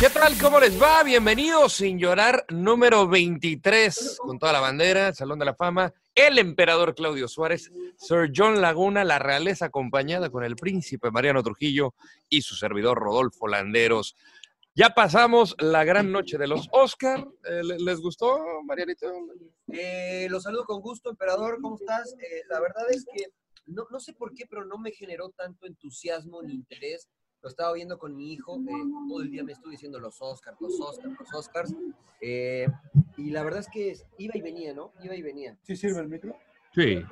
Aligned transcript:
¿Qué 0.00 0.08
tal? 0.08 0.32
¿Cómo 0.40 0.58
les 0.60 0.80
va? 0.80 1.02
Bienvenidos 1.02 1.74
sin 1.74 1.98
llorar 1.98 2.46
número 2.48 3.06
23 3.06 4.16
con 4.18 4.38
toda 4.38 4.52
la 4.52 4.60
bandera, 4.60 5.12
Salón 5.12 5.38
de 5.38 5.44
la 5.44 5.54
Fama, 5.54 5.92
el 6.14 6.38
emperador 6.38 6.94
Claudio 6.94 7.28
Suárez, 7.28 7.70
Sir 7.96 8.30
John 8.34 8.62
Laguna, 8.62 9.04
la 9.04 9.18
realeza 9.18 9.66
acompañada 9.66 10.30
con 10.30 10.42
el 10.42 10.56
príncipe 10.56 11.10
Mariano 11.10 11.42
Trujillo 11.42 11.94
y 12.30 12.40
su 12.40 12.54
servidor 12.56 12.98
Rodolfo 12.98 13.46
Landeros. 13.46 14.16
Ya 14.74 14.90
pasamos 14.90 15.54
la 15.58 15.84
gran 15.84 16.10
noche 16.10 16.38
de 16.38 16.46
los 16.46 16.66
Oscar. 16.72 17.26
Eh, 17.44 17.62
¿le- 17.62 17.78
¿Les 17.78 18.00
gustó, 18.00 18.38
Marianito? 18.64 19.06
Eh, 19.70 20.28
los 20.30 20.44
saludo 20.44 20.64
con 20.64 20.80
gusto, 20.80 21.10
emperador. 21.10 21.58
¿Cómo 21.60 21.76
estás? 21.76 22.14
Eh, 22.14 22.42
la 22.48 22.58
verdad 22.60 22.84
es 22.90 23.04
que 23.04 23.26
no 23.66 23.84
sé 24.00 24.14
por 24.14 24.32
qué, 24.34 24.46
pero 24.46 24.64
no 24.64 24.78
me 24.78 24.92
generó 24.92 25.28
tanto 25.30 25.66
entusiasmo 25.66 26.42
ni 26.42 26.54
interés. 26.54 27.08
Lo 27.42 27.48
estaba 27.48 27.72
viendo 27.72 27.98
con 27.98 28.14
mi 28.16 28.32
hijo. 28.32 28.56
eh, 28.68 28.72
todo 29.08 29.22
el 29.22 29.30
día 29.30 29.42
me 29.44 29.52
estuve 29.52 29.72
diciendo 29.72 29.98
los 29.98 30.20
Oscars, 30.20 30.56
los 30.60 30.78
Oscars, 30.80 31.14
los 31.18 31.34
Oscars. 31.34 31.74
eh, 32.20 32.66
y 33.16 33.30
la 33.30 33.42
verdad 33.42 33.60
es 33.60 33.68
que 33.68 33.96
iba 34.18 34.36
y 34.36 34.40
venía, 34.42 34.74
¿no? 34.74 34.92
Iba 35.02 35.14
y 35.14 35.22
venía. 35.22 35.56
¿Sí 35.62 35.76
sirve 35.76 36.00
el 36.00 36.08
micro? 36.08 36.36
Sí, 36.74 37.02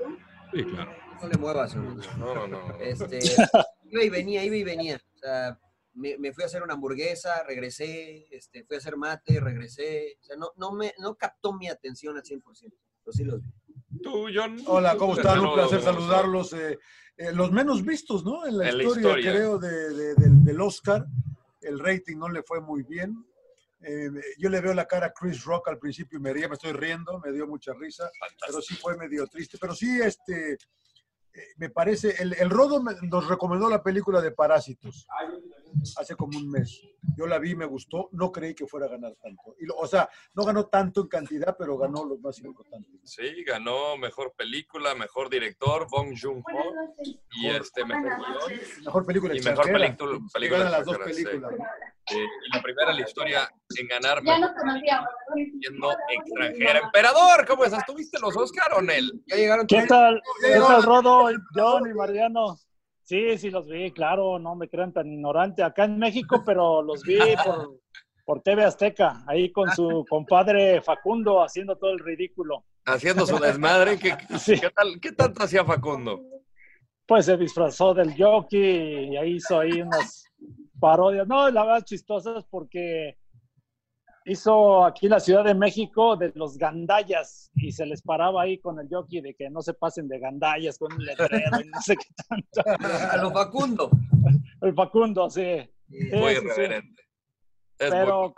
sí, 0.52 0.64
claro. 0.64 0.92
No 1.22 1.28
le 1.28 1.36
muevas. 1.38 1.74
No, 1.74 2.34
no, 2.34 2.46
no. 2.46 2.76
Este, 2.80 3.18
iba 3.90 4.02
y 4.04 4.08
venía, 4.10 4.44
iba 4.44 4.56
y 4.56 4.64
venía. 4.64 5.00
O 5.14 5.18
sea, 5.18 5.58
me, 5.94 6.16
me 6.18 6.32
fui 6.32 6.44
a 6.44 6.46
hacer 6.46 6.62
una 6.62 6.74
hamburguesa, 6.74 7.42
regresé, 7.44 8.26
este, 8.30 8.64
fui 8.64 8.76
a 8.76 8.78
hacer 8.78 8.96
mate, 8.96 9.40
regresé. 9.40 10.16
O 10.20 10.24
sea, 10.24 10.36
no, 10.36 10.50
no, 10.56 10.72
me, 10.72 10.92
no 10.98 11.16
captó 11.16 11.52
mi 11.54 11.68
atención 11.68 12.16
al 12.16 12.22
100%. 12.22 12.42
Pero 12.62 13.12
sí 13.12 13.24
los 13.24 13.42
vi. 13.42 13.50
¿Tú, 14.02 14.26
John? 14.32 14.58
Hola, 14.66 14.96
¿cómo 14.96 15.16
están? 15.16 15.40
Un 15.40 15.54
placer 15.54 15.80
¿cómo 15.80 15.92
saludarlos. 15.92 16.52
eh, 16.52 16.78
eh, 17.18 17.32
los 17.32 17.50
menos 17.52 17.84
vistos, 17.84 18.24
¿no? 18.24 18.46
En 18.46 18.58
la, 18.58 18.68
En 18.70 18.78
la 18.78 18.84
historia, 18.84 19.32
creo, 19.32 19.58
de- 19.58 19.90
de- 19.94 20.14
del, 20.14 20.44
del 20.44 20.60
Oscar. 20.60 21.04
El 21.60 21.78
rating 21.80 22.16
no 22.16 22.28
le 22.28 22.42
fue 22.42 22.60
muy 22.60 22.82
bien. 22.84 23.24
Eh, 23.80 24.08
yo 24.38 24.48
le 24.48 24.60
veo 24.60 24.72
la 24.74 24.86
cara 24.86 25.06
a 25.08 25.12
Chris 25.12 25.44
Rock 25.44 25.68
al 25.68 25.78
principio 25.78 26.18
y 26.18 26.22
me 26.22 26.32
ría, 26.32 26.48
me 26.48 26.54
estoy 26.54 26.72
riendo, 26.72 27.20
me 27.20 27.30
dio 27.32 27.46
mucha 27.46 27.72
risa, 27.74 28.10
pero 28.46 28.60
sí 28.62 28.74
fue 28.76 28.96
medio 28.96 29.26
triste. 29.26 29.58
Pero 29.60 29.74
sí, 29.74 30.00
este, 30.00 30.52
eh, 30.54 30.58
me 31.58 31.70
parece, 31.70 32.14
el, 32.22 32.34
el 32.34 32.50
Rodo 32.50 32.82
me- 32.82 32.94
nos 33.02 33.28
recomendó 33.28 33.68
la 33.68 33.82
película 33.82 34.20
de 34.20 34.30
Parásitos 34.32 35.06
hace 35.96 36.14
como 36.16 36.38
un 36.38 36.50
mes. 36.50 36.80
Yo 37.16 37.26
la 37.26 37.38
vi, 37.38 37.54
me 37.56 37.64
gustó, 37.64 38.08
no 38.12 38.30
creí 38.32 38.54
que 38.54 38.66
fuera 38.66 38.86
a 38.86 38.90
ganar 38.90 39.14
tanto. 39.22 39.54
Y 39.60 39.66
lo- 39.66 39.76
o 39.76 39.86
sea, 39.86 40.08
no 40.34 40.44
ganó 40.44 40.66
tanto 40.66 41.02
en 41.02 41.08
cantidad, 41.08 41.56
pero 41.58 41.76
ganó 41.78 42.04
lo 42.04 42.18
más 42.18 42.38
importante. 42.40 42.88
Sí, 43.04 43.42
ganó 43.44 43.96
mejor 43.96 44.32
película, 44.36 44.94
mejor 44.94 45.30
director, 45.30 45.86
Bong 45.90 46.14
Joon-ho, 46.20 46.42
y 47.32 47.48
este 47.48 47.84
mejor 47.84 48.04
guion. 48.16 48.60
Mejor 48.84 49.06
película 49.06 49.36
Y 49.36 49.40
mejor 49.40 49.64
película- 49.72 50.18
película 50.32 50.70
las 50.70 50.84
dos 50.84 50.96
sí. 51.06 51.24
películas. 51.24 51.52
¿no? 51.58 51.64
Eh, 52.10 52.24
y 52.50 52.56
la 52.56 52.62
primera 52.62 52.90
en 52.92 52.96
la 52.96 53.02
historia 53.02 53.50
en 53.78 53.86
ganar 53.86 54.22
Ya 54.24 54.38
nos 54.38 54.52
conocíamos. 54.52 55.08
siendo 55.60 55.90
extranjera. 56.08 56.78
Emperador, 56.78 57.46
¿cómo 57.46 57.64
estás? 57.64 57.84
¿Tuviste 57.84 58.18
los 58.18 58.34
Oscar 58.36 58.72
o 58.78 58.80
Nel? 58.82 59.22
Ya 59.26 59.36
llegaron 59.36 59.66
¿Qué 59.66 59.84
tal? 59.86 60.22
¿Qué 60.40 60.58
tal, 60.58 60.82
Rodo, 60.82 61.28
John 61.54 61.90
y 61.90 61.92
Mariano? 61.94 62.56
Sí, 63.08 63.38
sí 63.38 63.48
los 63.48 63.66
vi, 63.66 63.90
claro, 63.90 64.38
no 64.38 64.54
me 64.54 64.68
crean 64.68 64.92
tan 64.92 65.10
ignorante 65.10 65.62
acá 65.62 65.84
en 65.84 65.98
México, 65.98 66.42
pero 66.44 66.82
los 66.82 67.02
vi 67.04 67.18
por, 67.42 67.80
por 68.22 68.42
TV 68.42 68.64
Azteca, 68.64 69.24
ahí 69.26 69.50
con 69.50 69.70
su 69.74 70.04
compadre 70.06 70.82
Facundo 70.82 71.42
haciendo 71.42 71.74
todo 71.78 71.92
el 71.92 72.00
ridículo. 72.00 72.66
Haciendo 72.84 73.24
su 73.24 73.38
desmadre. 73.38 73.98
¿Qué, 73.98 74.14
Sí. 74.38 74.60
qué 74.60 74.68
tal, 74.68 75.00
¿Qué 75.00 75.12
tanto 75.12 75.42
hacía 75.42 75.64
Facundo? 75.64 76.20
Pues 77.06 77.24
se 77.24 77.38
disfrazó 77.38 77.94
del 77.94 78.14
jockey 78.14 79.14
y 79.14 79.16
ahí 79.16 79.36
hizo 79.36 79.58
ahí 79.58 79.80
unas 79.80 80.26
parodias, 80.78 81.26
no, 81.26 81.50
la 81.50 81.64
verdad 81.64 81.84
chistosas 81.86 82.44
porque 82.50 83.16
hizo 84.28 84.84
aquí 84.84 85.06
en 85.06 85.12
la 85.12 85.20
Ciudad 85.20 85.44
de 85.44 85.54
México 85.54 86.16
de 86.16 86.30
los 86.34 86.56
gandallas 86.58 87.50
y 87.56 87.72
se 87.72 87.86
les 87.86 88.02
paraba 88.02 88.42
ahí 88.42 88.58
con 88.58 88.78
el 88.78 88.88
jockey 88.90 89.20
de 89.20 89.34
que 89.34 89.50
no 89.50 89.62
se 89.62 89.74
pasen 89.74 90.06
de 90.08 90.18
gandallas 90.18 90.78
con 90.78 90.92
un 90.92 91.04
letrero 91.04 91.60
y 91.64 91.68
no 91.68 91.80
sé 91.80 91.96
qué 91.96 92.06
tanto. 92.28 92.62
A 93.12 93.16
lo 93.16 93.30
Facundo. 93.30 93.90
El 94.60 94.74
Facundo, 94.74 95.30
sí. 95.30 95.60
Sí, 95.88 96.10
Muy 96.12 96.34
sí, 96.36 96.62
Pero, 97.78 98.22
muy- 98.22 98.32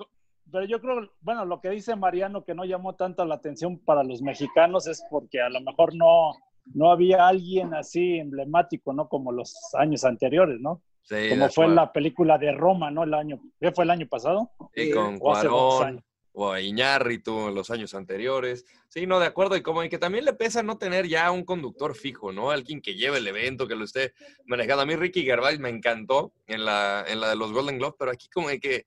pero 0.52 0.64
yo 0.66 0.80
creo, 0.80 1.10
bueno, 1.20 1.44
lo 1.44 1.60
que 1.60 1.70
dice 1.70 1.94
Mariano 1.96 2.44
que 2.44 2.54
no 2.54 2.64
llamó 2.64 2.94
tanto 2.94 3.24
la 3.24 3.36
atención 3.36 3.78
para 3.78 4.02
los 4.04 4.22
mexicanos 4.22 4.86
es 4.86 5.02
porque 5.10 5.40
a 5.40 5.48
lo 5.48 5.60
mejor 5.60 5.94
no, 5.94 6.32
no 6.74 6.90
había 6.90 7.26
alguien 7.28 7.72
así 7.74 8.18
emblemático, 8.18 8.92
¿no? 8.92 9.08
Como 9.08 9.32
los 9.32 9.54
años 9.74 10.04
anteriores, 10.04 10.58
¿no? 10.60 10.82
Sí, 11.02 11.28
Como 11.30 11.48
fue 11.48 11.64
acuerdo. 11.64 11.74
la 11.74 11.92
película 11.92 12.38
de 12.38 12.52
Roma, 12.52 12.90
¿no? 12.90 13.04
El 13.04 13.14
año, 13.14 13.40
¿qué 13.60 13.72
fue 13.72 13.84
el 13.84 13.90
año 13.90 14.06
pasado? 14.08 14.50
Y 14.74 14.90
con 14.90 15.18
O 15.20 15.32
hace 15.34 15.46
dos 15.48 15.74
Cuarón, 15.76 15.88
años. 15.94 16.04
o 16.32 16.52
a 16.52 16.60
Iñárritu 16.60 17.48
en 17.48 17.54
los 17.54 17.70
años 17.70 17.94
anteriores. 17.94 18.64
Sí, 18.88 19.06
no, 19.06 19.20
de 19.20 19.26
acuerdo. 19.26 19.56
Y 19.56 19.62
como 19.62 19.82
que 19.82 19.98
también 19.98 20.24
le 20.24 20.32
pesa 20.32 20.62
no 20.62 20.76
tener 20.78 21.06
ya 21.06 21.30
un 21.30 21.44
conductor 21.44 21.94
fijo, 21.94 22.32
¿no? 22.32 22.50
Alguien 22.50 22.80
que 22.80 22.94
lleve 22.94 23.18
el 23.18 23.26
evento, 23.26 23.68
que 23.68 23.76
lo 23.76 23.84
esté 23.84 24.14
manejando. 24.46 24.82
A 24.82 24.86
mí 24.86 24.96
Ricky 24.96 25.22
Gervais 25.22 25.58
me 25.60 25.68
encantó 25.68 26.32
en 26.46 26.64
la, 26.64 27.04
en 27.06 27.20
la 27.20 27.28
de 27.30 27.36
los 27.36 27.52
Golden 27.52 27.78
Globes, 27.78 27.96
pero 27.98 28.10
aquí 28.10 28.28
como 28.32 28.48
que 28.60 28.86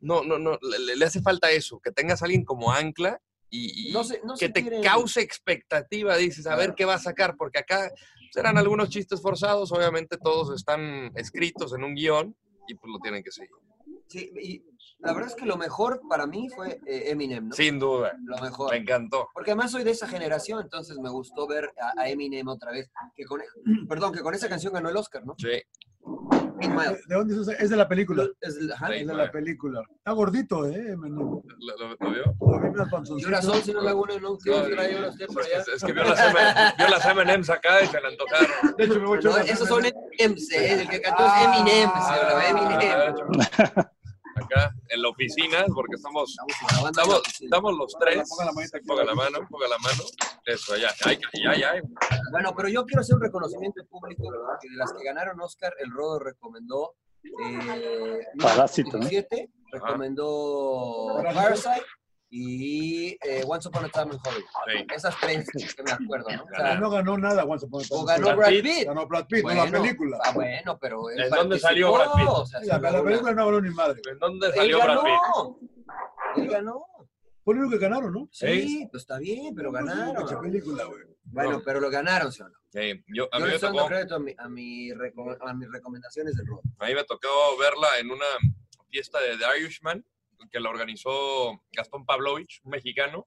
no, 0.00 0.22
no, 0.24 0.38
no, 0.38 0.58
le, 0.62 0.96
le 0.96 1.04
hace 1.04 1.20
falta 1.22 1.50
eso, 1.50 1.80
que 1.80 1.92
tengas 1.92 2.22
a 2.22 2.24
alguien 2.24 2.44
como 2.44 2.72
ancla 2.72 3.20
y, 3.50 3.88
y 3.90 3.92
No 3.92 4.04
se- 4.04 4.20
no 4.24 4.34
que 4.34 4.48
te 4.48 4.62
quieren- 4.62 4.82
cause 4.82 5.20
expectativa, 5.20 6.16
dices, 6.16 6.46
a 6.46 6.56
ver 6.56 6.74
qué 6.74 6.84
va 6.84 6.94
a 6.94 6.98
sacar, 6.98 7.36
porque 7.36 7.58
acá 7.60 7.90
serán 8.32 8.58
algunos 8.58 8.88
chistes 8.90 9.20
forzados, 9.22 9.72
obviamente 9.72 10.16
todos 10.18 10.54
están 10.54 11.12
escritos 11.16 11.72
en 11.74 11.84
un 11.84 11.94
guion 11.94 12.36
y 12.68 12.74
pues 12.74 12.90
lo 12.92 12.98
tienen 12.98 13.22
que 13.22 13.30
seguir. 13.30 13.50
Sí, 14.08 14.30
y 14.40 14.62
la 14.98 15.12
verdad 15.12 15.30
es 15.30 15.36
que 15.36 15.46
lo 15.46 15.56
mejor 15.56 16.00
para 16.08 16.26
mí 16.26 16.48
fue 16.48 16.80
eh, 16.86 17.10
Eminem, 17.10 17.48
¿no? 17.48 17.54
Sin 17.54 17.78
duda, 17.78 18.16
Lo 18.24 18.38
mejor. 18.38 18.70
me 18.70 18.76
encantó. 18.78 19.28
Porque 19.34 19.50
además 19.50 19.70
soy 19.72 19.84
de 19.84 19.90
esa 19.90 20.06
generación, 20.08 20.60
entonces 20.62 20.96
me 20.98 21.10
gustó 21.10 21.46
ver 21.46 21.70
a, 21.80 22.00
a 22.00 22.08
Eminem 22.08 22.46
otra 22.48 22.70
vez. 22.72 22.88
Que 23.16 23.24
con, 23.24 23.40
perdón, 23.88 24.12
que 24.12 24.20
con 24.20 24.34
esa 24.34 24.48
canción 24.48 24.72
ganó 24.72 24.88
el 24.90 24.96
Oscar, 24.96 25.24
¿no? 25.26 25.34
Sí. 25.38 25.60
Eight 26.60 26.72
Mile. 26.72 26.98
¿De 27.06 27.14
dónde 27.14 27.34
es? 27.34 27.40
esa? 27.40 27.52
Es 27.54 27.70
de 27.70 27.76
la 27.76 27.88
película. 27.88 28.26
Es 28.40 28.56
el- 28.56 28.72
ajá. 28.72 28.88
Sí. 28.88 28.94
Es 28.94 29.06
de 29.06 29.14
la 29.14 29.30
película. 29.30 29.82
Está 29.96 30.12
gordito, 30.12 30.66
¿eh? 30.66 30.92
Eminem. 30.92 31.18
¿Lo, 31.18 31.42
lo- 31.78 31.96
lo 31.98 32.10
vio? 32.10 32.24
Lo 32.40 32.60
vi 32.60 32.66
más 32.68 32.70
Y 32.70 32.74
una 32.74 32.90
panzoncito. 32.90 33.42
sol, 33.42 33.62
si 33.62 33.72
no 33.72 33.80
Laguna, 33.82 34.14
no, 34.20 34.38
¿qué 34.38 34.50
No, 34.50 34.62
trae 34.62 34.94
ahora 34.96 35.08
usted 35.10 35.26
por 35.26 35.42
Es 35.42 35.48
que, 35.48 35.54
allá? 35.54 35.64
es 35.76 35.84
que 35.84 35.92
vio, 35.92 36.04
las 36.04 36.20
M, 36.20 36.38
vio 36.78 36.88
las 36.88 37.04
M&M's 37.06 37.50
acá 37.50 37.82
y 37.82 37.86
se 37.86 38.00
le 38.00 38.08
antojaron. 38.08 38.76
De 38.76 38.84
hecho, 38.84 39.00
me 39.00 39.06
voy 39.06 39.16
a 39.16 39.20
echar 39.20 39.32
No, 39.32 39.38
esos 39.38 39.68
son 39.68 39.84
M&Ms. 39.84 40.52
Eh, 40.52 40.80
el 40.82 40.88
que 40.88 41.00
cantó 41.00 41.24
es 41.26 41.32
Eminem, 41.44 41.90
señora, 41.90 42.48
Eminem. 42.48 43.86
Acá 44.46 44.72
en 44.88 45.02
la 45.02 45.08
oficina, 45.08 45.64
porque 45.74 45.96
estamos, 45.96 46.36
Estamos 46.86 47.22
estamos, 47.40 47.76
los 47.76 47.96
tres. 47.98 48.28
Ponga 48.28 48.44
la. 48.46 48.52
Ponga 48.86 49.14
mano, 49.14 49.38
ponga 49.50 49.68
la 49.68 49.78
mano. 49.78 50.02
Eso, 50.44 50.76
ya, 50.76 50.88
ya, 51.04 51.18
ya, 51.42 51.56
ya. 51.56 51.82
Bueno, 52.30 52.54
pero 52.56 52.68
yo 52.68 52.84
quiero 52.84 53.00
hacer 53.00 53.16
un 53.16 53.22
reconocimiento 53.22 53.84
público 53.86 54.22
porque 54.24 54.68
de 54.68 54.76
las 54.76 54.92
que 54.92 55.04
ganaron 55.04 55.40
Oscar, 55.40 55.74
el 55.78 55.90
Rodo 55.90 56.20
recomendó 56.20 56.94
eh, 57.24 58.24
Parásito, 58.40 58.98
¿no? 58.98 59.08
17, 59.08 59.50
recomendó. 59.72 61.20
Parasite 61.22 61.84
y 62.30 63.16
eh, 63.24 63.44
Once 63.46 63.68
Upon 63.68 63.84
a 63.84 63.88
Time 63.88 64.14
in 64.14 64.20
Hollywood. 64.24 64.92
Esas 64.94 65.18
tres 65.20 65.48
que 65.76 65.82
me 65.82 65.92
acuerdo, 65.92 66.28
¿no? 66.30 66.44
O 66.44 66.48
sea, 66.56 66.74
no 66.78 66.90
ganó 66.90 67.16
nada 67.18 67.44
Once 67.44 67.64
Upon 67.66 67.82
a 67.82 67.84
Time. 67.86 68.00
o 68.00 68.04
ganó 68.04 68.36
Brad 68.36 68.48
Pitt. 68.50 68.62
Pitt. 68.64 68.84
Ganó 68.86 69.06
Brad 69.06 69.26
Pitt, 69.26 69.38
no 69.38 69.42
Bueno, 69.44 69.64
la 69.64 69.70
película. 69.70 70.18
Ah, 70.24 70.32
bueno, 70.32 70.78
pero 70.80 71.10
él 71.10 71.20
¿En 71.20 71.30
dónde 71.30 71.58
salió 71.58 71.92
Brad 71.92 72.12
Pitt? 72.14 72.26
o 72.28 72.46
sea, 72.46 72.60
Sí, 72.60 72.66
la, 72.66 72.78
la 72.78 73.02
película 73.02 73.32
no 73.32 73.46
ganó 73.46 73.60
ni 73.60 73.70
madre. 73.70 74.00
¿En 74.10 74.18
dónde 74.18 74.46
Él 74.48 74.52
salió 74.54 74.78
Brad 74.78 74.96
Pitt? 75.02 75.12
ganó. 75.22 75.58
Él 76.36 76.48
ganó. 76.48 76.84
Fue 77.44 77.54
lo 77.54 77.60
único 77.60 77.78
que 77.78 77.84
ganaron, 77.84 78.12
¿no? 78.12 78.28
Sí, 78.32 78.88
pues 78.90 79.02
está 79.04 79.18
bien, 79.18 79.54
pero 79.54 79.70
ganaron. 79.70 80.42
película, 80.42 80.84
güey. 80.84 81.02
Bueno, 81.28 81.50
No. 81.52 81.62
pero 81.64 81.80
lo 81.80 81.90
ganaron, 81.90 82.32
¿sí 82.32 82.42
o 82.42 82.48
no? 82.48 82.54
Sí, 82.72 83.04
yo, 83.08 83.28
a, 83.32 83.38
Yo 83.38 83.44
mí 83.44 83.50
le 83.52 83.56
me 83.56 83.60
tocó, 83.60 83.86
crédito 83.86 84.16
a, 84.16 84.18
mi- 84.18 84.34
a, 84.36 84.48
mi 84.48 84.90
reco- 84.90 85.36
a 85.40 85.54
mis 85.54 85.70
recomendaciones 85.70 86.36
del 86.36 86.46
rock. 86.46 86.62
a 86.78 86.86
mí 86.86 86.94
me 86.94 87.04
tocó 87.04 87.28
verla 87.58 87.86
en 88.00 88.10
una 88.10 88.24
fiesta 88.90 89.18
de 89.20 89.36
The 89.38 89.60
Irishman 89.60 90.04
que 90.50 90.60
la 90.60 90.70
organizó 90.70 91.62
Gastón 91.72 92.04
Pavlovich, 92.04 92.60
un 92.64 92.70
mexicano, 92.72 93.26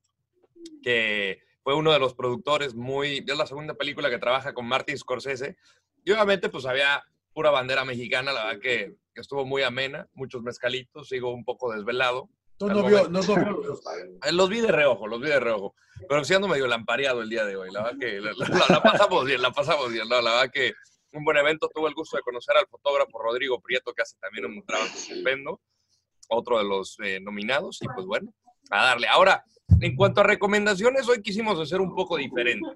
que 0.83 1.41
fue 1.63 1.75
uno 1.75 1.91
de 1.91 1.99
los 1.99 2.13
productores 2.13 2.75
muy... 2.75 3.23
Es 3.27 3.37
la 3.37 3.45
segunda 3.47 3.73
película 3.73 4.09
que 4.09 4.17
trabaja 4.17 4.53
con 4.53 4.65
Martin 4.67 4.97
Scorsese. 4.97 5.57
Y 6.03 6.11
obviamente 6.11 6.49
pues 6.49 6.65
había 6.65 7.03
pura 7.33 7.51
bandera 7.51 7.85
mexicana, 7.85 8.31
la 8.33 8.45
verdad 8.45 8.61
que, 8.61 8.95
que 9.13 9.21
estuvo 9.21 9.45
muy 9.45 9.61
amena, 9.63 10.07
muchos 10.13 10.41
mezcalitos, 10.41 11.07
sigo 11.07 11.31
un 11.33 11.43
poco 11.45 11.71
desvelado. 11.71 12.29
Al 12.61 12.73
no 12.73 12.83
vio, 12.89 13.09
no. 13.09 13.21
Eh, 14.25 14.31
Los 14.33 14.49
vi 14.49 14.59
de 14.59 14.71
reojo, 14.71 15.07
los 15.07 15.21
vi 15.21 15.27
de 15.29 15.39
reojo. 15.39 15.75
Pero 16.09 16.23
sí 16.25 16.33
ando 16.33 16.47
medio 16.47 16.67
lampareado 16.67 17.21
el 17.21 17.29
día 17.29 17.45
de 17.45 17.55
hoy. 17.55 17.71
La 17.71 17.83
verdad 17.83 17.99
que 17.99 18.19
la, 18.19 18.31
la- 18.33 18.65
la 18.69 18.83
pasamos 18.83 19.25
bien, 19.25 19.41
la 19.41 19.51
pasamos 19.51 19.91
bien. 19.91 20.07
No, 20.09 20.19
la 20.21 20.31
verdad 20.31 20.51
que 20.53 20.73
un 21.13 21.23
buen 21.23 21.37
evento. 21.37 21.69
Tuve 21.73 21.87
el 21.87 21.93
gusto 21.95 22.17
de 22.17 22.23
conocer 22.23 22.57
al 22.57 22.67
fotógrafo 22.67 23.17
Rodrigo 23.19 23.61
Prieto, 23.61 23.93
que 23.93 24.01
hace 24.01 24.17
también 24.19 24.45
un 24.45 24.65
trabajo 24.65 24.89
estupendo. 24.93 25.61
Otro 26.29 26.57
de 26.59 26.63
los 26.63 26.97
eh, 27.03 27.19
nominados. 27.19 27.79
Y 27.81 27.87
pues 27.87 28.05
bueno, 28.05 28.33
a 28.69 28.83
darle. 28.85 29.07
Ahora, 29.07 29.43
en 29.81 29.95
cuanto 29.95 30.21
a 30.21 30.23
recomendaciones, 30.23 31.07
hoy 31.09 31.21
quisimos 31.21 31.59
hacer 31.59 31.81
un 31.81 31.93
poco 31.95 32.17
diferente. 32.17 32.69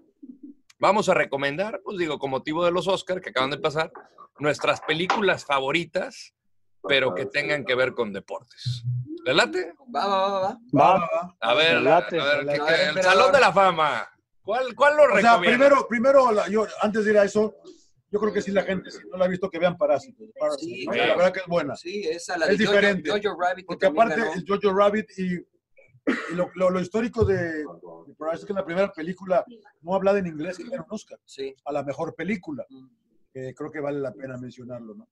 Vamos 0.80 1.08
a 1.08 1.14
recomendar, 1.14 1.80
pues 1.84 1.98
digo, 1.98 2.20
con 2.20 2.32
motivo 2.32 2.66
de 2.66 2.72
los 2.72 2.88
Oscar 2.88 3.22
que 3.22 3.30
acaban 3.30 3.52
de 3.52 3.58
pasar, 3.58 3.92
nuestras 4.40 4.82
películas 4.82 5.46
favoritas, 5.46 6.34
pero 6.86 7.14
que 7.16 7.26
tengan 7.26 7.64
que 7.64 7.76
ver 7.76 7.94
con 7.94 8.12
deportes. 8.12 8.84
¿Le 9.24 9.34
late? 9.34 9.74
Va, 9.96 10.06
va, 10.08 10.28
va, 10.28 10.40
va. 10.42 10.58
Va, 10.78 10.98
va. 11.00 11.36
A 11.40 11.54
ver, 11.54 11.78
a 11.78 11.80
Late. 11.80 12.18
ver, 12.18 12.46
¿qué- 12.46 12.52
A 12.62 12.66
qué- 12.66 12.72
ver, 12.72 12.98
el. 12.98 13.04
Salón 13.04 13.32
de 13.32 13.40
la 13.40 13.54
Fama. 13.54 14.06
¿Cuál, 14.42 14.76
cuál 14.76 14.98
lo 14.98 15.04
O 15.04 15.08
sea, 15.08 15.16
recomienda? 15.38 15.40
primero, 15.40 15.88
primero 15.88 16.32
la- 16.34 16.50
yo, 16.50 16.66
antes 16.82 17.06
de 17.06 17.12
ir 17.12 17.18
a 17.20 17.24
eso, 17.24 17.56
yo 18.14 18.20
creo 18.20 18.32
que 18.32 18.42
sí 18.44 18.52
la 18.52 18.62
gente, 18.64 18.92
si 18.92 19.00
no 19.10 19.18
la 19.18 19.26
ha 19.26 19.28
visto, 19.28 19.50
que 19.50 19.58
vean 19.60 19.76
Parásitos. 19.78 20.30
Parásitos, 20.40 20.66
Sí, 20.78 20.86
¿no? 20.86 20.92
claro. 20.94 21.10
La 21.10 21.16
verdad 21.18 21.34
que 21.34 21.40
es 21.40 21.48
buena. 21.48 21.76
Sí, 21.76 22.04
esa 22.04 22.38
la 22.38 22.46
Es 22.46 22.58
de 22.60 22.66
Jojo, 22.66 22.78
diferente. 22.78 23.10
Jojo 23.10 23.42
Rabbit. 23.42 23.58
que 23.64 23.66
Porque 23.66 23.86
aparte 23.88 24.20
ganó. 24.22 24.34
es 24.34 24.44
Jojo 24.48 24.74
Rabbit 24.78 25.06
y, 25.18 25.34
y 25.34 26.36
lo, 26.36 26.50
lo- 26.56 26.70
lo 26.70 26.80
histórico 26.80 27.26
de, 27.26 27.36
de 27.42 27.66
Parásitos 28.18 28.42
es 28.42 28.46
que 28.46 28.52
en 28.54 28.58
la 28.58 28.66
primera 28.66 28.92
película 28.94 29.44
no 29.82 29.96
hablada 29.96 30.20
en 30.20 30.28
inglés 30.28 30.58
que 30.58 30.70
ganó 30.70 30.84
un 30.88 30.94
Oscar 30.96 31.18
Sí. 31.26 31.54
a 31.66 31.72
la 31.74 31.84
mejor 31.84 32.14
película. 32.16 32.66
Mm. 32.70 32.88
creo 33.58 33.72
que 33.72 33.80
vale 33.80 34.00
la 34.00 34.14
pena 34.14 34.38
mencionarlo, 34.38 34.94
¿no? 34.94 35.08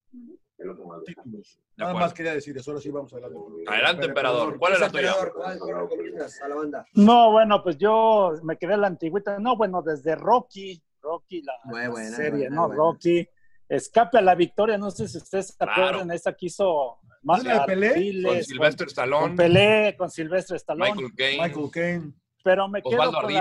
Títulos. 1.06 1.59
Nada 1.75 1.94
más 1.95 2.13
quería 2.13 2.36
decir 2.36 2.56
eso, 2.56 2.69
ahora 2.69 2.81
sí 2.83 2.92
vamos 2.92 3.12
adelante. 3.13 3.38
Adelante, 3.65 4.06
emperador. 4.06 4.59
¿Cuál 4.59 4.74
es 4.74 4.80
la 4.80 4.89
tuya? 4.92 5.07
Emperador, 5.09 5.33
¿Cuál, 5.33 5.57
cuál 5.59 5.81
recomiendas 5.81 6.39
a 6.42 6.48
la 6.48 6.56
banda? 6.56 6.86
No, 6.94 7.31
bueno, 7.31 7.63
pues 7.63 7.77
yo 7.80 8.33
me 8.44 8.57
quedé 8.57 8.75
en 8.75 8.81
la 8.81 8.88
antigüita. 8.88 9.39
No, 9.39 9.57
bueno, 9.57 9.81
desde 9.81 10.15
Rocky, 10.15 10.83
Rocky, 11.01 11.42
la, 11.42 11.53
Muy 11.65 11.81
la 11.81 11.89
buena, 11.89 12.15
serie, 12.15 12.31
buena, 12.48 12.56
¿no? 12.56 12.68
buena. 12.68 12.75
Rocky. 12.83 13.27
Escape 13.68 14.18
a 14.18 14.21
la 14.21 14.36
victoria, 14.36 14.77
no 14.77 14.92
sé 14.92 15.07
si 15.07 15.18
ustedes 15.18 15.48
se 15.48 15.57
Claro. 15.57 15.71
acuerdan, 15.71 16.12
esa 16.12 16.33
que 16.33 16.48
hizo 16.48 17.00
más 17.24 17.39
¿Es 17.39 17.45
la 17.45 17.59
de 17.59 17.65
Pelé? 17.65 18.24
Con 18.24 18.44
Sylvester 18.44 18.86
con 18.88 18.92
Stallone, 18.92 19.36
Pelé, 19.36 19.95
con 19.98 20.09
Silvestre 20.12 20.57
Stallone. 20.57 20.92
Michael 20.94 21.13
Caine, 21.15 21.44
Michael 21.48 21.71
Caine. 21.71 22.13
pero 22.44 22.68
me 22.68 22.81
quedo 22.81 22.94
Osvaldo 23.01 23.21
con 23.21 23.33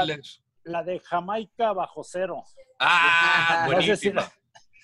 la, 0.65 0.83
de 0.85 1.01
Jamaica 1.01 1.73
bajo 1.73 2.05
cero. 2.05 2.45
Ah, 2.79 3.67
No 3.71 3.83
sé 3.83 3.97
si 3.97 4.11
buenísima. 4.11 4.21
la- 4.23 4.33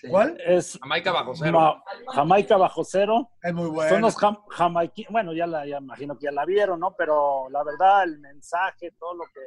Sí. 0.00 0.08
¿Cuál? 0.08 0.38
es 0.44 0.78
Jamaica 0.82 1.10
bajo 1.12 1.34
cero. 1.34 1.58
Ma- 1.58 1.82
Jamaica 2.12 2.56
bajo 2.58 2.84
cero. 2.84 3.30
Es 3.42 3.54
muy 3.54 3.68
bueno. 3.70 3.90
Son 3.90 4.02
los 4.02 4.14
jam- 4.16 4.42
jamaiquinos, 4.50 5.10
bueno, 5.10 5.32
ya 5.32 5.46
la 5.46 5.64
ya 5.66 5.78
imagino 5.78 6.18
que 6.18 6.24
ya 6.24 6.32
la 6.32 6.44
vieron, 6.44 6.80
¿no? 6.80 6.94
Pero 6.96 7.48
la 7.50 7.64
verdad, 7.64 8.02
el 8.04 8.18
mensaje, 8.18 8.90
todo 8.98 9.14
lo 9.14 9.24
que 9.32 9.40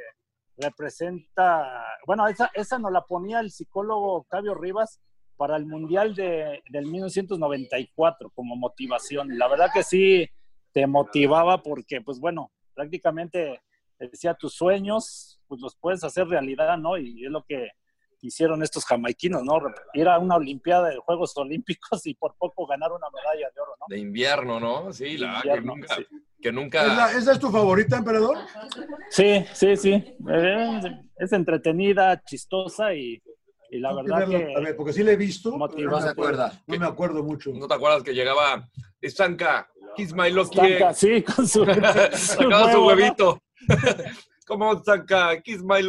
representa, 0.60 1.86
bueno, 2.06 2.28
esa, 2.28 2.52
esa 2.54 2.78
nos 2.80 2.92
la 2.92 3.02
ponía 3.02 3.40
el 3.40 3.52
psicólogo 3.52 4.16
Octavio 4.16 4.54
Rivas 4.54 5.00
para 5.38 5.56
el 5.56 5.66
Mundial 5.66 6.16
de, 6.16 6.62
del 6.70 6.86
1994 6.86 8.30
como 8.32 8.56
motivación. 8.56 9.38
La 9.38 9.48
verdad 9.48 9.70
que 9.74 9.84
sí 9.84 10.30
te 10.74 10.86
motivaba 10.86 11.64
porque, 11.64 12.02
pues 12.02 12.20
bueno, 12.20 12.52
prácticamente 12.74 13.62
decía 13.98 14.34
tus 14.34 14.54
sueños, 14.54 15.40
pues 15.48 15.62
los 15.62 15.76
puedes 15.76 16.04
hacer 16.04 16.28
realidad, 16.28 16.78
¿no? 16.78 16.98
Y 16.98 17.26
es 17.26 17.32
lo 17.32 17.44
que 17.44 17.70
hicieron 18.22 18.62
estos 18.64 18.86
jamaiquinos, 18.86 19.44
¿no? 19.44 19.60
Ir 19.94 20.08
a 20.08 20.20
una 20.20 20.36
Olimpiada 20.36 20.90
de 20.90 20.98
Juegos 20.98 21.36
Olímpicos 21.38 22.06
y 22.06 22.14
por 22.16 22.36
poco 22.38 22.66
ganar 22.68 22.92
una 22.92 23.08
medalla 23.10 23.50
de 23.54 23.62
oro, 23.62 23.72
¿no? 23.80 23.86
De 23.88 23.98
invierno, 24.00 24.60
¿no? 24.60 24.92
Sí, 24.94 25.18
la 25.18 25.28
verdad 25.28 25.42
que 25.42 25.48
Invierno, 25.50 25.76
nunca, 25.76 25.96
sí. 25.96 26.06
que 26.42 26.50
¿Es 26.50 26.56
nunca. 26.56 26.84
la- 26.88 27.12
¿Esa 27.12 27.32
es 27.34 27.40
tu 27.40 27.50
favorita, 27.50 27.98
emperador? 27.98 28.38
Sí, 29.10 29.46
sí, 29.54 29.76
sí. 29.78 29.92
Eh, 30.30 30.82
Es 31.18 31.32
entretenida, 31.34 32.22
chistosa 32.24 32.94
y, 32.94 33.22
y 33.72 33.80
la 33.80 33.90
que 33.90 33.96
verdad 34.04 34.28
que... 34.30 34.46
otra 34.48 34.60
vez, 34.62 34.74
porque 34.76 34.94
sí 34.94 35.04
la 35.04 35.12
he 35.12 35.16
visto. 35.18 35.58
No 35.58 36.02
se 36.02 36.10
acuerda. 36.10 36.62
No 36.68 36.78
me 36.78 36.86
acuerdo 36.86 37.24
mucho. 37.24 37.52
¿No 37.54 37.68
te 37.68 37.74
acuerdas 37.74 38.04
que 38.04 38.14
llegaba 38.14 38.68
Istanka, 39.02 39.70
Kiss 39.96 40.14
My 40.14 40.30
Lucky 40.30 40.60
Estanca, 40.60 40.90
Egg? 40.92 40.96
sí, 40.96 41.24
con 41.24 41.48
su, 41.48 41.66
Sacaba 42.14 42.72
su 42.72 42.86
huevo, 42.86 43.40
huevito. 44.50 44.66
¿Cómo 44.66 44.74
Istanka, 44.74 45.42
Kiss 45.42 45.62
My 45.64 45.82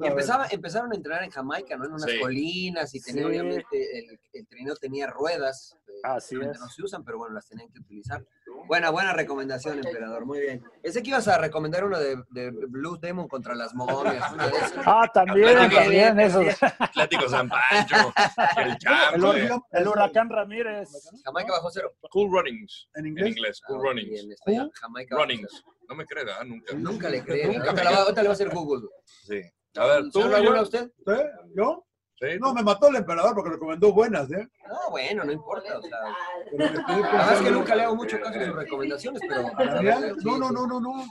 vez. 0.00 0.10
empezaba, 0.10 0.46
empezaron 0.50 0.92
a 0.92 0.96
entrenar 0.96 1.22
en 1.24 1.30
Jamaica, 1.30 1.76
¿no? 1.76 1.84
En 1.86 1.92
unas 1.92 2.10
Sí. 2.10 2.18
colinas 2.20 2.94
y 2.94 3.00
tenía, 3.00 3.22
Sí. 3.22 3.28
obviamente, 3.28 3.98
el, 3.98 4.20
el 4.32 4.46
trineo 4.46 4.74
tenía 4.76 5.06
ruedas. 5.06 5.76
Eh, 5.96 6.00
Así 6.04 6.36
es. 6.40 6.58
No 6.60 6.68
se 6.68 6.82
usan, 6.82 7.04
pero 7.04 7.18
bueno, 7.18 7.34
las 7.34 7.48
tenían 7.48 7.70
que 7.70 7.80
utilizar. 7.80 8.24
Buena, 8.66 8.90
buena 8.90 9.12
recomendación, 9.12 9.78
emperador, 9.78 10.24
muy 10.26 10.40
bien. 10.40 10.62
Pensé 10.82 11.02
que 11.02 11.10
ibas 11.10 11.28
a 11.28 11.38
recomendar 11.38 11.84
uno 11.84 11.98
de, 11.98 12.16
de 12.30 12.50
Blue 12.50 12.96
Demon 12.98 13.28
contra 13.28 13.54
las 13.54 13.74
esas. 13.74 14.72
Ah, 14.84 15.08
también, 15.12 15.48
Atlético. 15.56 15.80
también, 15.82 16.20
eso. 16.20 16.40
Atlético 16.78 17.28
San 17.28 17.48
Pancho, 17.48 18.12
el 18.58 18.76
El, 19.72 19.80
el 19.82 19.88
huracán 19.88 20.28
Ramírez. 20.30 20.88
Jamaica 21.24 21.52
bajo 21.52 21.70
cero. 21.70 21.94
Cool 22.10 22.30
Runnings. 22.30 22.88
¿En 22.94 23.06
En 23.06 23.12
inglés? 23.12 23.28
inglés, 23.36 23.60
Cool 23.66 23.78
Ah, 23.78 23.82
Runnings. 23.88 24.20
en 24.24 24.32
español, 24.32 24.70
Jamaica 24.74 25.14
bajo 25.16 25.26
Runnings. 25.28 25.64
No 25.88 25.94
me 25.94 26.04
crees, 26.06 26.26
¿ah? 26.38 26.44
Nunca. 26.44 26.74
Nunca 26.74 27.08
le 27.08 27.22
creo. 27.22 27.46
Nunca 27.46 27.58
Ahorita 27.70 27.72
me 27.72 27.78
le 27.90 27.96
va- 27.96 28.02
a 28.30 28.32
hacer 28.32 28.48
Google. 28.50 28.88
Sí. 29.04 29.40
A 29.76 29.86
ver, 29.86 30.02
tú, 30.04 30.10
¿Señor 30.22 30.30
Laguna, 30.30 30.56
yo- 30.56 30.62
usted? 30.62 30.90
¿Sí? 31.06 31.12
¿Yo? 31.54 31.86
Sí. 32.18 32.38
No, 32.40 32.54
me 32.54 32.62
mató 32.62 32.88
el 32.88 32.96
emperador 32.96 33.34
porque 33.34 33.50
recomendó 33.50 33.92
buenas, 33.92 34.30
¿eh? 34.32 34.48
No, 34.68 34.90
bueno, 34.90 35.22
no 35.24 35.32
importa. 35.32 35.78
O 35.78 35.82
sea, 35.82 35.98
la 36.52 36.66
verdad 36.96 37.32
es 37.34 37.40
que 37.42 37.50
nunca 37.50 37.74
le 37.74 37.82
hago 37.82 37.94
mucho 37.96 38.18
caso 38.20 38.40
sus 38.42 38.54
recomendaciones, 38.54 39.20
pero. 39.28 39.42
No, 40.24 40.38
no, 40.38 40.50
no, 40.50 40.66
no, 40.66 40.80
no. 40.80 41.04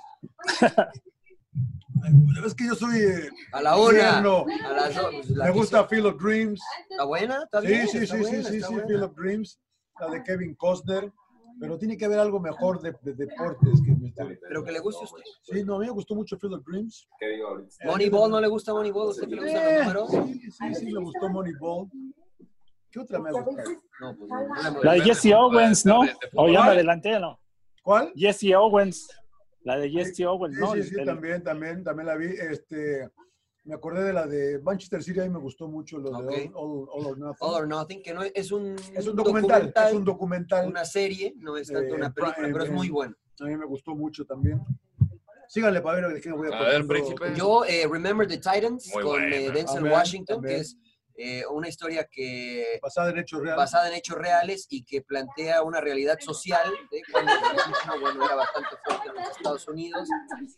Es 2.45 2.53
que 2.53 2.65
yo 2.67 2.75
soy. 2.75 2.99
eh, 2.99 3.29
A 3.51 3.61
la 3.61 3.77
una, 3.77 3.89
tierno. 3.91 4.45
a 4.65 4.71
las 4.73 4.95
dos. 4.95 5.05
pues, 5.13 5.29
la 5.29 5.45
Me 5.45 5.51
gusta 5.51 5.77
hizo- 5.79 5.87
Field 5.89 6.05
of 6.07 6.21
Dreams. 6.21 6.61
¿Está 6.89 7.03
buena? 7.05 7.43
¿Está 7.43 7.61
Sí, 7.61 7.67
bien? 7.67 7.87
sí, 7.87 7.97
está 7.99 8.15
sí, 8.15 8.21
buena, 8.21 8.37
sí, 8.37 8.43
sí, 8.43 8.61
sí. 8.61 8.75
Field 8.87 9.03
of 9.03 9.15
Dreams. 9.15 9.59
La 9.99 10.07
de 10.09 10.23
Kevin 10.23 10.55
Costner. 10.55 11.11
Pero 11.59 11.77
tiene 11.77 11.97
que 11.97 12.05
haber 12.05 12.19
algo 12.19 12.39
mejor 12.39 12.81
de, 12.81 12.93
de 13.01 13.13
deportes. 13.13 13.81
Que 13.85 13.95
me 13.95 14.07
está- 14.09 14.27
Pero 14.47 14.63
que 14.63 14.71
le 14.71 14.79
guste 14.79 15.01
a 15.01 15.05
usted. 15.05 15.21
Sí, 15.41 15.63
no, 15.63 15.75
a 15.75 15.79
mí 15.79 15.85
me 15.85 15.91
gustó 15.91 16.15
mucho 16.15 16.37
Field 16.37 16.55
of 16.55 16.65
Dreams. 16.65 17.07
Moneyball, 17.85 18.29
¿no 18.31 18.41
le 18.41 18.47
gusta 18.47 18.73
Moneyball? 18.73 19.07
¿A 19.07 19.11
usted 19.11 19.27
que 19.27 19.35
le 19.35 19.41
gustan 19.43 19.63
Eh, 19.63 19.69
los 19.77 19.79
números? 19.85 20.11
sí, 20.11 20.51
sí, 20.51 20.75
sí, 20.75 20.85
me 20.93 20.99
gustó 20.99 21.29
Moneyball. 21.29 21.87
¿Qué 22.91 22.99
otra 22.99 23.19
me 23.19 23.29
ha 23.29 23.33
gustado? 23.33 23.69
No, 24.01 24.15
pues 24.17 24.29
no, 24.29 24.83
La 24.83 24.93
de 24.93 25.01
Jesse 25.01 25.33
Owens, 25.33 25.85
¿no? 25.85 26.01
O 26.35 26.47
ya 26.47 26.51
me 26.51 26.55
¿Cuál? 26.65 26.69
adelanté, 26.69 27.19
¿no? 27.19 27.39
¿Cuál? 27.83 28.11
Jesse 28.15 28.53
Owens. 28.55 29.07
La 29.61 29.77
de 29.77 29.89
Jesse 29.89 30.25
Owens, 30.25 30.55
Sí, 30.55 30.61
¿no? 30.61 30.73
sí, 30.73 30.83
sí, 30.83 30.95
El- 30.99 31.05
también, 31.05 31.43
también, 31.43 31.83
también 31.83 32.07
la 32.07 32.15
vi. 32.15 32.27
Este, 32.27 33.09
me 33.65 33.73
acordé 33.75 34.03
de 34.03 34.13
la 34.13 34.27
de 34.27 34.59
Manchester 34.59 35.01
City, 35.03 35.19
a 35.19 35.23
mí 35.23 35.29
me 35.29 35.39
gustó 35.39 35.67
mucho 35.67 35.97
lo 35.97 36.11
Ok. 36.11 36.29
de 36.29 36.51
All, 36.53 36.87
All- 36.87 36.87
All 36.91 37.05
or 37.07 37.17
Nothing. 37.17 37.37
All 37.39 37.53
or 37.55 37.67
Nothing, 37.67 38.01
que 38.03 38.13
no 38.13 38.21
es, 38.23 38.31
es 38.35 38.51
un, 38.51 38.75
es 38.95 39.07
un 39.07 39.15
documental, 39.15 39.73
es 39.75 39.93
un 39.93 40.05
documental. 40.05 40.67
una 40.67 40.85
serie, 40.85 41.33
no 41.37 41.57
es 41.57 41.67
tanto 41.67 41.93
Eh, 41.93 41.97
una 41.97 42.13
película, 42.13 42.47
pero 42.51 42.63
es 42.63 42.71
muy 42.71 42.89
bueno. 42.89 43.15
A 43.39 43.45
mí 43.45 43.57
me 43.57 43.65
gustó 43.65 43.95
mucho 43.95 44.23
también. 44.25 44.61
Síganle 45.47 45.81
para 45.81 46.07
ver 46.07 46.21
qué 46.21 46.31
voy 46.31 46.51
a 46.51 46.57
A 46.57 46.63
ver, 46.63 46.81
contando. 46.85 46.87
príncipe. 46.87 47.33
Yo, 47.35 47.65
eh, 47.65 47.87
Remember 47.89 48.27
the 48.27 48.37
Titans, 48.37 48.89
Muy 48.93 49.03
con 49.03 49.23
eh, 49.23 49.39
buena. 49.49 49.53
Denzel 49.53 49.83
Washington, 49.83 50.41
que 50.43 50.57
es 50.57 50.77
eh, 51.17 51.43
una 51.49 51.67
historia 51.69 52.07
que 52.11 52.79
Basada 52.81 53.09
en 53.09 53.19
hechos 53.19 53.39
reales. 53.39 53.57
basada 53.57 53.87
en 53.89 53.93
hechos 53.95 54.17
reales 54.17 54.67
y 54.69 54.83
que 54.83 55.01
plantea 55.01 55.63
una 55.63 55.79
realidad 55.81 56.17
social 56.19 56.71
de 56.91 57.01
cuando 57.11 57.31
el 57.31 57.39
racismo, 57.41 57.99
bueno, 58.01 58.25
era 58.25 58.35
bastante 58.35 58.69
fuerte 58.83 59.09
en 59.09 59.15
los 59.15 59.29
Estados 59.29 59.67
Unidos, 59.67 60.09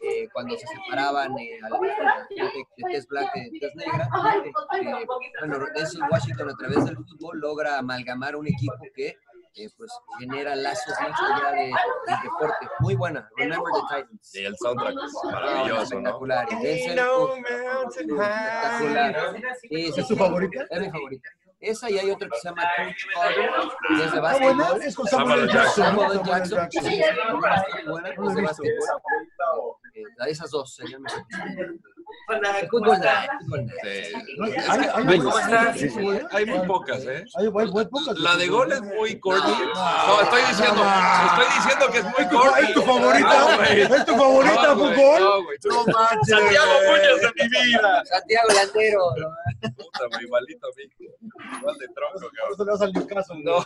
eh, 0.02 0.28
cuando 0.34 0.58
se 0.58 0.66
separaban 0.68 1.38
eh, 1.38 1.60
a 1.64 1.70
la 1.70 1.80
gente 1.80 2.66
de 2.78 2.92
tez 2.92 3.08
blanca 3.08 3.32
y 3.36 3.50
de 3.52 3.60
tez 3.60 3.76
negra. 3.76 4.10
eh, 4.44 4.52
eh, 4.82 5.06
bueno, 5.40 5.66
Denzel 5.76 6.02
Washington 6.10 6.50
a 6.50 6.56
través 6.56 6.86
del 6.86 6.96
fútbol 6.98 7.40
logra 7.40 7.78
amalgamar 7.78 8.36
un 8.36 8.48
equipo 8.48 8.74
que 8.96 9.18
eh, 9.56 9.70
pues 9.78 9.92
genera 10.20 10.56
lazos 10.56 10.94
más 11.02 11.20
allá 11.22 11.52
de, 11.52 11.66
del 11.66 12.22
deporte. 12.24 12.68
Muy 12.80 12.96
buena, 12.96 13.30
Remember 13.38 13.72
the 13.74 13.96
Titans. 14.02 14.36
Y 14.36 14.46
el 14.46 14.56
soundtrack 14.58 14.96
es 15.06 15.14
maravilloso, 15.32 15.96
¿no? 16.02 16.10
Espectacular. 16.10 16.48
No 16.52 16.56
¿Es 19.70 19.96
tu 19.96 20.04
sí. 20.04 20.16
favorita? 20.16 20.66
Es 20.70 20.80
mi 20.80 20.90
favorita. 20.92 21.30
Esa 21.60 21.90
y 21.90 21.98
hay 21.98 22.12
otra 22.12 22.30
que 22.30 22.38
se 22.38 22.50
llama 22.50 22.62
Coach 22.78 23.04
Carter, 23.16 23.50
que 23.88 24.04
es 24.06 24.12
de 24.12 24.18
Ah, 24.18 24.22
básquetbol. 24.22 24.82
es 24.84 24.96
con 24.96 25.08
Samuel 25.08 25.48
Jackson. 25.52 25.86
Samuel 25.86 26.10
Samuel 26.12 26.28
Jackson. 26.28 26.58
Jackson. 26.60 26.84
Sí, 26.84 27.02
es 27.02 27.16
muy 27.32 27.40
buena, 27.40 28.14
No 28.16 28.24
lo 28.24 28.30
es 28.30 28.32
he 28.32 28.36
de 28.36 28.42
visto. 28.42 28.64
básquetbol. 28.64 29.76
Eh, 29.96 30.04
esas 30.30 30.52
dos 30.52 30.76
serían 30.76 31.02
mis 31.02 31.14
Sí. 33.84 34.14
Hay- 34.70 36.46
muy 36.46 36.60
pocas, 36.60 37.04
¿eh? 37.06 37.26
Hay, 37.36 37.46
hay 37.46 37.52
muy 37.72 37.86
pocas. 37.86 38.18
La 38.20 38.36
de 38.36 38.48
gol 38.48 38.72
es 38.72 38.82
muy 38.82 39.20
corny. 39.20 39.54
No, 39.74 40.22
estoy 40.22 40.42
diciendo, 40.50 40.84
estoy 41.26 41.46
diciendo 41.56 41.86
que 41.92 41.98
es 42.00 42.04
muy 42.06 42.28
corny. 42.28 42.68
¿Es 42.68 42.74
tu 42.74 42.82
favorita? 42.82 43.40
No, 43.40 43.56
güey. 43.58 43.82
¿Es 43.82 44.06
tu 44.06 44.16
favorita, 44.16 44.64
No, 44.68 44.76
fútbol? 44.76 45.20
No, 45.22 45.44
güey. 45.44 45.58
No 45.66 45.86
manches. 45.86 46.28
Santiago 46.38 46.72
Muñoz 46.88 47.22
de 47.22 47.32
mi 47.36 47.66
vida. 47.66 48.04
Santiago 48.06 48.48
Landero. 48.54 49.04
Puta, 49.76 50.08
güey, 50.12 50.24
igualito 50.26 50.68
a 50.68 50.70
mí. 50.76 50.84
Igual 51.60 51.78
de 51.78 51.88
tronco, 51.88 52.30
cabrón. 52.36 52.54
eso 52.54 52.66
le 52.66 52.72
vas 52.72 52.82
al 52.82 52.94
Newcastle. 52.94 53.44
No, 53.44 53.66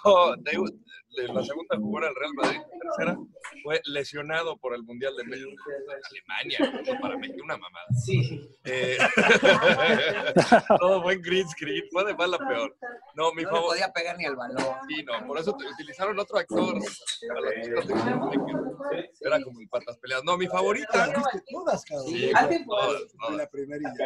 de, 1.15 1.27
la 1.33 1.43
segunda 1.43 1.75
jugó 1.77 1.99
el 1.99 2.15
Real 2.15 2.33
Madrid, 2.35 2.59
la 2.59 2.79
tercera 2.79 3.17
fue 3.63 3.81
lesionado 3.85 4.57
por 4.57 4.73
el 4.75 4.83
Mundial 4.83 5.15
de 5.17 5.23
Medio 5.25 5.47
Alemania, 6.09 6.59
para 7.01 7.17
México, 7.17 7.39
una 7.43 7.57
mamada. 7.57 7.85
Sí. 8.05 8.47
Eh, 8.65 8.97
todo 10.79 11.01
fue 11.03 11.13
en 11.13 11.21
green 11.21 11.47
screen, 11.49 11.83
fue 11.91 12.05
de 12.05 12.15
peor. 12.39 12.75
No, 13.15 13.33
mi 13.33 13.43
No 13.43 13.49
le 13.49 13.55
favor. 13.55 13.69
podía 13.71 13.91
pegar 13.91 14.17
ni 14.17 14.25
al 14.25 14.35
balón. 14.35 14.63
Sí, 14.87 15.03
no, 15.03 15.27
por 15.27 15.39
eso 15.39 15.55
te- 15.57 15.65
utilizaron 15.67 16.17
otro 16.19 16.37
actor. 16.37 16.75
de 16.79 16.87
Era 19.21 19.41
como 19.43 19.59
el 19.59 19.67
patas 19.67 19.97
peleadas. 19.97 20.23
No, 20.25 20.37
mi 20.37 20.47
favorita. 20.47 21.11
Todas, 21.51 21.83
cabrón. 21.85 22.07
Sí, 22.07 22.29
todas, 22.31 22.49
De 22.49 22.63
todas. 22.65 23.01
la 23.35 23.47
primera 23.49 23.81
y 23.81 23.85
ya. 23.97 24.05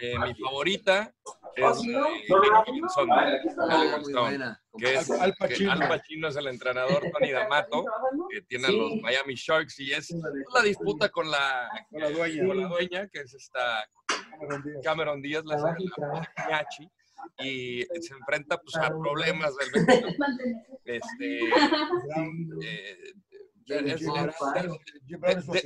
Eh, 0.00 0.18
mi 0.18 0.34
favorita 0.34 1.14
es 1.56 1.80
que 1.82 1.96
Al- 1.96 2.06
Al 5.20 5.34
Pacino. 5.36 5.72
Pacino 6.04 6.28
es 6.28 6.36
el 6.36 6.46
entrenador, 6.48 7.02
Tony 7.10 7.32
D'Amato, 7.32 7.84
que 8.30 8.42
tiene 8.42 8.66
a 8.66 8.70
los 8.70 8.96
Miami 9.00 9.34
Sharks 9.34 9.80
y 9.80 9.92
es 9.92 10.14
la 10.54 10.62
disputa 10.62 11.08
con 11.08 11.30
la, 11.30 11.68
Con 11.90 12.00
la 12.00 12.10
dueña. 12.10 12.46
con 12.46 12.60
la 12.60 12.68
dueña, 12.68 13.08
que 13.08 13.20
es 13.20 13.34
esta 13.34 13.88
Cameron 14.82 15.22
Díaz, 15.22 15.44
la, 15.46 15.56
la 15.56 16.66
y 17.38 17.82
se 18.00 18.14
enfrenta 18.14 18.58
pues, 18.58 18.76
a 18.76 18.88
problemas 18.88 19.54
del. 19.56 19.86
Este, 20.86 21.38
eh, 22.62 22.98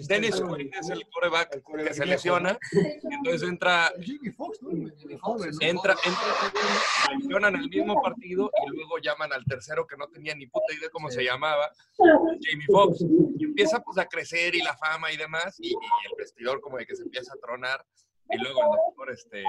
Dennis 0.09 0.40
Quaid 0.40 0.71
es 0.73 0.90
el 0.90 1.09
coreback 1.11 1.62
que 1.85 1.95
se 1.95 2.07
lesiona, 2.07 2.59
y 2.73 3.14
entonces 3.14 3.49
entra 3.49 3.93
entra, 5.61 5.97
entra, 6.05 6.33
mencionan 7.11 7.57
el 7.57 7.69
mismo 7.69 8.00
partido 8.02 8.50
y 8.67 8.71
luego 8.76 8.99
llaman 8.99 9.33
al 9.33 9.45
tercero 9.45 9.87
que 9.87 9.97
no 9.97 10.09
tenía 10.09 10.35
ni 10.35 10.47
puta 10.47 10.73
idea 10.76 10.88
cómo 10.90 11.11
se 11.11 11.25
llamaba, 11.25 11.71
Jamie 11.97 12.67
Foxx, 12.67 13.00
y 13.38 13.45
empieza 13.45 13.81
pues 13.81 13.99
a 13.99 14.07
crecer 14.07 14.55
y 14.55 14.62
la 14.62 14.76
fama 14.76 15.11
y 15.12 15.17
demás, 15.17 15.57
y, 15.59 15.71
y 15.71 15.73
el 15.73 16.17
vestidor 16.17 16.61
como 16.61 16.78
de 16.78 16.87
que 16.87 16.95
se 16.97 17.02
empieza 17.02 17.33
a 17.35 17.38
tronar, 17.38 17.85
y 18.31 18.38
luego 18.38 18.61
el 18.62 18.69
doctor, 18.69 19.11
este, 19.11 19.43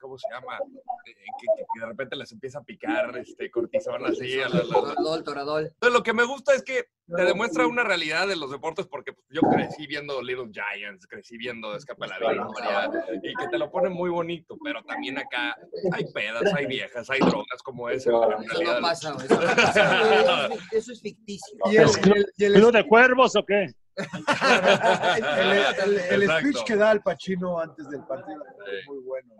¿cómo 0.00 0.18
se 0.18 0.26
llama? 0.32 0.58
Eh, 1.06 1.14
que, 1.38 1.46
que- 1.56 1.64
que 1.72 1.80
de 1.80 1.86
repente 1.86 2.16
les 2.16 2.32
empieza 2.32 2.58
a 2.58 2.62
picar 2.64 3.16
este, 3.18 3.50
cortisona 3.50 4.08
así. 4.08 4.40
a 4.40 4.48
la- 4.48 4.56
la- 4.58 4.64
la- 4.64 4.70
Toradol, 4.72 5.24
Toradol. 5.24 5.64
Entonces, 5.66 5.92
lo 5.92 6.02
que 6.02 6.12
me 6.12 6.24
gusta 6.24 6.54
es 6.54 6.62
que 6.62 6.86
te 7.14 7.24
demuestra 7.24 7.66
una 7.66 7.82
realidad 7.82 8.28
de 8.28 8.36
los 8.36 8.50
deportes 8.52 8.86
porque 8.86 9.12
pues, 9.12 9.26
yo 9.30 9.40
crecí 9.42 9.86
viendo 9.86 10.22
Little 10.22 10.50
Giants, 10.52 11.06
crecí 11.08 11.36
viendo 11.36 11.74
Escapa 11.76 12.06
la 12.06 12.18
Victoria 12.18 12.90
y 13.22 13.34
que 13.34 13.48
te 13.50 13.58
lo 13.58 13.70
ponen 13.70 13.92
muy 13.92 14.10
bonito, 14.10 14.56
pero 14.62 14.82
también 14.84 15.18
acá 15.18 15.56
hay 15.92 16.04
pedas, 16.12 16.54
hay 16.54 16.66
viejas, 16.66 17.10
hay 17.10 17.18
drogas 17.20 17.62
como 17.64 17.88
ese. 17.88 18.10
pero 18.10 18.36
en 18.38 18.44
Eso 18.44 18.52
realidad- 18.52 18.74
no 18.76 18.80
pasa, 18.82 19.12
güey. 19.12 19.26
Eso 19.26 19.34
no 19.40 19.46
pasa, 19.56 19.98
güey. 20.04 20.18
Eso 20.20 20.54
es- 20.54 20.72
Eso 20.72 20.92
es 20.92 21.00
ficticio. 21.02 21.58
Y 21.66 21.76
el, 21.76 21.84
¿Es 21.84 21.98
club, 21.98 22.16
el- 22.16 22.32
y 22.36 22.44
el- 22.44 22.54
club 22.54 22.72
de 22.72 22.86
cuervos 22.86 23.34
o 23.36 23.44
qué? 23.44 23.66
El- 24.00 25.92
el- 25.92 25.98
el 25.98 26.22
Exacto. 26.22 26.48
speech 26.48 26.64
que 26.64 26.76
da 26.76 26.90
Al 26.90 27.02
Pacino 27.02 27.58
antes 27.58 27.88
del 27.90 28.02
partido 28.04 28.42
Sí. 28.44 28.76
es 28.80 28.86
muy 28.88 28.98
bueno. 28.98 29.34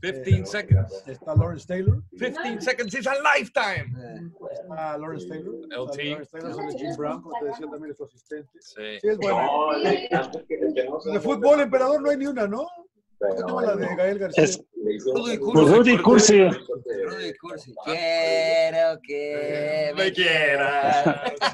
15 0.00 0.46
seconds. 0.46 1.04
Está 1.06 1.34
Lawrence 1.34 1.66
Taylor. 1.66 2.02
15 2.18 2.60
seconds 2.60 2.94
is 2.94 3.06
a 3.06 3.14
lifetime. 3.14 3.86
Eh, 3.98 4.30
Está 4.52 4.98
Lawrence 4.98 5.26
Taylor. 5.28 5.54
LT. 5.70 6.04
Lawrence 6.10 6.30
Taylor, 6.30 6.54
sale 6.54 6.78
Jim 6.78 6.96
Brown, 6.96 7.22
como 7.22 7.38
te 7.40 7.46
decía 7.46 7.66
también 7.70 7.90
es 7.92 7.96
su 7.96 8.04
asistente. 8.04 8.50
Sí. 8.60 8.98
Sí, 9.00 9.08
es 9.08 9.18
bueno. 9.18 9.48
De 11.12 11.20
fútbol, 11.20 11.60
emperador, 11.60 12.02
no 12.02 12.10
hay 12.10 12.16
ni 12.16 12.26
una, 12.26 12.46
¿no? 12.46 12.66
¿Cómo 13.22 13.30
se 13.34 13.36
llama 13.46 13.62
la 13.62 13.76
de 13.76 13.96
Gael 13.96 14.18
García? 14.18 14.44
Es 14.44 14.60
Rudy 15.14 15.38
Rudy 15.38 15.98
Cursi. 15.98 16.42
Rudy 16.44 17.32
Cursi. 17.40 17.72
Quiero 17.84 18.98
que 19.06 19.92
Me 19.96 20.12
quieras. 20.12 21.04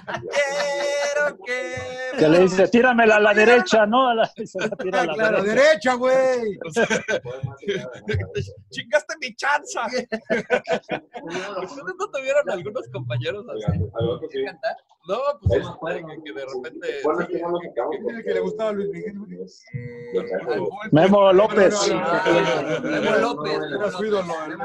Quiero 0.06 1.36
que 1.44 2.16
Que 2.18 2.28
le 2.28 2.38
dice, 2.40 2.68
tíramela 2.68 3.16
a 3.16 3.20
la 3.20 3.34
derecha, 3.34 3.84
¿no? 3.86 4.08
A 4.12 4.14
la, 4.14 4.26
se 4.26 4.58
la 4.58 4.70
tira 4.70 5.02
a 5.02 5.06
la 5.06 5.30
La 5.32 5.42
derecha. 5.42 5.94
güey. 5.94 6.58
Chingaste 8.70 9.14
mi 9.20 9.34
chanza. 9.36 9.86
¿Ustedes 11.62 11.94
no 11.98 12.10
tuvieron 12.10 12.48
algunos 12.50 12.88
compañeros 12.92 13.44
así? 13.50 13.78
¿Qué 14.30 14.44
cantar? 14.44 14.76
No, 15.08 15.16
pues 15.40 15.62
este, 15.62 16.04
que, 16.06 16.22
que 16.22 16.32
de 16.34 16.44
repente. 16.44 16.86
¿Quién 17.28 18.08
es 18.10 18.16
el 18.16 18.24
que 18.24 18.34
le 18.34 18.40
gustaba 18.40 18.68
a 18.68 18.72
Luis 18.74 18.90
Miguel? 18.90 19.14
Memo 20.92 21.32
López. 21.32 21.90
Memo 22.82 23.16
López. 23.18 23.58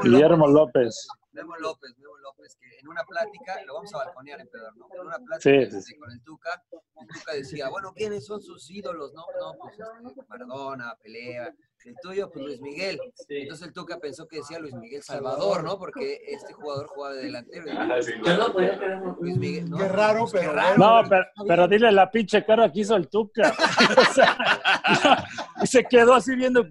Guillermo 0.02 0.46
López. 0.48 1.08
Memo 1.32 1.56
López, 1.56 1.96
Memo 1.98 2.16
López, 2.18 2.56
que 2.60 2.78
en 2.78 2.88
una 2.88 3.02
plática, 3.04 3.60
lo 3.64 3.74
vamos 3.74 3.92
a 3.94 3.98
balconear, 3.98 4.40
emperador, 4.40 4.76
¿no? 4.76 4.86
En 4.94 5.00
una 5.00 5.18
plática 5.18 5.40
Sí, 5.40 5.70
sí, 5.70 5.82
sí. 5.82 5.96
con 5.98 6.10
el 6.12 6.22
Tuca, 6.22 6.62
el 7.08 7.18
Tuca 7.20 7.32
decía, 7.34 7.68
bueno, 7.68 7.92
¿quiénes 7.94 8.26
son 8.26 8.40
sus 8.42 8.70
ídolos? 8.70 9.12
No, 9.14 9.24
no, 9.40 9.52
pues 9.60 9.74
este, 9.74 10.22
Maradona, 10.28 10.94
Pelea, 11.02 11.54
el 11.84 11.94
tuyo, 12.02 12.30
pues 12.30 12.44
Luis 12.44 12.60
Miguel. 12.60 12.98
Entonces 13.28 13.66
el 13.66 13.72
Tuca 13.74 13.98
pensó 13.98 14.26
que 14.26 14.38
decía 14.38 14.58
Luis 14.58 14.74
Miguel 14.74 15.02
Salvador, 15.02 15.62
¿no? 15.62 15.78
Porque 15.78 16.18
este 16.26 16.52
jugador 16.54 16.86
jugaba 16.86 17.14
de 17.14 17.24
delantero. 17.24 17.66
Y 17.68 19.20
Luis 19.20 19.36
Miguel, 19.36 19.70
¿no? 19.70 19.76
Qué 19.76 19.88
raro, 19.88 20.20
Pues, 20.20 20.32
qué 20.32 20.38
pero 20.40 20.52
raro. 20.52 20.78
No, 20.78 21.08
pero, 21.08 21.24
pero 21.46 21.68
dile 21.68 21.92
la 21.92 22.10
pinche 22.10 22.44
cara 22.44 22.72
que 22.72 22.80
hizo 22.80 22.96
el 22.96 23.08
Tuca. 23.08 23.54
O 23.96 24.12
sea, 24.14 25.26
y 25.62 25.66
se 25.66 25.84
quedó 25.84 26.14
así 26.14 26.34
viendo 26.36 26.64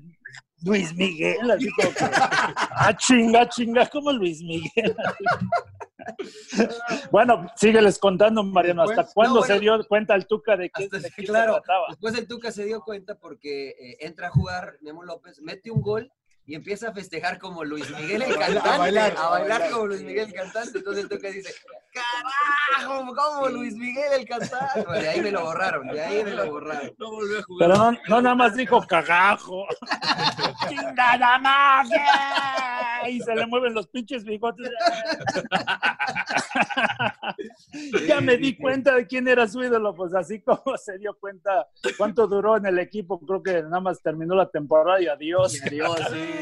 Luis 0.64 0.94
Miguel, 0.96 1.52
así 1.52 1.70
como 1.72 1.90
que, 1.90 2.06
ah, 2.06 2.96
chinga, 2.98 3.50
chinga, 3.50 3.86
como 3.88 4.12
Luis 4.12 4.42
Miguel. 4.42 4.96
bueno, 7.12 7.48
sígueles 7.56 8.00
contando, 8.00 8.44
Mariano, 8.44 8.84
¿hasta 8.84 9.04
Después- 9.04 9.14
cuándo 9.14 9.36
No, 9.36 9.40
bueno, 9.42 9.54
se 9.56 9.60
dio 9.60 9.88
cuenta 9.88 10.16
el 10.16 10.28
Tuca 10.28 10.58
de 10.58 10.70
que 10.70 10.88
de 10.88 11.02
se 11.02 11.24
trataba? 11.24 11.88
después 11.90 12.16
el 12.18 12.28
Tuca 12.28 12.52
se 12.52 12.66
dio 12.66 12.82
cuenta 12.82 13.16
porque 13.16 13.70
eh, 13.70 13.98
entra 14.02 14.28
a 14.28 14.32
jugar 14.32 14.78
Memo 14.82 15.04
López, 15.04 15.42
mete 15.42 15.72
un 15.72 15.82
gol 15.82 16.12
y 16.46 16.56
empieza 16.56 16.90
a 16.90 16.94
festejar 16.94 17.40
como 17.40 17.64
Luis 17.64 17.90
Miguel 17.98 18.24
el 18.24 18.34
A 18.34 18.38
bailar, 18.38 18.54
cantante, 18.54 18.70
a 18.70 18.78
bailar, 18.78 19.16
a 19.18 19.30
bailar 19.30 19.72
como 19.72 19.88
Luis 19.88 20.04
Miguel 20.04 20.28
el 20.28 20.34
cantante. 20.34 20.78
Entonces 20.78 21.04
el 21.04 21.10
Tuca 21.10 21.30
dice, 21.30 21.54
carajo, 21.94 23.16
como 23.16 23.50
Luis 23.50 23.76
Miguel 23.76 24.14
el 24.20 24.28
cantante. 24.28 24.86
De 24.92 25.10
ahí 25.10 25.22
me 25.22 25.32
lo 25.32 25.44
borraron, 25.44 25.88
de 25.88 26.02
ahí 26.02 26.24
me 26.24 26.32
lo 26.32 26.50
borraron. 26.52 26.94
No 26.98 27.12
volvió 27.12 27.40
a 27.40 27.44
jugar. 27.44 27.70
Pero 27.70 27.78
no, 27.78 27.98
no 28.10 28.22
nada 28.22 28.36
más 28.36 28.56
dijo 28.56 28.82
cagajo. 28.86 29.66
¡Chingada 30.70 31.38
madre! 31.40 32.02
Y 33.10 33.20
se 33.22 33.36
le 33.36 33.46
mueven 33.48 33.74
los 33.74 33.88
pinches 33.88 34.24
bigotes. 34.24 34.70
ya 38.08 38.22
me 38.22 38.38
di 38.38 38.56
cuenta 38.56 38.96
de 38.96 39.08
quién 39.08 39.28
era 39.28 39.48
su 39.48 39.62
ídolo, 39.64 39.94
pues 39.94 40.14
así 40.14 40.42
como 40.42 40.78
se 40.78 40.98
dio 40.98 41.16
cuenta 41.20 41.68
cuánto 41.98 42.28
duró 42.28 42.58
en 42.58 42.66
el 42.66 42.80
equipo, 42.80 43.20
creo 43.20 43.44
que 43.44 43.62
nada 43.64 43.80
más 43.80 44.02
terminó 44.02 44.36
la 44.36 44.50
temporada 44.50 45.02
y 45.02 45.08
adiós. 45.08 45.62
Adiós, 45.66 46.00
sí. 46.12 46.33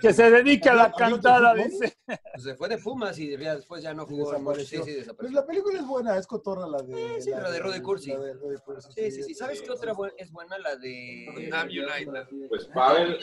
Que 0.00 0.12
se 0.12 0.30
dedique 0.30 0.68
a 0.68 0.74
la 0.74 0.82
¿Adiós, 0.84 1.00
adiós, 1.00 1.20
cantada, 1.20 1.54
dice. 1.54 1.96
Pues 2.06 2.42
se 2.44 2.54
fue 2.54 2.68
de 2.68 2.78
Pumas 2.78 3.18
y 3.18 3.36
después 3.36 3.82
ya 3.82 3.92
no 3.94 4.06
jugó. 4.06 4.30
Desapareció. 4.30 4.84
Sí, 4.84 5.02
sí, 5.02 5.10
Pues 5.18 5.32
la 5.32 5.44
película 5.44 5.78
es 5.80 5.86
buena, 5.86 6.16
es 6.16 6.26
cotorra 6.26 6.66
la 6.66 6.78
de. 6.82 7.20
sí, 7.20 7.30
la 7.30 7.50
de 7.50 7.58
Rudy 7.58 7.80
Cursi. 7.80 8.12
La 8.12 8.20
de 8.20 8.34
Rudy 8.34 8.56
Cursi, 8.64 8.92
Sí, 8.92 9.10
sí, 9.10 9.22
sí. 9.24 9.34
¿Sabes 9.34 9.60
qué 9.62 9.70
otra 9.70 9.92
es 10.16 10.30
buena? 10.30 10.58
La 10.58 10.76
de... 10.76 11.26
United. 11.28 12.26
Pues 12.48 12.66
Pavel 12.66 13.18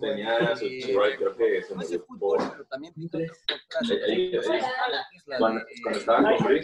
tenía 0.00 0.56
su 0.56 0.64
rol, 0.94 1.16
creo 1.16 1.36
que 1.36 1.62
No 1.74 1.82
es 1.82 2.00
fútbol, 2.06 2.38
pero 2.52 2.64
también 2.66 2.94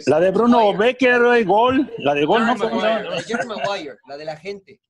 la 0.07 0.19
de 0.19 0.31
Bruno 0.31 0.75
Becker, 0.75 1.21
güey, 1.23 1.43
gol. 1.43 1.91
La 1.99 2.13
de 2.13 2.25
gol, 2.25 2.45
¿no? 2.45 2.55
Jerry. 2.57 2.67
Maguire, 2.77 3.03
la 3.09 3.15
de 3.15 3.23
Jerry 3.23 3.47
Maguire, 3.47 3.97
la 4.07 4.17
de 4.17 4.25
la 4.25 4.35
gente. 4.37 4.81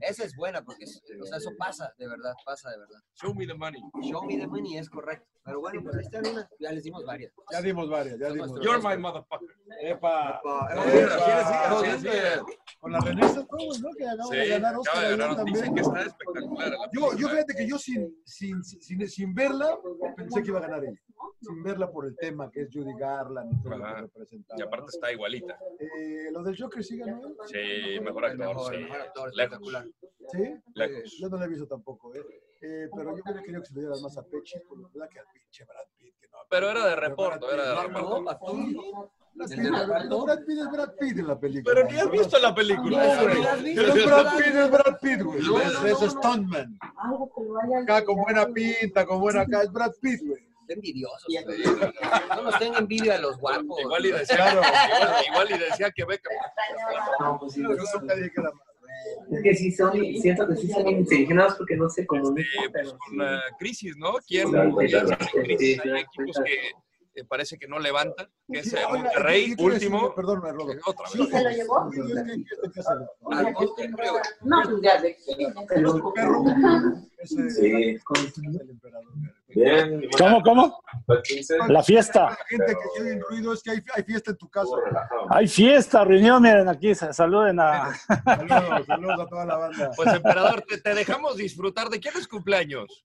Esa 0.00 0.24
es 0.24 0.34
buena 0.34 0.62
porque 0.64 0.84
es- 0.84 1.02
o 1.20 1.24
sea, 1.24 1.38
eso 1.38 1.50
pasa, 1.58 1.92
de 1.98 2.08
verdad, 2.08 2.32
pasa 2.44 2.70
de 2.70 2.78
verdad. 2.78 2.98
Show 3.14 3.34
me 3.34 3.46
the 3.46 3.54
money. 3.54 3.71
Show 4.02 4.24
me 4.24 4.38
the 4.38 4.46
money 4.46 4.76
es 4.78 4.88
correcto. 4.90 5.26
Pero 5.44 5.58
bueno, 5.60 5.82
pues 5.82 5.96
ahí 5.96 6.02
están 6.04 6.26
una. 6.26 6.48
Ya 6.60 6.70
les 6.72 6.84
dimos 6.84 7.04
varias. 7.04 7.32
Ya 7.50 7.60
dimos 7.60 7.90
varias, 7.90 8.18
ya 8.18 8.30
dimos 8.30 8.52
You're 8.62 8.78
my 8.80 8.96
motherfucker. 8.96 9.48
Epa. 9.80 10.40
Con 12.80 12.92
la 12.92 13.00
Renesa 13.00 13.46
todos, 13.46 13.80
¿no? 13.80 13.90
Que 13.96 14.04
acabamos 14.04 14.30
de 14.30 14.48
ganar 14.48 14.70
acaba 14.74 14.80
Oscar 14.80 15.00
de 15.00 15.06
ayer 15.06 15.18
ganar. 15.18 15.36
también. 15.36 15.54
Dicen 15.56 15.74
que 15.74 15.80
está 15.80 16.02
espectacular. 16.02 16.70
la 16.70 16.76
Yo, 16.92 17.16
yo 17.16 17.28
fíjate 17.28 17.54
que 17.54 17.68
yo 17.68 17.78
sin, 17.78 18.16
sin, 18.24 18.62
sin, 18.64 19.08
sin 19.08 19.34
verla 19.34 19.78
pensé 20.16 20.42
que 20.42 20.48
iba 20.48 20.58
a 20.58 20.62
ganar 20.62 20.84
ella. 20.84 21.00
Sin 21.40 21.62
verla 21.62 21.90
por 21.90 22.06
el 22.06 22.16
tema 22.16 22.50
que 22.50 22.62
es 22.62 22.68
Judy 22.72 22.92
Garland 22.98 23.52
y 23.52 23.62
todo 23.62 23.76
lo 23.78 23.84
Ajá. 23.84 23.94
que 23.96 24.00
representaba. 24.02 24.58
Y 24.60 24.62
aparte 24.62 24.82
¿no? 24.82 24.88
está 24.88 25.12
igualita. 25.12 25.58
Eh, 25.78 26.30
lo 26.32 26.42
del 26.42 26.56
Joker 26.60 26.82
sí 26.84 26.98
ganó 26.98 27.20
él. 27.26 27.36
Sí, 27.46 28.00
mejor 28.00 28.24
actor, 28.26 28.38
Mejor, 28.48 28.74
sí. 28.74 28.80
mejor 28.82 29.00
actor, 29.00 29.30
Lejos. 29.34 29.52
espectacular. 29.52 29.86
Sí. 30.32 30.54
Lejos. 30.74 31.16
Yo 31.20 31.28
no 31.28 31.36
la 31.36 31.44
he 31.44 31.48
visto 31.48 31.66
tampoco, 31.66 32.14
¿eh? 32.14 32.22
Eh, 32.64 32.88
pero 32.94 33.16
yo 33.16 33.22
hubiera 33.22 33.42
querido 33.42 33.60
que 33.60 33.66
se 33.68 33.74
le 33.74 33.80
dieras 33.80 34.00
más 34.02 34.16
a 34.16 34.22
Pechi, 34.22 34.58
por 34.68 34.78
la 34.80 34.88
verdad 34.88 35.08
que 35.12 35.18
al 35.18 35.26
pinche 35.32 35.64
Brad 35.64 35.84
Pitt. 35.98 36.14
Que 36.20 36.28
no, 36.28 36.38
Pero 36.48 36.70
era 36.70 36.86
de 36.86 36.96
reporto, 36.96 37.46
Brad 37.46 37.54
era 37.54 37.64
de. 37.64 37.88
No, 37.88 38.30
actor. 38.30 38.56
Brad 39.34 39.50
¿El 40.38 40.44
Pitt, 40.44 40.58
es 40.58 40.70
Brad 40.70 40.94
Pitt 41.00 41.18
en 41.18 41.26
la 41.26 41.40
película. 41.40 41.74
Pero 41.74 41.88
ni 41.88 41.98
has 41.98 42.10
visto 42.10 42.38
la 42.38 42.54
película. 42.54 43.04
No. 43.04 43.22
¿No? 43.22 43.34
Pero 43.74 44.06
Brad 44.06 44.36
Pitt 44.36 44.54
es 44.54 44.70
Brad 44.70 44.98
Pitt, 45.00 45.22
güey. 45.22 45.40
No, 45.42 45.60
es 45.60 45.72
no, 45.72 45.82
no, 45.82 45.88
no. 45.88 46.10
Stuntman. 46.10 46.78
Acá 47.82 48.04
con 48.04 48.16
buena 48.22 48.46
pinta, 48.46 49.06
con 49.06 49.20
buena 49.20 49.40
acá. 49.40 49.62
Es 49.62 49.72
Brad 49.72 49.92
Pitt, 50.00 50.20
güey. 50.24 50.48
Envidiosos. 50.68 51.26
No 52.36 52.42
nos 52.42 52.58
tengan 52.58 52.82
envidia 52.82 53.16
a 53.16 53.18
los 53.18 53.38
guapos. 53.38 53.80
Igual 53.80 54.06
y 54.06 54.12
decía, 54.12 54.36
Claro. 54.36 54.60
igual, 54.60 55.24
igual 55.28 55.50
y 55.50 55.58
decía 55.58 55.90
que 55.90 56.04
Beca. 56.04 56.30
Yo 57.18 57.38
nunca 58.00 58.14
dije 58.14 58.30
que 58.30 58.40
era 58.40 58.50
malo. 58.52 58.71
Es 59.30 59.42
que 59.42 59.54
sí 59.54 59.72
son, 59.72 59.92
siento 59.92 60.46
que 60.46 60.56
sí 60.56 60.68
son 60.68 60.86
indignados 60.88 61.54
porque 61.56 61.76
no 61.76 61.88
se 61.88 62.02
Eh, 62.02 62.06
comunican. 62.06 62.50
pues 62.54 62.70
pero 62.72 62.98
con 62.98 63.18
la 63.18 63.40
crisis, 63.58 63.96
¿no? 63.96 64.12
¿Quién 64.26 64.48
Sí, 64.48 64.52
sí, 64.52 64.76
quién 64.76 64.88
sí, 64.88 64.96
está 64.96 65.24
en 65.36 65.44
crisis? 65.44 65.80
sí, 65.82 65.88
Hay 65.88 66.00
equipos 66.02 66.36
que 66.44 66.56
eh, 67.14 67.24
parece 67.24 67.58
que 67.58 67.68
no 67.68 67.78
levantan, 67.78 68.26
que 68.50 68.60
es 68.60 68.72
eh, 68.72 68.80
Monterrey, 68.90 69.54
último. 69.58 70.14
Perdóname, 70.14 70.52
Rodo. 70.52 70.72
Otra 70.86 71.06
Sí, 71.08 71.18
vez. 71.18 71.28
¿Se 71.30 71.42
lo 71.42 71.50
llevó? 71.50 71.90
sí, 71.92 72.00
es 72.00 72.22
que 72.22 72.30
hay 72.30 72.44
fiesta 72.44 72.66
en 72.66 72.72
casa. 72.72 72.92
Al 73.30 73.52
Monte, 73.52 73.90
creo. 73.92 74.14
No, 74.42 74.62
ese 77.18 77.50
Sí. 77.50 77.98
Bien. 79.54 80.08
¿Cómo, 80.16 80.42
cómo? 80.42 80.82
La 81.68 81.82
fiesta. 81.82 82.30
La 82.30 82.38
gente 82.48 82.74
que 82.96 83.10
el 83.10 83.20
ruido 83.20 83.52
es 83.52 83.62
que 83.62 83.70
hay, 83.72 83.78
hay 83.94 84.02
fiesta 84.02 84.30
en 84.30 84.36
tu 84.38 84.48
casa. 84.48 84.70
Hay 85.28 85.46
fiesta, 85.46 86.04
reunión, 86.04 86.42
miren 86.42 86.68
aquí, 86.68 86.94
sa- 86.94 87.12
saluden 87.12 87.60
a... 87.60 87.94
Saludos, 88.24 88.86
saludos 88.86 89.20
a 89.20 89.26
toda 89.26 89.44
la 89.46 89.56
banda. 89.56 89.90
Pues, 89.94 90.14
emperador, 90.14 90.62
te, 90.62 90.80
te 90.80 90.94
dejamos 90.94 91.36
disfrutar. 91.36 91.88
¿De 91.90 92.00
quién 92.00 92.14
es 92.16 92.26
cumpleaños? 92.26 93.04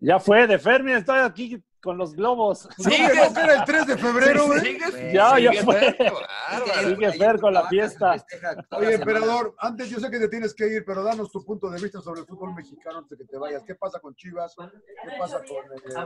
Ya 0.00 0.18
fue, 0.18 0.46
de 0.46 0.58
Fermi, 0.58 0.92
estoy 0.92 1.20
aquí 1.20 1.62
con 1.80 1.96
los 1.98 2.14
globos. 2.14 2.68
¿No 2.78 2.90
que 2.90 2.98
no 2.98 3.34
que 3.34 3.40
era 3.40 3.54
el 3.54 3.64
3 3.64 3.86
de 3.86 3.98
febrero, 3.98 4.46
güey? 4.46 4.78
Ya, 5.12 5.38
ya 5.38 5.50
¿Sigues, 5.50 5.64
fue. 5.64 5.96
Sigue 6.84 7.12
Fer 7.12 7.40
con 7.40 7.54
la 7.54 7.68
fiesta. 7.68 8.16
Oye, 8.72 8.94
emperador, 8.94 9.54
antes 9.58 9.88
yo 9.90 9.98
sé 9.98 10.10
que 10.10 10.18
te 10.18 10.28
tienes 10.28 10.54
que 10.54 10.66
ir, 10.66 10.84
pero 10.84 11.02
danos 11.02 11.30
tu 11.30 11.44
punto 11.44 11.70
de 11.70 11.80
vista 11.80 12.00
sobre 12.00 12.20
el 12.20 12.26
fútbol 12.26 12.54
mexicano 12.54 12.98
antes 12.98 13.18
de 13.18 13.24
que 13.24 13.30
te 13.30 13.38
vayas. 13.38 13.62
¿Qué 13.64 13.74
pasa 13.74 14.00
con 14.00 14.14
Chivas? 14.14 14.54
¿Qué 14.56 15.10
pasa 15.18 15.38
con 15.38 16.02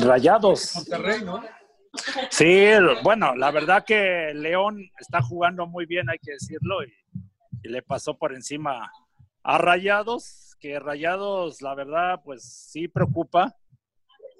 eh, 0.00 0.04
Rayados. 0.04 0.76
Monterrey, 0.76 1.22
no? 1.24 1.42
Sí, 2.30 2.70
bueno, 3.02 3.34
la 3.34 3.50
verdad 3.50 3.84
que 3.84 4.32
León 4.34 4.90
está 4.98 5.20
jugando 5.20 5.66
muy 5.66 5.84
bien, 5.84 6.08
hay 6.08 6.18
que 6.18 6.32
decirlo, 6.32 6.82
y, 6.84 6.92
y 7.62 7.68
le 7.68 7.82
pasó 7.82 8.16
por 8.16 8.32
encima 8.34 8.90
a 9.42 9.58
Rayados, 9.58 10.56
que 10.58 10.78
Rayados, 10.78 11.60
la 11.60 11.74
verdad, 11.74 12.22
pues 12.24 12.44
sí 12.44 12.88
preocupa 12.88 13.54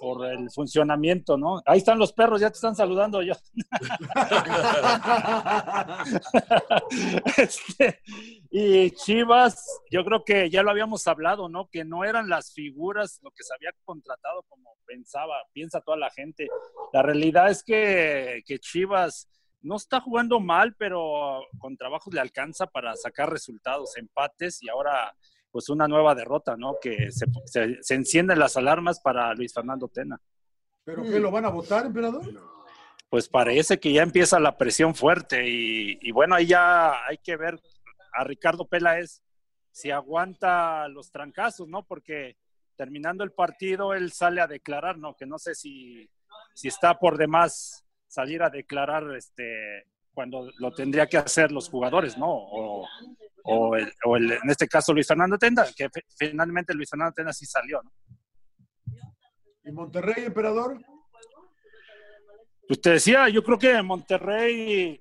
por 0.03 0.27
el 0.27 0.51
funcionamiento, 0.51 1.39
¿no? 1.39 1.63
Ahí 1.65 1.79
están 1.79 1.97
los 1.97 2.13
perros, 2.13 2.41
ya 2.41 2.51
te 2.51 2.57
están 2.57 2.75
saludando 2.75 3.23
ya. 3.23 3.39
Este, 7.39 8.01
y 8.51 8.91
Chivas, 8.91 9.65
yo 9.93 10.05
creo 10.05 10.25
que 10.25 10.51
ya 10.51 10.65
lo 10.65 10.73
habíamos 10.73 11.07
hablado, 11.07 11.49
¿no? 11.49 11.69
Que 11.71 11.85
no 11.85 12.03
eran 12.03 12.29
las 12.29 12.53
figuras 12.53 13.21
lo 13.23 13.31
que 13.31 13.45
se 13.45 13.55
había 13.55 13.71
contratado 13.85 14.43
como 14.49 14.75
pensaba, 14.85 15.37
piensa 15.53 15.81
toda 15.81 15.97
la 15.97 16.11
gente. 16.11 16.49
La 16.93 17.03
realidad 17.03 17.49
es 17.49 17.63
que, 17.63 18.43
que 18.45 18.59
Chivas 18.59 19.29
no 19.61 19.77
está 19.77 20.01
jugando 20.01 20.41
mal, 20.41 20.75
pero 20.77 21.43
con 21.59 21.77
trabajos 21.77 22.13
le 22.13 22.21
alcanza 22.21 22.67
para 22.67 22.97
sacar 22.97 23.31
resultados, 23.31 23.97
empates 23.97 24.61
y 24.65 24.69
ahora 24.69 25.15
pues 25.53 25.69
una 25.69 25.87
nueva 25.87 26.15
derrota, 26.15 26.57
¿no? 26.57 26.77
Que 26.81 27.13
se, 27.13 27.27
se, 27.45 27.79
se 27.83 27.95
encienden 27.95 28.39
las 28.39 28.57
alarmas 28.57 29.01
para 29.01 29.33
Luis 29.35 29.53
Fernando 29.53 29.87
Tena. 29.89 30.21
¿Pero 30.85 31.03
qué, 31.05 31.21
lo 31.21 31.31
van 31.31 31.45
a 31.45 31.51
votar, 31.51 31.87
emperador? 31.87 32.23
Pues 33.09 33.29
parece 33.29 33.79
que 33.79 33.93
ya 33.93 34.03
empieza 34.03 34.41
la 34.41 34.57
presión 34.57 34.95
fuerte 34.95 35.49
y, 35.49 35.99
y 36.01 36.11
bueno, 36.11 36.35
ahí 36.35 36.47
ya 36.47 37.07
hay 37.07 37.19
que 37.19 37.37
ver 37.37 37.61
a 38.13 38.25
Ricardo 38.25 38.67
Peláez 38.67 39.23
si 39.71 39.91
aguanta 39.91 40.89
los 40.89 41.11
trancazos, 41.11 41.69
¿no? 41.69 41.85
Porque 41.85 42.37
terminando 42.77 43.23
el 43.23 43.33
partido 43.33 43.95
él 43.95 44.13
sale 44.13 44.41
a 44.41 44.47
declarar, 44.47 44.99
¿no? 44.99 45.15
Que 45.17 45.27
no 45.27 45.39
sé 45.39 45.55
si, 45.55 46.11
si 46.55 46.69
está 46.69 46.99
por 46.99 47.19
demás 47.19 47.85
salir 48.09 48.43
a 48.43 48.51
declarar 48.51 49.15
este 49.17 49.87
cuando 50.15 50.51
lo 50.59 50.73
tendría 50.73 51.07
que 51.07 51.17
hacer 51.17 51.51
los 51.53 51.71
jugadores, 51.71 52.19
¿no? 52.19 52.29
O, 52.29 52.87
o, 53.45 53.77
el, 53.77 53.93
o 54.05 54.17
el, 54.17 54.33
en 54.33 54.51
este 54.51 54.69
caso 54.69 54.93
Luis 54.93 55.07
Fernando 55.07 55.39
Tenda, 55.39 55.67
que 55.77 55.89
finalmente 56.17 56.75
Luis 56.75 56.91
Fernando 56.91 57.15
Tenda 57.15 57.33
sí 57.33 57.47
salió, 57.47 57.83
¿no? 57.83 57.91
¿Y 59.65 59.71
Monterrey, 59.71 60.25
emperador? 60.25 60.81
Pues 62.67 62.81
te 62.81 62.91
decía, 62.91 63.29
yo 63.29 63.43
creo 63.45 63.59
que 63.59 63.83
Monterrey 63.83 65.01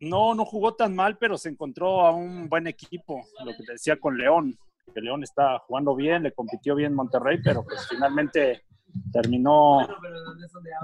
no, 0.00 0.34
no 0.34 0.44
jugó 0.44 0.74
tan 0.74 0.94
mal, 0.94 1.16
pero 1.18 1.36
se 1.38 1.48
encontró 1.48 2.02
a 2.02 2.12
un 2.12 2.48
buen 2.48 2.66
equipo, 2.66 3.24
lo 3.44 3.52
que 3.52 3.64
te 3.64 3.72
decía 3.72 3.98
con 3.98 4.16
León, 4.16 4.56
que 4.92 5.00
León 5.00 5.22
está 5.22 5.58
jugando 5.60 5.94
bien, 5.94 6.22
le 6.22 6.32
compitió 6.32 6.74
bien 6.74 6.94
Monterrey, 6.94 7.40
pero 7.42 7.64
pues 7.64 7.86
finalmente 7.88 8.64
terminó 9.12 9.88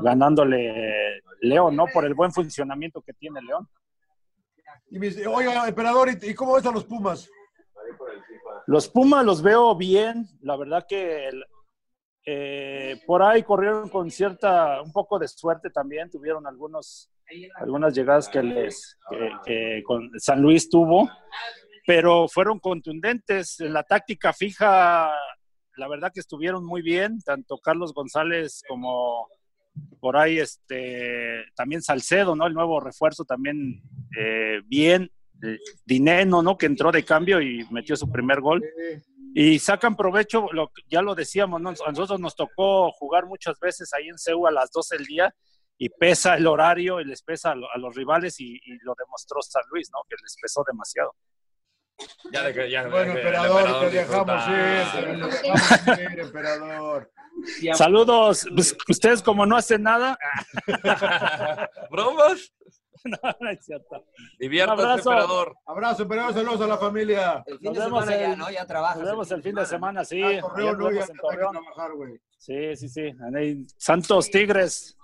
ganándole 0.02 1.20
León, 1.40 1.76
¿no? 1.76 1.86
Por 1.92 2.04
el 2.04 2.14
buen 2.14 2.32
funcionamiento 2.32 3.02
que 3.02 3.12
tiene 3.12 3.42
León. 3.42 3.68
Y 4.90 4.98
me 4.98 5.06
dice, 5.06 5.26
oiga, 5.26 5.68
emperador, 5.68 6.08
¿y, 6.10 6.34
cómo 6.34 6.54
ves 6.54 6.66
a 6.66 6.72
los 6.72 6.84
Pumas? 6.84 7.28
Los 8.66 8.88
Pumas 8.88 9.24
los 9.24 9.42
veo 9.42 9.74
bien, 9.76 10.26
la 10.40 10.56
verdad 10.56 10.86
que 10.88 11.30
eh, 12.24 13.00
por 13.06 13.22
ahí 13.22 13.42
corrieron 13.42 13.88
con 13.88 14.10
cierta, 14.10 14.82
un 14.82 14.92
poco 14.92 15.18
de 15.18 15.28
suerte 15.28 15.70
también, 15.70 16.10
tuvieron 16.10 16.46
algunos, 16.46 17.10
algunas 17.56 17.94
llegadas 17.94 18.28
que 18.28 18.42
les, 18.42 18.98
que 19.44 19.82
con 19.84 20.10
San 20.18 20.40
Luis 20.40 20.68
tuvo, 20.68 21.08
pero 21.86 22.28
fueron 22.28 22.58
contundentes 22.58 23.60
en 23.60 23.72
la 23.72 23.82
táctica 23.82 24.32
fija, 24.32 25.10
la 25.76 25.88
verdad 25.88 26.12
que 26.12 26.20
estuvieron 26.20 26.64
muy 26.64 26.82
bien, 26.82 27.20
tanto 27.20 27.58
Carlos 27.58 27.94
González 27.94 28.62
como 28.68 29.28
por 30.00 30.16
ahí 30.16 30.38
este 30.38 31.44
también 31.54 31.82
Salcedo, 31.82 32.34
¿no? 32.36 32.46
El 32.46 32.54
nuevo 32.54 32.80
refuerzo 32.80 33.24
también 33.24 33.82
eh, 34.18 34.60
bien, 34.66 35.10
eh, 35.42 35.58
Dineno, 35.84 36.42
¿no? 36.42 36.56
Que 36.56 36.66
entró 36.66 36.92
de 36.92 37.04
cambio 37.04 37.40
y 37.40 37.66
metió 37.70 37.96
su 37.96 38.10
primer 38.10 38.40
gol 38.40 38.62
y 39.34 39.58
sacan 39.58 39.96
provecho, 39.96 40.48
lo, 40.52 40.72
ya 40.88 41.02
lo 41.02 41.14
decíamos, 41.14 41.60
¿no? 41.60 41.70
a 41.70 41.92
nosotros 41.92 42.18
nos 42.18 42.34
tocó 42.34 42.90
jugar 42.92 43.26
muchas 43.26 43.58
veces 43.60 43.92
ahí 43.92 44.08
en 44.08 44.18
CEU 44.18 44.46
a 44.46 44.50
las 44.50 44.70
12 44.72 44.96
del 44.96 45.06
día 45.06 45.34
y 45.76 45.90
pesa 45.90 46.36
el 46.36 46.46
horario 46.46 47.00
y 47.00 47.04
les 47.04 47.22
pesa 47.22 47.52
a 47.52 47.78
los 47.78 47.94
rivales 47.94 48.40
y, 48.40 48.54
y 48.54 48.78
lo 48.82 48.94
demostró 48.98 49.40
San 49.42 49.62
Luis, 49.70 49.90
¿no? 49.92 50.00
Que 50.08 50.16
les 50.20 50.36
pesó 50.40 50.64
demasiado. 50.66 51.14
Ya 52.32 52.42
de 52.44 52.54
que- 52.54 52.70
ya- 52.70 52.86
Bueno, 52.88 53.12
el 53.12 53.18
emperador, 53.18 53.80
te 53.80 53.90
disfruta. 53.98 54.34
dejamos 54.34 54.48
ir, 54.48 54.92
te 54.92 55.38
dejamos 55.38 55.98
ir, 56.12 56.20
emperador. 56.20 57.10
Saludos, 57.74 58.46
pues, 58.54 58.76
ustedes 58.88 59.22
como 59.22 59.46
no 59.46 59.56
hacen 59.56 59.82
nada, 59.82 60.18
¿Bromas? 61.90 62.52
no, 63.04 63.18
no 63.40 63.50
es 63.50 63.64
cierto. 63.64 64.04
Diviértase, 64.38 64.80
Un 64.82 64.86
abrazo. 64.88 65.10
emperador. 65.12 65.56
Abrazo, 65.66 66.02
emperador, 66.02 66.34
saludos 66.34 66.60
a 66.62 66.66
la 66.66 66.78
familia. 66.78 67.44
El 67.46 67.58
fin 67.58 67.66
Nos 67.68 67.74
de 67.74 67.80
vemos 67.84 68.04
semana 68.04 68.20
ya, 68.26 68.32
el- 68.32 68.38
¿no? 68.38 68.50
Ya 68.50 68.66
trabajas. 68.66 68.98
Nos 68.98 69.06
vemos 69.06 69.30
el 69.30 69.42
fin 69.42 69.54
de 69.54 69.66
semana, 69.66 70.04
sí. 70.04 70.20
Ah, 70.22 70.28
no, 70.56 70.90
ya 70.90 71.02
en 71.02 71.16
Torreón. 71.16 71.52
trabajar. 71.52 71.90
Sí, 72.38 72.76
sí, 72.76 72.88
sí. 72.88 73.14
Santos 73.76 74.30
Tigres. 74.30 74.96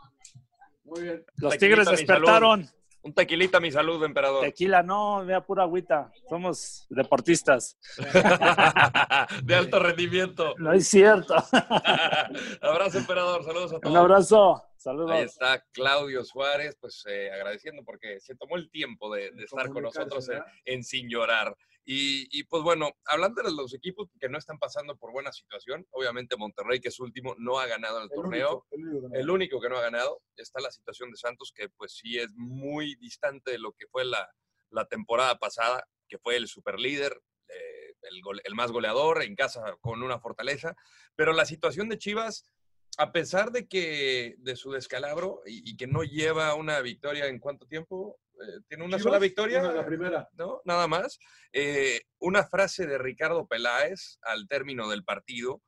Muy 0.85 1.03
bien. 1.03 1.25
Los 1.37 1.57
Tigres 1.57 1.89
despertaron. 1.89 2.69
Un 3.05 3.13
tequilita, 3.13 3.61
mi 3.61 3.71
salud, 3.71 4.03
emperador. 4.03 4.43
Tequila, 4.43 4.83
no, 4.83 5.23
vea 5.27 5.45
pura 5.45 5.65
agüita. 5.65 6.11
Somos 6.27 6.87
deportistas. 6.89 7.79
de 9.45 9.55
alto 9.55 9.79
rendimiento. 9.79 10.55
No 10.57 10.73
es 10.73 10.89
cierto. 10.89 11.35
Abrazo, 12.63 12.99
emperador. 12.99 13.45
Saludos 13.45 13.75
a 13.75 13.79
todos. 13.79 13.93
Un 13.93 13.97
abrazo. 13.99 14.65
Saludos. 14.79 15.11
Ahí 15.11 15.23
está 15.25 15.63
Claudio 15.73 16.25
Suárez, 16.25 16.79
pues 16.81 17.05
eh, 17.07 17.31
agradeciendo 17.31 17.83
porque 17.85 18.21
se 18.21 18.37
tomó 18.37 18.57
el 18.57 18.71
tiempo 18.71 19.15
de, 19.15 19.33
de 19.33 19.45
estar 19.45 19.69
con 19.69 19.83
nosotros 19.83 20.31
en 20.65 20.83
Sin 20.83 21.09
Llorar. 21.11 21.55
Y, 21.87 22.27
y, 22.31 22.45
pues 22.45 22.63
bueno, 22.63 22.93
hablando 23.05 23.43
de 23.43 23.53
los 23.53 23.75
equipos 23.75 24.09
que 24.19 24.29
no 24.31 24.39
están 24.39 24.59
pasando 24.59 24.97
por 24.97 25.13
buena 25.13 25.33
situación, 25.33 25.87
obviamente 25.91 26.37
Monterrey, 26.37 26.81
que 26.81 26.89
es 26.89 26.99
último, 26.99 27.35
no 27.39 27.59
ha 27.59 27.67
ganado 27.67 27.99
el, 27.99 28.05
El 28.05 28.11
torneo. 28.11 28.65
único, 28.71 28.71
el 28.73 28.81
único 28.81 29.01
que 29.03 29.09
no. 29.09 29.21
El 29.21 29.31
único 29.31 29.61
que 29.61 29.69
no 29.69 29.77
ha 29.77 29.83
ganado 29.83 30.23
está 30.37 30.61
la 30.61 30.71
situación 30.71 31.11
de 31.11 31.19
Santos, 31.19 31.53
que 31.55 31.69
pues 31.69 31.93
sí 31.97 32.19
es 32.19 32.29
muy 32.37 32.95
distante 32.97 33.51
de 33.51 33.59
lo 33.59 33.73
que 33.73 33.87
fue 33.89 34.05
la, 34.07 34.31
la 34.71 34.87
temporada 34.87 35.39
pasada, 35.39 35.87
que 36.09 36.19
fue 36.19 36.37
el 36.37 36.49
superlíder, 36.49 37.21
eh, 37.49 37.95
el, 38.03 38.23
gole- 38.23 38.41
el 38.45 38.55
más 38.55 38.73
goleador 38.73 39.23
en 39.23 39.35
casa 39.35 39.77
con 39.83 40.03
una 40.03 40.19
fortaleza. 40.19 40.75
Pero 41.15 41.35
la 41.35 41.45
situación 41.45 41.91
de 41.91 41.99
Chivas, 41.99 42.51
a 42.97 43.13
pesar 43.13 43.51
de 43.53 43.69
que 43.69 44.37
de 44.39 44.57
su 44.57 44.73
descalabro 44.73 45.43
y, 45.45 45.71
y 45.73 45.77
que 45.77 45.87
no 45.87 46.03
lleva 46.03 46.55
una 46.55 46.81
victoria 46.81 47.27
en 47.27 47.41
cuánto 47.41 47.67
tiempo, 47.67 48.19
eh, 48.41 48.61
tiene 48.69 48.85
una 48.85 48.97
Chivas, 48.97 49.03
sola 49.03 49.19
victoria. 49.19 49.61
una, 49.61 49.73
la 49.73 49.87
primera. 49.87 50.29
¿no? 50.35 50.61
Nada 50.65 50.87
más. 50.87 51.19
Eh, 51.53 52.03
una 52.19 52.45
frase 52.45 52.87
de 52.87 52.99
Ricardo 52.99 53.47
Peláez 53.47 54.19
al 54.23 54.49
término 54.49 54.89
del 54.89 55.05
partido. 55.05 55.63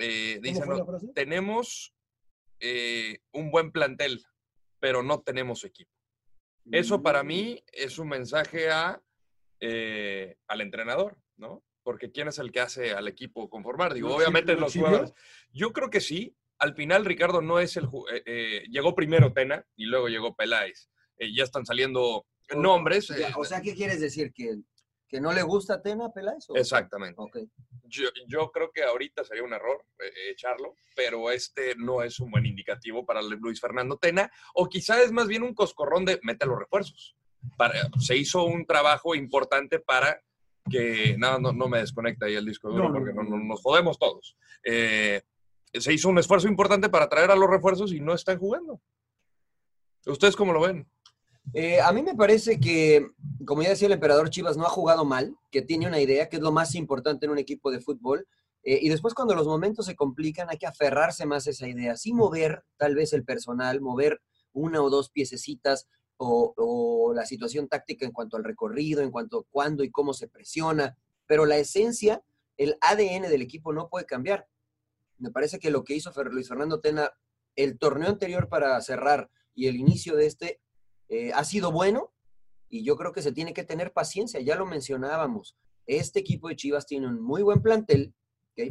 eh, 0.00 0.38
dice, 0.42 0.62
fue 0.64 0.74
la 0.74 0.80
"No, 0.80 0.86
frase? 0.86 1.08
tenemos 1.14 1.92
eh, 2.60 3.20
un 3.32 3.50
buen 3.50 3.72
plantel, 3.72 4.24
pero 4.80 5.02
no 5.02 5.22
tenemos 5.22 5.64
equipo. 5.64 5.90
Eso 6.70 7.02
para 7.02 7.22
Mm. 7.22 7.26
mí 7.26 7.64
es 7.72 7.98
un 7.98 8.08
mensaje 8.08 8.70
a, 8.70 9.00
eh, 9.60 10.36
al 10.46 10.60
entrenador, 10.60 11.18
¿no? 11.36 11.64
Porque 11.82 12.10
¿quién 12.12 12.28
es 12.28 12.38
el 12.38 12.52
que 12.52 12.60
hace 12.60 12.92
al 12.92 13.08
equipo 13.08 13.48
conformar? 13.48 13.94
Digo, 13.94 14.08
¿Lo 14.08 14.14
obviamente 14.16 14.54
los 14.54 14.74
jugadores. 14.74 15.12
Yo 15.52 15.72
creo 15.72 15.88
que 15.90 16.00
sí. 16.00 16.36
Al 16.58 16.74
final, 16.74 17.04
Ricardo 17.04 17.40
no 17.40 17.58
es 17.60 17.76
el. 17.76 17.88
llegó 18.70 18.94
primero 18.94 19.32
Tena 19.32 19.64
y 19.76 19.86
luego 19.86 20.08
llegó 20.08 20.34
Peláez. 20.36 20.90
Eh, 21.18 21.34
ya 21.34 21.44
están 21.44 21.66
saliendo 21.66 22.26
nombres. 22.56 23.08
Ya, 23.08 23.28
eh, 23.28 23.32
o 23.36 23.44
sea, 23.44 23.60
¿qué 23.60 23.74
quieres 23.74 24.00
decir? 24.00 24.32
¿Que, 24.32 24.56
que 25.08 25.20
no 25.20 25.32
le 25.32 25.42
gusta 25.42 25.74
a 25.74 25.82
Tena 25.82 26.10
Peláez? 26.12 26.48
o- 26.50 26.56
Exactamente. 26.56 27.20
Yo, 27.84 28.08
yo 28.26 28.50
creo 28.50 28.70
que 28.70 28.82
ahorita 28.82 29.24
sería 29.24 29.42
un 29.42 29.52
error 29.54 29.84
eh, 29.98 30.30
echarlo, 30.30 30.74
pero 30.94 31.30
este 31.30 31.74
no 31.76 32.02
es 32.02 32.20
un 32.20 32.30
buen 32.30 32.44
indicativo 32.46 33.04
para 33.06 33.22
Luis 33.22 33.60
Fernando 33.60 33.96
Tena, 33.96 34.30
o 34.54 34.68
quizá 34.68 35.00
es 35.02 35.10
más 35.12 35.26
bien 35.26 35.42
un 35.42 35.54
coscorrón 35.54 36.04
de 36.04 36.20
mete 36.22 36.44
los 36.46 36.58
refuerzos. 36.58 37.16
Para, 37.56 37.88
se 37.98 38.16
hizo 38.16 38.44
un 38.44 38.66
trabajo 38.66 39.14
importante 39.14 39.78
para 39.78 40.20
que, 40.70 41.16
no, 41.18 41.38
no, 41.38 41.52
no 41.52 41.68
me 41.68 41.78
desconecta 41.78 42.26
ahí 42.26 42.34
el 42.34 42.44
disco 42.44 42.68
duro 42.70 42.88
No, 42.88 42.94
porque 42.94 43.14
no- 43.14 43.22
nos 43.24 43.62
jodemos 43.62 43.98
todos. 43.98 44.36
Eh, 44.64 45.22
se 45.72 45.92
hizo 45.94 46.08
un 46.10 46.18
esfuerzo 46.18 46.48
importante 46.48 46.88
para 46.90 47.08
traer 47.08 47.30
a 47.30 47.36
los 47.36 47.48
refuerzos 47.48 47.92
y 47.92 48.00
no 48.00 48.12
están 48.12 48.38
jugando. 48.38 48.82
¿Ustedes 50.06 50.36
cómo 50.36 50.52
lo 50.52 50.60
ven? 50.60 50.86
Eh, 51.54 51.80
a 51.80 51.92
mí 51.92 52.02
me 52.02 52.14
parece 52.14 52.60
que, 52.60 53.06
como 53.44 53.62
ya 53.62 53.70
decía 53.70 53.86
el 53.86 53.92
emperador 53.92 54.30
Chivas, 54.30 54.56
no 54.56 54.66
ha 54.66 54.70
jugado 54.70 55.04
mal, 55.04 55.36
que 55.50 55.62
tiene 55.62 55.86
una 55.86 56.00
idea, 56.00 56.28
que 56.28 56.36
es 56.36 56.42
lo 56.42 56.52
más 56.52 56.74
importante 56.74 57.26
en 57.26 57.32
un 57.32 57.38
equipo 57.38 57.70
de 57.70 57.80
fútbol. 57.80 58.26
eh, 58.64 58.78
y 58.82 58.88
después 58.88 59.14
cuando 59.14 59.34
los 59.34 59.46
momentos 59.46 59.86
se 59.86 59.96
complican, 59.96 60.48
hay 60.50 60.58
que 60.58 60.66
aferrarse 60.66 61.26
más 61.26 61.46
a 61.46 61.50
esa 61.50 61.68
idea. 61.68 61.96
Sí 61.96 62.12
mover 62.12 62.64
tal 62.76 62.94
vez 62.94 63.12
el 63.12 63.24
personal, 63.24 63.80
mover 63.80 64.20
una 64.52 64.82
o 64.82 64.90
dos 64.90 65.10
piececitas 65.10 65.88
o, 66.16 66.54
o 66.56 67.14
la 67.14 67.24
situación 67.24 67.68
táctica 67.68 68.04
en 68.04 68.12
cuanto 68.12 68.36
al 68.36 68.44
recorrido, 68.44 69.02
en 69.02 69.10
cuanto 69.10 69.40
a 69.40 69.44
cuándo 69.50 69.84
y 69.84 69.90
cómo 69.90 70.12
se 70.12 70.28
presiona. 70.28 70.96
Pero 71.26 71.46
la 71.46 71.56
esencia, 71.56 72.22
el 72.56 72.76
ADN 72.80 73.28
del 73.28 73.42
equipo 73.42 73.72
no 73.72 73.88
puede 73.88 74.06
cambiar. 74.06 74.48
Me 75.18 75.30
parece 75.30 75.58
que 75.58 75.70
lo 75.70 75.84
que 75.84 75.94
hizo 75.94 76.12
Luis 76.24 76.48
Fernando 76.48 76.80
Tena 76.80 77.12
el 77.58 77.78
torneo 77.78 78.08
anterior 78.08 78.48
para 78.48 78.80
cerrar 78.80 79.30
y 79.54 79.66
el 79.66 79.76
inicio 79.76 80.14
de 80.14 80.26
este 80.26 80.60
eh, 81.08 81.32
ha 81.32 81.44
sido 81.44 81.72
bueno 81.72 82.12
y 82.68 82.84
yo 82.84 82.96
creo 82.96 83.12
que 83.12 83.22
se 83.22 83.32
tiene 83.32 83.54
que 83.54 83.64
tener 83.64 83.92
paciencia, 83.92 84.40
ya 84.40 84.56
lo 84.56 84.66
mencionábamos. 84.66 85.56
Este 85.86 86.20
equipo 86.20 86.48
de 86.48 86.56
Chivas 86.56 86.86
tiene 86.86 87.06
un 87.06 87.20
muy 87.20 87.42
buen 87.42 87.62
plantel, 87.62 88.14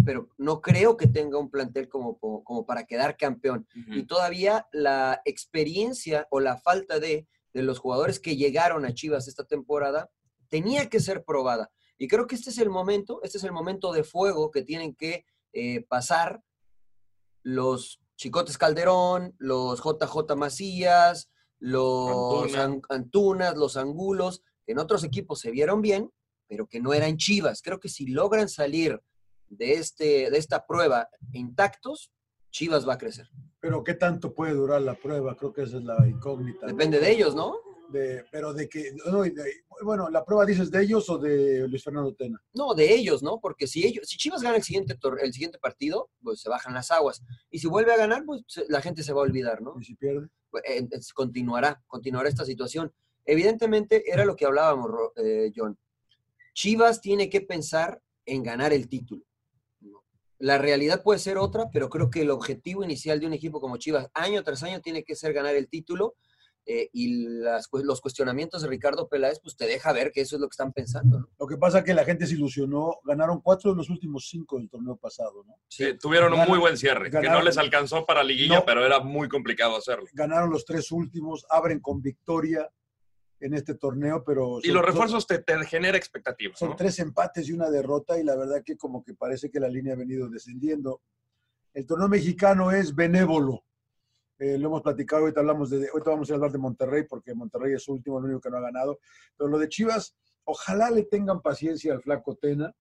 pero 0.06 0.30
no 0.38 0.62
creo 0.62 0.98
que 0.98 1.08
tenga 1.08 1.40
un 1.40 1.50
plantel 1.50 1.90
como, 1.90 2.20
para 2.68 2.86
quedar 2.86 3.18
campeón. 3.18 3.68
Y 3.74 4.04
todavía 4.04 4.68
la 4.72 5.22
experiencia 5.26 6.28
o 6.30 6.40
la 6.40 6.58
falta 6.58 7.00
de, 7.00 7.28
de 7.54 7.64
los 7.64 7.80
jugadores 7.80 8.20
que 8.20 8.36
llegaron 8.36 8.86
a 8.86 8.94
Chivas 8.94 9.28
esta 9.28 9.46
temporada 9.46 10.12
tenía 10.50 10.90
que 10.90 11.00
ser 11.00 11.24
probada. 11.24 11.72
Y 11.98 12.08
creo 12.08 12.28
que 12.28 12.36
este 12.36 12.52
es 12.52 12.60
el 12.60 12.70
momento, 12.70 13.22
este 13.24 13.40
es 13.40 13.44
el 13.44 13.52
momento 13.52 13.92
de 13.92 14.04
fuego 14.04 14.52
que 14.52 14.62
tienen 14.62 14.94
que 14.96 15.26
eh, 15.54 15.82
pasar 15.88 16.44
los 17.42 18.00
Chicotes 18.18 18.58
Calderón, 18.58 19.36
los 19.40 19.82
JJ 19.82 20.36
Macías, 20.36 21.30
los 21.60 22.46
Antuna. 22.46 22.64
An- 22.64 22.82
Antunas, 22.90 23.58
los 23.58 23.78
Angulos, 23.78 24.44
que 24.66 24.74
en 24.74 24.80
otros 24.80 25.04
equipos 25.04 25.40
se 25.40 25.52
vieron 25.52 25.82
bien, 25.82 26.12
pero 26.48 26.68
que 26.68 26.80
no 26.80 26.94
eran 26.94 27.18
Chivas. 27.18 27.62
Creo 27.62 27.80
que 27.80 27.90
si 27.90 28.08
logran 28.08 28.48
salir 28.50 29.02
de, 29.50 29.74
este, 29.74 30.30
de 30.30 30.38
esta 30.38 30.66
prueba 30.66 31.10
intactos, 31.34 32.12
Chivas 32.52 32.88
va 32.88 32.94
a 32.94 32.98
crecer. 32.98 33.28
Pero 33.60 33.84
¿qué 33.84 33.94
tanto 33.94 34.34
puede 34.34 34.54
durar 34.54 34.82
la 34.82 34.96
prueba? 34.96 35.36
Creo 35.36 35.54
que 35.54 35.64
esa 35.64 35.78
es 35.78 35.84
la 35.84 36.08
incógnita. 36.08 36.66
¿no? 36.66 36.72
Depende 36.72 37.00
de 37.00 37.12
ellos, 37.12 37.36
¿no? 37.36 37.56
De- 37.90 38.26
pero 38.32 38.54
de 38.54 38.68
que, 38.68 38.92
no, 39.06 39.26
y 39.26 39.30
de- 39.32 39.64
bueno, 39.84 40.10
¿la 40.10 40.26
prueba 40.26 40.46
dices 40.46 40.70
de 40.72 40.84
ellos 40.84 41.10
o 41.10 41.18
de 41.18 41.68
Luis 41.68 41.84
Fernando 41.84 42.14
Tena? 42.14 42.42
No, 42.54 42.74
de 42.74 42.94
ellos, 42.94 43.24
¿no? 43.24 43.40
Porque 43.40 43.68
si 43.68 43.86
ellos, 43.86 44.08
si 44.08 44.18
Chivas 44.18 44.42
gana 44.42 44.58
el 44.58 44.64
siguiente, 44.64 44.98
tor- 44.98 45.20
el 45.22 45.32
siguiente 45.34 45.58
partido, 45.60 46.10
pues 46.22 46.42
se 46.42 46.50
bajan 46.50 46.74
las 46.74 46.92
aguas. 46.92 47.22
Y 47.50 47.60
si 47.60 47.68
vuelve 47.68 47.94
a 47.94 47.98
ganar, 47.98 48.26
pues 48.26 48.44
se- 48.48 48.66
la 48.70 48.82
gente 48.82 49.04
se 49.04 49.14
va 49.14 49.22
a 49.22 49.24
olvidar, 49.26 49.62
¿no? 49.62 49.76
Y 49.80 49.84
si 49.86 49.96
pierde. 49.96 50.28
Continuará, 51.14 51.82
continuará 51.88 52.30
esta 52.30 52.46
situación. 52.46 52.94
Evidentemente, 53.26 54.04
era 54.12 54.26
lo 54.26 54.36
que 54.36 54.46
hablábamos, 54.46 54.92
eh, 55.18 55.52
John. 55.56 55.78
Chivas 56.54 57.02
tiene 57.02 57.30
que 57.30 57.42
pensar 57.42 58.02
en 58.26 58.44
ganar 58.44 58.74
el 58.74 58.88
título. 58.90 59.24
La 60.40 60.58
realidad 60.58 61.04
puede 61.04 61.20
ser 61.20 61.38
otra, 61.38 61.70
pero 61.72 61.90
creo 61.90 62.10
que 62.10 62.22
el 62.22 62.30
objetivo 62.30 62.84
inicial 62.84 63.20
de 63.20 63.28
un 63.28 63.34
equipo 63.34 63.60
como 63.60 63.78
Chivas, 63.78 64.08
año 64.14 64.44
tras 64.44 64.64
año, 64.64 64.82
tiene 64.82 65.04
que 65.04 65.16
ser 65.16 65.34
ganar 65.34 65.56
el 65.56 65.68
título. 65.68 66.16
Eh, 66.70 66.90
y 66.92 67.26
las 67.30 67.70
los 67.72 68.02
cuestionamientos 68.02 68.62
de 68.62 68.68
Ricardo 68.68 69.08
Peláez, 69.08 69.40
pues 69.42 69.56
te 69.56 69.66
deja 69.66 69.94
ver 69.94 70.12
que 70.12 70.20
eso 70.20 70.36
es 70.36 70.42
lo 70.42 70.50
que 70.50 70.54
están 70.54 70.74
pensando, 70.74 71.22
¿no? 71.22 71.30
Lo 71.40 71.48
que 71.48 71.56
pasa 71.56 71.80
es 71.80 71.86
que 71.86 71.94
la 71.94 72.04
gente 72.04 72.28
se 72.28 72.34
ilusionó, 72.34 72.98
ganaron 73.06 73.40
cuatro 73.40 73.72
de 73.72 73.78
los 73.78 73.90
últimos 73.90 74.28
cinco 74.28 74.58
del 74.60 74.70
torneo 74.70 74.98
pasado, 74.98 75.46
¿no? 75.48 75.56
Sí, 75.70 75.98
tuvieron 75.98 76.34
un 76.34 76.46
muy 76.46 76.60
buen 76.60 76.76
cierre, 76.78 77.10
que 77.10 77.22
no 77.30 77.42
les 77.42 77.58
alcanzó 77.58 78.06
para 78.06 78.22
liguilla, 78.24 78.60
No. 78.60 78.66
pero 78.66 78.86
era 78.86 79.00
muy 79.00 79.30
complicado 79.30 79.78
hacerlo. 79.78 80.06
Ganaron 80.12 80.50
los 80.50 80.66
tres 80.66 80.92
últimos, 80.92 81.46
abren 81.50 81.80
con 81.80 82.02
victoria 82.02 82.70
en 83.40 83.54
este 83.54 83.76
torneo, 83.76 84.24
pero... 84.26 84.60
Y 84.62 84.68
son- 84.68 84.74
los 84.76 84.82
son- 84.82 84.86
refuerzos 84.86 85.26
te, 85.28 85.40
te 85.40 85.64
genera 85.66 85.98
expectativas, 85.98 86.60
Son 86.60 86.72
¿no? 86.72 86.76
tres 86.76 87.00
empates 87.00 87.48
y 87.48 87.54
una 87.54 87.70
derrota 87.70 88.20
y 88.20 88.24
la 88.24 88.36
verdad 88.36 88.62
que 88.66 88.76
como 88.76 89.04
que 89.06 89.14
parece 89.14 89.50
que 89.50 89.60
la 89.62 89.70
línea 89.70 89.94
ha 89.94 89.98
venido 89.98 90.28
descendiendo. 90.28 91.02
El 91.74 91.86
torneo 91.86 92.10
mexicano 92.10 92.72
es 92.72 92.94
benévolo. 92.94 93.64
Eh, 94.40 94.58
lo 94.58 94.68
hemos 94.68 94.82
platicado, 94.84 95.24
ahorita 95.24 95.40
hablamos 95.40 95.70
de, 95.72 95.88
ahorita 95.90 96.12
vamos 96.12 96.30
a 96.30 96.36
hablar 96.36 96.52
de 96.52 96.60
Monterrey 96.60 97.04
porque 97.10 97.34
Monterrey 97.34 97.74
es 97.74 97.84
su 97.84 97.94
último, 97.94 98.20
el 98.20 98.26
único 98.26 98.42
que 98.42 98.50
no 98.50 98.58
ha 98.58 98.62
ganado. 98.62 99.00
Pero 99.36 99.50
lo 99.50 99.58
de 99.58 99.68
Chivas, 99.68 100.16
ojalá 100.44 100.92
le 100.92 101.04
tengan 101.04 101.42
paciencia 101.42 101.94
al 101.94 102.02
flaco 102.02 102.36
Tena 102.36 102.74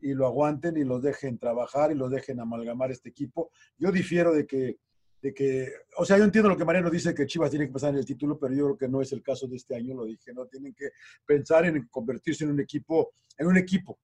y 0.00 0.14
lo 0.14 0.26
aguanten 0.26 0.76
y 0.76 0.84
los 0.84 1.02
dejen 1.02 1.38
trabajar 1.38 1.92
y 1.92 1.94
los 1.94 2.10
dejen 2.10 2.40
amalgamar 2.40 2.90
este 2.90 3.10
equipo. 3.10 3.50
Yo 3.78 3.92
difiero 3.92 4.32
de 4.32 4.46
que, 4.46 4.78
de 5.22 5.32
que, 5.32 5.68
o 5.96 6.04
sea, 6.04 6.18
yo 6.18 6.24
entiendo 6.24 6.48
lo 6.48 6.56
que 6.56 6.64
Mariano 6.64 6.90
dice 6.90 7.14
que 7.14 7.26
Chivas 7.26 7.50
tiene 7.50 7.66
que 7.66 7.72
pasar 7.72 7.90
en 7.90 7.98
el 7.98 8.06
título, 8.06 8.38
pero 8.38 8.54
yo 8.54 8.64
creo 8.64 8.78
que 8.78 8.88
no 8.88 9.00
es 9.00 9.12
el 9.12 9.22
caso 9.22 9.46
de 9.46 9.56
este 9.56 9.76
año, 9.76 9.94
lo 9.94 10.06
dije, 10.06 10.32
no 10.32 10.46
tienen 10.46 10.74
que 10.74 10.90
pensar 11.24 11.66
en 11.66 11.86
convertirse 11.88 12.44
en 12.44 12.50
un 12.50 12.60
equipo, 12.60 13.12
en 13.36 13.46
un 13.46 13.56
equipo, 13.58 13.98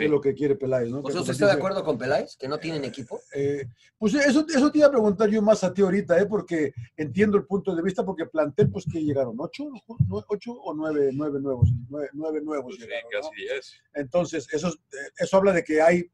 que 0.00 0.04
es 0.06 0.10
lo 0.10 0.20
que 0.20 0.34
quiere 0.34 0.56
Peláez, 0.56 0.88
¿no? 0.90 1.00
¿usted 1.00 1.20
está 1.30 1.46
de 1.46 1.52
acuerdo 1.52 1.84
con 1.84 1.98
Peláez? 1.98 2.36
¿Que 2.36 2.48
no 2.48 2.58
tienen 2.58 2.84
equipo? 2.84 3.20
eh, 3.34 3.66
pues 3.98 4.14
eso, 4.14 4.44
eso 4.48 4.70
te 4.72 4.78
iba 4.78 4.86
a 4.86 4.90
preguntar 4.90 5.28
yo 5.28 5.42
más 5.42 5.62
a 5.64 5.72
ti 5.72 5.82
ahorita, 5.82 6.18
¿eh? 6.20 6.26
porque 6.26 6.72
entiendo 6.96 7.36
el 7.36 7.44
punto 7.44 7.74
de 7.74 7.82
vista, 7.82 8.04
porque 8.04 8.26
plantel, 8.26 8.70
pues 8.70 8.86
que 8.90 9.02
llegaron, 9.02 9.34
¿ocho, 9.38 9.64
¿Nue- 10.08 10.24
ocho 10.28 10.52
o 10.52 10.74
nueve, 10.74 11.10
nueve 11.12 11.40
nuevos? 11.40 11.70
Nueve, 11.88 12.08
nueve 12.14 12.40
nuevos 12.42 12.74
Sí, 12.76 12.82
llegaron, 12.82 13.10
¿no? 13.12 13.20
casi 13.20 13.34
10. 13.42 13.72
Entonces, 13.94 14.46
eso, 14.52 14.68
es- 14.68 14.78
eso 15.18 15.36
habla 15.36 15.52
de 15.52 15.62
que 15.62 15.80
hay 15.82 16.10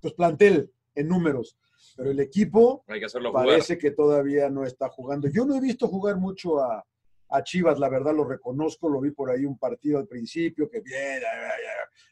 pues, 0.00 0.14
plantel 0.14 0.70
en 0.94 1.08
números, 1.08 1.56
pero 1.96 2.10
el 2.10 2.20
equipo 2.20 2.84
Hay 2.86 3.00
que 3.00 3.06
hacerlo 3.06 3.30
jugar. 3.30 3.46
parece 3.46 3.78
que 3.78 3.90
todavía 3.90 4.48
no 4.48 4.64
está 4.64 4.88
jugando. 4.88 5.28
Yo 5.28 5.44
no 5.44 5.56
he 5.56 5.60
visto 5.60 5.88
jugar 5.88 6.16
mucho 6.16 6.60
a, 6.60 6.84
a 7.30 7.42
Chivas, 7.42 7.78
la 7.78 7.88
verdad 7.88 8.14
lo 8.14 8.24
reconozco, 8.24 8.88
lo 8.88 9.00
vi 9.00 9.10
por 9.10 9.30
ahí 9.30 9.44
un 9.44 9.58
partido 9.58 9.98
al 9.98 10.06
principio, 10.06 10.68
que 10.68 10.80
bien. 10.80 11.20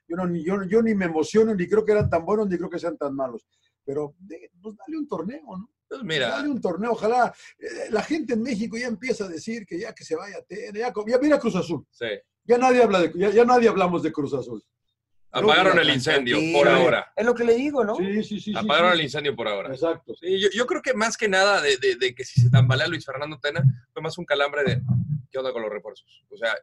Yo, 0.09 0.17
no, 0.17 0.27
ni, 0.27 0.45
yo, 0.45 0.63
yo 0.65 0.83
ni 0.83 0.95
me 0.95 1.07
emociono, 1.07 1.55
ni 1.55 1.67
creo 1.67 1.85
que 1.85 1.93
eran 1.93 2.09
tan 2.11 2.25
buenos, 2.25 2.49
ni 2.49 2.57
creo 2.57 2.71
que 2.71 2.79
sean 2.79 2.97
tan 2.97 3.15
malos. 3.15 3.47
Pero 3.85 4.15
pues 4.63 4.75
dale 4.77 4.99
un 4.99 5.09
torneo, 5.09 5.43
¿no? 5.57 5.71
Pues 5.89 6.03
mira, 6.03 6.29
Dale 6.31 6.49
un 6.49 6.61
torneo, 6.61 6.93
ojalá. 6.93 7.33
eh, 7.59 7.91
la 7.91 8.03
gente 8.03 8.35
en 8.35 8.43
México 8.43 8.77
ya 8.77 8.89
empieza 8.89 9.25
a 9.25 9.29
decir 9.29 9.65
que 9.65 9.79
ya 9.79 9.95
que 9.95 10.05
se 10.05 10.17
vaya 10.17 10.39
a 10.39 10.43
tener, 10.43 10.75
ya 10.75 10.93
mira 11.21 11.39
Cruz 11.39 11.57
Azul. 11.57 11.87
sí. 11.91 12.07
Ya 12.49 12.59
nadie 12.59 12.81
habla 12.81 13.01
de, 13.01 13.13
ya, 13.17 13.31
ya 13.31 13.45
nadie 13.45 13.69
hablamos 13.69 14.05
de 14.05 14.13
Cruz 14.13 14.33
Azul. 14.33 14.63
Apagaron 15.33 15.79
el 15.79 16.01
Tranquilo. 16.03 16.39
incendio 16.39 16.59
por 16.59 16.69
ahora. 16.69 17.13
Es 17.15 17.27
lo 17.27 17.35
que 17.35 17.45
le 17.45 17.55
digo, 17.55 17.85
¿no? 17.85 17.97
Sí, 17.97 18.23
sí, 18.25 18.41
sí. 18.41 18.53
Apagaron 18.57 18.93
sí, 18.93 18.99
el 18.99 19.05
incendio 19.05 19.37
por 19.37 19.49
ahora. 19.49 19.69
Exacto. 19.71 20.15
Sí, 20.15 20.41
yo, 20.41 20.49
yo 20.55 20.67
creo 20.67 20.81
que 20.81 20.95
más 20.95 21.17
que 21.17 21.29
nada 21.29 21.61
de, 21.61 21.77
de- 21.77 21.97
de 21.97 22.15
que 22.15 22.25
si 22.25 22.41
se 22.41 22.49
tambalea 22.51 22.87
Luis 22.87 23.05
Fernando 23.05 23.39
Tena, 23.39 23.63
fue 23.93 24.01
más 24.03 24.17
un 24.17 24.25
calambre 24.25 24.63
de 24.65 24.81
qué 25.31 25.39
onda 25.39 25.53
con 25.53 25.61
los 25.63 25.71
refuerzos. 25.71 26.25
O 26.31 26.37
sea, 26.39 26.55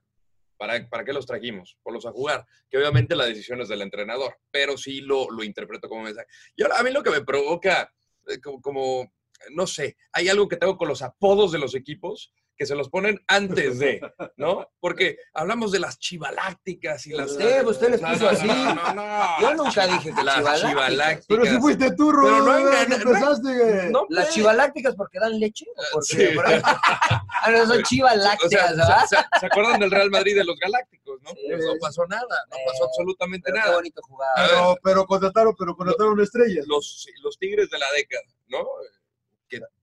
¿para, 0.57 0.89
para 0.89 1.03
qué 1.05 1.13
los 1.13 1.25
trajimos? 1.27 1.77
Ponlos 1.83 2.05
a 2.07 2.11
jugar. 2.11 2.45
Que 2.69 2.77
obviamente 2.77 3.15
la 3.15 3.25
decisión 3.25 3.61
es 3.61 3.67
del 3.67 3.81
entrenador, 3.83 4.37
pero 4.49 4.75
sí 4.77 5.01
lo, 5.01 5.29
lo 5.29 5.43
interpreto 5.43 5.87
como 5.87 6.03
mensaje. 6.03 6.27
Y 6.55 6.63
ahora, 6.63 6.79
a 6.79 6.83
mí 6.83 6.89
lo 6.91 7.03
que 7.03 7.11
me 7.11 7.21
provoca, 7.23 7.93
eh, 8.27 8.39
como, 8.41 8.59
como, 8.61 9.13
no 9.51 9.67
sé, 9.67 9.97
hay 10.13 10.29
algo 10.29 10.47
que 10.47 10.57
tengo 10.57 10.77
con 10.77 10.87
los 10.87 11.01
apodos 11.03 11.51
de 11.51 11.59
los 11.59 11.75
equipos 11.75 12.33
que 12.63 12.67
se 12.67 12.75
los 12.75 12.87
ponen 12.89 13.21
antes 13.27 13.77
de, 13.77 13.99
¿no? 14.37 14.65
Porque 14.79 15.17
hablamos 15.33 15.73
de 15.73 15.79
las 15.79 15.99
chivalácticas 15.99 17.05
y 17.07 17.11
las... 17.11 17.31
Sí, 17.31 17.43
pues 17.63 17.75
usted 17.77 17.89
les 17.91 18.01
No, 18.01 18.07
puso 18.11 18.23
no, 18.23 18.29
así. 18.29 18.47
no, 18.47 18.73
no, 18.75 18.93
no. 18.93 19.41
Yo 19.41 19.53
nunca 19.55 19.85
dije 19.87 20.13
que 20.15 20.23
Las 20.23 20.35
chivalácticas. 20.37 20.69
chivalácticas. 20.69 21.25
Pero 21.27 21.45
si 21.45 21.57
fuiste 21.59 21.91
tú, 21.95 22.07
Pero 22.09 22.39
no 22.39 22.57
Rubén, 22.59 22.87
que 22.87 22.95
empezaste. 22.95 23.89
No, 23.91 24.05
Las 24.09 24.29
chivalácticas 24.29 24.95
porque 24.95 25.19
dan 25.19 25.37
leche 25.39 25.65
o 25.69 25.83
porque 25.93 26.07
Sí. 26.07 26.37
ah, 26.63 27.51
no, 27.51 27.57
son 27.67 27.81
O 27.81 27.85
sea, 27.85 28.15
lácteas, 28.15 28.49
¿se, 28.71 28.77
¿verdad? 28.77 29.05
se- 29.09 29.39
se 29.39 29.45
acuerdan 29.45 29.79
del 29.81 29.91
Real 29.91 30.09
Madrid 30.09 30.35
de 30.35 30.45
los 30.45 30.57
Galácticos, 30.57 31.21
no? 31.21 31.31
Sí, 31.31 31.41
Pues 31.49 31.65
no 31.65 31.73
pasó 31.81 32.05
nada, 32.07 32.21
no 32.49 32.57
pasó 32.65 32.83
Eh, 32.83 32.87
absolutamente 32.87 33.43
Pero 33.51 33.55
qué 33.55 33.59
nada. 33.67 33.75
bonito 33.75 34.01
jugar. 34.03 34.29
Pero, 34.37 34.77
pero 34.83 35.05
contrataron, 35.05 35.53
pero 35.59 35.75
contrataron 35.75 36.19
estrellas. 36.21 36.65
Los, 36.67 37.05
los 37.21 37.37
Tigres 37.37 37.69
de 37.69 37.77
la 37.79 37.91
década, 37.95 38.23
¿no? 38.47 38.65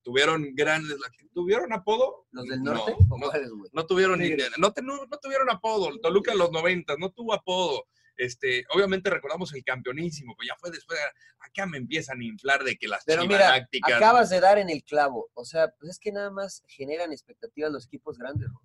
Tuvieron 0.03 0.55
grandes... 0.55 0.97
¿Tuvieron 1.35 1.73
apodo? 1.73 2.27
¿Los 2.31 2.47
del 2.47 2.63
norte? 2.63 2.93
No, 3.09 3.15
¿O 3.15 3.19
no, 3.19 3.27
cuáles, 3.29 3.51
güey? 3.51 3.71
no 3.73 3.87
tuvieron 3.87 4.19
ni- 4.19 4.31
no, 4.59 4.73
te- 4.73 4.83
no- 4.83 5.05
no 5.07 5.19
tuvieron 5.19 5.51
apodo. 5.51 5.91
El 5.91 6.01
Toluca 6.01 6.33
en 6.33 6.39
los 6.39 6.51
90 6.51 6.97
no 6.99 7.11
tuvo 7.11 7.35
apodo. 7.35 7.87
Este, 8.17 8.65
obviamente 8.75 9.09
recordamos 9.09 9.55
el 9.55 9.65
campeonísimo, 9.65 10.35
pero 10.37 10.49
ya 10.49 10.59
fue 10.59 10.71
después. 10.71 10.99
Acá 11.39 11.67
me 11.67 11.79
empiezan 11.79 12.21
a 12.21 12.25
inflar 12.25 12.65
de 12.65 12.77
que 12.77 12.87
las 12.89 13.05
Pero 13.05 13.25
mira, 13.27 13.67
acabas 13.83 14.29
de 14.31 14.41
dar 14.41 14.59
en 14.59 14.69
el 14.71 14.85
clavo. 14.85 15.31
O 15.35 15.45
sea, 15.45 15.69
pues 15.79 15.93
es 15.93 15.99
que 15.99 16.13
nada 16.13 16.31
más 16.31 16.63
generan 16.69 17.13
expectativas 17.13 17.71
los 17.73 17.87
equipos 17.87 18.19
grandes. 18.19 18.49
¿no? 18.51 18.61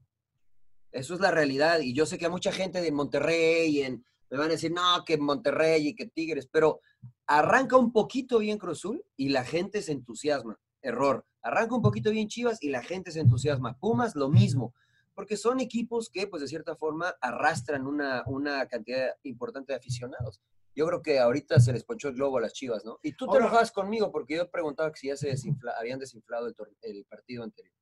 Eso 0.91 1.13
es 1.13 1.19
la 1.19 1.31
realidad. 1.31 1.79
Y 1.79 1.93
yo 1.93 2.05
sé 2.05 2.17
que 2.17 2.25
a 2.25 2.29
mucha 2.29 2.51
gente 2.51 2.81
de 2.81 2.91
Monterrey 2.91 3.81
en, 3.83 4.05
me 4.29 4.37
van 4.37 4.47
a 4.47 4.53
decir, 4.53 4.71
no, 4.71 5.03
que 5.05 5.17
Monterrey 5.17 5.87
y 5.89 5.95
que 5.95 6.07
Tigres, 6.07 6.47
pero 6.51 6.81
arranca 7.27 7.77
un 7.77 7.91
poquito 7.93 8.39
bien 8.39 8.57
Cruz 8.57 8.79
Azul 8.79 9.03
y 9.15 9.29
la 9.29 9.45
gente 9.45 9.81
se 9.81 9.91
entusiasma. 9.93 10.59
Error. 10.85 11.25
Arranca 11.41 11.75
un 11.75 11.81
poquito 11.81 12.11
bien 12.11 12.27
Chivas 12.27 12.61
y 12.61 12.69
la 12.69 12.81
gente 12.83 13.11
se 13.11 13.19
entusiasma. 13.19 13.77
Pumas, 13.77 14.15
lo 14.15 14.29
mismo. 14.29 14.73
Porque 15.13 15.37
son 15.37 15.59
equipos 15.59 16.09
que, 16.09 16.27
pues 16.27 16.41
de 16.41 16.47
cierta 16.47 16.75
forma, 16.75 17.15
arrastran 17.21 17.87
una, 17.87 18.23
una 18.27 18.65
cantidad 18.67 19.09
importante 19.23 19.71
de 19.73 19.77
aficionados. 19.77 20.41
Yo 20.75 20.85
creo 20.87 21.01
que 21.01 21.19
ahorita 21.19 21.59
se 21.61 21.71
les 21.71 21.85
ponchó 21.85 22.09
el 22.09 22.15
globo 22.15 22.37
a 22.37 22.41
las 22.41 22.53
Chivas, 22.53 22.83
¿no? 22.83 22.99
Y 23.01 23.13
tú 23.13 23.25
te 23.25 23.31
Ahora- 23.31 23.45
enojabas 23.45 23.71
conmigo 23.71 24.11
porque 24.11 24.35
yo 24.35 24.51
preguntaba 24.51 24.91
que 24.91 24.97
si 24.99 25.07
ya 25.07 25.15
se 25.15 25.29
desinfla- 25.31 25.73
habían 25.79 25.99
desinflado 25.99 26.47
el, 26.47 26.55
el 26.81 27.05
partido 27.05 27.43
anterior. 27.43 27.73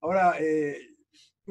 Ahora, 0.00 0.36
eh, 0.40 0.78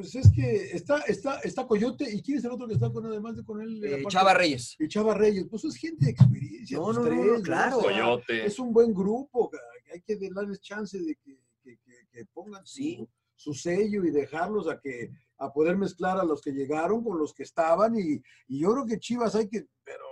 pues 0.00 0.14
es 0.14 0.30
que 0.34 0.72
está, 0.72 0.98
está, 1.02 1.38
está 1.40 1.66
Coyote 1.66 2.10
y 2.10 2.22
quién 2.22 2.38
es 2.38 2.44
el 2.44 2.50
otro 2.52 2.66
que 2.66 2.74
está 2.74 2.90
con 2.90 3.04
además 3.06 3.36
de 3.36 3.44
con 3.44 3.60
él. 3.60 3.84
Eh? 3.84 4.02
Chava 4.08 4.34
Reyes. 4.34 4.76
Y 4.78 4.88
Chava 4.88 5.14
Reyes, 5.14 5.46
pues 5.50 5.64
es 5.64 5.76
gente 5.76 6.06
de 6.06 6.10
experiencia. 6.12 6.78
No, 6.78 6.92
no, 6.92 7.00
no, 7.00 7.04
tres, 7.06 7.26
no, 7.26 7.42
claro. 7.42 7.78
O 7.78 7.82
sea, 7.82 7.90
Coyote. 7.90 8.44
Es 8.46 8.58
un 8.58 8.72
buen 8.72 8.92
grupo, 8.94 9.50
cara, 9.50 9.62
hay 9.92 10.00
que 10.02 10.16
darles 10.34 10.60
chance 10.60 10.98
de 10.98 11.14
que, 11.16 11.38
que- 11.62 11.78
que- 11.78 12.06
que 12.10 12.24
pongan 12.32 12.64
su, 12.66 12.76
Sí. 12.82 13.08
su 13.36 13.54
sello 13.54 14.04
y 14.04 14.10
dejarlos 14.10 14.68
a 14.68 14.80
que 14.80 15.10
a 15.38 15.52
poder 15.52 15.76
mezclar 15.76 16.18
a 16.18 16.24
los 16.24 16.42
que 16.42 16.52
llegaron 16.52 17.02
con 17.02 17.18
los 17.18 17.32
que 17.32 17.42
estaban 17.44 17.94
y, 17.98 18.20
y 18.48 18.60
yo 18.60 18.72
creo 18.72 18.86
que 18.86 18.98
Chivas 18.98 19.34
hay 19.34 19.48
que, 19.48 19.66
pero 19.84 20.04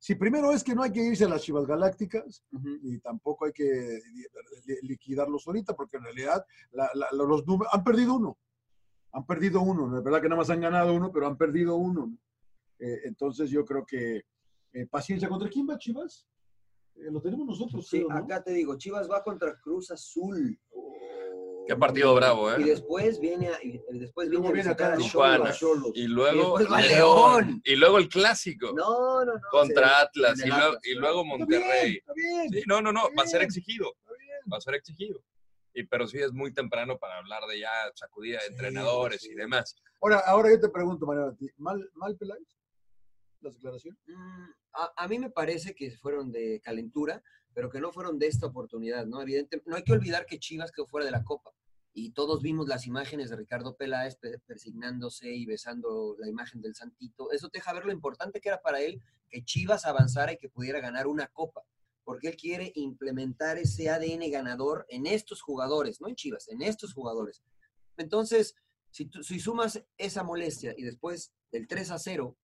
si 0.00 0.16
primero 0.16 0.50
es 0.52 0.62
que 0.64 0.74
no 0.74 0.82
hay 0.82 0.90
que 0.92 1.00
irse 1.02 1.24
a 1.24 1.28
las 1.28 1.42
Chivas 1.42 1.64
Galácticas 1.66 2.42
y 2.82 2.98
tampoco 2.98 3.46
hay 3.46 3.52
que 3.52 3.64
li- 3.64 4.26
li- 4.66 4.88
liquidarlos 4.88 5.46
ahorita 5.46 5.74
porque 5.74 5.96
en 5.98 6.02
realidad 6.04 6.44
la- 6.72 6.90
la- 6.94 7.08
los 7.12 7.46
números 7.46 7.72
han 7.72 7.84
perdido 7.84 8.14
uno, 8.16 8.36
han 9.14 9.24
perdido 9.26 9.62
uno, 9.62 9.86
no 9.86 9.98
es 9.98 10.04
verdad 10.04 10.20
que 10.20 10.28
nada 10.28 10.40
más 10.40 10.50
han 10.50 10.60
ganado 10.60 10.92
uno, 10.92 11.12
pero 11.12 11.26
han 11.28 11.36
perdido 11.38 11.76
uno. 11.76 12.06
¿no? 12.08 12.18
Eh, 12.80 13.02
entonces 13.04 13.48
yo 13.48 13.64
creo 13.64 13.86
que 13.86 14.22
eh, 14.72 14.86
paciencia. 14.90 15.28
¿Contra 15.28 15.48
quién 15.48 15.68
va 15.68 15.78
Chivas? 15.78 16.26
Eh, 16.96 17.10
lo 17.12 17.20
tenemos 17.20 17.46
nosotros, 17.46 17.86
Sí, 17.88 17.98
creo, 17.98 18.08
¿no? 18.08 18.16
acá 18.16 18.42
te 18.42 18.52
digo, 18.52 18.76
Chivas 18.76 19.08
va 19.08 19.22
contra 19.22 19.56
Cruz 19.60 19.92
Azul. 19.92 20.58
Qué 21.66 21.76
partido 21.76 22.14
bravo, 22.14 22.52
¿eh? 22.52 22.56
Y 22.60 22.64
después 22.64 23.18
viene 23.20 23.48
a, 23.48 23.62
y 23.62 23.80
después 23.98 24.28
viene 24.28 24.48
a 24.48 24.52
viene 24.52 24.68
acá 24.68 24.92
a 24.92 24.96
Tijuana. 24.96 25.52
Cholos. 25.52 25.92
Y 25.94 26.08
luego 26.08 26.60
Y 26.60 26.64
va 26.64 26.80
León. 26.82 27.62
Y 27.64 27.76
luego 27.76 27.98
el 27.98 28.08
clásico. 28.08 28.72
No, 28.74 29.24
no, 29.24 29.32
no. 29.34 29.40
contra 29.50 30.00
Atlas. 30.00 30.44
Y 30.44 30.48
luego, 30.48 30.76
y 30.82 30.94
luego 30.94 31.22
Está 31.22 31.36
bien, 31.46 31.60
Monterrey. 31.62 31.96
está 31.96 32.12
bien. 32.12 32.50
Sí, 32.50 32.62
no, 32.66 32.82
no, 32.82 32.92
no. 32.92 33.02
Va 33.18 33.22
a 33.22 33.26
ser 33.26 33.40
exigido. 33.42 33.94
Está 33.98 34.12
bien. 34.18 34.52
Va 34.52 34.58
a 34.58 34.60
ser 34.60 34.74
exigido. 34.74 35.22
Y, 35.74 35.84
pero 35.84 36.06
sí 36.06 36.18
es 36.18 36.32
muy 36.32 36.52
temprano 36.54 36.98
para 36.98 37.18
hablar 37.18 37.42
de 37.48 37.58
ya 37.60 37.70
sacudida 37.94 38.38
de 38.38 38.46
Sí, 38.46 38.52
entrenadores 38.52 39.22
sí. 39.22 39.30
y 39.32 39.34
demás. 39.34 39.74
Ahora, 40.00 40.20
ahora 40.20 40.50
yo 40.50 40.60
te 40.60 40.68
pregunto, 40.68 41.06
ti, 41.38 41.48
¿mal, 41.56 41.90
mal 41.94 42.16
Peláez? 42.16 42.56
¿Las 43.40 43.54
declaraciones? 43.54 44.00
Mm, 44.06 44.46
A, 44.72 44.92
a 45.04 45.08
mí 45.08 45.18
me 45.18 45.30
parece 45.30 45.74
que 45.74 45.90
fueron 45.96 46.30
de 46.32 46.60
calentura, 46.64 47.22
pero 47.52 47.70
que 47.70 47.80
no 47.80 47.92
fueron 47.92 48.18
de 48.18 48.26
esta 48.28 48.46
oportunidad, 48.46 49.04
¿no? 49.06 49.20
Evidentemente, 49.20 49.68
no 49.68 49.76
hay 49.76 49.82
que 49.84 49.92
olvidar 49.92 50.26
que 50.26 50.38
Chivas 50.38 50.70
quedó 50.72 50.86
fuera 50.86 51.04
de 51.06 51.12
la 51.12 51.22
Copa. 51.24 51.52
Y 51.92 52.10
todos 52.10 52.42
vimos 52.42 52.66
las 52.66 52.86
imágenes 52.88 53.30
de 53.30 53.36
Ricardo 53.36 53.76
Peláez 53.76 54.16
pe- 54.16 54.38
persignándose 54.46 55.30
y 55.30 55.46
besando 55.46 56.16
la 56.18 56.28
imagen 56.28 56.60
del 56.60 56.74
Santito. 56.74 57.30
Eso 57.30 57.48
te 57.48 57.58
deja 57.58 57.72
ver 57.72 57.84
lo 57.84 57.92
importante 57.92 58.40
que 58.40 58.48
era 58.48 58.60
para 58.62 58.80
él 58.80 59.00
que 59.28 59.44
Chivas 59.44 59.84
avanzara 59.86 60.32
y 60.32 60.36
que 60.38 60.48
pudiera 60.48 60.80
ganar 60.80 61.06
una 61.06 61.28
Copa. 61.28 61.62
Porque 62.04 62.28
él 62.28 62.36
quiere 62.36 62.70
implementar 62.74 63.58
ese 63.58 63.88
ADN 63.90 64.30
ganador 64.30 64.84
en 64.88 65.06
estos 65.06 65.40
jugadores, 65.42 66.00
no 66.00 66.08
en 66.08 66.14
Chivas, 66.16 66.48
en 66.48 66.62
estos 66.62 66.92
jugadores. 66.92 67.42
Entonces, 67.96 68.54
si, 68.90 69.06
tú- 69.06 69.22
si 69.22 69.40
sumas 69.40 69.82
esa 69.96 70.22
molestia 70.22 70.74
y 70.76 70.82
después 70.82 71.32
del 71.50 71.66
3 71.66 71.90
a 71.90 71.98
0, 71.98 72.36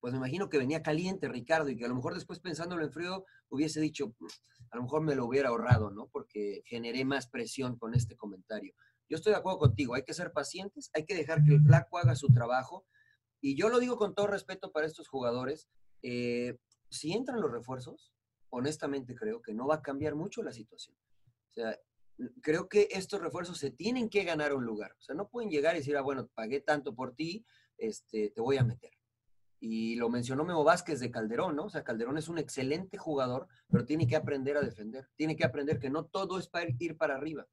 pues 0.00 0.12
me 0.12 0.18
imagino 0.18 0.48
que 0.48 0.58
venía 0.58 0.82
caliente 0.82 1.28
Ricardo 1.28 1.68
y 1.68 1.76
que 1.76 1.84
a 1.84 1.88
lo 1.88 1.94
mejor 1.94 2.14
después 2.14 2.40
pensándolo 2.40 2.84
en 2.84 2.92
frío 2.92 3.24
hubiese 3.50 3.80
dicho, 3.80 4.08
"Mm, 4.18 4.26
a 4.70 4.76
lo 4.76 4.82
mejor 4.82 5.02
me 5.02 5.14
lo 5.14 5.26
hubiera 5.26 5.50
ahorrado, 5.50 5.90
¿no? 5.90 6.08
Porque 6.08 6.62
generé 6.66 7.04
más 7.04 7.28
presión 7.28 7.78
con 7.78 7.94
este 7.94 8.16
comentario. 8.16 8.74
Yo 9.08 9.16
estoy 9.16 9.32
de 9.32 9.38
acuerdo 9.38 9.58
contigo, 9.60 9.94
hay 9.94 10.02
que 10.04 10.14
ser 10.14 10.32
pacientes, 10.32 10.90
hay 10.94 11.04
que 11.04 11.14
dejar 11.14 11.44
que 11.44 11.52
el 11.54 11.62
flaco 11.62 11.98
haga 11.98 12.16
su 12.16 12.28
trabajo. 12.32 12.84
Y 13.40 13.56
yo 13.56 13.68
lo 13.68 13.78
digo 13.78 13.96
con 13.96 14.14
todo 14.14 14.26
respeto 14.26 14.72
para 14.72 14.86
estos 14.86 15.08
jugadores, 15.08 15.68
eh, 16.02 16.56
si 16.88 17.12
entran 17.12 17.40
los 17.40 17.52
refuerzos, 17.52 18.12
honestamente 18.52 19.14
creo 19.14 19.40
que 19.40 19.54
no 19.54 19.66
va 19.66 19.76
a 19.76 19.82
cambiar 19.82 20.14
mucho 20.14 20.42
la 20.42 20.52
situación. 20.52 20.96
O 21.50 21.54
sea, 21.54 21.78
creo 22.42 22.68
que 22.68 22.88
estos 22.90 23.20
refuerzos 23.20 23.58
se 23.58 23.70
tienen 23.70 24.08
que 24.08 24.24
ganar 24.24 24.54
un 24.54 24.64
lugar. 24.64 24.94
O 24.98 25.02
sea, 25.02 25.14
no 25.14 25.28
pueden 25.28 25.50
llegar 25.50 25.74
y 25.74 25.78
decir, 25.78 25.96
ah, 25.96 26.02
bueno, 26.02 26.28
pagué 26.34 26.60
tanto 26.60 26.94
por 26.94 27.14
ti, 27.14 27.44
este, 27.78 28.30
te 28.30 28.40
voy 28.40 28.58
a 28.58 28.64
meter. 28.64 28.90
Y 29.58 29.94
lo 29.96 30.10
mencionó 30.10 30.44
Memo 30.44 30.64
Vázquez 30.64 31.00
de 31.00 31.10
Calderón, 31.10 31.56
¿no? 31.56 31.64
O 31.64 31.70
sea, 31.70 31.84
Calderón 31.84 32.18
es 32.18 32.28
un 32.28 32.38
excelente 32.38 32.98
jugador, 32.98 33.48
pero 33.70 33.86
tiene 33.86 34.06
que 34.06 34.16
aprender 34.16 34.56
a 34.56 34.60
defender. 34.60 35.08
Tiene 35.16 35.34
que 35.36 35.44
aprender 35.44 35.78
que 35.78 35.88
no 35.88 36.04
todo 36.04 36.38
es 36.38 36.48
para 36.48 36.66
ir 36.78 36.96
para 36.96 37.14
arriba. 37.14 37.46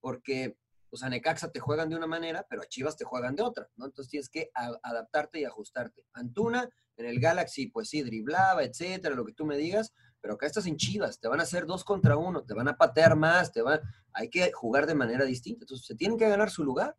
Porque, 0.00 0.56
pues 0.88 1.02
a 1.02 1.10
Necaxa 1.10 1.50
te 1.50 1.60
juegan 1.60 1.90
de 1.90 1.96
una 1.96 2.06
manera, 2.06 2.46
pero 2.48 2.62
a 2.62 2.66
Chivas 2.66 2.96
te 2.96 3.04
juegan 3.04 3.36
de 3.36 3.42
otra, 3.42 3.68
¿no? 3.76 3.84
Entonces 3.84 4.10
tienes 4.10 4.30
que 4.30 4.50
adaptarte 4.54 5.40
y 5.40 5.44
ajustarte. 5.44 6.06
Antuna, 6.12 6.70
en 6.96 7.06
el 7.06 7.20
Galaxy, 7.20 7.66
pues 7.66 7.88
sí, 7.88 8.02
driblaba, 8.02 8.64
etcétera, 8.64 9.14
lo 9.14 9.24
que 9.24 9.32
tú 9.32 9.44
me 9.44 9.56
digas, 9.56 9.92
pero 10.20 10.34
acá 10.34 10.46
estás 10.46 10.66
en 10.66 10.76
Chivas, 10.76 11.20
te 11.20 11.28
van 11.28 11.40
a 11.40 11.44
hacer 11.44 11.66
dos 11.66 11.84
contra 11.84 12.16
uno, 12.16 12.42
te 12.42 12.54
van 12.54 12.68
a 12.68 12.76
patear 12.76 13.16
más, 13.16 13.52
te 13.52 13.62
van... 13.62 13.80
Hay 14.12 14.28
que 14.30 14.50
jugar 14.52 14.86
de 14.86 14.94
manera 14.94 15.24
distinta. 15.24 15.64
Entonces, 15.64 15.86
se 15.86 15.94
tienen 15.94 16.18
que 16.18 16.28
ganar 16.28 16.50
su 16.50 16.64
lugar. 16.64 16.96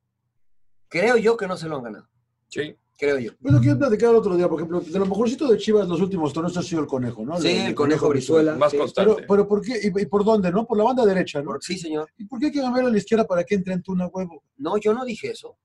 Creo 0.87 1.17
yo 1.17 1.35
que 1.35 1.47
no 1.47 1.57
se 1.57 1.67
lo 1.67 1.77
han 1.77 1.83
ganado. 1.83 2.07
Sí. 2.47 2.75
Creo 2.99 3.19
yo. 3.19 3.31
Pues 3.39 3.53
lo 3.53 3.61
que 3.61 3.67
yo 3.67 3.77
platicaba 3.77 4.11
el 4.13 4.17
otro 4.17 4.35
día, 4.35 4.47
por 4.49 4.59
ejemplo, 4.59 4.79
de 4.79 4.97
lo 4.99 5.05
mejorcito 5.05 5.47
de 5.47 5.57
Chivas 5.57 5.87
los 5.87 6.01
últimos 6.01 6.33
torneos 6.33 6.57
ha 6.57 6.63
sido 6.63 6.81
el 6.81 6.87
conejo, 6.87 7.23
¿no? 7.23 7.37
Sí, 7.39 7.49
El- 7.49 7.67
el 7.67 7.75
Conejo 7.75 8.09
Brizuela. 8.09 8.55
Más 8.55 8.71
sí. 8.71 8.77
constante. 8.77 9.13
Pero, 9.15 9.27
pero 9.27 9.47
¿por 9.47 9.61
qué? 9.61 9.79
¿Y, 9.83 10.01
y 10.01 10.05
por 10.07 10.23
dónde, 10.25 10.51
no? 10.51 10.65
Por 10.65 10.77
la 10.79 10.83
banda 10.83 11.05
derecha, 11.05 11.39
¿no? 11.41 11.45
Por- 11.51 11.63
sí, 11.63 11.77
señor. 11.77 12.09
¿Y 12.17 12.25
por 12.25 12.39
qué 12.39 12.47
hay 12.47 12.51
que 12.51 12.61
cambiar 12.61 12.85
a 12.85 12.89
la 12.89 12.97
izquierda 12.97 13.27
para 13.27 13.43
que 13.43 13.53
entre 13.53 13.73
Antuna 13.73 14.07
huevo? 14.07 14.43
No, 14.57 14.77
yo 14.77 14.93
no 14.95 15.05
dije 15.05 15.29
eso. 15.29 15.57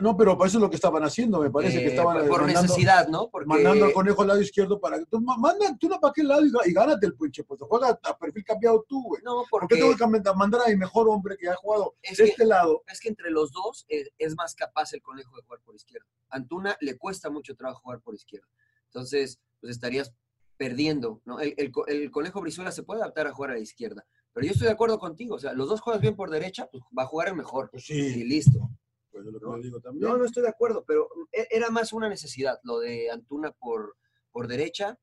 No, 0.00 0.16
pero 0.16 0.36
para 0.36 0.48
eso 0.48 0.58
es 0.58 0.62
lo 0.62 0.68
que 0.70 0.76
estaban 0.76 1.02
haciendo, 1.04 1.40
me 1.40 1.50
parece 1.50 1.78
que 1.78 1.86
Eh, 1.86 1.88
estaban 1.90 2.18
por- 2.18 2.28
por 2.28 2.40
mandando- 2.42 2.62
necesidad, 2.62 3.08
¿no? 3.08 3.28
Porque 3.30 3.46
mandando 3.46 3.84
al 3.86 3.92
conejo 3.92 4.22
al 4.22 4.28
lado 4.28 4.40
izquierdo 4.40 4.80
para 4.80 4.98
que 4.98 5.06
tú 5.06 5.20
ma- 5.20 5.36
manda 5.36 5.66
Antuna 5.68 5.98
para 5.98 6.10
aquel 6.10 6.28
lado 6.28 6.44
y, 6.44 6.50
y 6.70 6.72
gánate 6.72 7.06
el 7.06 7.14
pinche, 7.14 7.44
pues 7.44 7.60
juega 7.62 7.98
a 8.02 8.18
perfil 8.18 8.44
cambiado 8.44 8.84
tú, 8.88 9.02
güey. 9.02 9.22
no, 9.22 9.36
¿Por 9.36 9.44
qué 9.44 9.48
porque 9.50 9.76
tengo 9.76 9.96
que 9.96 10.06
manda- 10.06 10.32
mandar 10.34 10.62
a 10.66 10.68
mi 10.68 10.76
mejor 10.76 11.08
hombre 11.08 11.36
que 11.36 11.48
ha 11.48 11.54
jugado 11.56 11.94
Es 12.02 12.16
de 12.18 12.24
que- 12.24 12.30
este 12.30 12.44
lado? 12.46 12.82
es 12.86 13.00
que 13.00 13.08
entre 13.08 13.30
los 13.30 13.50
dos 13.52 13.84
eh, 13.88 14.08
es 14.18 14.34
más 14.36 14.54
capaz 14.54 14.92
el 14.94 15.02
conejo 15.02 15.36
de 15.36 15.42
jugar 15.42 15.60
por 15.64 15.74
izquierda. 15.74 16.06
Antuna 16.30 16.76
le 16.80 16.96
cuesta 16.98 17.30
mucho 17.30 17.54
trabajo 17.54 17.80
jugar 17.82 18.00
por 18.00 18.14
izquierda. 18.14 18.48
Entonces, 18.86 19.38
pues 19.60 19.70
estarías 19.72 20.12
perdiendo, 20.56 21.20
¿no? 21.24 21.40
El, 21.40 21.54
el 21.56 21.70
co- 21.72 21.86
el 21.86 22.10
conejo 22.10 22.40
Brizuela 22.40 22.70
se 22.72 22.82
puede 22.82 23.00
adaptar 23.02 23.26
a 23.26 23.32
jugar 23.32 23.50
a 23.50 23.54
la 23.54 23.60
izquierda. 23.60 24.04
Pero 24.32 24.46
yo 24.46 24.52
estoy 24.52 24.66
de 24.66 24.72
acuerdo 24.72 24.98
contigo. 24.98 25.36
O 25.36 25.38
sea, 25.38 25.52
los 25.52 25.68
dos 25.68 25.80
juegas 25.80 26.00
bien 26.02 26.16
por 26.16 26.30
derecha, 26.30 26.66
pues 26.70 26.82
va 26.96 27.04
a 27.04 27.06
jugar 27.06 27.28
el 27.28 27.36
mejor. 27.36 27.70
Pues 27.70 27.88
Y 27.90 28.10
sí, 28.12 28.24
listo. 28.24 28.68
Pues 29.14 29.26
es 29.26 29.32
lo 29.32 29.38
que 29.38 29.46
yo 29.46 29.62
digo 29.62 29.80
también. 29.80 30.08
No, 30.10 30.16
no 30.18 30.24
estoy 30.24 30.42
de 30.42 30.48
acuerdo, 30.48 30.84
pero 30.86 31.08
e- 31.32 31.46
era 31.50 31.70
más 31.70 31.92
una 31.92 32.08
necesidad 32.08 32.58
lo 32.64 32.80
de 32.80 33.10
Antuna 33.10 33.52
por, 33.52 33.96
por 34.32 34.48
derecha 34.48 34.98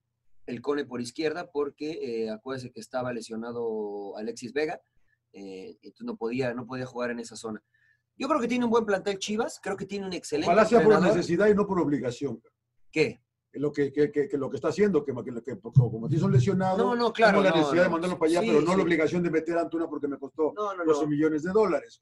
el 0.47 0.62
Cone 0.62 0.86
por 0.86 1.00
izquierda 1.02 1.50
porque 1.52 1.91
eh, 2.26 2.30
acuérdese 2.30 2.71
que 2.71 2.80
estaba 2.82 3.13
lesionado 3.13 4.17
Alexis 4.17 4.52
Vega, 4.54 4.82
eh, 5.34 5.78
entonces 5.82 6.06
no 6.06 6.17
podía, 6.17 6.54
no 6.54 6.65
podía 6.65 6.86
jugar 6.86 7.12
en 7.12 7.19
esa 7.19 7.36
zona. 7.36 7.63
Yo 8.17 8.28
creo 8.28 8.41
que 8.41 8.47
tiene 8.47 8.65
un 8.65 8.71
buen 8.71 8.86
plantel 8.86 9.17
Chivas, 9.17 9.60
creo 9.63 9.78
que 9.78 9.86
tiene 9.86 10.06
un 10.06 10.13
excelente 10.13 10.47
Ojalá 10.52 10.65
sea 10.67 10.84
por 10.84 11.02
necesidad 11.02 11.47
y 11.47 11.56
no 11.56 11.65
por 11.65 11.80
obligación. 11.80 12.41
¿Qué? 12.91 13.24
Lo 13.54 13.71
que, 13.71 13.91
que, 13.93 14.12
que- 14.12 14.28
que 14.28 14.38
lo 14.38 14.50
que 14.50 14.58
está 14.58 14.69
haciendo, 14.69 15.04
que, 15.06 15.13
que, 15.13 15.41
que 15.43 15.60
como 15.74 16.10
te 16.10 16.15
hizo 16.15 16.28
lesionado, 16.30 16.78
No, 16.78 16.95
no, 16.95 17.13
claro, 17.13 17.38
tengo 17.38 17.43
la 17.43 17.50
no, 17.52 17.56
necesidad 17.58 17.84
de 17.84 17.89
mandarlo 17.89 18.17
para 18.19 18.30
allá, 18.32 18.41
Sí, 18.41 18.47
pero 18.47 18.62
no 18.62 18.71
sí. 18.71 18.78
la 18.78 18.84
obligación 18.84 19.24
de 19.24 19.30
meter 19.32 19.58
a 19.58 19.62
Antuna 19.62 19.88
porque 19.88 20.08
me 20.08 20.17
costó 20.17 20.54
No, 20.56 20.74
no, 20.76 20.84
12 20.86 21.02
no. 21.04 21.08
millones 21.08 21.43
de 21.43 21.52
dólares. 21.52 22.02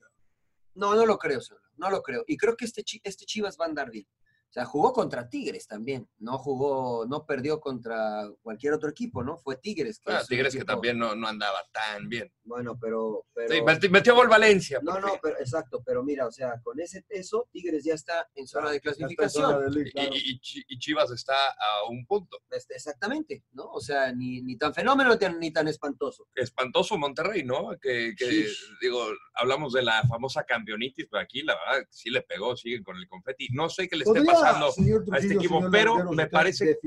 No, 0.75 0.95
no 0.95 1.05
lo 1.05 1.17
creo, 1.17 1.41
señor. 1.41 1.62
No 1.77 1.89
lo 1.89 2.01
creo. 2.01 2.23
Y 2.27 2.38
creo 2.38 2.55
que 2.55 2.65
este, 2.65 2.84
este 3.03 3.25
Chivas 3.25 3.58
va 3.60 3.65
a 3.65 3.69
andar 3.69 3.89
bien. 3.91 4.08
O 4.50 4.52
sea, 4.52 4.66
jugó 4.66 4.94
contra 4.94 5.30
Tigres 5.30 5.68
también. 5.68 6.10
No 6.18 6.40
jugó, 6.40 7.06
no 7.06 7.24
perdió 7.28 7.60
contra 7.60 8.28
cualquier 8.42 8.74
otro 8.74 8.90
equipo, 8.90 9.24
¿no? 9.24 9.38
Fue 9.38 9.58
Tigres. 9.58 10.02
Ah, 10.08 10.16
es 10.18 10.22
un 10.24 10.28
Tigres 10.28 10.56
que 10.56 10.66
también 10.66 10.98
no, 10.98 11.14
no 11.16 11.28
andaba 11.28 11.60
tan 11.72 12.10
bien. 12.10 12.34
Bueno, 12.44 12.76
pero. 12.82 13.28
pero... 13.36 13.54
Sí, 13.54 13.62
meti- 13.62 13.90
metió 13.92 14.16
gol 14.16 14.28
Valencia. 14.28 14.80
No, 14.82 15.00
no, 15.00 15.20
pero 15.22 15.38
exacto, 15.40 15.84
pero 15.86 16.04
mira, 16.04 16.26
o 16.26 16.32
sea, 16.32 16.60
con 16.64 16.80
ese 16.80 17.04
peso, 17.04 17.48
Tigres 17.52 17.84
ya 17.84 17.94
está 17.94 18.28
en 18.34 18.48
zona 18.48 18.72
de 18.72 18.82
clasificación. 18.82 19.44
zona 19.52 19.60
de 19.60 19.70
liga, 19.70 19.88
Y, 19.88 19.92
claro. 19.92 20.10
y- 20.16 20.32
y 20.32 20.40
Chi- 20.40 20.66
y 20.68 20.80
Chivas 20.80 21.12
está 21.12 21.36
a 21.36 21.88
un 21.88 22.06
punto. 22.08 22.40
Este, 22.50 22.74
Exactamente, 22.74 23.44
¿no? 23.52 23.66
O 23.66 23.80
sea, 23.80 24.12
ni, 24.12 24.42
ni 24.42 24.58
tan 24.58 24.74
fenómeno 24.74 25.16
ni 25.40 25.52
tan, 25.52 25.68
espantoso. 25.68 26.28
Espantoso 26.34 26.98
Monterrey, 26.98 27.44
¿no? 27.44 27.78
Que, 27.80 28.16
que, 28.18 28.26
Sí. 28.48 28.48
digo, 28.82 29.06
hablamos 29.36 29.74
de 29.74 29.84
la 29.84 30.02
famosa 30.08 30.44
campeonitis, 30.44 31.06
pero 31.12 31.22
aquí 31.22 31.44
la 31.44 31.54
verdad 31.56 31.86
sí 31.92 32.10
le 32.10 32.24
pegó, 32.24 32.58
siguen 32.58 32.84
con 32.84 32.98
el 32.98 33.08
confeti. 33.08 33.50
No 33.52 33.70
sé 33.70 33.88
qué 33.88 33.96
le 33.96 34.06
esté 34.06 34.20
¿Podría, 34.22 34.38
pasando 34.41 34.71
señor 34.71 35.06
a 35.12 35.17
este 35.17 35.34
equipo, 35.36 35.56
señor 35.58 35.71
pero 35.71 36.12
me 36.12 36.28
parece? 36.28 36.78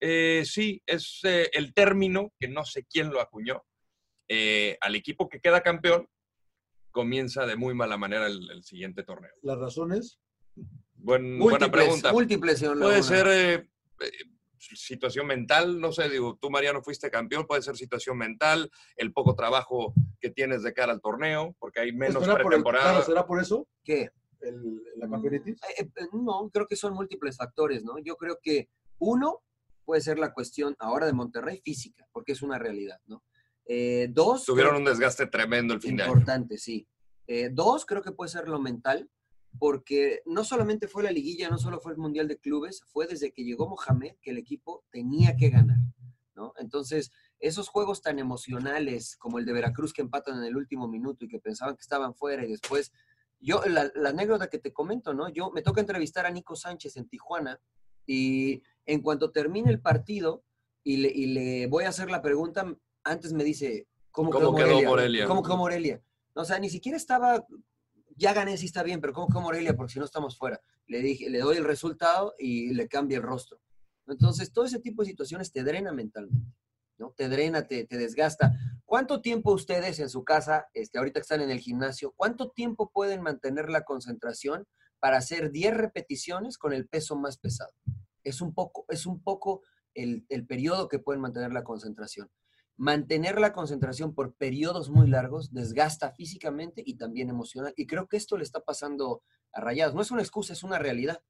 Eh, 0.00 0.42
sí, 0.44 0.82
es 0.86 1.20
eh, 1.24 1.48
el 1.52 1.72
término 1.72 2.32
que 2.38 2.48
no 2.48 2.64
sé 2.64 2.84
quién 2.84 3.10
lo 3.10 3.20
acuñó. 3.20 3.64
Eh, 4.28 4.76
al 4.80 4.94
equipo 4.94 5.28
que 5.28 5.40
queda 5.40 5.62
campeón 5.62 6.08
comienza 6.90 7.46
de 7.46 7.56
muy 7.56 7.74
mala 7.74 7.96
manera 7.96 8.26
el, 8.26 8.50
el 8.50 8.62
siguiente 8.64 9.02
torneo. 9.02 9.32
Las 9.42 9.58
razones. 9.58 10.18
Buen- 10.94 11.38
buena 11.38 11.70
pregunta. 11.70 12.12
múltiples, 12.12 12.58
señor 12.58 12.78
Puede 12.78 13.02
ser 13.02 13.26
eh, 13.28 13.54
eh, 14.00 14.10
situación 14.58 15.26
mental, 15.26 15.80
no 15.80 15.92
sé, 15.92 16.08
digo, 16.08 16.36
tú 16.40 16.50
Mariano 16.50 16.82
fuiste 16.82 17.10
campeón, 17.10 17.46
puede 17.46 17.62
ser 17.62 17.76
situación 17.76 18.16
mental, 18.18 18.70
el 18.96 19.12
poco 19.12 19.34
trabajo 19.34 19.92
que 20.20 20.30
tienes 20.30 20.62
de 20.62 20.72
cara 20.72 20.92
al 20.92 21.00
torneo, 21.00 21.54
porque 21.58 21.80
hay 21.80 21.92
menos 21.92 22.22
¿Será 22.24 22.32
por, 22.34 22.40
el- 22.42 22.46
pretemporada. 22.48 22.90
claro, 22.90 23.04
¿Será 23.06 23.26
por 23.26 23.40
eso 23.40 23.68
¿Qué? 23.84 24.10
El- 24.40 24.82
la 24.96 25.08
campeonitis? 25.08 25.54
Eh, 25.78 25.90
eh, 25.96 26.06
no, 26.12 26.50
creo 26.52 26.66
que 26.66 26.76
son 26.76 26.94
múltiples 26.94 27.36
factores, 27.36 27.84
¿no? 27.84 27.98
Yo 27.98 28.16
creo 28.16 28.38
que 28.42 28.68
uno 28.98 29.42
puede 29.84 30.00
ser 30.00 30.18
la 30.18 30.32
cuestión 30.32 30.74
ahora 30.78 31.06
de 31.06 31.12
Monterrey 31.12 31.60
física, 31.64 32.06
porque 32.12 32.32
es 32.32 32.42
una 32.42 32.58
realidad, 32.58 33.00
¿no? 33.06 33.22
Eh, 33.66 34.08
dos, 34.10 34.44
Tuvieron 34.44 34.72
creo- 34.72 34.80
un 34.80 34.84
desgaste 34.86 35.26
tremendo 35.26 35.74
el 35.74 35.80
fin 35.80 35.96
de 35.96 36.02
año. 36.04 36.12
importante, 36.12 36.58
sí. 36.58 36.86
Eh, 37.26 37.50
dos, 37.52 37.84
creo 37.86 38.02
que 38.02 38.12
puede 38.12 38.30
ser 38.30 38.48
lo 38.48 38.60
mental, 38.60 39.10
porque 39.58 40.22
no 40.26 40.44
solamente 40.44 40.86
fue 40.86 41.02
la 41.02 41.10
liguilla, 41.10 41.48
no 41.48 41.58
solo 41.58 41.80
fue 41.80 41.92
el 41.92 41.98
Mundial 41.98 42.28
de 42.28 42.38
Clubes, 42.38 42.82
fue 42.86 43.06
desde 43.06 43.32
que 43.32 43.42
llegó 43.44 43.68
Mohamed 43.68 44.16
que 44.20 44.30
el 44.30 44.38
equipo 44.38 44.84
tenía 44.90 45.34
que 45.36 45.48
ganar, 45.50 45.78
¿no? 46.34 46.52
Entonces, 46.58 47.10
esos 47.38 47.68
juegos 47.68 48.02
tan 48.02 48.18
emocionales 48.18 49.16
como 49.16 49.38
el 49.38 49.46
de 49.46 49.52
Veracruz 49.52 49.92
que 49.92 50.02
empatan 50.02 50.38
en 50.38 50.44
el 50.44 50.56
último 50.56 50.88
minuto 50.88 51.24
y 51.24 51.28
que 51.28 51.38
pensaban 51.40 51.74
que 51.76 51.80
estaban 51.82 52.14
fuera 52.14 52.44
y 52.44 52.50
después, 52.50 52.92
yo, 53.40 53.62
la, 53.66 53.90
la 53.94 54.10
anécdota 54.10 54.48
que 54.48 54.58
te 54.58 54.72
comento, 54.72 55.14
¿no? 55.14 55.28
Yo 55.28 55.50
me 55.50 55.62
toca 55.62 55.80
entrevistar 55.80 56.26
a 56.26 56.30
Nico 56.30 56.56
Sánchez 56.56 56.96
en 56.96 57.08
Tijuana 57.08 57.60
y 58.06 58.62
en 58.86 59.02
cuanto 59.02 59.30
termine 59.30 59.70
el 59.70 59.80
partido 59.80 60.44
y 60.82 60.98
le, 60.98 61.08
y 61.08 61.26
le 61.26 61.66
voy 61.66 61.84
a 61.84 61.88
hacer 61.88 62.10
la 62.10 62.22
pregunta, 62.22 62.64
antes 63.02 63.32
me 63.32 63.44
dice, 63.44 63.88
¿cómo, 64.10 64.30
¿Cómo 64.30 64.54
quedó 64.54 64.78
quedó 64.78 64.88
Morelia? 64.88 65.26
¿Cómo 65.26 65.42
quedó 65.42 65.56
Morelia? 65.56 66.00
O 66.34 66.44
sea, 66.44 66.58
ni 66.58 66.70
siquiera 66.70 66.96
estaba, 66.96 67.44
ya 68.16 68.32
gané, 68.32 68.56
sí 68.56 68.66
está 68.66 68.82
bien, 68.82 69.00
pero 69.00 69.12
¿cómo 69.12 69.28
quedó 69.28 69.40
Morelia? 69.40 69.76
Porque 69.76 69.94
si 69.94 69.98
no 69.98 70.04
estamos 70.04 70.38
fuera. 70.38 70.60
Le 70.86 71.00
dije, 71.00 71.28
le 71.28 71.40
doy 71.40 71.56
el 71.56 71.64
resultado 71.64 72.34
y 72.38 72.72
le 72.72 72.86
cambia 72.86 73.18
el 73.18 73.24
rostro. 73.24 73.60
Entonces, 74.06 74.52
todo 74.52 74.64
ese 74.64 74.78
tipo 74.78 75.02
de 75.02 75.08
situaciones 75.08 75.50
te 75.50 75.64
drena 75.64 75.90
mentalmente, 75.90 76.54
¿no? 76.98 77.12
Te 77.16 77.28
drena, 77.28 77.66
te, 77.66 77.84
te 77.84 77.98
desgasta. 77.98 78.52
¿Cuánto 78.86 79.20
tiempo 79.20 79.52
ustedes 79.52 79.98
en 79.98 80.08
su 80.08 80.22
casa, 80.22 80.68
este, 80.72 80.98
ahorita 80.98 81.18
que 81.18 81.22
están 81.22 81.40
en 81.40 81.50
el 81.50 81.58
gimnasio, 81.58 82.14
cuánto 82.16 82.50
tiempo 82.50 82.90
pueden 82.92 83.20
mantener 83.20 83.68
la 83.68 83.82
concentración 83.82 84.64
para 85.00 85.18
hacer 85.18 85.50
10 85.50 85.76
repeticiones 85.76 86.56
con 86.56 86.72
el 86.72 86.86
peso 86.86 87.16
más 87.16 87.36
pesado? 87.36 87.72
Es 88.22 88.40
un 88.40 88.54
poco, 88.54 88.86
es 88.88 89.04
un 89.04 89.20
poco 89.20 89.62
el, 89.92 90.24
el 90.28 90.46
periodo 90.46 90.88
que 90.88 91.00
pueden 91.00 91.20
mantener 91.20 91.52
la 91.52 91.64
concentración. 91.64 92.30
Mantener 92.76 93.40
la 93.40 93.52
concentración 93.52 94.14
por 94.14 94.36
periodos 94.36 94.88
muy 94.88 95.08
largos 95.08 95.52
desgasta 95.52 96.12
físicamente 96.12 96.80
y 96.86 96.96
también 96.96 97.28
emocional. 97.28 97.74
Y 97.76 97.88
creo 97.88 98.06
que 98.06 98.16
esto 98.16 98.36
le 98.36 98.44
está 98.44 98.60
pasando 98.60 99.24
a 99.52 99.60
Rayados. 99.62 99.96
No 99.96 100.02
es 100.02 100.12
una 100.12 100.22
excusa, 100.22 100.52
es 100.52 100.62
una 100.62 100.78
realidad. 100.78 101.20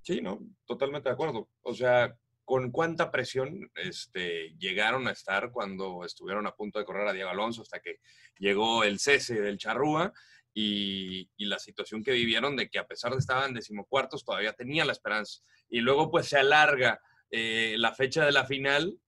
Sí, 0.00 0.22
no, 0.22 0.40
totalmente 0.64 1.10
de 1.10 1.12
acuerdo. 1.12 1.50
O 1.60 1.74
sea, 1.74 2.16
¿con 2.44 2.70
cuánta 2.70 3.10
presión 3.10 3.70
este, 3.74 4.54
llegaron 4.58 5.06
a 5.08 5.12
estar 5.12 5.50
cuando 5.52 6.04
estuvieron 6.04 6.46
a 6.46 6.54
punto 6.54 6.78
de 6.78 6.84
correr 6.84 7.08
a 7.08 7.12
Diego 7.12 7.30
Alonso 7.30 7.62
hasta 7.62 7.80
que 7.80 8.00
llegó 8.38 8.84
el 8.84 8.98
cese 8.98 9.40
del 9.40 9.58
Charrúa 9.58 10.12
y, 10.54 11.28
la 11.38 11.58
situación 11.58 12.02
que 12.02 12.12
vivieron 12.12 12.56
de 12.56 12.68
que 12.68 12.78
a 12.78 12.86
pesar 12.86 13.12
de 13.12 13.18
estar 13.18 13.46
en 13.46 13.54
decimocuartos 13.54 14.24
todavía 14.24 14.52
tenían 14.52 14.86
la 14.86 14.92
esperanza? 14.92 15.42
Y 15.68 15.80
luego 15.80 16.10
pues 16.10 16.28
se 16.28 16.38
alarga 16.38 17.00
eh, 17.30 17.74
la 17.78 17.94
fecha 17.94 18.24
de 18.24 18.32
la 18.32 18.46
final 18.46 18.98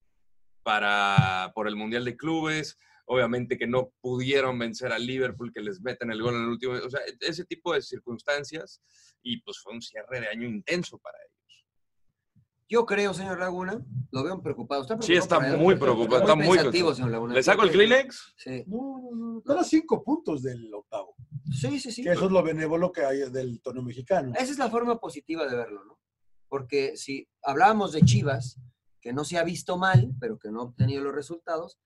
para, 0.62 1.52
por 1.54 1.68
el 1.68 1.76
Mundial 1.76 2.04
de 2.04 2.16
Clubes, 2.16 2.78
obviamente 3.06 3.58
que 3.58 3.66
no 3.66 3.92
pudieron 4.00 4.58
vencer 4.58 4.92
al 4.92 5.06
Liverpool, 5.06 5.52
que 5.52 5.60
les 5.60 5.80
meten 5.80 6.10
el 6.10 6.22
gol 6.22 6.34
en 6.34 6.42
el 6.42 6.48
último, 6.48 6.72
o 6.72 6.90
sea, 6.90 7.00
ese 7.20 7.44
tipo 7.44 7.74
de 7.74 7.82
circunstancias 7.82 8.80
y 9.22 9.40
pues 9.42 9.58
fue 9.58 9.74
un 9.74 9.82
cierre 9.82 10.20
de 10.20 10.28
año 10.28 10.48
intenso 10.48 10.98
para 10.98 11.18
ellos. 11.18 11.33
Yo 12.68 12.86
creo, 12.86 13.12
señor 13.12 13.38
Laguna, 13.38 13.84
lo 14.10 14.24
veo 14.24 14.40
preocupado. 14.42 14.82
¿Está 14.82 15.00
Sí, 15.02 15.14
está 15.14 15.38
preocupado 15.38 15.62
muy 15.64 15.76
preocupado, 15.76 16.20
está 16.22 16.34
muy 16.34 16.56
pensativo, 16.56 16.94
señor 16.94 17.10
Laguna. 17.10 17.34
¿Le 17.34 17.42
saco 17.42 17.62
el 17.62 17.70
Kleenex? 17.70 18.34
Sí. 18.38 18.64
No, 18.66 19.10
no, 19.14 19.42
no. 19.44 19.60
A 19.60 19.64
cinco 19.64 20.02
puntos 20.02 20.42
del 20.42 20.72
octavo. 20.72 21.14
Sí, 21.52 21.78
sí, 21.78 21.92
sí. 21.92 22.02
Que 22.02 22.12
eso 22.12 22.24
es 22.26 22.30
lo 22.32 22.42
benévolo 22.42 22.90
que 22.90 23.04
hay 23.04 23.30
del 23.30 23.60
torneo 23.60 23.82
mexicano. 23.82 24.32
Esa 24.34 24.52
es 24.52 24.58
la 24.58 24.70
forma 24.70 24.98
positiva 24.98 25.46
de 25.46 25.56
verlo, 25.56 25.84
¿no? 25.84 25.98
Porque 26.48 26.96
si 26.96 27.28
hablábamos 27.42 27.92
de 27.92 28.00
Chivas, 28.02 28.58
que 29.00 29.12
no 29.12 29.24
se 29.24 29.36
ha 29.36 29.44
visto 29.44 29.76
mal, 29.76 30.14
pero 30.18 30.38
que 30.38 30.50
no 30.50 30.60
ha 30.60 30.64
obtenido 30.64 31.04
los 31.04 31.14
resultados, 31.14 31.78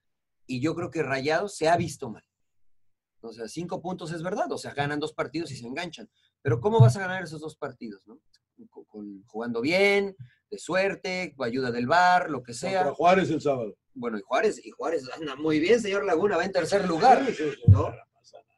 y 0.46 0.60
yo 0.60 0.74
creo 0.76 0.90
que 0.90 1.02
Rayados 1.02 1.56
se 1.56 1.68
ha 1.68 1.76
visto 1.76 2.08
mal. 2.10 2.22
O 3.20 3.32
sea, 3.32 3.48
cinco 3.48 3.82
puntos 3.82 4.12
es 4.12 4.22
verdad, 4.22 4.50
o 4.52 4.58
sea, 4.58 4.72
ganan 4.74 5.00
dos 5.00 5.12
partidos 5.12 5.50
y 5.50 5.56
se 5.56 5.66
enganchan. 5.66 6.08
Pero 6.40 6.60
¿cómo 6.60 6.78
vas 6.80 6.96
a 6.96 7.00
ganar 7.00 7.24
esos 7.24 7.40
dos 7.40 7.56
partidos, 7.56 8.06
no? 8.06 8.20
Con- 8.70 8.84
con- 8.84 9.24
jugando 9.26 9.60
bien, 9.60 10.16
de 10.50 10.58
suerte, 10.58 11.34
ayuda 11.38 11.70
del 11.70 11.86
VAR, 11.86 12.30
lo 12.30 12.42
que 12.42 12.54
sea. 12.54 12.82
Contra 12.84 12.94
Juárez 12.94 13.30
el 13.30 13.40
sábado. 13.40 13.76
Bueno, 13.94 14.18
y 14.18 14.22
Juárez, 14.22 14.64
y 14.64 14.70
Juárez 14.70 15.08
anda 15.12 15.34
muy 15.36 15.58
bien, 15.60 15.80
señor 15.80 16.04
Laguna, 16.04 16.36
va 16.36 16.44
en 16.44 16.52
tercer 16.52 16.86
lugar, 16.86 17.22
¿no? 17.66 17.92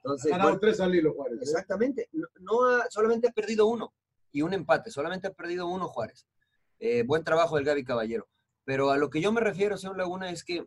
Entonces, 0.03 0.33
Ha 0.33 0.37
ganado 0.37 0.51
bueno, 0.51 0.61
tres 0.61 0.81
al 0.81 0.95
hilo 0.95 1.13
Juárez. 1.15 1.39
¿eh? 1.39 1.43
Exactamente. 1.43 2.09
No, 2.13 2.27
no 2.41 2.65
ha- 2.65 2.87
solamente 2.91 3.29
ha 3.29 3.33
perdido 3.33 3.67
uno 3.67 3.93
y 4.33 4.43
un 4.43 4.55
empate. 4.55 4.91
Solamente 4.91 5.27
ha 5.29 5.33
perdido 5.33 5.67
uno 5.67 5.89
Juárez. 5.89 6.27
Eh, 6.79 7.03
buen 7.07 7.23
trabajo 7.23 7.57
del 7.57 7.65
Gaby 7.67 7.85
Caballero. 7.85 8.27
Pero 8.65 8.91
a 8.91 8.97
lo 8.97 9.11
que 9.11 9.21
yo 9.21 9.31
me 9.33 9.41
refiero, 9.43 9.77
señor 9.77 9.99
Laguna, 9.99 10.31
es 10.31 10.43
que 10.45 10.67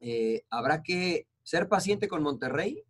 eh, 0.00 0.42
habrá 0.50 0.82
que 0.82 1.26
ser 1.42 1.68
paciente 1.68 2.08
con 2.08 2.22
Monterrey, 2.22 2.84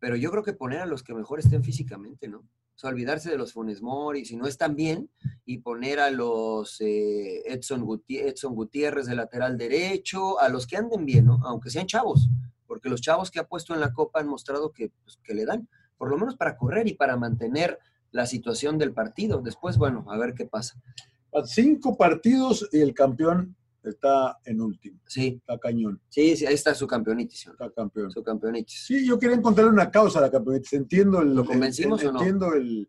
pero 0.00 0.16
yo 0.16 0.30
creo 0.30 0.42
que 0.42 0.54
poner 0.54 0.80
a 0.80 0.86
los 0.86 1.02
que 1.04 1.14
mejor 1.14 1.38
estén 1.38 1.62
físicamente, 1.62 2.26
¿no? 2.26 2.44
Olvidarse 2.88 3.30
de 3.30 3.38
los 3.38 3.52
Funes 3.52 3.82
Mori, 3.82 4.24
si 4.24 4.36
no 4.36 4.46
están 4.46 4.74
bien, 4.74 5.10
y 5.44 5.58
poner 5.58 6.00
a 6.00 6.10
los 6.10 6.80
eh, 6.80 7.42
Edson, 7.46 7.86
Edson 8.08 8.54
Gutiérrez 8.54 9.06
de 9.06 9.14
lateral 9.14 9.58
derecho, 9.58 10.40
a 10.40 10.48
los 10.48 10.66
que 10.66 10.76
anden 10.76 11.04
bien, 11.04 11.26
¿no? 11.26 11.40
Aunque 11.44 11.70
sean 11.70 11.86
chavos, 11.86 12.28
porque 12.66 12.88
los 12.88 13.00
chavos 13.00 13.30
que 13.30 13.40
ha 13.40 13.46
puesto 13.46 13.74
en 13.74 13.80
la 13.80 13.92
Copa 13.92 14.20
han 14.20 14.28
mostrado 14.28 14.72
que, 14.72 14.92
pues, 15.04 15.18
que 15.22 15.34
le 15.34 15.44
dan, 15.44 15.68
por 15.98 16.08
lo 16.08 16.16
menos 16.16 16.36
para 16.36 16.56
correr 16.56 16.88
y 16.88 16.94
para 16.94 17.16
mantener 17.16 17.78
la 18.12 18.26
situación 18.26 18.78
del 18.78 18.92
partido. 18.92 19.40
Después, 19.42 19.76
bueno, 19.78 20.04
a 20.08 20.16
ver 20.18 20.34
qué 20.34 20.46
pasa. 20.46 20.80
Cinco 21.44 21.96
partidos 21.96 22.68
y 22.72 22.80
el 22.80 22.92
campeón 22.94 23.56
está 23.88 24.38
en 24.44 24.60
último. 24.60 25.00
Sí, 25.06 25.38
Está 25.40 25.58
cañón. 25.58 26.00
sí, 26.08 26.36
sí, 26.36 26.44
ahí 26.46 26.54
está 26.54 26.74
su 26.74 26.86
campeonitis, 26.86 27.40
señor. 27.40 27.54
Está 27.60 27.70
campeón. 27.72 28.10
Su 28.10 28.22
campeonitis. 28.22 28.84
Sí, 28.86 29.06
yo 29.06 29.18
quería 29.18 29.36
encontrarle 29.36 29.72
una 29.72 29.90
causa 29.90 30.18
a 30.18 30.22
la 30.22 30.30
campeonitis. 30.30 30.72
Entiendo 30.74 31.20
el. 31.22 31.34
¿Lo 31.34 31.44
convencimos 31.44 32.02
el- 32.02 32.08
o 32.08 32.12
no? 32.12 32.18
Entiendo 32.20 32.54
el. 32.54 32.88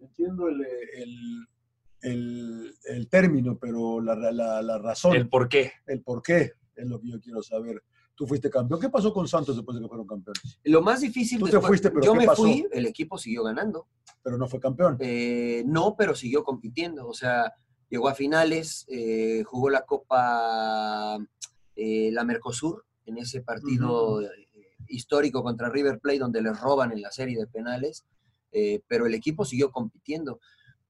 Entiendo 0.00 0.48
el, 0.48 0.60
el, 0.94 1.46
el- 2.00 2.74
el 2.84 3.08
término, 3.08 3.56
pero 3.58 4.00
la, 4.00 4.14
la- 4.16 4.62
la 4.62 4.78
razón, 4.78 5.12
El 5.14 5.22
el, 5.22 5.28
por 5.28 5.48
qué. 5.48 5.72
por 6.04 6.22
qué 6.22 6.52
es 6.74 6.86
lo 6.88 7.00
que 7.00 7.08
yo 7.10 7.20
quiero 7.20 7.42
saber. 7.42 7.82
Tú 8.14 8.26
fuiste 8.26 8.50
campeón. 8.50 8.78
¿Qué 8.80 8.88
pasó 8.90 9.12
con 9.12 9.26
Santos 9.26 9.56
después 9.56 9.74
de 9.76 9.82
que 9.82 9.88
fueron 9.88 10.06
campeones? 10.06 10.58
Lo 10.64 10.82
más 10.82 11.00
difícil 11.00 11.38
Tú 11.38 11.46
te 11.46 11.52
después- 11.52 11.68
fuiste, 11.68 11.90
pero 11.90 12.04
yo 12.04 12.12
¿qué 12.12 12.18
me 12.18 12.26
pasó? 12.26 12.42
fui, 12.42 12.66
el 12.70 12.86
equipo 12.86 13.16
siguió 13.16 13.42
ganando. 13.44 13.88
Pero 14.22 14.36
no 14.36 14.46
fue 14.48 14.60
campeón. 14.60 14.96
Eh, 15.00 15.62
no, 15.66 15.94
pero 15.96 16.14
siguió 16.14 16.44
compitiendo. 16.44 17.06
O 17.08 17.14
sea, 17.14 17.52
llegó 17.92 18.08
a 18.08 18.14
finales, 18.14 18.86
eh, 18.88 19.42
jugó 19.44 19.68
la 19.68 19.82
Copa, 19.82 21.18
eh, 21.76 22.08
la 22.10 22.24
Mercosur, 22.24 22.86
en 23.04 23.18
ese 23.18 23.42
partido 23.42 24.22
eh, 24.22 24.28
histórico 24.88 25.42
contra 25.42 25.68
River 25.68 26.00
Plate, 26.00 26.20
donde 26.20 26.40
les 26.40 26.58
roban 26.58 26.92
en 26.92 27.02
la 27.02 27.10
serie 27.10 27.36
de 27.36 27.46
penales, 27.46 28.04
pero 28.86 29.06
el 29.06 29.14
equipo 29.14 29.44
siguió 29.44 29.70
compitiendo. 29.70 30.40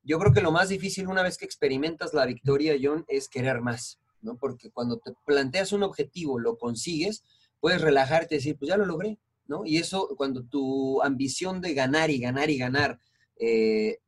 Yo 0.05 0.18
creo 0.18 0.32
que 0.32 0.42
lo 0.42 0.53
más 0.53 0.68
difícil 0.68 1.09
una 1.09 1.22
vez 1.22 1.38
que 1.38 1.44
experimentas 1.44 2.12
la 2.12 2.26
victoria, 2.26 2.76
John, 2.80 3.05
es 3.09 3.28
querer 3.28 3.61
más, 3.61 4.00
¿no? 4.20 4.36
Porque 4.36 4.70
cuando 4.70 4.98
te 4.98 5.12
planteas 5.24 5.72
un 5.72 5.84
objetivo, 5.84 6.40
lo 6.40 6.57
consigues, 6.57 7.22
puedes 7.61 7.80
relajarte 7.80 8.34
y 8.34 8.38
decir, 8.38 8.57
pues 8.57 8.68
ya 8.68 8.76
lo 8.76 8.84
logré, 8.84 9.18
¿no? 9.46 9.64
Y 9.64 9.78
eso, 9.78 10.09
cuando 10.16 10.42
tu 10.44 11.03
ambición 11.03 11.61
de 11.61 11.74
ganar 11.74 12.11
y 12.11 12.18
ganar 12.18 12.50
y 12.50 12.59
ganar 12.59 12.98
eh, 13.38 13.98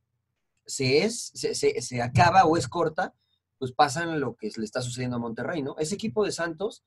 se 0.66 1.04
es, 1.04 1.30
se, 1.34 1.54
se- 1.54 1.80
se 1.82 2.02
acaba 2.02 2.44
o 2.44 2.56
es 2.56 2.68
corta, 2.68 3.14
pues 3.58 3.72
pasan 3.72 4.20
lo 4.20 4.34
que 4.36 4.50
le 4.56 4.64
está 4.64 4.82
sucediendo 4.82 5.16
a 5.16 5.20
Monterrey, 5.20 5.62
¿no? 5.62 5.76
Ese 5.78 5.94
equipo 5.94 6.24
de 6.24 6.32
Santos 6.32 6.84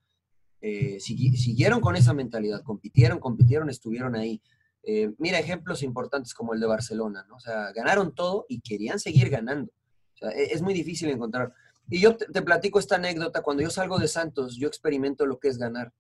eh, 0.62 0.98
sigui- 1.00 1.36
siguieron 1.36 1.82
con 1.82 1.96
esa 1.96 2.14
mentalidad, 2.14 2.64
compitieron, 2.64 3.20
compitieron, 3.20 3.70
estuvieron 3.70 4.16
ahí. 4.16 4.42
Eh, 4.84 5.12
mira 5.18 5.38
ejemplos 5.40 5.84
importantes 5.84 6.34
como 6.34 6.54
el 6.54 6.60
de 6.60 6.68
Barcelona, 6.68 7.26
¿no? 7.28 7.36
O 7.36 7.40
sea, 7.40 7.72
ganaron 7.74 8.16
todo 8.16 8.46
y 8.48 8.62
querían 8.62 9.00
seguir 9.00 9.30
ganando. 9.30 9.72
O 10.14 10.18
sea, 10.18 10.30
e- 10.32 10.54
es, 10.54 10.62
muy 10.62 10.74
difícil 10.74 11.10
encontrar. 11.10 11.54
Y 11.90 12.00
yo 12.00 12.16
te 12.18 12.42
platico 12.42 12.80
esta 12.80 12.96
anécdota, 12.96 13.42
cuando 13.42 13.64
yo 13.64 13.70
salgo 13.70 13.98
de 14.00 14.08
Santos, 14.08 14.56
yo 14.58 14.68
experimento 14.68 15.26
lo 15.26 15.40
que 15.40 15.48
es 15.50 15.58
ganar. 15.58 15.94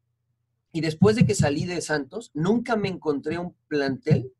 Y 0.73 0.81
después 0.81 1.15
de 1.15 1.25
que 1.25 1.33
salí 1.35 1.65
de 1.65 1.81
Santos, 1.81 2.31
nunca 2.33 2.75
me 2.75 2.89
encontré 2.89 3.37
un 3.37 3.55
plantel 3.67 4.33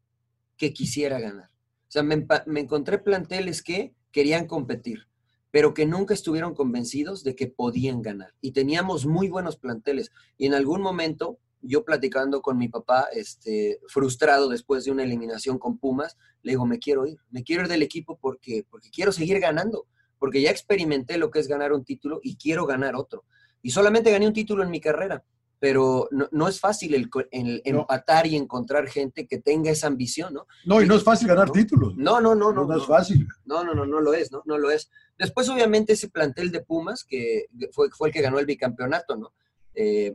que 0.58 0.74
quisiera 0.74 1.20
ganar. 1.20 1.50
Sea, 1.98 2.44
me 2.46 2.60
encontré 2.60 3.00
planteles 3.00 3.64
que 3.64 3.94
querían 4.12 4.48
competir, 4.48 5.08
pero 5.52 5.74
que 5.74 5.86
nunca 5.86 6.14
estuvieron 6.14 6.54
convencidos 6.54 7.24
de 7.24 7.36
que 7.36 7.48
podían 7.48 8.02
ganar. 8.02 8.34
Y 8.42 8.52
teníamos 8.52 9.06
muy 9.06 9.30
buenos 9.30 9.58
planteles. 9.58 10.12
Y 10.38 10.46
en 10.46 10.54
algún 10.54 10.82
momento, 10.82 11.40
yo 11.62 11.84
platicando 11.84 12.42
con 12.42 12.58
mi 12.58 12.68
papá, 12.68 13.08
este, 13.14 13.80
frustrado 13.88 14.50
después 14.50 14.86
de 14.86 14.92
una 14.92 15.04
eliminación 15.04 15.58
con 15.58 15.78
Pumas, 15.80 16.18
le 16.44 16.52
digo, 16.52 16.66
me 16.66 16.80
quiero 16.80 17.08
ir, 17.08 17.18
me 17.32 17.44
quiero 17.44 17.64
ir 17.64 17.68
del 17.68 17.82
equipo 17.82 18.18
porque, 18.22 18.66
porque 18.70 18.90
quiero 18.92 19.12
seguir 19.12 19.40
ganando, 19.40 19.88
porque 20.20 20.42
ya 20.42 20.52
experimenté 20.52 21.18
lo 21.18 21.32
que 21.32 21.40
es 21.40 21.48
ganar 21.48 21.74
un 21.74 21.84
título 21.84 22.20
y 22.22 22.38
quiero 22.38 22.66
ganar 22.66 22.96
otro. 22.96 23.26
Y 23.62 23.72
solamente 23.72 24.12
gané 24.12 24.28
un 24.28 24.34
título 24.34 24.64
en 24.64 24.70
mi 24.70 24.80
carrera, 24.80 25.24
pero 25.60 26.08
no, 26.12 26.28
no 26.32 26.48
es 26.48 26.60
fácil 26.60 26.94
el, 26.94 27.10
el 27.32 27.62
empatar 27.66 28.28
y 28.28 28.36
encontrar 28.36 28.88
gente 28.88 29.26
que 29.28 29.40
tenga 29.40 29.72
esa 29.72 29.88
ambición, 29.88 30.34
¿no? 30.34 30.46
No, 30.66 30.82
y 30.82 30.86
no 30.88 30.96
es 30.96 31.04
fácil 31.04 31.28
ganar 31.28 31.50
títulos. 31.52 31.96
No, 31.98 32.22
no, 32.22 32.36
no, 32.36 32.52
no. 32.52 32.62
No, 32.62 32.68
no 32.74 32.78
es 32.82 32.86
fácil. 32.86 33.28
No, 33.46 33.64
no, 33.64 33.74
no, 33.74 33.86
no 33.86 34.00
lo 34.00 34.14
es, 34.14 34.32
¿no? 34.32 34.44
No 34.46 34.58
lo 34.58 34.70
es. 34.72 34.90
Después, 35.18 35.50
obviamente, 35.50 35.94
ese 35.94 36.10
plantel 36.10 36.52
de 36.52 36.62
Pumas, 36.62 37.04
que 37.04 37.46
fue, 37.72 37.90
fue 37.90 38.10
el 38.10 38.14
que 38.14 38.22
ganó 38.22 38.38
el 38.40 38.46
bicampeonato, 38.46 39.16
¿no? 39.16 39.34
Eh, 39.74 40.14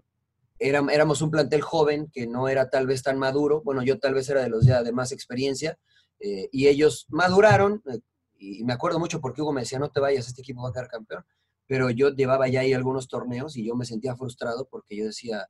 éram- 0.61 0.91
éramos 0.93 1.23
un 1.23 1.31
plantel 1.31 1.61
joven 1.63 2.09
que 2.13 2.27
no 2.27 2.49
era 2.49 2.71
tal 2.71 2.87
vez 2.87 3.03
tan 3.03 3.19
maduro. 3.19 3.63
Bueno, 3.65 3.83
yo 3.83 3.99
tal 3.99 4.15
vez 4.15 4.29
era 4.29 4.43
de 4.43 4.49
los 4.49 4.65
ya 4.65 4.83
de 4.83 4.93
más 4.93 5.11
experiencia. 5.13 5.79
eh, 6.21 6.49
y 6.53 6.69
ellos 6.69 7.07
maduraron. 7.09 7.83
eh, 7.91 7.99
y 8.39 8.63
me 8.65 8.73
acuerdo 8.73 8.99
mucho 9.01 9.21
porque 9.21 9.43
Hugo 9.43 9.53
me 9.53 9.63
decía, 9.63 9.79
no 9.81 9.91
te 9.91 9.99
vayas, 10.01 10.29
este 10.29 10.43
equipo 10.43 10.63
va 10.63 10.69
a 10.69 10.73
quedar 10.73 10.87
campeón. 10.89 11.25
Pero 11.67 11.91
yo 11.91 12.11
llevaba 12.11 12.49
ya 12.49 12.61
ahí 12.61 12.73
algunos 12.73 13.09
torneos 13.09 13.57
y 13.57 13.65
yo 13.67 13.75
me 13.77 13.85
sentía 13.85 14.17
frustrado 14.17 14.67
porque 14.71 14.97
yo 14.97 15.05
decía, 15.07 15.49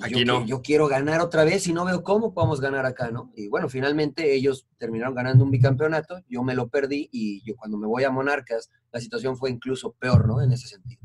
Aquí 0.00 0.20
yo, 0.20 0.24
no. 0.24 0.46
yo 0.46 0.62
quiero 0.62 0.86
ganar 0.86 1.20
otra 1.20 1.44
vez 1.44 1.66
y 1.66 1.72
no 1.72 1.84
veo 1.84 2.04
cómo 2.04 2.32
podemos 2.32 2.60
ganar 2.60 2.86
acá, 2.86 3.10
¿no? 3.10 3.32
Y 3.34 3.48
bueno, 3.48 3.68
finalmente 3.68 4.32
ellos 4.34 4.66
terminaron 4.78 5.14
ganando 5.14 5.42
un 5.44 5.50
bicampeonato, 5.50 6.20
yo 6.28 6.42
me 6.44 6.54
lo 6.54 6.68
perdí 6.68 7.08
y 7.10 7.42
yo 7.44 7.56
cuando 7.56 7.76
me 7.78 7.86
voy 7.88 8.04
a 8.04 8.10
Monarcas, 8.10 8.70
la 8.92 9.00
situación 9.00 9.36
fue 9.36 9.50
incluso 9.50 9.92
peor, 9.92 10.28
¿no? 10.28 10.40
En 10.40 10.52
ese 10.52 10.68
sentido. 10.68 11.00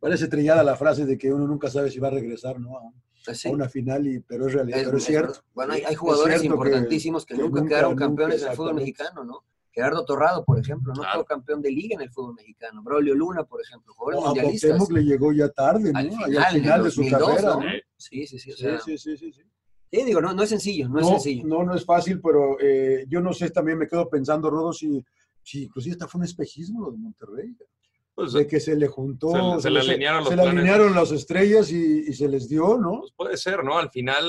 Parece 0.00 0.28
trillada 0.28 0.62
la 0.62 0.76
frase 0.76 1.06
de 1.06 1.16
que 1.16 1.32
uno 1.32 1.46
nunca 1.46 1.70
sabe 1.70 1.90
si 1.90 1.98
va 1.98 2.08
a 2.08 2.12
regresar 2.12 2.60
¿no? 2.60 2.76
a, 2.76 2.82
Pues 3.24 3.40
sí. 3.40 3.48
a 3.48 3.52
una 3.52 3.68
final, 3.68 4.06
y, 4.06 4.20
pero 4.20 4.46
es 4.46 4.52
realidad, 4.52 4.80
Es- 4.80 4.84
pero 4.86 4.98
es 4.98 5.02
es 5.04 5.08
cierto. 5.08 5.40
Bueno, 5.54 5.72
hay, 5.72 5.82
hay 5.84 5.94
Es 5.94 5.98
jugadores 5.98 6.40
que- 6.40 6.46
importantísimos 6.46 7.24
que, 7.24 7.34
que 7.34 7.40
nunca, 7.40 7.60
nunca- 7.60 7.68
quedaron 7.70 7.90
nunca, 7.92 8.04
campeones 8.04 8.40
del 8.42 8.52
fútbol 8.54 8.74
mexicano, 8.74 9.24
¿no? 9.24 9.44
Gerardo 9.78 10.04
Torrado, 10.04 10.44
por 10.44 10.58
ejemplo, 10.58 10.92
no 10.92 11.02
quedó 11.02 11.24
campeón 11.24 11.62
de 11.62 11.70
liga 11.70 11.94
en 11.94 12.00
el 12.00 12.10
fútbol 12.10 12.34
mexicano. 12.34 12.82
Braulio 12.82 13.14
Luna, 13.14 13.44
por 13.44 13.60
ejemplo, 13.62 13.94
jugadores 13.94 14.20
No, 14.20 14.26
a 14.26 14.34
mundialistas. 14.34 14.90
Le 14.90 15.04
llegó 15.04 15.32
ya 15.32 15.48
tarde, 15.50 15.92
¿no? 15.92 15.98
Al 16.00 16.06
Allá 16.08 16.24
final, 16.24 16.42
al 16.44 16.52
final 16.60 16.82
de 16.82 16.90
su 16.90 17.00
2002, 17.02 17.28
carrera. 17.42 17.82
Sí, 17.96 18.26
sí, 18.26 18.38
sí. 18.40 18.50
o 18.50 18.56
Sí, 18.56 18.62
sea, 18.64 18.80
sí, 18.80 18.98
sí, 18.98 19.16
sí, 19.16 19.32
sí. 19.32 19.42
sí, 19.92 20.04
digo, 20.04 20.20
no, 20.20 20.32
no 20.34 20.42
es 20.42 20.48
sencillo, 20.48 20.88
no, 20.88 20.98
es 20.98 21.06
sencillo. 21.06 21.46
no, 21.46 21.62
no 21.62 21.76
es 21.76 21.84
fácil, 21.84 22.20
pero 22.20 22.56
eh, 22.60 23.04
yo 23.08 23.20
no 23.20 23.32
sé, 23.32 23.50
también 23.50 23.78
me 23.78 23.86
quedo 23.86 24.08
pensando, 24.10 24.50
Rodo, 24.50 24.72
si, 24.72 25.04
si 25.42 25.62
inclusive 25.62 25.92
esta 25.92 26.08
fue 26.08 26.18
un 26.18 26.24
espejismo 26.24 26.84
lo 26.84 26.90
de 26.90 26.98
Monterrey. 26.98 27.56
Pues, 28.16 28.32
de 28.32 28.48
que 28.48 28.58
se 28.58 28.74
le 28.74 28.88
juntó, 28.88 29.30
se- 29.60 29.62
se 29.62 29.70
le 29.70 29.78
alinearon 29.78 30.24
los 30.24 30.34
se 30.34 30.40
alinearon 30.40 30.92
las 30.92 31.12
estrellas 31.12 31.70
y, 31.70 32.00
y 32.08 32.12
se 32.14 32.28
les 32.28 32.48
dio, 32.48 32.76
¿no? 32.76 33.02
Puede 33.16 33.36
ser, 33.36 33.62
¿no? 33.62 33.78
Al 33.78 33.90
final 33.90 34.24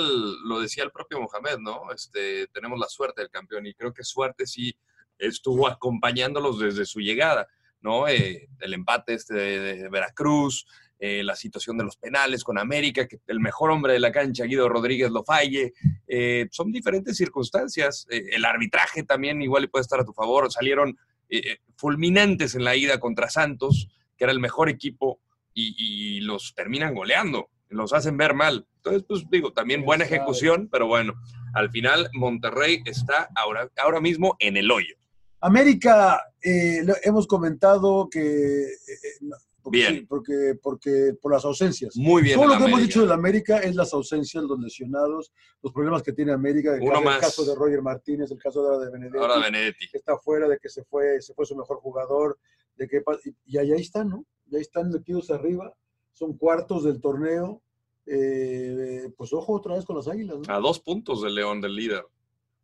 lo 0.48 0.60
decía 0.60 0.84
el 0.84 0.92
propio 0.92 1.20
Mohamed, 1.20 1.58
¿no? 1.58 1.92
Este, 1.92 2.46
tenemos 2.54 2.78
la 2.80 2.88
suerte 2.88 3.22
del 3.22 3.32
campeón 3.32 3.66
y 3.66 3.74
creo 3.74 3.92
que 3.92 4.04
suerte 4.04 4.46
sí 4.46 4.72
estuvo 5.20 5.68
acompañándolos 5.68 6.60
desde 6.60 6.86
su 6.86 7.00
llegada, 7.00 7.48
¿no? 7.82 8.08
Eh, 8.08 8.50
el 8.60 8.74
empate 8.74 9.14
este 9.14 9.36
de, 9.36 9.76
de 9.78 9.90
Veracruz, 9.90 10.66
eh, 11.02 11.24
la 11.24 11.38
situación 11.38 11.78
de 11.78 11.86
los 11.86 11.96
penales 11.96 12.44
con 12.44 12.58
América, 12.58 13.08
que 13.08 13.20
el 13.28 13.40
mejor 13.40 13.72
hombre 13.72 13.94
de 13.94 14.00
la 14.00 14.12
cancha, 14.12 14.44
Guido 14.44 14.68
Rodríguez, 14.68 15.10
lo 15.12 15.24
falle. 15.24 15.72
Eh, 16.08 16.48
son 16.52 16.74
diferentes 16.74 17.16
circunstancias. 17.16 18.06
Eh, 18.10 18.32
el 18.34 18.44
arbitraje 18.44 19.04
también 19.04 19.42
igual 19.42 19.70
puede 19.70 19.84
estar 19.84 20.02
a 20.02 20.04
tu 20.06 20.12
favor. 20.12 20.52
Salieron 20.52 20.98
fulminantes 21.78 22.56
en 22.56 22.64
la 22.64 22.76
ida 22.76 23.00
contra 23.00 23.30
Santos, 23.30 23.88
que 24.18 24.26
era 24.26 24.34
el 24.34 24.40
mejor 24.40 24.68
equipo, 24.68 25.22
y, 25.54 25.76
y 25.78 26.22
los 26.22 26.54
terminan 26.56 26.96
goleando, 26.96 27.50
los 27.70 27.94
hacen 27.94 28.18
ver 28.18 28.34
mal. 28.34 28.68
Entonces, 28.78 29.04
pues 29.08 29.24
digo, 29.30 29.54
también 29.54 29.86
buena 29.86 30.06
ejecución, 30.06 30.68
pero 30.72 30.88
bueno, 30.88 31.14
al 31.54 31.70
final 31.70 32.10
Monterrey 32.14 32.82
está 32.86 33.30
ahora, 33.36 33.70
ahora 33.78 34.02
mismo 34.02 34.36
en 34.40 34.58
el 34.58 34.72
hoyo. 34.72 34.96
América, 35.42 36.22
eh, 36.42 36.82
lo- 36.84 36.96
hemos 37.04 37.28
comentado 37.28 38.08
que. 38.10 38.64
eh, 38.64 38.68
eh, 38.68 39.28
porque, 39.62 39.78
Bien. 39.78 40.08
porque, 40.08 40.58
porque 40.64 41.14
por 41.22 41.34
las 41.34 41.44
ausencias. 41.46 41.96
Muy 41.98 42.24
bien 42.24 42.36
Todo 42.36 42.46
el 42.46 42.52
lo 42.54 42.58
que 42.58 42.70
hemos 42.70 42.82
dicho 42.82 43.02
del 43.02 43.12
América 43.12 43.58
es 43.60 43.76
las 43.76 43.94
ausencias, 43.94 44.44
los 44.46 44.58
lesionados, 44.60 45.32
los 45.62 45.74
problemas 45.74 46.02
que 46.02 46.14
tiene 46.14 46.32
América. 46.32 46.76
El, 46.76 46.82
Uno 46.82 46.92
caso, 46.94 47.00
el 47.00 47.06
más. 47.06 47.20
caso 47.20 47.46
de 47.46 47.56
Roger 47.56 47.82
Martínez, 47.82 48.32
el 48.32 48.40
caso 48.40 48.64
de 48.64 48.70
ahora 48.70 48.86
de 48.86 48.92
Benedetti. 48.92 49.18
Ahora 49.18 49.40
Benedetti. 49.40 49.88
que 49.92 49.98
está 49.98 50.18
fuera, 50.18 50.48
de 50.48 50.58
que 50.58 50.70
se 50.70 50.84
fue, 50.86 51.22
se 51.22 51.34
fue 51.34 51.46
su 51.46 51.56
mejor 51.56 51.78
jugador, 51.82 52.40
de 52.78 52.88
que 52.88 53.04
y, 53.26 53.36
y 53.54 53.58
ahí 53.58 53.72
están, 53.74 54.10
¿no? 54.10 54.26
Ya 54.48 54.60
están 54.60 54.90
metidos 54.90 55.30
arriba, 55.30 55.74
son 56.14 56.36
cuartos 56.38 56.86
del 56.86 57.00
torneo. 57.02 57.62
eh, 58.08 59.12
pues 59.18 59.32
ojo 59.34 59.54
otra 59.54 59.76
vez 59.76 59.86
con 59.86 59.98
las 59.98 60.08
águilas, 60.08 60.38
¿no? 60.40 60.54
A 60.56 60.60
dos 60.60 60.80
puntos 60.80 61.22
del 61.22 61.36
León, 61.36 61.62
del 61.62 61.76
líder. 61.76 62.04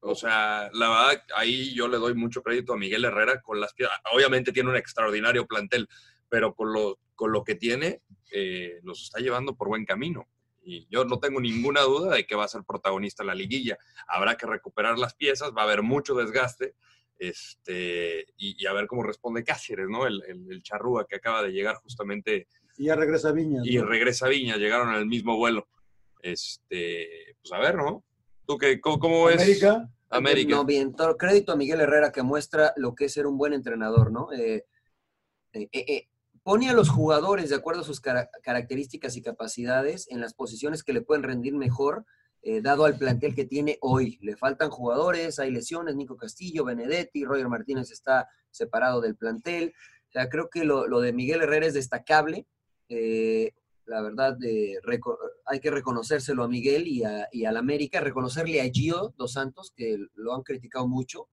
O 0.08 0.14
sea, 0.16 0.70
la 0.74 0.90
verdad, 0.90 1.24
ahí 1.36 1.74
yo 1.74 1.88
le 1.88 1.98
doy 1.98 2.14
mucho 2.14 2.44
crédito 2.44 2.74
a 2.74 2.78
Miguel 2.78 3.06
Herrera 3.06 3.42
con 3.42 3.60
las 3.60 3.74
piezas. 3.74 3.96
Obviamente 4.14 4.52
tiene 4.52 4.70
un 4.70 4.76
extraordinario 4.76 5.48
plantel, 5.48 5.88
pero 6.30 6.54
con 6.54 6.72
lo, 6.74 7.00
con 7.16 7.32
lo 7.32 7.44
que 7.44 7.56
tiene, 7.56 8.02
eh, 8.32 8.80
los 8.84 9.02
está 9.02 9.20
llevando 9.20 9.56
por 9.56 9.68
buen 9.68 9.84
camino. 9.86 10.28
Y 10.64 10.88
yo 10.90 11.06
no 11.06 11.20
tengo 11.20 11.40
ninguna 11.40 11.82
duda 11.82 12.16
de 12.16 12.26
que 12.26 12.36
va 12.36 12.46
a 12.46 12.48
ser 12.50 12.64
protagonista 12.64 13.24
en 13.24 13.28
la 13.28 13.36
liguilla. 13.36 13.78
Habrá 14.08 14.36
que 14.38 14.46
recuperar 14.46 14.98
las 15.00 15.16
piezas, 15.16 15.52
va 15.58 15.62
a 15.62 15.66
haber 15.66 15.82
mucho 15.82 16.14
desgaste. 16.14 16.76
Este, 17.18 18.26
y, 18.38 18.62
y 18.62 18.66
a 18.68 18.74
ver 18.74 18.88
cómo 18.88 19.02
responde 19.02 19.44
Cáceres, 19.44 19.88
¿no? 19.90 20.06
El, 20.06 20.22
el, 20.28 20.52
el 20.52 20.62
charrúa 20.62 21.08
que 21.08 21.16
acaba 21.16 21.42
de 21.42 21.52
llegar 21.52 21.78
justamente 21.78 22.48
Y 22.78 22.86
ya 22.86 22.96
regresa 22.96 23.32
Viña. 23.32 23.62
y 23.64 23.80
regresa 23.80 24.26
a 24.26 24.30
Viña, 24.30 24.58
llegaron 24.58 24.94
el 24.94 25.06
mismo 25.06 25.38
vuelo. 25.38 25.68
Este, 26.22 27.38
pues 27.42 27.54
a 27.54 27.60
ver, 27.60 27.76
¿no? 27.76 28.04
¿Tú 28.48 28.58
qué, 28.58 28.80
cómo, 28.82 29.00
cómo 29.00 29.26
ves? 29.26 29.42
América. 29.42 29.90
América. 30.10 30.56
No, 30.56 30.66
bien, 30.66 30.94
todo- 30.94 31.18
crédito 31.18 31.52
a 31.52 31.56
Miguel 31.56 31.82
Herrera 31.82 32.12
que 32.12 32.22
muestra 32.24 32.74
lo 32.78 32.94
que 32.96 33.06
es 33.06 33.14
ser 33.14 33.28
un 33.28 33.38
buen 33.38 33.54
entrenador, 33.54 34.12
¿no? 34.12 34.32
Eh, 34.34 34.66
eh, 35.54 35.70
eh, 35.72 35.86
eh, 35.88 36.08
pone 36.44 36.70
a 36.70 36.74
los 36.74 36.90
jugadores 36.90 37.50
de 37.50 37.56
acuerdo 37.56 37.82
a 37.82 37.86
sus 37.86 38.00
cara- 38.00 38.30
características 38.44 39.16
y 39.18 39.22
capacidades 39.22 40.08
en 40.10 40.22
las 40.22 40.34
posiciones 40.34 40.84
que 40.84 40.94
le 40.94 41.02
pueden 41.02 41.24
rendir 41.24 41.54
mejor, 41.56 42.06
dado 42.62 42.86
al 42.86 42.96
plantel 43.00 43.34
que 43.34 43.46
tiene 43.46 43.80
hoy. 43.82 44.20
Le 44.22 44.38
faltan 44.38 44.70
jugadores, 44.70 45.40
hay 45.40 45.50
lesiones, 45.50 45.96
Nico 45.96 46.16
Castillo, 46.16 46.64
Benedetti, 46.64 47.26
Roger 47.26 47.48
Martínez 47.50 47.90
está 47.90 48.30
separado 48.52 49.02
del 49.02 49.16
plantel. 49.16 49.74
O 50.10 50.12
sea, 50.12 50.30
creo 50.30 50.48
que 50.52 50.64
lo, 50.64 50.86
lo 50.88 51.00
de 51.02 51.12
Miguel 51.12 51.42
Herrera 51.42 51.66
es 51.66 51.74
destacable. 51.74 52.46
Eh, 52.88 53.54
la 53.86 54.02
verdad, 54.02 54.36
de 54.38 54.80
hay 55.46 55.60
que 55.60 55.72
reconocérselo 55.72 56.44
a 56.44 56.48
Miguel 56.48 56.88
y, 56.88 57.04
a, 57.04 57.28
y 57.32 57.46
al 57.46 57.58
América, 57.58 58.00
reconocerle 58.00 58.62
a 58.62 58.70
Gio 58.72 59.14
Dos 59.18 59.34
Santos, 59.34 59.72
que 59.76 59.98
lo 60.16 60.34
han 60.34 60.44
criticado 60.44 60.88
mucho, 60.88 61.30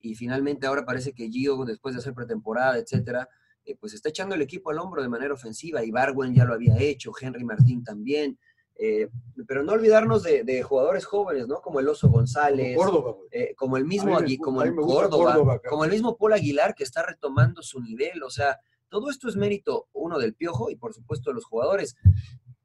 y 0.00 0.14
finalmente 0.14 0.66
ahora 0.66 0.84
parece 0.84 1.12
que 1.12 1.28
Gio, 1.28 1.64
después 1.64 1.94
de 1.94 2.00
hacer 2.00 2.14
pretemporada, 2.14 2.78
etcétera, 2.78 3.28
eh, 3.64 3.76
pues 3.80 3.94
está 3.94 4.08
echando 4.08 4.34
el 4.34 4.42
equipo 4.42 4.70
al 4.70 4.78
hombro 4.78 5.02
de 5.02 5.08
manera 5.08 5.34
ofensiva, 5.34 5.84
y 5.84 5.90
Barwen 5.90 6.34
ya 6.34 6.44
lo 6.44 6.54
había 6.54 6.78
hecho, 6.78 7.12
Henry 7.20 7.44
Martín 7.44 7.82
también, 7.82 8.38
eh, 8.78 9.08
pero 9.48 9.64
no 9.64 9.72
olvidarnos 9.72 10.22
de, 10.22 10.44
de 10.44 10.62
jugadores 10.62 11.06
jóvenes, 11.06 11.48
¿no? 11.48 11.62
Como 11.62 11.80
el 11.80 11.88
Oso 11.88 12.08
González, 12.10 12.76
Como 12.76 12.90
Córdoba, 12.90 13.16
eh, 13.30 13.54
como 13.56 13.76
el 13.78 13.86
mismo 13.86 14.18
como 14.40 14.62
el 14.62 14.74
Córdoba, 14.74 15.60
como 15.66 15.84
el 15.84 15.90
mismo 15.90 16.16
Paul 16.16 16.34
Aguilar 16.34 16.74
que 16.74 16.84
está 16.84 17.02
retomando 17.02 17.62
su 17.62 17.80
nivel, 17.80 18.22
o 18.22 18.30
sea, 18.30 18.60
todo 18.88 19.10
esto 19.10 19.28
es 19.28 19.36
mérito, 19.36 19.88
uno, 19.92 20.18
del 20.18 20.34
Piojo 20.34 20.70
y 20.70 20.76
por 20.76 20.94
supuesto 20.94 21.30
de 21.30 21.34
los 21.34 21.44
jugadores. 21.44 21.96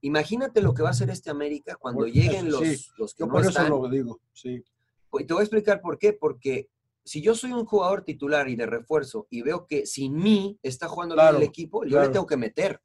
Imagínate 0.01 0.61
lo 0.61 0.73
que 0.73 0.81
va 0.81 0.89
a 0.89 0.91
hacer 0.91 1.09
este 1.09 1.29
América 1.29 1.75
cuando 1.75 2.01
Por- 2.01 2.11
lleguen 2.11 2.47
eso 2.47 2.59
los, 2.61 2.67
sí. 2.69 2.87
los 2.97 3.13
que 3.13 3.19
Yo 3.21 3.27
no 3.27 3.31
por 3.33 3.41
eso 3.41 3.49
están. 3.49 3.69
lo 3.69 3.87
digo, 3.89 4.19
sí. 4.33 4.63
Y 5.19 5.25
te 5.25 5.33
voy 5.33 5.41
a 5.41 5.43
explicar 5.43 5.81
por 5.81 5.97
qué. 5.99 6.13
Porque 6.13 6.69
si 7.03 7.21
yo 7.21 7.35
soy 7.35 7.51
un 7.51 7.65
jugador 7.65 8.03
titular 8.03 8.49
y 8.49 8.55
de 8.55 8.65
refuerzo 8.65 9.27
y 9.29 9.41
veo 9.41 9.67
que 9.67 9.85
sin 9.85 10.15
mí 10.15 10.57
está 10.63 10.87
jugando 10.87 11.15
Claro, 11.15 11.37
el 11.37 11.43
equipo, 11.43 11.83
yo 11.83 11.91
claro. 11.91 12.07
le 12.07 12.13
tengo 12.13 12.25
que 12.27 12.37
meter. 12.37 12.81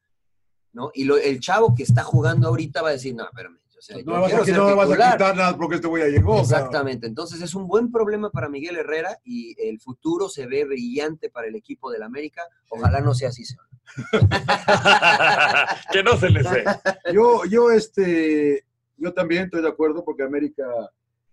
¿no? 0.73 0.91
Y 0.93 1.05
lo- 1.05 1.17
el 1.17 1.41
chavo 1.41 1.75
que 1.75 1.85
está 1.85 2.03
jugando 2.03 2.49
ahorita 2.49 2.83
va 2.83 2.91
a 2.91 2.93
decir, 2.93 3.15
no, 3.15 3.25
espérame. 3.25 3.59
Sea, 3.87 3.99
No 4.05 4.15
me 4.15 4.21
vas, 4.21 4.33
a, 4.33 4.53
no 4.53 4.67
me 4.67 4.75
vas 4.75 4.87
a 4.89 4.93
titular". 4.93 5.13
quitar 5.13 5.37
nada 5.37 5.57
porque 5.57 5.77
este 5.77 5.87
güey 5.87 6.03
ya 6.03 6.09
llegó. 6.19 6.41
Exactamente. 6.41 7.07
Entonces 7.07 7.41
es 7.41 7.55
un 7.55 7.69
buen 7.69 7.93
problema 7.93 8.31
para 8.31 8.49
Miguel 8.49 8.77
Herrera 8.77 9.19
y 9.25 9.55
el 9.63 9.79
futuro 9.81 10.29
se 10.29 10.47
ve 10.47 10.65
brillante 10.65 11.31
para 11.31 11.47
el 11.47 11.55
equipo 11.55 11.91
del 11.91 12.03
América. 12.03 12.43
Ojalá 12.69 13.01
no 13.01 13.15
sea 13.15 13.29
así. 13.29 13.45
señor. 13.45 13.65
que 15.93 16.03
no 16.03 16.17
se 16.17 16.31
le 16.31 16.43
sé. 16.43 16.65
Yo, 17.13 17.45
yo, 17.45 17.71
este, 17.71 18.65
yo 18.97 19.13
también 19.13 19.45
estoy 19.45 19.63
de 19.63 19.69
acuerdo 19.69 20.05
porque 20.05 20.23
América 20.23 20.65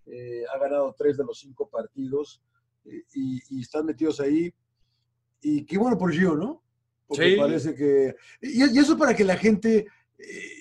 eh, 0.06 0.44
ha 0.54 0.58
ganado 0.58 0.94
tres 0.96 1.16
de 1.16 1.24
los 1.24 1.38
cinco 1.40 1.68
partidos 1.68 2.40
eh, 2.84 3.02
y, 3.14 3.40
y 3.50 3.62
están 3.62 3.86
metidos 3.86 4.20
ahí. 4.20 4.52
Y 5.40 5.64
qué 5.64 5.76
bueno 5.78 5.98
por 5.98 6.12
Gio, 6.12 6.34
¿no? 6.36 6.62
Porque 7.06 7.34
Sí. 7.34 7.36
parece 7.38 7.74
que. 7.74 8.14
Y, 8.40 8.64
y 8.74 8.78
eso 8.78 8.96
para 8.96 9.14
que 9.14 9.24
la 9.24 9.36
gente. 9.36 9.86
eh, 10.18 10.53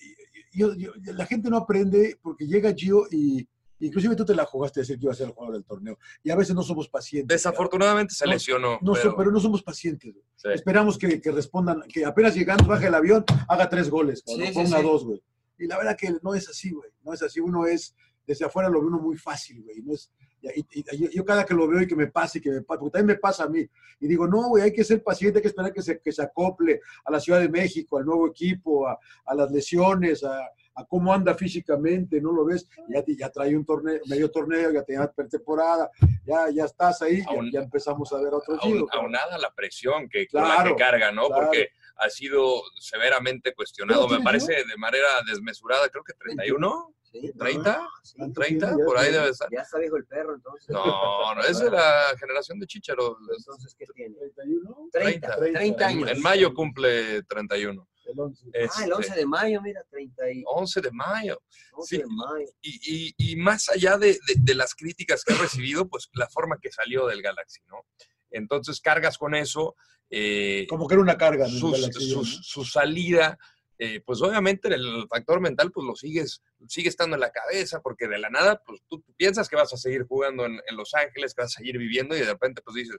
yo- 0.53 0.73
yo- 0.75 0.91
la 1.13 1.25
gente 1.25 1.49
no 1.49 1.57
aprende 1.57 2.17
porque 2.21 2.45
llega 2.47 2.73
Gio 2.73 3.05
y. 3.11 3.47
Inclusive 3.79 4.15
tú 4.15 4.23
te 4.23 4.33
la 4.33 4.45
jugaste 4.45 4.79
a 4.79 4.81
decir 4.83 4.97
que 4.97 5.05
iba 5.07 5.11
a 5.11 5.15
ser 5.15 5.27
el 5.27 5.33
jugador 5.33 5.55
del 5.55 5.65
torneo. 5.65 5.97
Y 6.23 6.29
a 6.31 6.37
veces 6.37 6.55
no 6.55 6.63
somos 6.63 6.87
pacientes. 6.87 7.27
Desafortunadamente 7.35 8.13
se 8.15 8.25
lesionó. 8.25 8.79
No, 8.81 8.93
pero- 8.93 9.15
pero 9.17 9.29
no 9.31 9.41
somos 9.41 9.61
pacientes. 9.61 10.13
güey. 10.13 10.23
Sí. 10.37 10.47
Esperamos 10.53 10.97
que, 10.97 11.19
que 11.19 11.31
respondan, 11.31 11.81
que 11.89 12.05
apenas 12.05 12.33
llegando 12.33 12.65
baje 12.65 12.87
el 12.87 12.93
avión, 12.95 13.25
haga 13.49 13.67
tres 13.67 13.89
goles, 13.89 14.23
Sí, 14.25 14.35
sí, 14.47 14.53
ponga 14.53 14.77
sí. 14.77 14.83
dos, 14.83 15.03
güey. 15.03 15.21
Y 15.59 15.67
la 15.67 15.77
verdad 15.77 15.97
que 15.97 16.15
no 16.21 16.33
es 16.33 16.47
así, 16.47 16.71
güey. 16.71 16.91
No 17.03 17.11
es 17.13 17.21
así. 17.23 17.41
Uno 17.41 17.65
es, 17.65 17.93
desde 18.25 18.45
afuera 18.45 18.69
lo 18.69 18.79
ve 18.79 18.87
uno 18.87 18.99
muy 18.99 19.17
fácil, 19.17 19.61
güey. 19.63 19.81
No 19.81 19.93
es, 19.93 20.09
y, 20.55 20.65
y- 20.79 20.97
yo, 20.97 21.09
yo 21.09 21.25
cada 21.25 21.45
que 21.45 21.53
lo 21.53 21.67
veo 21.67 21.81
y 21.81 21.87
que 21.87 21.95
me 21.95 22.07
pase, 22.07 22.41
que 22.41 22.49
me 22.51 22.61
pase, 22.61 22.79
porque 22.79 22.97
también 22.97 23.15
me 23.15 23.19
pasa 23.21 23.43
a 23.45 23.49
mí. 23.49 23.65
Y 23.99 24.07
digo, 24.07 24.27
no, 24.27 24.49
güey, 24.49 24.63
hay 24.63 24.73
que 24.73 24.83
ser 24.83 25.01
paciente, 25.03 25.39
hay 25.39 25.41
que 25.41 25.47
esperar 25.47 25.71
que 25.73 25.81
se, 25.81 25.99
que 26.01 26.11
se 26.11 26.21
acople 26.21 26.81
a 27.05 27.11
la 27.11 27.19
Ciudad 27.19 27.39
de 27.39 27.49
México, 27.49 27.97
al 27.97 28.05
nuevo 28.05 28.27
equipo, 28.27 28.87
a, 28.87 28.97
a 29.25 29.35
las 29.35 29.49
lesiones, 29.51 30.23
a, 30.23 30.39
a 30.75 30.85
cómo 30.85 31.13
anda 31.13 31.35
físicamente, 31.35 32.19
¿no 32.19 32.31
lo 32.31 32.45
ves? 32.45 32.67
Ya, 32.89 33.03
ya 33.05 33.29
trae 33.29 33.55
un 33.55 33.63
torneo, 33.63 33.99
medio 34.07 34.29
torneo, 34.31 34.71
ya 34.71 34.83
tenía 34.83 35.07
pretemporada, 35.11 35.89
ya, 36.25 36.49
ya 36.49 36.65
estás 36.65 37.01
ahí, 37.03 37.19
ya, 37.21 37.25
ya 37.51 37.59
empezamos 37.61 38.11
a 38.11 38.17
ver 38.17 38.33
a 38.33 38.37
otro 38.37 38.55
aun- 38.59 38.87
aunada 38.91 39.37
la 39.37 39.51
presión 39.53 40.09
que, 40.09 40.27
con 40.27 40.41
la 40.41 40.55
Claro, 40.55 40.75
que 40.75 40.81
carga, 40.83 41.11
¿no? 41.11 41.27
claro. 41.27 41.43
Porque 41.45 41.69
ha 41.97 42.09
sido 42.09 42.61
severamente 42.79 43.53
cuestionado, 43.53 44.01
¿Cuánto 44.07 44.17
me 44.19 44.23
parece, 44.23 44.53
de 44.53 44.77
manera 44.77 45.07
desmesurada, 45.27 45.87
creo 45.89 46.03
que 46.03 46.13
31, 46.13 46.87
Sí, 46.89 47.02
30, 47.37 47.87
sí. 48.03 48.17
30, 48.33 48.75
por 48.85 48.97
ahí 48.97 49.11
debe 49.11 49.29
estar. 49.29 49.47
Ya 49.51 49.61
está 49.61 49.77
viejo 49.79 49.97
el 49.97 50.05
perro, 50.05 50.35
entonces. 50.35 50.69
No, 50.69 51.35
no, 51.35 51.41
es 51.43 51.59
de 51.59 51.69
la 51.69 52.05
generación 52.19 52.59
de 52.59 52.67
Chicharo. 52.67 53.17
Entonces, 53.37 53.75
¿qué 53.77 53.85
tiene? 53.93 54.15
31, 54.35 54.89
30, 54.91 55.35
30, 55.37 55.59
30 55.59 55.83
En, 55.83 55.97
años. 55.97 56.09
en 56.11 56.21
mayo 56.21 56.53
cumple 56.53 57.23
31. 57.23 57.87
el 58.05 58.19
11. 58.19 58.45
Ah, 58.47 58.49
el 58.57 58.63
Este, 58.65 58.93
11 58.93 59.15
de 59.15 59.25
mayo, 59.25 59.61
mira, 59.61 59.81
30 59.89 60.31
y 60.31 60.43
11 60.45 60.81
de 60.81 60.91
mayo. 60.91 61.41
11 61.73 61.95
Sí. 61.95 62.01
de 62.01 62.07
mayo. 62.09 62.47
Y, 62.61 63.07
y- 63.17 63.31
y 63.31 63.35
más 63.37 63.69
allá 63.69 63.97
de, 63.97 64.07
de- 64.27 64.35
de 64.39 64.55
las 64.55 64.75
críticas 64.75 65.23
que 65.23 65.33
ha 65.33 65.37
recibido, 65.37 65.87
pues 65.87 66.09
la 66.13 66.27
forma 66.29 66.57
que 66.61 66.69
salió 66.71 67.07
del 67.07 67.21
Galaxy, 67.21 67.61
¿no? 67.67 67.85
Entonces 68.29 68.81
cargas 68.81 69.17
con 69.17 69.35
eso. 69.35 69.75
eh, 70.15 70.67
Como 70.69 70.87
que 70.87 70.93
era 70.95 71.01
una 71.01 71.17
carga. 71.17 71.45
Galaxy, 71.47 72.13
¿no? 72.13 72.23
su 72.25 72.65
salida, 72.65 73.37
eh, 73.77 74.01
pues 74.05 74.21
obviamente 74.21 74.67
el 74.73 75.07
factor 75.09 75.41
mental, 75.41 75.71
pues 75.71 75.85
lo 75.85 75.95
sigues, 75.95 76.41
sigue 76.67 76.89
estando 76.89 77.15
en 77.15 77.21
la 77.21 77.31
cabeza, 77.31 77.81
porque 77.81 78.07
de 78.07 78.19
la 78.19 78.29
nada, 78.29 78.61
pues 78.65 78.81
tú, 78.87 79.03
piensas 79.17 79.49
que 79.49 79.55
vas 79.55 79.73
a 79.73 79.77
seguir 79.77 80.03
jugando 80.03 80.45
en, 80.45 80.59
en 80.67 80.77
Los 80.77 80.93
Ángeles, 80.93 81.33
que 81.33 81.41
vas 81.41 81.55
a 81.55 81.59
seguir 81.59 81.77
viviendo, 81.77 82.15
y 82.15 82.19
de 82.19 82.25
repente, 82.25 82.61
pues 82.61 82.75
dices, 82.75 82.97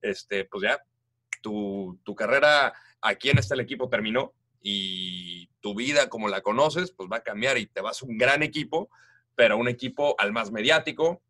este, 0.00 0.44
pues 0.44 0.62
ya, 0.62 0.80
tu, 1.40 2.00
tu 2.04 2.14
carrera 2.14 2.72
aquí 3.00 3.30
en 3.30 3.38
este 3.38 3.60
equipo 3.60 3.88
terminó, 3.88 4.34
y 4.62 5.48
tu 5.60 5.74
vida 5.74 6.08
como 6.08 6.28
la 6.28 6.40
conoces, 6.40 6.92
pues 6.92 7.08
va 7.10 7.18
a 7.18 7.22
cambiar 7.22 7.58
y 7.58 7.66
te 7.66 7.80
vas 7.80 8.02
a 8.02 8.06
un 8.06 8.16
gran 8.16 8.42
equipo, 8.42 8.88
pero 9.34 9.56
un 9.56 9.68
equipo 9.68 10.14
al 10.18 10.32
más 10.32 10.52
mediático, 10.52 11.22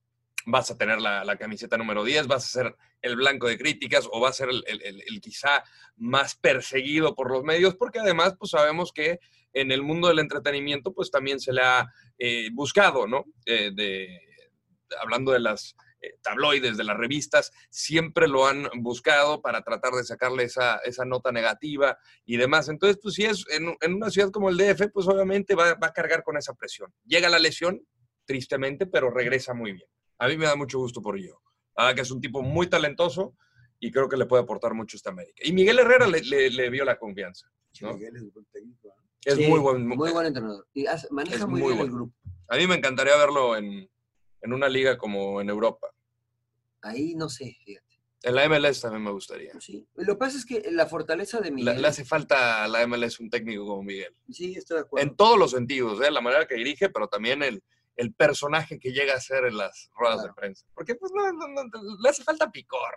vas 0.47 0.71
a 0.71 0.77
tener 0.77 1.01
la, 1.01 1.37
camiseta 1.37 1.77
número 1.77 2.05
10, 2.05 2.27
vas 2.27 2.45
a 2.45 2.49
ser 2.49 2.77
el 3.01 3.17
blanco 3.17 3.49
de 3.49 3.59
críticas 3.59 4.09
o 4.11 4.21
vas 4.21 4.33
a 4.33 4.45
ser 4.45 4.49
el, 4.51 5.21
quizá 5.21 5.63
más 5.97 6.35
perseguido 6.35 7.15
por 7.15 7.31
los 7.31 7.43
medios, 7.43 7.75
porque 7.77 8.01
además 8.01 8.35
pues 8.39 8.53
sabemos 8.53 8.93
que 8.93 9.19
en 9.53 9.71
el 9.71 9.83
mundo 9.83 10.09
del 10.09 10.19
entretenimiento 10.19 10.93
pues 10.93 11.11
también 11.11 11.41
se 11.41 11.53
le 11.53 11.63
ha 11.63 11.87
eh, 12.19 12.49
buscado, 12.53 13.07
¿no? 13.07 13.25
Eh, 13.47 14.19
hablando 15.01 15.33
de 15.33 15.41
las 15.41 15.75
eh, 16.01 16.17
tabloides, 16.21 16.77
de 16.77 16.85
las 16.85 16.97
revistas, 16.97 17.53
siempre 17.71 18.27
lo 18.27 18.47
han 18.47 18.69
buscado 18.75 19.41
para 19.41 19.63
tratar 19.63 19.93
de 19.93 20.05
sacarle 20.05 20.45
esa, 20.45 20.79
esa 20.79 21.05
nota 21.05 21.31
negativa 21.33 21.97
y 22.25 22.37
demás. 22.37 22.69
Entonces, 22.69 22.99
pues 23.01 23.15
si 23.15 23.25
es 23.25 23.45
en, 23.51 23.95
una 23.95 24.11
ciudad 24.11 24.31
como 24.31 24.49
el 24.49 24.57
DF, 24.57 24.91
pues 24.93 25.07
obviamente 25.07 25.55
va 25.55 25.79
a 25.81 25.93
cargar 25.93 26.23
con 26.23 26.37
esa 26.37 26.55
presión. 26.55 26.93
Llega 27.05 27.29
la 27.29 27.39
lesión, 27.39 27.87
tristemente, 28.25 28.87
pero 28.87 29.11
regresa 29.11 29.55
muy 29.55 29.73
bien. 29.73 29.89
A 30.23 30.29
mí 30.29 30.37
me 30.37 30.47
da 30.47 30.55
mucho 30.55 30.79
gusto 30.79 31.03
por 31.03 31.17
ello. 31.19 31.41
Ah, 31.77 31.95
que 31.95 32.03
es 32.03 32.11
un 32.11 32.21
tipo 32.21 32.43
muy 32.43 32.69
talentoso 32.69 33.35
y 33.81 33.91
creo 33.91 34.09
que 34.09 34.17
le 34.17 34.27
puede 34.27 34.43
aportar 34.45 34.73
mucho 34.75 34.95
a 34.95 34.99
esta 34.99 35.11
América. 35.11 35.43
Y 35.45 35.53
Miguel 35.53 35.79
Herrera 35.81 36.07
le, 36.07 36.21
le- 36.21 36.51
le 36.51 36.71
vio 36.71 36.85
la 36.85 36.97
confianza. 36.97 37.49
¿no? 37.81 37.95
Miguel 37.95 38.15
es 38.17 38.33
buen 38.33 38.47
técnico, 38.53 38.89
¿eh? 38.89 38.93
Es 39.25 39.35
Sí, 39.35 39.47
muy 39.47 39.59
buen. 39.59 39.87
Muy 39.87 40.11
buen 40.13 40.27
entrenador. 40.27 40.67
Y 40.75 40.87
hace- 40.87 41.09
maneja 41.11 41.37
Es 41.37 41.47
muy, 41.49 41.61
muy 41.61 41.73
bien 41.73 41.87
el 41.87 41.91
grupo. 41.93 42.15
A 42.49 42.57
mí 42.57 42.67
me 42.69 42.75
encantaría 42.77 43.17
verlo 43.17 43.57
en, 43.57 43.91
en 44.43 44.53
una 44.53 44.69
liga 44.69 44.97
como 44.99 45.41
en 45.41 45.49
Europa. 45.49 45.89
Ahí 46.83 47.15
no 47.15 47.29
sé, 47.29 47.57
fíjate. 47.65 47.87
En 48.25 48.35
la 48.37 48.49
MLS 48.49 48.81
también 48.81 49.03
me 49.03 49.11
gustaría. 49.11 49.53
Sí. 49.61 49.85
Lo 49.97 50.15
que 50.15 50.19
pasa 50.19 50.39
es 50.39 50.45
que 50.47 50.71
la 50.71 50.87
fortaleza 50.87 51.41
de 51.41 51.51
Miguel. 51.51 51.83
le 51.83 51.89
hace 51.89 52.05
falta 52.05 52.63
a 52.63 52.69
la 52.69 52.87
MLS 52.87 53.19
un 53.19 53.29
técnico 53.31 53.67
como 53.67 53.83
Miguel. 53.83 54.15
Sí, 54.31 54.55
estoy 54.57 54.77
de 54.77 54.83
acuerdo. 54.83 55.09
En 55.09 55.17
todos 55.17 55.37
los 55.39 55.51
sentidos, 55.51 56.01
¿eh? 56.07 56.11
la 56.13 56.21
manera 56.21 56.47
que 56.47 56.55
dirige, 56.55 56.89
pero 56.91 57.09
también 57.09 57.43
el, 57.43 57.63
el 57.97 58.15
personaje 58.15 58.79
que 58.79 58.93
llega 58.93 59.15
a 59.15 59.21
ser 59.21 59.45
en 59.45 59.57
las 59.57 59.91
ruedas 59.97 60.23
de 60.23 60.33
prensa. 60.33 60.67
Porque 60.75 60.95
pues 60.95 61.13
no, 61.15 61.31
no- 61.33 61.49
no- 61.49 61.97
le 62.03 62.09
hace 62.09 62.25
falta 62.25 62.51
picor. 62.51 62.95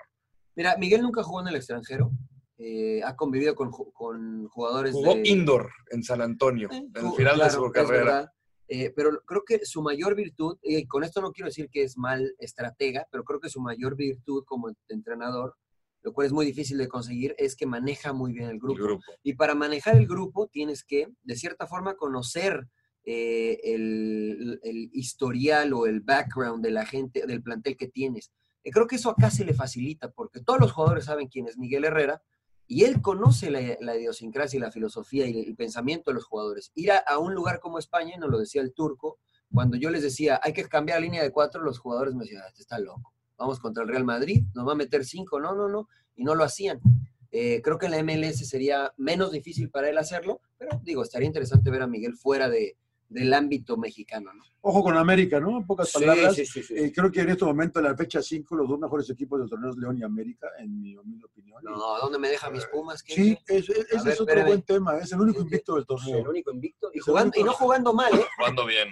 Mira, 0.55 0.77
Miguel 0.77 1.01
nunca 1.01 1.21
jugó 1.23 1.41
en 1.41 1.47
el 1.49 1.55
extranjero. 1.55 2.11
eh, 2.57 3.01
ha 3.03 3.17
convivido 3.17 3.53
con, 3.53 3.69
con 3.69 4.47
jugadores 4.47 4.93
Jugó 4.93 5.15
de... 5.15 5.27
indoor 5.27 5.69
en 5.91 6.01
San 6.03 6.21
Antonio, 6.21 6.69
Eh, 6.71 6.77
en 6.95 7.05
el 7.05 7.11
final 7.13 7.37
de 7.37 7.49
su 7.49 7.69
carrera. 7.69 8.31
Eh, 8.69 8.93
pero 8.95 9.21
creo 9.25 9.43
que 9.45 9.65
su 9.65 9.81
mayor 9.81 10.15
virtud, 10.15 10.57
y 10.63 10.87
con 10.87 11.03
esto 11.03 11.19
no 11.21 11.31
quiero 11.33 11.49
decir 11.49 11.69
que 11.69 11.83
es 11.83 11.97
mal 11.97 12.33
estratega, 12.39 13.05
pero 13.11 13.25
creo 13.25 13.41
que 13.41 13.49
su 13.49 13.59
mayor 13.59 13.97
virtud 13.97 14.43
como 14.45 14.71
entrenador, 14.87 15.55
lo 16.01 16.13
cual 16.13 16.27
es 16.27 16.33
muy 16.33 16.45
difícil 16.45 16.77
de 16.77 16.87
conseguir, 16.87 17.35
es 17.37 17.57
que 17.57 17.65
maneja 17.65 18.13
muy 18.13 18.31
bien 18.31 18.49
el 18.49 18.57
grupo. 18.59 18.77
El 18.79 18.83
grupo. 18.85 19.03
Y 19.21 19.33
para 19.33 19.53
manejar 19.53 19.97
el 19.97 20.07
grupo 20.07 20.47
tienes 20.47 20.83
que, 20.85 21.09
de 21.23 21.35
cierta 21.35 21.67
forma, 21.67 21.95
conocer 21.95 22.67
eh, 23.07 23.59
el, 23.63 24.59
historial 24.93 25.73
o 25.73 25.85
el 25.85 25.99
background 25.99 26.63
de 26.63 26.71
la 26.71 26.85
gente, 26.85 27.27
del 27.27 27.43
plantel 27.43 27.77
que 27.77 27.87
tienes. 27.87 28.31
Y 28.63 28.71
creo 28.71 28.87
que 28.87 28.95
eso 28.95 29.11
acá 29.11 29.29
se 29.29 29.45
le 29.45 29.53
facilita, 29.53 30.11
porque 30.11 30.39
todos 30.39 30.59
los 30.59 30.71
jugadores 30.71 31.05
saben 31.05 31.27
quién 31.27 31.47
es 31.47 31.55
Miguel 31.57 31.85
Herrera, 31.85 32.23
y 32.67 32.83
él 32.83 33.03
conoce 33.03 33.51
la, 33.51 33.95
idiosincrasia 33.95 34.57
y 34.57 34.61
la 34.61 34.71
filosofía 34.71 35.27
y 35.27 35.39
el 35.41 35.55
pensamiento 35.55 36.09
de 36.09 36.15
los 36.15 36.25
jugadores. 36.25 36.71
Ir 36.73 36.91
a, 36.93 37.19
un 37.19 37.35
lugar 37.35 37.59
como 37.59 37.77
España, 37.77 38.17
nos 38.17 38.31
lo 38.31 38.39
decía 38.39 38.63
el 38.63 38.73
turco, 38.73 39.19
cuando 39.53 39.77
yo 39.77 39.91
les 39.91 40.01
decía, 40.01 40.39
hay 40.41 40.53
que 40.53 40.63
cambiar 40.63 40.99
la 40.99 41.05
línea 41.05 41.21
de 41.21 41.31
cuatro, 41.31 41.61
los 41.61 41.77
jugadores 41.77 42.15
me 42.15 42.23
decían, 42.23 42.41
"Ah, 42.43 42.47
este 42.47 42.63
está 42.63 42.79
loco. 42.79 43.13
Vamos 43.37 43.59
contra 43.59 43.83
el 43.83 43.89
Real 43.89 44.03
Madrid, 44.03 44.43
nos 44.55 44.67
va 44.67 44.71
a 44.71 44.75
meter 44.75 45.05
cinco, 45.05 45.39
no, 45.39 45.53
no, 45.53 45.69
no, 45.69 45.87
y 46.15 46.23
no 46.23 46.33
lo 46.33 46.43
hacían. 46.43 46.81
Eh, 47.29 47.61
creo 47.61 47.77
que 47.77 47.85
en 47.85 47.91
la 47.91 47.99
MLS 47.99 48.47
sería 48.47 48.93
menos 48.97 49.31
difícil 49.31 49.69
para 49.69 49.89
él 49.89 49.97
hacerlo, 49.99 50.41
pero 50.57 50.79
digo, 50.81 51.03
estaría 51.03 51.27
interesante 51.27 51.69
ver 51.69 51.83
a 51.83 51.87
Miguel 51.87 52.15
fuera 52.15 52.49
de, 52.49 52.77
del 53.07 53.33
ámbito 53.33 53.77
mexicano, 53.77 54.33
¿no? 54.33 54.43
Ojo 54.61 54.81
con 54.83 54.97
América, 54.97 55.39
¿no? 55.39 55.57
En 55.59 55.65
pocas 55.67 55.89
Sí, 55.89 55.99
palabras. 55.99 56.35
sí, 56.35 56.45
sí, 56.45 56.63
sí. 56.63 56.73
eh, 56.75 56.91
creo 56.93 57.11
que 57.11 57.21
en 57.21 57.29
este 57.29 57.45
momento, 57.45 57.79
en 57.79 57.85
la 57.85 57.95
fecha 57.95 58.21
5, 58.21 58.55
los 58.55 58.67
dos 58.67 58.79
mejores 58.79 59.09
equipos 59.11 59.39
del 59.39 59.47
torneo 59.49 59.69
es 59.69 59.77
León 59.77 59.97
y 59.99 60.03
América, 60.03 60.47
en 60.57 60.81
mi 60.81 60.97
humilde 60.97 61.25
opinión. 61.25 61.61
No, 61.63 61.99
¿dónde 61.99 62.17
me 62.17 62.29
deja 62.29 62.49
mis 62.49 62.65
Pumas? 62.65 63.03
¿Qué? 63.03 63.13
Sí, 63.13 63.37
ese, 63.47 63.73
A 63.73 63.75
ese 63.75 63.97
ver, 64.03 64.13
es 64.13 64.21
otro 64.21 64.33
espérame. 64.33 64.47
buen 64.47 64.61
tema. 64.63 64.97
Es 64.97 65.11
el 65.11 65.21
único 65.21 65.41
invicto 65.41 65.75
del 65.75 65.83
Es 65.83 65.89
el 65.89 65.95
torneo. 66.13 66.29
único 66.31 66.51
invicto. 66.51 66.89
Y, 66.93 66.97
Es 66.97 67.03
jugando, 67.05 67.31
y 67.35 67.41
único- 67.41 67.51
no 67.51 67.57
jugando 67.57 67.93
mal, 67.93 68.13
¿eh? 68.15 68.25
Jugando 68.37 68.65
bien. 68.65 68.87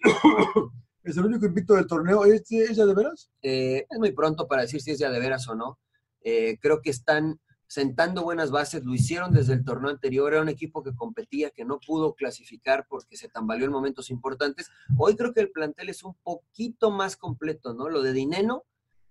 Es 1.04 1.16
el 1.16 1.24
único 1.26 1.46
invicto 1.46 1.74
del 1.74 1.86
torneo. 1.88 2.24
¿Este, 2.24 2.62
¿Es 2.62 2.76
ya 2.76 2.86
de 2.86 2.94
veras? 2.94 3.28
Eh, 3.42 3.86
es 3.90 3.98
muy 3.98 4.12
pronto 4.12 4.46
para 4.46 4.62
decir 4.62 4.80
si 4.80 4.92
es 4.92 4.98
ya 5.00 5.10
de 5.10 5.18
veras 5.18 5.48
o 5.48 5.54
no. 5.56 5.80
Eh, 6.22 6.58
creo 6.60 6.80
que 6.80 6.90
están 6.90 7.40
sentando 7.72 8.22
buenas 8.22 8.50
bases, 8.50 8.84
lo 8.84 8.92
hicieron 8.92 9.32
desde 9.32 9.54
el 9.54 9.64
torneo 9.64 9.88
anterior, 9.88 10.30
era 10.30 10.42
un 10.42 10.50
equipo 10.50 10.82
que 10.82 10.94
competía, 10.94 11.48
que 11.48 11.64
no 11.64 11.80
pudo 11.80 12.12
clasificar 12.12 12.86
porque 12.86 13.16
se 13.16 13.30
tambaleó 13.30 13.64
en 13.64 13.72
momentos 13.72 14.10
importantes. 14.10 14.70
Hoy 14.98 15.16
creo 15.16 15.32
que 15.32 15.40
el 15.40 15.50
plantel 15.50 15.88
es 15.88 16.02
un 16.02 16.12
poquito 16.22 16.90
más 16.90 17.16
completo, 17.16 17.72
¿no? 17.72 17.88
Lo 17.88 18.02
de 18.02 18.12
Dineno 18.12 18.64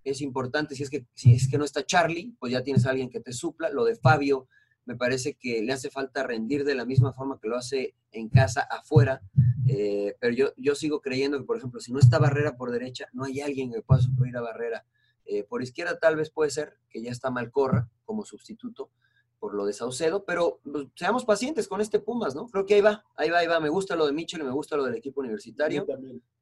es 0.04 0.22
importante, 0.22 0.76
si 0.76 0.84
es 0.84 0.92
que, 0.92 1.08
si 1.16 1.34
es 1.34 1.50
que 1.50 1.58
no 1.58 1.66
está 1.66 1.84
Charlie, 1.84 2.36
pues 2.40 2.52
ya 2.52 2.62
tienes 2.62 2.86
a 2.86 2.92
alguien 2.92 3.10
que 3.10 3.20
te 3.20 3.34
supla, 3.34 3.72
lo 3.72 3.84
de 3.84 3.96
Fabio 3.96 4.48
Me 4.86 4.96
parece 4.96 5.34
que 5.34 5.64
le 5.64 5.74
hace 5.74 5.90
falta 5.90 6.22
rendir 6.22 6.64
de 6.64 6.76
la 6.76 6.86
misma 6.86 7.14
forma 7.14 7.40
que 7.42 7.48
lo 7.48 7.58
hace 7.58 7.96
en 8.12 8.30
casa, 8.30 8.62
afuera. 8.62 9.24
Eh, 9.68 10.16
pero 10.20 10.36
yo, 10.36 10.54
yo 10.56 10.76
sigo 10.76 11.02
creyendo 11.02 11.40
que, 11.40 11.46
por 11.46 11.58
ejemplo, 11.58 11.80
si 11.80 11.92
no 11.92 11.98
está 11.98 12.20
Barrera 12.20 12.58
por 12.58 12.70
derecha, 12.70 13.08
no 13.12 13.24
hay 13.24 13.42
alguien 13.42 13.72
que 13.72 13.82
pueda 13.82 14.02
suplir 14.02 14.38
a 14.38 14.42
Barrera. 14.42 14.86
Eh, 15.26 15.44
por 15.44 15.64
izquierda 15.64 15.98
tal 15.98 16.16
vez 16.16 16.30
puede 16.30 16.52
ser 16.52 16.78
que 16.90 17.02
ya 17.02 17.10
está 17.10 17.32
Malcorra 17.32 17.90
como 18.12 18.26
sustituto 18.26 18.92
por 19.40 19.56
lo 19.56 19.66
de 19.66 19.74
Saucedo, 19.74 20.24
pero 20.24 20.60
pues, 20.64 20.86
seamos 20.96 21.26
pacientes 21.26 21.68
con 21.68 21.82
este 21.82 22.00
Pumas, 22.00 22.36
¿no? 22.36 22.46
Creo 22.48 22.66
que 22.66 22.76
ahí 22.76 22.82
va, 22.82 23.04
ahí 23.16 23.30
va, 23.32 23.40
ahí 23.40 23.48
va. 23.48 23.60
Me 23.60 23.70
gusta 23.70 23.96
lo 23.96 24.06
de 24.06 24.12
Mitchell 24.14 24.42
y 24.42 24.44
me 24.44 24.52
gusta 24.52 24.78
lo 24.78 24.84
del 24.84 24.96
equipo 24.96 25.22
universitario. 25.22 25.86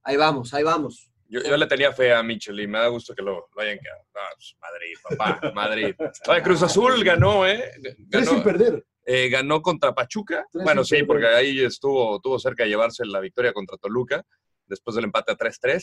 Ahí 0.03 0.17
vamos, 0.17 0.53
ahí 0.53 0.63
vamos. 0.63 1.09
Yo, 1.29 1.41
yo 1.41 1.55
le 1.55 1.67
tenía 1.67 1.93
fe 1.93 2.11
a 2.13 2.21
Mitchell 2.23 2.59
y 2.59 2.67
me 2.67 2.79
da 2.79 2.87
gusto 2.87 3.13
que 3.15 3.21
lo, 3.21 3.47
lo 3.55 3.61
hayan 3.61 3.77
quedado. 3.79 4.01
No, 4.13 4.19
pues, 4.35 4.55
Madrid, 4.59 4.93
papá, 5.17 5.51
Madrid. 5.53 5.95
Oye, 6.27 6.41
Cruz 6.41 6.61
Azul 6.63 7.03
ganó, 7.03 7.47
¿eh? 7.47 7.71
Tres 8.09 8.27
sin 8.27 8.43
perder. 8.43 8.83
eh, 9.05 9.29
ganó 9.29 9.61
contra 9.61 9.93
Pachuca. 9.93 10.45
Tres 10.51 10.63
bueno, 10.65 10.83
sí, 10.83 10.95
perder. 10.95 11.07
porque 11.07 11.27
ahí 11.27 11.63
estuvo, 11.63 12.15
estuvo 12.17 12.37
cerca 12.39 12.63
de 12.63 12.69
llevarse 12.69 13.05
la 13.05 13.21
victoria 13.21 13.53
contra 13.53 13.77
Toluca, 13.77 14.25
después 14.65 14.95
del 14.95 15.05
empate 15.05 15.31
a 15.31 15.37
3-3. 15.37 15.81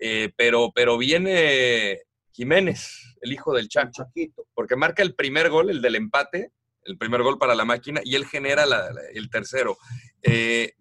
Eh, 0.00 0.32
pero, 0.36 0.70
pero 0.74 0.98
viene 0.98 2.02
Jiménez, 2.32 3.16
el 3.20 3.32
hijo 3.32 3.52
del 3.54 3.68
Chaco, 3.68 4.06
porque 4.54 4.76
marca 4.76 5.02
el 5.02 5.14
primer 5.14 5.50
gol, 5.50 5.70
el 5.70 5.82
del 5.82 5.96
empate, 5.96 6.52
el 6.84 6.96
primer 6.96 7.22
gol 7.22 7.38
para 7.38 7.54
la 7.54 7.64
máquina, 7.64 8.00
y 8.04 8.14
él 8.14 8.26
genera 8.26 8.64
la- 8.66 8.92
la- 8.92 9.02
el 9.12 9.28
tercero. 9.28 9.76
Eh, 10.22 10.72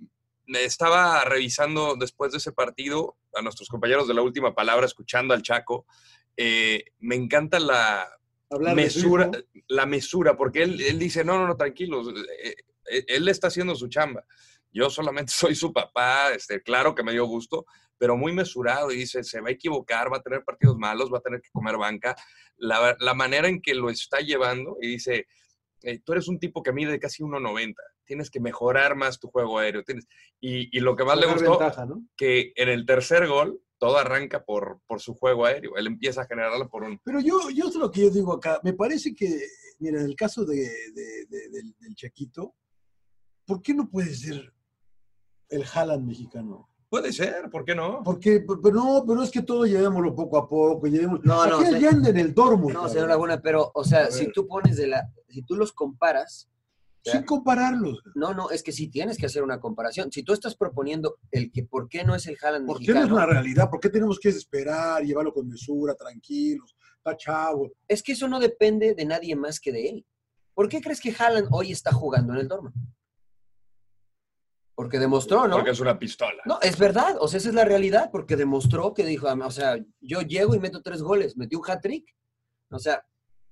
estaba 0.48 1.24
revisando 1.26 1.96
después 1.96 2.32
de 2.32 2.38
ese 2.38 2.52
partido 2.54 3.18
a 3.36 3.42
nuestros 3.42 3.68
compañeros 3.70 4.08
de 4.08 4.14
la 4.14 4.22
última 4.22 4.56
palabra, 4.56 4.86
escuchando 4.86 5.34
al 5.34 5.42
Chaco. 5.42 5.86
Eh, 6.38 6.86
me 7.00 7.16
encanta 7.16 7.60
la 7.60 8.08
Hablar 8.50 8.76
mesura, 8.76 9.30
la 9.68 9.86
mesura, 9.86 10.38
porque 10.38 10.64
él, 10.64 10.80
él 10.80 10.98
dice, 11.00 11.26
no, 11.26 11.38
no, 11.38 11.48
no, 11.48 11.58
tranquilos, 11.58 12.08
eh, 12.44 12.56
él 13.08 13.28
está 13.28 13.48
haciendo 13.48 13.76
su 13.76 13.90
chamba. 13.90 14.24
Yo 14.72 14.90
solamente 14.90 15.32
soy 15.36 15.56
su 15.56 15.72
papá, 15.74 16.32
este, 16.34 16.62
claro 16.62 16.94
que 16.96 17.04
me 17.04 17.12
dio 17.14 17.26
gusto, 17.26 17.66
pero 17.98 18.16
muy 18.16 18.32
mesurado 18.32 18.92
y 18.92 18.98
dice, 18.98 19.24
se 19.24 19.42
va 19.42 19.50
a 19.50 19.54
equivocar, 19.54 20.12
va 20.12 20.18
a 20.18 20.22
tener 20.22 20.44
partidos 20.44 20.78
malos, 20.78 21.12
va 21.12 21.18
a 21.18 21.22
tener 21.22 21.42
que 21.42 21.50
comer 21.52 21.78
banca. 21.78 22.16
La, 22.58 22.96
la 23.00 23.14
manera 23.14 23.48
en 23.48 23.62
que 23.62 23.74
lo 23.74 23.90
está 23.90 24.20
llevando 24.20 24.78
y 24.82 24.88
dice, 24.88 25.26
eh, 25.82 26.00
tú 26.04 26.12
eres 26.14 26.28
un 26.28 26.40
tipo 26.40 26.62
que 26.62 26.74
mide 26.74 27.00
casi 27.00 27.24
1.90, 27.24 27.74
tienes 28.06 28.30
que 28.30 28.40
mejorar 28.40 28.96
más 28.96 29.20
tu 29.20 29.30
juego 29.30 29.58
aéreo. 29.58 29.84
Tienes... 29.84 30.06
Y, 30.40 30.76
y 30.78 30.80
lo 30.80 30.96
que 30.96 31.04
más 31.06 31.18
le 31.20 31.26
gustó, 31.26 31.58
ventaja, 31.58 31.86
¿no? 31.88 32.04
que 32.16 32.52
en 32.56 32.70
el 32.70 32.86
tercer 32.86 33.28
gol 33.28 33.60
todo 33.80 33.98
arranca 33.98 34.44
por, 34.46 34.80
por 34.88 35.02
su 35.02 35.14
juego 35.16 35.46
aéreo. 35.46 35.76
Él 35.78 35.88
empieza 35.88 36.22
a 36.22 36.28
generarlo 36.28 36.70
por 36.70 36.84
un... 36.84 37.00
Pero 37.04 37.20
yo, 37.20 37.50
yo 37.52 37.68
es 37.68 37.76
lo 37.76 37.92
que 37.92 38.02
yo 38.02 38.10
digo 38.10 38.34
acá. 38.34 38.60
Me 38.64 38.74
parece 38.74 39.14
que, 39.16 39.40
mira, 39.80 40.00
en 40.00 40.06
el 40.06 40.16
caso 40.16 40.46
de, 40.46 40.56
de- 40.94 41.26
de- 41.30 41.50
del, 41.50 41.76
del 41.80 41.96
Chaquito, 41.96 42.56
¿por 43.46 43.62
qué 43.62 43.74
no 43.76 43.88
puede 43.90 44.14
ser 44.16 44.54
el 45.50 45.64
Haaland 45.64 46.06
mexicano? 46.06 46.70
Puede 46.90 47.12
ser, 47.12 47.50
¿por 47.50 47.66
qué 47.66 47.76
no? 47.76 48.02
Porque, 48.04 48.46
pero 48.64 48.76
no, 48.76 49.04
pero 49.06 49.22
es 49.22 49.30
que 49.30 49.42
todo 49.42 49.66
llevémoslo 49.66 50.16
poco 50.16 50.38
a 50.38 50.48
poco, 50.48 50.88
llevemos. 50.88 51.20
No, 51.24 51.46
no, 51.46 51.58
Aquí 51.60 51.86
anda 51.86 52.10
en 52.10 52.18
el 52.18 52.34
Dortmund. 52.34 52.74
No, 52.74 52.88
señor 52.88 53.10
Laguna, 53.10 53.42
pero, 53.42 53.72
o 53.74 53.84
sea, 53.84 54.10
si 54.10 54.32
tú 54.32 54.48
pones 54.48 54.78
de 54.78 54.88
la, 54.88 55.10
si 55.28 55.42
tú 55.42 55.58
los 55.58 55.74
comparas, 55.74 56.50
Sin 57.04 57.24
compararlos. 57.24 58.02
no, 58.16 58.34
no, 58.34 58.52
es 58.52 58.64
que 58.64 58.72
sí 58.72 58.88
tienes 58.88 59.18
que 59.18 59.26
hacer 59.26 59.44
una 59.44 59.60
comparación. 59.60 60.14
Si 60.14 60.24
tú 60.24 60.32
estás 60.32 60.56
proponiendo 60.56 61.18
el 61.32 61.52
que 61.52 61.64
por 61.64 61.90
qué 61.90 62.06
no 62.06 62.16
es 62.16 62.26
el 62.26 62.38
Haaland 62.42 62.66
¿Por 62.66 62.80
qué 62.80 62.94
no 62.94 63.00
es 63.00 63.06
mexicano, 63.06 63.16
una 63.16 63.26
realidad? 63.26 63.70
¿Por 63.70 63.82
qué 63.82 63.90
tenemos 63.90 64.18
que 64.18 64.30
esperar, 64.30 65.04
llevarlo 65.04 65.34
con 65.34 65.48
mesura, 65.48 65.94
tranquilos? 65.94 66.74
Está 66.98 67.18
chavo. 67.18 67.70
es 67.88 68.02
que 68.02 68.14
eso 68.14 68.30
no 68.30 68.40
depende 68.40 68.94
de 68.94 69.06
nadie 69.06 69.36
más 69.36 69.60
que 69.60 69.74
de 69.74 69.90
él. 69.90 70.06
¿Por 70.54 70.70
qué 70.70 70.82
crees 70.82 71.02
que 71.02 71.14
Haaland 71.18 71.50
hoy 71.52 71.74
está 71.74 71.92
jugando 71.92 72.34
en 72.34 72.40
el 72.40 72.48
Dortmund? 72.48 72.74
Porque 74.78 75.00
demostró, 75.00 75.48
¿no? 75.48 75.56
Porque 75.56 75.72
es 75.72 75.80
una 75.80 75.98
pistola. 75.98 76.44
No, 76.46 76.60
es 76.62 76.78
verdad, 76.78 77.18
o 77.20 77.28
sea, 77.28 77.40
esa 77.40 77.50
es 77.50 77.56
la 77.56 77.66
realidad, 77.66 78.12
porque 78.12 78.36
demostró 78.36 78.94
que 78.94 79.04
dijo, 79.08 79.28
o 79.28 79.52
sea, 79.52 79.76
yo 80.02 80.22
llego 80.22 80.54
y 80.54 80.60
meto 80.60 80.84
tres 80.84 81.02
goles, 81.02 81.36
metió 81.36 81.58
un 81.58 81.66
hat-trick. 81.68 82.16
O 82.70 82.78
sea, 82.78 83.04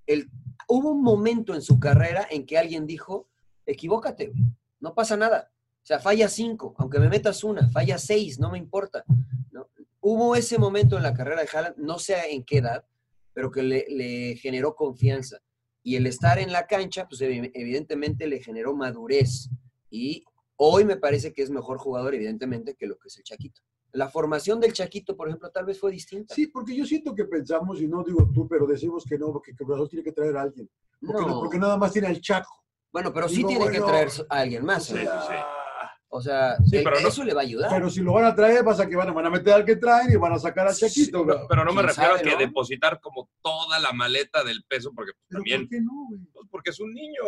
el, 0.05 0.29
hubo 0.67 0.91
un 0.91 1.01
momento 1.01 1.55
en 1.55 1.63
su 1.63 1.79
carrera 1.79 2.27
en 2.29 2.45
que 2.45 2.59
alguien 2.59 2.85
dijo, 2.85 3.27
equivócate, 3.65 4.33
no 4.79 4.93
pasa 4.93 5.17
nada. 5.17 5.51
O 5.81 5.85
sea, 5.87 5.99
falla 5.99 6.29
cinco, 6.29 6.75
aunque 6.77 6.99
me 6.99 7.09
metas 7.09 7.43
una, 7.43 7.67
falla 7.69 7.97
seis, 7.97 8.39
no 8.39 8.51
me 8.51 8.59
importa. 8.59 9.03
¿no? 9.51 9.67
Hubo 10.01 10.35
ese 10.35 10.59
momento 10.59 10.95
en 10.95 11.01
la 11.01 11.15
carrera 11.15 11.41
de 11.41 11.49
Haaland, 11.51 11.77
no 11.77 11.97
sé 11.97 12.17
en 12.35 12.43
qué 12.43 12.59
edad, 12.59 12.85
pero 13.33 13.49
que 13.49 13.63
le, 13.63 13.85
le 13.89 14.35
generó 14.35 14.75
confianza. 14.75 15.39
Y 15.81 15.95
el 15.95 16.05
estar 16.05 16.37
en 16.37 16.51
la 16.51 16.67
cancha, 16.67 17.07
pues 17.07 17.19
evi- 17.21 17.49
evidentemente 17.55 18.27
le 18.27 18.43
generó 18.43 18.75
madurez. 18.75 19.49
Y 19.89 20.23
hoy 20.57 20.85
me 20.85 20.97
parece 20.97 21.33
que 21.33 21.41
es 21.41 21.49
mejor 21.49 21.77
jugador, 21.77 22.13
evidentemente, 22.15 22.75
que 22.75 22.87
lo 22.87 22.97
que 22.97 23.07
es 23.09 23.17
el 23.17 23.23
Chaquito. 23.23 23.61
La 23.91 24.09
formación 24.09 24.59
del 24.59 24.73
Chaquito, 24.73 25.15
por 25.15 25.27
ejemplo, 25.29 25.49
tal 25.51 25.65
vez 25.65 25.79
fue 25.79 25.91
distinta. 25.91 26.35
Sí, 26.35 26.47
porque 26.47 26.75
yo 26.75 26.85
siento 26.85 27.15
que 27.15 27.25
pensamos, 27.25 27.81
y 27.81 27.87
no 27.87 28.03
digo 28.03 28.29
tú, 28.33 28.47
pero 28.47 28.67
decimos 28.67 29.05
que 29.07 29.17
no, 29.17 29.31
porque 29.31 29.51
que 29.55 29.63
Cruz 29.63 29.75
Azul 29.75 29.89
tiene 29.89 30.03
que 30.03 30.11
traer 30.11 30.35
a 30.37 30.41
alguien. 30.41 30.69
Porque, 30.99 31.21
no- 31.21 31.27
No. 31.27 31.39
porque 31.39 31.57
nada 31.59 31.77
más 31.77 31.93
tiene 31.93 32.07
al 32.07 32.19
Chaco. 32.19 32.63
Bueno, 32.91 33.13
pero 33.13 33.27
sí 33.29 33.37
Digo, 33.37 33.49
tiene 33.49 33.69
que 33.69 33.79
traer 33.81 34.09
a 34.29 34.39
alguien 34.39 34.65
más. 34.65 34.85
Sí, 34.85 34.95
¿eh? 34.95 34.99
sí, 35.01 35.27
sí. 35.29 35.33
O 36.07 36.21
sea, 36.21 36.55
Sí, 36.63 36.79
pero 36.83 36.99
no- 37.01 37.07
eso 37.09 37.23
le 37.25 37.33
va 37.33 37.41
a 37.41 37.43
ayudar. 37.43 37.69
Pero 37.69 37.89
si 37.89 37.99
lo 38.01 38.13
van 38.13 38.23
a 38.25 38.33
traer, 38.35 38.63
pasa 38.63 38.87
que 38.87 38.95
van 38.95 39.09
a, 39.09 39.11
van 39.11 39.25
a 39.25 39.29
meter 39.29 39.53
al 39.53 39.65
que 39.65 39.75
traen 39.75 40.09
y 40.11 40.15
van 40.15 40.31
a 40.33 40.39
sacar 40.39 40.65
al 40.67 40.73
Chaquito. 40.75 41.19
Sí, 41.19 41.25
no, 41.25 41.47
pero 41.49 41.65
no 41.65 41.71
me 41.73 41.81
¿Quién 41.81 41.87
refiero 41.87 42.09
sabe, 42.15 42.19
a 42.19 42.23
que 42.23 42.31
no? 42.31 42.37
depositar 42.37 42.99
como 43.01 43.29
toda 43.41 43.79
la 43.79 43.91
maleta 43.91 44.43
del 44.43 44.63
peso, 44.63 44.91
porque 44.95 45.11
¿Pero 45.27 45.39
también, 45.39 45.61
¿Por 45.63 45.69
qué 45.69 45.81
no, 45.81 46.05
güey? 46.09 46.21
pues, 46.33 46.47
porque 46.49 46.69
es 46.69 46.79
un 46.79 46.93
niño. 46.93 47.21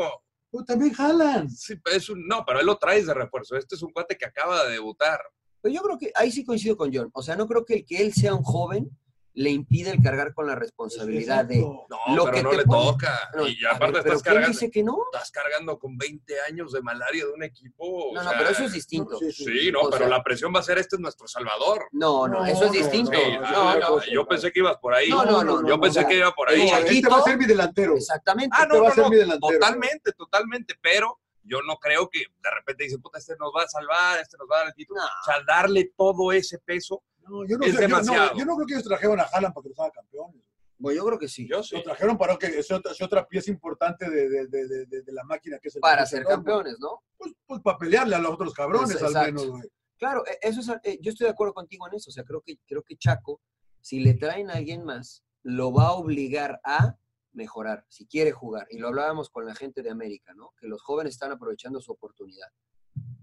Pues 0.50 0.66
también 0.66 0.94
jalan. 0.94 1.50
Sí, 1.50 1.76
es 1.94 2.10
un, 2.10 2.26
no, 2.28 2.44
pero 2.46 2.60
él 2.60 2.66
lo 2.66 2.78
traes 2.78 3.06
de 3.06 3.14
refuerzo. 3.14 3.56
Este 3.56 3.76
es 3.76 3.84
un 3.84 3.92
cuate 3.92 4.18
que 4.18 4.26
acaba 4.26 4.66
de 4.66 4.74
debutar. 4.74 5.20
Pero 5.62 5.76
yo 5.76 5.82
creo 5.82 5.98
que 5.98 6.12
ahí 6.16 6.32
sí 6.32 6.46
coincido 6.46 6.78
con 6.78 6.94
John. 6.94 7.10
O 7.14 7.22
sea, 7.22 7.36
no 7.36 7.48
creo 7.48 7.66
que 7.66 7.76
el 7.76 7.86
que 7.86 7.98
él 7.98 8.14
sea 8.14 8.34
un 8.34 8.44
joven 8.44 8.90
le 9.38 9.52
impide 9.52 9.92
el 9.92 10.02
cargar 10.02 10.34
con 10.34 10.48
la 10.48 10.56
responsabilidad 10.56 11.46
de. 11.46 11.58
No, 11.60 11.86
Lo 12.16 12.24
pero 12.26 12.32
que 12.36 12.42
no 12.44 12.50
te 12.50 12.58
le 12.58 12.64
pone- 12.64 12.92
toca. 12.92 13.30
No, 13.36 13.48
y 13.48 13.56
aparte 13.66 14.00
ver, 14.00 14.08
estás 14.08 14.24
¿quién 14.24 14.34
cargando, 14.34 14.48
dice 14.48 14.72
que 14.72 14.84
no? 14.84 14.98
estás 15.14 15.30
cargando 15.30 15.78
con 15.78 15.96
20 15.96 16.42
años 16.42 16.72
de 16.72 16.82
malaria 16.82 17.24
de 17.24 17.32
un 17.32 17.44
equipo. 17.44 18.14
No, 18.16 18.24
no, 18.24 18.30
sea, 18.30 18.38
pero 18.40 18.50
eso 18.50 18.64
es 18.64 18.74
distinto. 18.74 19.20
sí, 19.20 19.32
sí. 19.32 19.46
Sí, 19.46 19.72
no, 19.72 19.82
pero 19.92 20.06
sea- 20.06 20.10
la 20.10 20.24
presión 20.24 20.52
va 20.56 20.60
a 20.62 20.64
ser 20.64 20.80
este 20.80 20.96
es 20.96 21.00
nuestro 21.00 21.28
salvador. 21.28 21.88
No, 21.92 22.28
no, 22.28 22.40
No, 22.40 22.46
eso 22.48 22.66
es 22.66 22.72
distinto. 22.72 23.12
Sí, 23.12 23.38
ah, 23.44 23.80
yo 24.12 24.28
pensé 24.28 24.52
que 24.52 24.60
ibas 24.60 24.78
por 24.78 24.96
ahí. 24.96 25.10
No, 25.10 25.24
no, 25.24 25.44
no, 25.44 25.62
yo 25.62 25.76
no, 25.76 25.80
pensé 25.82 26.02
no. 26.02 26.08
que 26.08 26.18
iba 26.18 26.32
por 26.32 26.50
ahí. 26.50 26.68
Este 26.88 27.08
va 27.08 27.20
a 27.20 27.22
ser 27.22 27.38
mi 27.38 27.46
delantero. 27.46 27.96
Exactamente. 27.96 28.56
Ah, 28.58 28.64
Este 28.64 28.76
no, 28.80 28.86
a 28.88 29.26
no, 29.28 29.38
totalmente, 29.40 30.14
totalmente, 30.14 30.74
pero 30.82 31.20
yo 31.48 31.62
no 31.64 31.78
creo 31.78 32.10
que 32.10 32.20
de 32.20 32.52
repente 32.56 32.84
dicen, 32.84 33.02
puta, 33.02 33.18
este 33.20 33.36
nos 33.40 33.52
va 33.56 33.64
a 33.64 33.68
salvar, 33.68 34.20
este 34.20 34.38
nos 34.38 34.48
va 34.50 34.56
a 34.56 34.60
dar 34.60 34.68
el 34.68 34.74
título. 34.74 35.00
No. 35.02 35.06
O 35.06 35.24
sea, 35.26 35.36
darle 35.48 35.92
todo 35.98 36.32
ese 36.32 36.60
peso, 36.60 37.04
No, 37.30 37.46
yo 37.46 37.58
no, 37.58 37.66
Es 37.66 37.72
sé, 37.76 37.82
yo 37.82 37.88
no- 37.90 37.98
demasiado. 37.98 38.38
Yo, 38.38 38.46
no, 38.46 38.56
creo 38.56 38.68
que 38.68 38.74
ellos 38.76 38.84
trajeron 38.88 39.20
a 39.20 39.24
Haaland 39.24 39.54
para 39.54 39.64
que 39.64 39.70
los 39.70 39.80
haga 39.80 39.92
campeones. 39.92 40.42
Bueno, 40.80 40.98
yo 40.98 41.06
creo 41.08 41.20
que 41.20 41.28
sí. 41.28 41.48
yo 41.50 41.64
sí. 41.64 41.76
Lo 41.76 41.84
trajeron 41.84 42.18
para 42.18 42.38
que 42.38 42.46
es 42.48 42.72
otra, 42.72 42.92
es 42.92 43.02
otra 43.02 43.28
pieza 43.28 43.50
importante 43.52 44.10
de, 44.10 44.30
de- 44.30 44.48
de- 44.48 44.68
de- 44.68 44.86
de- 44.86 45.02
de 45.02 45.12
la 45.12 45.24
máquina 45.24 45.58
que 45.60 45.68
es 45.70 45.76
el 45.76 45.82
Para 45.82 46.06
ser 46.06 46.24
campeones, 46.24 46.78
¿no? 46.80 47.02
Pues, 47.18 47.34
pues 47.46 47.62
para 47.62 47.78
pelearle 47.80 48.16
a 48.16 48.20
los 48.20 48.32
otros 48.32 48.54
cabrones, 48.54 48.96
Pues, 48.98 49.16
al 49.16 49.26
menos, 49.26 49.48
güey. 49.48 49.64
Claro, 49.98 50.24
e- 50.28 50.38
eso 50.42 50.62
es, 50.62 50.70
eh, 50.84 51.00
yo 51.02 51.10
estoy 51.12 51.26
de 51.26 51.32
acuerdo 51.32 51.54
contigo 51.56 51.88
en 51.88 51.96
eso. 51.96 52.10
O 52.10 52.14
sea, 52.14 52.24
creo 52.24 52.42
que, 52.42 52.58
creo 52.68 52.84
que 52.84 52.96
Chaco, 52.96 53.42
si 53.82 54.00
le 54.00 54.14
traen 54.14 54.50
a 54.52 54.54
alguien 54.54 54.84
más, 54.86 55.24
lo 55.44 55.74
va 55.74 55.88
a 55.88 55.92
obligar 55.94 56.60
a 56.64 56.96
mejorar, 57.38 57.86
si 57.88 58.06
quiere 58.06 58.32
jugar. 58.32 58.68
Y 58.70 58.80
lo 58.80 58.90
hablábamos 58.90 59.30
con 59.30 59.46
la 59.46 59.56
gente 59.56 59.82
de 59.84 59.92
América, 59.92 60.34
¿no? 60.34 60.54
Que 60.60 60.68
los 60.68 60.82
jóvenes 60.82 61.14
están 61.14 61.32
aprovechando 61.32 61.80
su 61.80 61.92
oportunidad. 61.92 62.48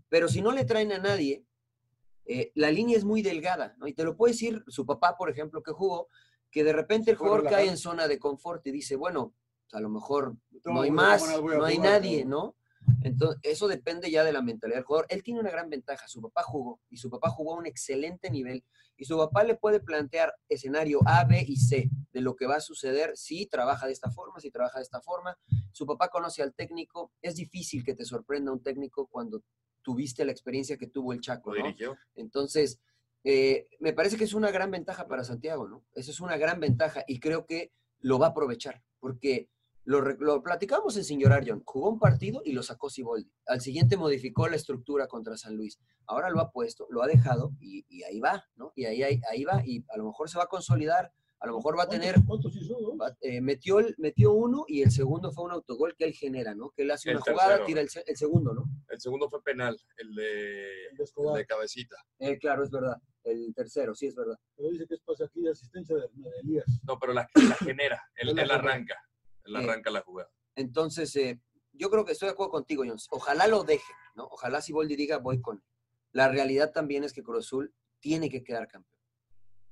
Pero 0.08 0.28
si 0.28 0.40
no 0.40 0.52
le 0.52 0.64
traen 0.64 0.92
a 0.92 0.98
nadie, 0.98 1.44
eh, 2.24 2.52
la 2.54 2.70
línea 2.70 2.96
es 2.96 3.04
muy 3.04 3.20
delgada, 3.20 3.74
¿no? 3.78 3.86
Y 3.86 3.92
te 3.92 4.04
lo 4.04 4.16
puede 4.16 4.32
decir 4.32 4.64
su 4.68 4.86
papá, 4.86 5.16
por 5.18 5.28
ejemplo, 5.28 5.62
que 5.62 5.72
jugó, 5.72 6.08
que 6.50 6.64
de 6.64 6.72
repente 6.72 7.10
el 7.10 7.16
jugador 7.16 7.48
cae 7.48 7.68
en 7.68 7.76
zona 7.76 8.06
de 8.06 8.18
confort 8.18 8.64
y 8.66 8.70
dice, 8.70 8.96
bueno, 8.96 9.34
a 9.72 9.80
lo 9.80 9.90
mejor 9.90 10.36
no 10.64 10.82
hay 10.82 10.90
más, 10.92 11.22
¿cómo 11.24 11.50
no 11.50 11.64
hay 11.64 11.78
nadie? 11.78 12.24
¿no? 12.24 12.54
Entonces, 13.02 13.40
eso 13.42 13.68
depende 13.68 14.10
ya 14.10 14.24
de 14.24 14.32
la 14.32 14.42
mentalidad 14.42 14.78
del 14.78 14.84
jugador. 14.84 15.06
Él 15.08 15.22
tiene 15.22 15.40
una 15.40 15.50
gran 15.50 15.70
ventaja. 15.70 16.08
Su 16.08 16.20
papá 16.20 16.42
jugó 16.42 16.80
y 16.90 16.96
su 16.96 17.10
papá 17.10 17.30
jugó 17.30 17.54
a 17.54 17.58
un 17.58 17.66
excelente 17.66 18.30
nivel. 18.30 18.64
Y 18.96 19.04
su 19.04 19.16
papá 19.16 19.44
le 19.44 19.56
puede 19.56 19.80
plantear 19.80 20.34
escenario 20.48 21.00
A, 21.06 21.24
B 21.24 21.44
y 21.46 21.56
C 21.56 21.90
de 22.12 22.20
lo 22.20 22.36
que 22.36 22.46
va 22.46 22.56
a 22.56 22.60
suceder 22.60 23.16
si 23.16 23.46
trabaja 23.46 23.86
de 23.86 23.92
esta 23.92 24.10
forma, 24.10 24.40
si 24.40 24.50
trabaja 24.50 24.78
de 24.78 24.84
esta 24.84 25.00
forma. 25.00 25.36
Su 25.72 25.86
papá 25.86 26.08
conoce 26.08 26.42
al 26.42 26.54
técnico. 26.54 27.12
Es 27.20 27.36
difícil 27.36 27.84
que 27.84 27.94
te 27.94 28.04
sorprenda 28.04 28.52
un 28.52 28.62
técnico 28.62 29.06
cuando 29.06 29.42
tuviste 29.82 30.24
la 30.24 30.32
experiencia 30.32 30.76
que 30.78 30.86
tuvo 30.86 31.12
el 31.12 31.20
Chaco, 31.20 31.54
¿no? 31.54 31.64
Entonces, 32.14 32.80
eh, 33.24 33.66
me 33.80 33.92
parece 33.92 34.16
que 34.16 34.24
es 34.24 34.34
una 34.34 34.50
gran 34.50 34.70
ventaja 34.70 35.06
para 35.06 35.24
Santiago, 35.24 35.68
¿no? 35.68 35.84
Esa 35.94 36.10
es 36.10 36.20
una 36.20 36.36
gran 36.36 36.60
ventaja 36.60 37.04
y 37.06 37.20
creo 37.20 37.46
que 37.46 37.72
lo 38.00 38.18
va 38.18 38.26
a 38.26 38.30
aprovechar, 38.30 38.82
porque 39.00 39.48
lo, 39.84 40.00
re- 40.00 40.16
lo 40.18 40.42
platicamos 40.42 40.96
en 40.96 41.04
Sin 41.04 41.20
Llorar, 41.20 41.44
John. 41.46 41.62
Jugó 41.64 41.90
un 41.90 41.98
partido 41.98 42.42
y 42.44 42.52
lo 42.52 42.62
sacó 42.62 42.88
Siboldi. 42.90 43.30
Al 43.46 43.60
siguiente 43.60 43.96
modificó 43.96 44.48
la 44.48 44.56
estructura 44.56 45.06
contra 45.06 45.36
San 45.36 45.56
Luis. 45.56 45.78
Ahora 46.06 46.30
lo 46.30 46.40
ha 46.40 46.50
puesto, 46.50 46.86
lo 46.90 47.02
ha 47.02 47.06
dejado 47.06 47.52
y, 47.60 47.84
y 47.88 48.02
ahí 48.04 48.20
va, 48.20 48.44
¿no? 48.56 48.72
Y 48.74 48.84
ahí, 48.86 49.02
ahí, 49.02 49.20
ahí 49.30 49.44
va 49.44 49.62
y 49.64 49.84
a 49.90 49.96
lo 49.98 50.04
mejor 50.06 50.28
se 50.30 50.38
va 50.38 50.44
a 50.44 50.48
consolidar 50.48 51.12
A 51.40 51.46
lo 51.46 51.56
mejor 51.56 51.76
va 51.78 51.82
a 51.82 51.88
tener, 51.88 52.14
¿Cuántos 52.26 52.56
hizo? 52.56 52.74
dos? 52.80 52.96
va- 52.98 53.14
eh, 53.20 53.40
metió, 53.42 53.78
el- 53.78 53.94
metió 53.98 54.32
uno 54.32 54.64
y 54.66 54.80
el 54.82 54.90
segundo 54.90 55.30
fue 55.30 55.44
un 55.44 55.50
autogol 55.50 55.94
que 55.94 56.04
él 56.06 56.14
genera, 56.14 56.54
¿no? 56.54 56.70
Que 56.70 56.84
él 56.84 56.90
hace 56.90 57.10
El 57.10 57.16
una 57.16 57.24
jugada, 57.32 57.64
tira 57.66 57.82
el, 57.82 57.90
se- 57.90 58.04
el 58.06 58.16
segundo, 58.16 58.54
¿no? 58.54 58.64
El 58.88 58.98
segundo 59.00 59.28
fue 59.28 59.42
penal, 59.42 59.78
el 59.98 60.14
de, 60.14 60.86
El 60.90 60.96
de 60.96 61.04
Escobar. 61.04 61.36
el 61.36 61.42
de 61.42 61.46
cabecita. 61.46 61.96
Eh, 62.20 62.38
claro, 62.38 62.64
es 62.64 62.70
verdad. 62.70 62.96
El 63.24 63.52
tercero, 63.54 63.94
sí 63.94 64.06
es 64.06 64.14
verdad. 64.14 64.38
Pero 64.56 64.70
dice 64.70 64.86
que 64.86 64.94
es 64.94 65.00
pasa 65.02 65.24
aquí 65.26 65.42
de 65.42 65.50
asistencia 65.50 65.94
de, 65.96 66.02
de 66.14 66.30
Elías. 66.42 66.64
No, 66.86 66.98
pero 66.98 67.12
la, 67.12 67.28
la 67.34 67.56
genera, 67.56 68.00
él, 68.16 68.30
Él 68.30 68.36
la 68.48 68.58
él 69.44 69.56
arranca, 69.56 69.66
Eh, 69.66 69.72
arranca 69.72 69.90
la 69.90 70.00
jugada. 70.02 70.30
Entonces, 70.56 71.14
eh, 71.16 71.40
yo 71.72 71.90
creo 71.90 72.04
que 72.04 72.12
estoy 72.12 72.26
de 72.28 72.32
acuerdo 72.32 72.52
contigo, 72.52 72.84
Jones. 72.86 73.06
Ojalá 73.10 73.46
lo 73.46 73.64
deje, 73.64 73.92
¿no? 74.14 74.24
Ojalá 74.24 74.60
si 74.60 74.72
Boldi 74.72 74.96
diga, 74.96 75.18
voy 75.18 75.40
con 75.40 75.56
él. 75.56 75.62
La 76.12 76.28
realidad 76.28 76.72
también 76.72 77.02
es 77.04 77.12
que 77.12 77.22
Cruz 77.22 77.46
Azul 77.46 77.74
tiene 78.00 78.28
que 78.30 78.44
quedar 78.44 78.68
campeón. 78.68 79.00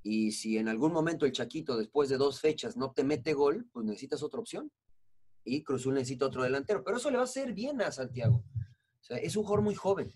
Y 0.03 0.33
si 0.33 0.59
en 0.59 0.69
algún 0.69 0.93
momento 0.93 1.25
el 1.27 1.33
Chaquito, 1.33 1.77
después 1.77 2.09
de 2.09 2.17
dos 2.17 2.41
fechas, 2.41 2.77
no 2.77 2.91
te 2.93 3.05
mete 3.05 3.33
gol, 3.35 3.69
pues 3.73 3.87
necesitas 3.87 4.23
otra 4.25 4.41
opción. 4.41 4.73
Y 5.45 5.63
Cruz 5.63 5.83
Azul 5.83 5.95
necesita 5.95 6.27
otro 6.27 6.43
delantero. 6.43 6.83
Pero 6.83 6.97
eso 6.97 7.11
le 7.11 7.17
va 7.19 7.23
a 7.23 7.27
hacer 7.27 7.53
bien 7.53 7.81
a 7.83 7.93
Santiago. 7.93 8.43
O 9.01 9.05
sea, 9.05 9.19
es 9.19 9.37
un 9.37 9.45
jugador 9.45 9.63
muy 9.63 9.75
joven. 9.77 10.13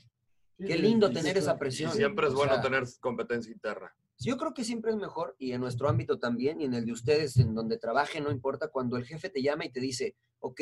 Qué 0.59 0.77
lindo 0.77 1.11
tener 1.13 1.37
esa 1.39 1.55
Y 1.55 1.59
presión. 1.59 1.93
siempre 1.93 2.27
es 2.27 2.33
O 2.33 2.37
bueno 2.37 2.55
sea, 2.55 2.63
tener 2.63 2.85
competencia 3.01 3.53
interna. 3.53 3.95
Yo 4.19 4.37
creo 4.37 4.55
que 4.55 4.65
siempre 4.65 4.91
es 4.91 4.97
mejor, 4.97 5.37
y 5.39 5.53
en 5.53 5.61
nuestro 5.61 5.89
ámbito 5.89 6.19
también, 6.19 6.61
y 6.61 6.65
en 6.65 6.75
el 6.75 6.87
de 6.87 6.93
ustedes, 6.93 7.37
en 7.37 7.55
donde 7.55 7.79
trabajen, 7.79 8.25
no 8.25 8.31
importa, 8.31 8.69
cuando 8.69 8.97
el 8.97 9.05
jefe 9.05 9.29
te 9.29 9.43
llama 9.43 9.65
y 9.67 9.71
te 9.71 9.81
dice, 9.81 10.17
ok, 10.41 10.61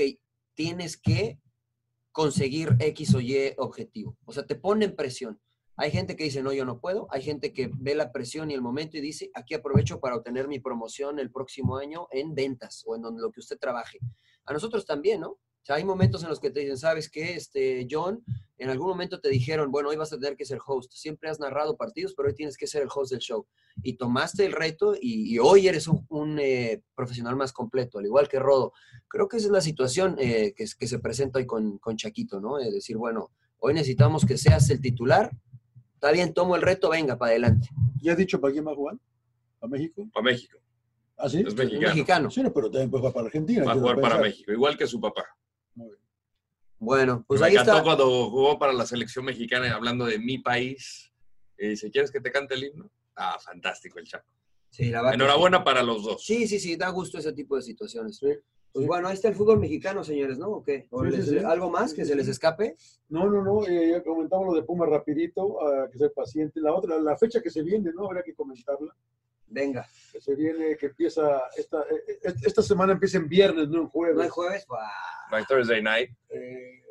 tienes 0.54 0.96
que 0.96 1.40
conseguir 2.12 2.76
X 2.78 3.14
o 3.14 3.20
Y 3.20 3.54
objetivo. 3.58 4.16
O 4.24 4.32
sea, 4.32 4.46
te 4.46 4.54
ponen 4.54 4.94
presión. 4.94 5.40
Hay 5.76 5.90
gente 5.90 6.14
que 6.14 6.24
dice, 6.24 6.42
no, 6.42 6.52
yo 6.52 6.64
no 6.64 6.80
puedo. 6.80 7.08
Hay 7.10 7.22
gente 7.22 7.52
que 7.52 7.68
ve 7.74 7.96
la 7.96 8.12
presión 8.12 8.50
y 8.50 8.54
el 8.54 8.62
momento 8.62 8.96
y 8.96 9.00
dice, 9.00 9.30
aquí 9.34 9.54
aprovecho 9.54 9.98
para 9.98 10.14
obtener 10.14 10.46
mi 10.46 10.60
promoción 10.60 11.18
el 11.18 11.32
próximo 11.32 11.76
año 11.76 12.06
en 12.12 12.34
ventas 12.34 12.84
o 12.86 12.94
en 12.94 13.02
donde 13.02 13.22
lo 13.22 13.32
que 13.32 13.40
usted 13.40 13.58
trabaje. 13.58 13.98
A 14.44 14.52
nosotros 14.52 14.86
también, 14.86 15.22
¿no? 15.22 15.38
O 15.64 15.66
sea, 15.66 15.76
hay 15.76 15.84
momentos 15.84 16.22
en 16.22 16.28
los 16.28 16.40
que 16.40 16.50
te 16.50 16.60
dicen, 16.60 16.76
¿sabes 16.76 17.08
qué? 17.08 17.36
Este, 17.36 17.88
John, 17.90 18.22
en 18.58 18.68
algún 18.68 18.86
momento 18.86 19.18
te 19.18 19.30
dijeron, 19.30 19.70
bueno, 19.70 19.88
hoy 19.88 19.96
vas 19.96 20.12
a 20.12 20.18
tener 20.18 20.36
que 20.36 20.44
ser 20.44 20.58
host. 20.62 20.92
Siempre 20.92 21.30
has 21.30 21.40
narrado 21.40 21.78
partidos, 21.78 22.12
pero 22.14 22.28
hoy 22.28 22.34
tienes 22.34 22.58
que 22.58 22.66
ser 22.66 22.82
el 22.82 22.88
host 22.94 23.12
del 23.12 23.20
show. 23.20 23.46
Y 23.82 23.94
tomaste 23.94 24.44
el 24.44 24.52
reto 24.52 24.94
y, 24.94 25.32
y 25.34 25.38
hoy 25.38 25.66
eres 25.66 25.88
un, 25.88 26.04
un, 26.10 26.38
eh, 26.38 26.82
profesional 26.94 27.34
más 27.36 27.54
completo, 27.54 27.98
al 27.98 28.04
igual 28.04 28.28
que 28.28 28.38
Rodo. 28.38 28.74
Creo 29.08 29.26
que 29.26 29.38
esa 29.38 29.46
es 29.46 29.52
la 29.52 29.62
situación 29.62 30.16
eh, 30.18 30.52
que, 30.54 30.66
que, 30.78 30.86
se 30.86 30.98
presenta 30.98 31.38
hoy 31.38 31.46
con, 31.46 31.78
con 31.78 31.96
Chaquito, 31.96 32.42
¿no? 32.42 32.58
Es 32.58 32.70
decir, 32.70 32.98
bueno, 32.98 33.30
hoy 33.58 33.72
necesitamos 33.72 34.26
que 34.26 34.36
seas 34.36 34.68
el 34.68 34.82
titular. 34.82 35.30
Está 35.94 36.12
bien, 36.12 36.34
tomo 36.34 36.56
el 36.56 36.62
reto, 36.62 36.90
venga, 36.90 37.16
para 37.16 37.30
adelante. 37.30 37.70
¿Ya 38.02 38.12
has 38.12 38.18
dicho 38.18 38.38
para 38.38 38.52
quién 38.52 38.66
va 38.66 38.72
a 38.72 38.76
jugar? 38.76 38.98
¿Para 39.58 39.70
México? 39.70 40.06
Para 40.12 40.24
México. 40.24 40.58
¿Ah, 41.16 41.26
sí? 41.26 41.42
Es 41.46 41.54
mexicano. 41.54 41.88
mexicano. 41.88 42.30
Sí, 42.30 42.42
no, 42.42 42.52
pero 42.52 42.70
también 42.70 42.90
puede 42.90 43.00
jugar 43.00 43.14
para 43.14 43.26
Argentina. 43.28 43.64
Va 43.64 43.72
a 43.72 43.76
jugar 43.76 43.98
para. 43.98 44.18
México, 44.18 44.52
igual 44.52 44.76
que 44.76 44.86
su 44.86 45.00
papá. 45.00 45.24
Bueno, 46.84 47.24
pues 47.26 47.40
Me 47.40 47.46
ahí 47.46 47.52
encantó 47.54 47.72
está. 47.72 47.82
cuando 47.84 48.06
jugó 48.30 48.58
para 48.58 48.72
la 48.72 48.86
selección 48.86 49.24
mexicana, 49.24 49.74
hablando 49.74 50.04
de 50.06 50.18
mi 50.18 50.38
país. 50.38 51.12
Y 51.58 51.68
dice, 51.68 51.90
¿quieres 51.90 52.10
que 52.10 52.20
te 52.20 52.30
cante 52.32 52.54
el 52.54 52.64
himno? 52.64 52.90
Ah, 53.16 53.38
fantástico 53.40 53.98
el 53.98 54.06
Chaco. 54.06 54.26
Sí, 54.70 54.90
la 54.90 55.12
Enhorabuena 55.14 55.58
sí. 55.58 55.64
para 55.64 55.82
los 55.82 56.02
dos. 56.02 56.24
Sí, 56.24 56.46
sí, 56.48 56.58
sí, 56.58 56.76
da 56.76 56.88
gusto 56.90 57.18
ese 57.18 57.32
tipo 57.32 57.54
de 57.56 57.62
situaciones. 57.62 58.18
Pues 58.72 58.86
bueno, 58.88 59.06
ahí 59.06 59.14
está 59.14 59.28
el 59.28 59.36
fútbol 59.36 59.60
mexicano, 59.60 60.02
señores, 60.02 60.36
¿no? 60.36 60.48
¿O 60.48 60.62
qué? 60.64 60.88
¿O 60.90 61.04
Sí, 61.04 61.10
sí, 61.12 61.16
les- 61.18 61.28
sí. 61.28 61.38
¿Algo 61.38 61.70
más 61.70 61.94
que 61.94 62.04
se 62.04 62.16
les 62.16 62.26
escape? 62.26 62.74
No, 63.08 63.30
no, 63.30 63.40
no, 63.44 63.64
eh, 63.68 63.90
ya 63.92 64.02
comentamos 64.02 64.46
lo 64.48 64.54
de 64.54 64.64
Puma 64.64 64.84
rapidito, 64.86 65.60
ah, 65.64 65.88
que 65.92 65.96
ser 65.98 66.12
paciente. 66.12 66.60
La 66.60 66.74
otra, 66.74 66.98
la 66.98 67.16
fecha 67.16 67.40
que 67.40 67.50
se 67.50 67.62
viene, 67.62 67.92
¿no? 67.94 68.06
Habrá 68.06 68.24
que 68.24 68.34
comentarla. 68.34 68.92
Venga. 69.54 69.86
Que 70.12 70.20
se 70.20 70.34
viene, 70.34 70.76
que 70.76 70.86
empieza, 70.86 71.42
esta, 71.56 71.80
eh, 71.82 72.18
eh, 72.24 72.34
esta 72.42 72.60
semana 72.62 72.92
empieza 72.92 73.18
en 73.18 73.28
viernes, 73.28 73.68
no 73.68 73.82
en 73.82 73.88
jueves. 73.88 74.16
¿No 74.16 74.22
hay 74.22 74.28
jueves? 74.28 74.66
¡Guau! 74.66 74.82
My 75.30 75.44
Thursday 75.46 75.80
night. 75.82 76.10
Eh, 76.28 76.82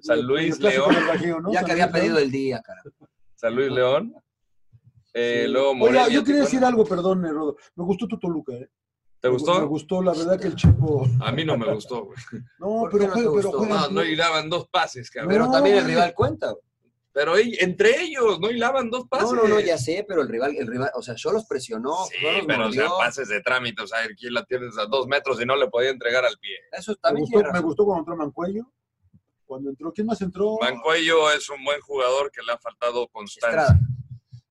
San 0.00 0.22
Luis 0.22 0.58
León. 0.58 0.94
Bajío, 1.08 1.40
¿no? 1.40 1.52
Ya 1.52 1.60
San 1.60 1.66
que 1.66 1.72
había 1.72 1.86
Luis, 1.86 1.94
pedido 1.94 2.14
León. 2.14 2.24
el 2.24 2.30
día, 2.30 2.62
cara. 2.62 2.82
San 3.34 3.54
Luis 3.54 3.70
León. 3.70 4.14
Eh, 5.14 5.42
Sí. 5.46 5.50
Luego 5.52 5.70
Oye, 5.70 5.78
Morelia. 5.78 6.08
yo 6.08 6.24
quería 6.24 6.40
decir 6.42 6.64
algo, 6.64 6.84
perdón, 6.84 7.22
Rodo. 7.22 7.56
Me 7.74 7.84
gustó 7.84 8.06
tu 8.08 8.18
Toluca, 8.18 8.52
¿eh? 8.54 8.68
¿Te 9.20 9.28
gustó? 9.28 9.58
Me 9.60 9.66
gustó, 9.66 10.02
la 10.02 10.12
verdad 10.12 10.38
que 10.38 10.46
el 10.48 10.56
Chepo. 10.56 11.06
A 11.20 11.32
mí 11.32 11.42
no 11.44 11.56
me 11.56 11.72
gustó. 11.72 12.04
güey. 12.06 12.16
No, 12.58 12.66
¿Por 12.82 12.90
qué 12.92 12.98
pero 12.98 13.08
no 13.08 13.14
pero 13.14 13.30
gustó? 13.30 13.52
juega. 13.58 13.74
No, 13.74 13.88
no 13.90 14.04
hilaban 14.04 14.50
dos 14.50 14.68
pases, 14.68 15.10
cabrón. 15.10 15.32
Pero 15.32 15.46
No, 15.46 15.52
también 15.52 15.76
el 15.78 15.84
rival 15.86 16.12
cuenta. 16.14 16.50
güey. 16.50 16.62
Pero 17.16 17.32
entre 17.38 18.02
ellos 18.02 18.38
no 18.40 18.50
hilaban 18.50 18.90
dos 18.90 19.08
pases. 19.08 19.32
No, 19.32 19.44
no, 19.44 19.48
no, 19.48 19.58
ya 19.60 19.78
sé, 19.78 20.04
pero 20.06 20.20
el 20.20 20.28
rival, 20.28 20.54
el 20.54 20.66
rival, 20.66 20.90
o 20.94 21.00
sea, 21.00 21.14
yo 21.16 21.32
los 21.32 21.46
presionó, 21.46 22.04
Sí, 22.10 22.16
yo 22.22 22.30
los 22.32 22.46
pero 22.46 22.66
o 22.66 22.72
sea, 22.72 22.88
pases 22.90 23.28
de 23.28 23.40
trámite, 23.40 23.80
o 23.82 23.86
sea, 23.86 24.00
aquí 24.00 24.28
la 24.28 24.44
tienes 24.44 24.76
a 24.76 24.84
dos 24.84 25.06
metros 25.06 25.40
y 25.40 25.46
no 25.46 25.56
le 25.56 25.66
podía 25.68 25.88
entregar 25.88 26.26
al 26.26 26.36
pie. 26.38 26.56
Eso 26.72 26.92
Me 26.92 26.96
también 26.98 27.26
gustó, 27.32 27.52
me 27.54 27.60
gustó 27.60 27.84
cuando 27.86 28.00
entró 28.02 28.16
Mancuello. 28.16 28.70
Cuando 29.46 29.70
entró, 29.70 29.92
¿quién 29.94 30.06
más 30.08 30.20
entró? 30.20 30.58
Mancuello 30.60 31.30
es 31.32 31.48
un 31.48 31.64
buen 31.64 31.80
jugador 31.80 32.30
que 32.30 32.42
le 32.42 32.52
ha 32.52 32.58
faltado 32.58 33.08
constancia. 33.08 33.48
Estrada. 33.62 33.80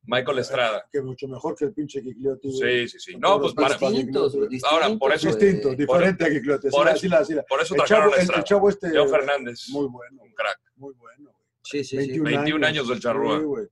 Michael 0.08 0.40
Estrada. 0.40 0.86
Que 0.92 1.02
mucho 1.04 1.28
mejor 1.28 1.56
que 1.56 1.66
el 1.66 1.74
pinche 1.74 2.02
Gigliotti. 2.02 2.52
Sí, 2.52 2.88
sí, 2.88 3.00
sí. 3.00 3.16
No, 3.18 3.40
pues 3.42 3.54
para, 3.54 3.76
Distintos. 3.78 4.36
Ahora, 4.72 4.90
por 4.98 5.14
eso-. 5.14 5.28
Distinto, 5.28 5.70
diferente 5.76 6.26
a 6.26 6.30
Gigliotti. 6.30 6.70
por 6.70 6.86
sí, 6.88 6.90
eso- 6.94 7.00
sí, 7.02 7.08
la- 7.10 7.26
sí, 7.26 7.34
la- 7.36 7.44
por 7.44 7.62
eso 7.62 7.76
el 7.76 7.80
trajeron 7.80 8.04
chavo, 8.04 8.14
a 8.14 8.16
el, 8.16 8.22
Estrada. 8.22 8.40
el 8.40 8.44
chavo 8.46 8.70
este. 8.70 8.90
Leo 8.90 9.08
Fernández. 9.08 9.70
Muy 9.70 9.88
bueno, 9.88 10.22
Un 10.24 10.32
crack. 10.34 10.60
muy 10.78 10.94
bueno. 10.96 11.25
Sí, 11.66 11.84
sí, 11.84 11.98
sí. 12.06 12.20
21 12.20 12.66
años 12.66 12.88
del 12.88 13.00
Charrúa. 13.00 13.40
Sí, 13.40 13.44
güey. 13.44 13.66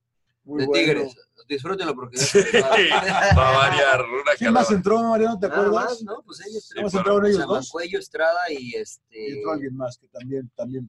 Muy 0.46 0.60
De 0.60 0.66
bueno. 0.68 0.84
Tigres. 0.86 1.16
Disfrútenlo 1.48 1.94
porque 1.96 2.18
Sí, 2.18 2.40
va 2.58 2.72
a 3.30 3.58
variar 3.70 4.02
una 4.02 4.32
¿Quién 4.38 4.54
más 4.54 4.70
entró, 4.72 5.02
Mariano? 5.02 5.38
¿Te 5.40 5.48
Nada 5.50 5.62
acuerdas? 5.62 5.90
más, 5.92 6.04
¿no? 6.04 6.22
Pues 6.26 6.40
ellos 6.48 6.66
Sí, 6.68 6.74
¿Cómo 6.76 6.88
pero- 6.90 7.00
entraron 7.00 7.26
ellos 7.26 7.48
dos? 7.48 7.66
Mancuello, 7.68 8.00
Estrada 8.00 8.40
y 8.50 8.56
Y 8.72 8.76
este. 8.76 9.34
entró 9.34 9.52
alguien 9.52 9.76
más 9.76 9.98
que 9.98 10.08
también, 10.08 10.50
también 10.56 10.88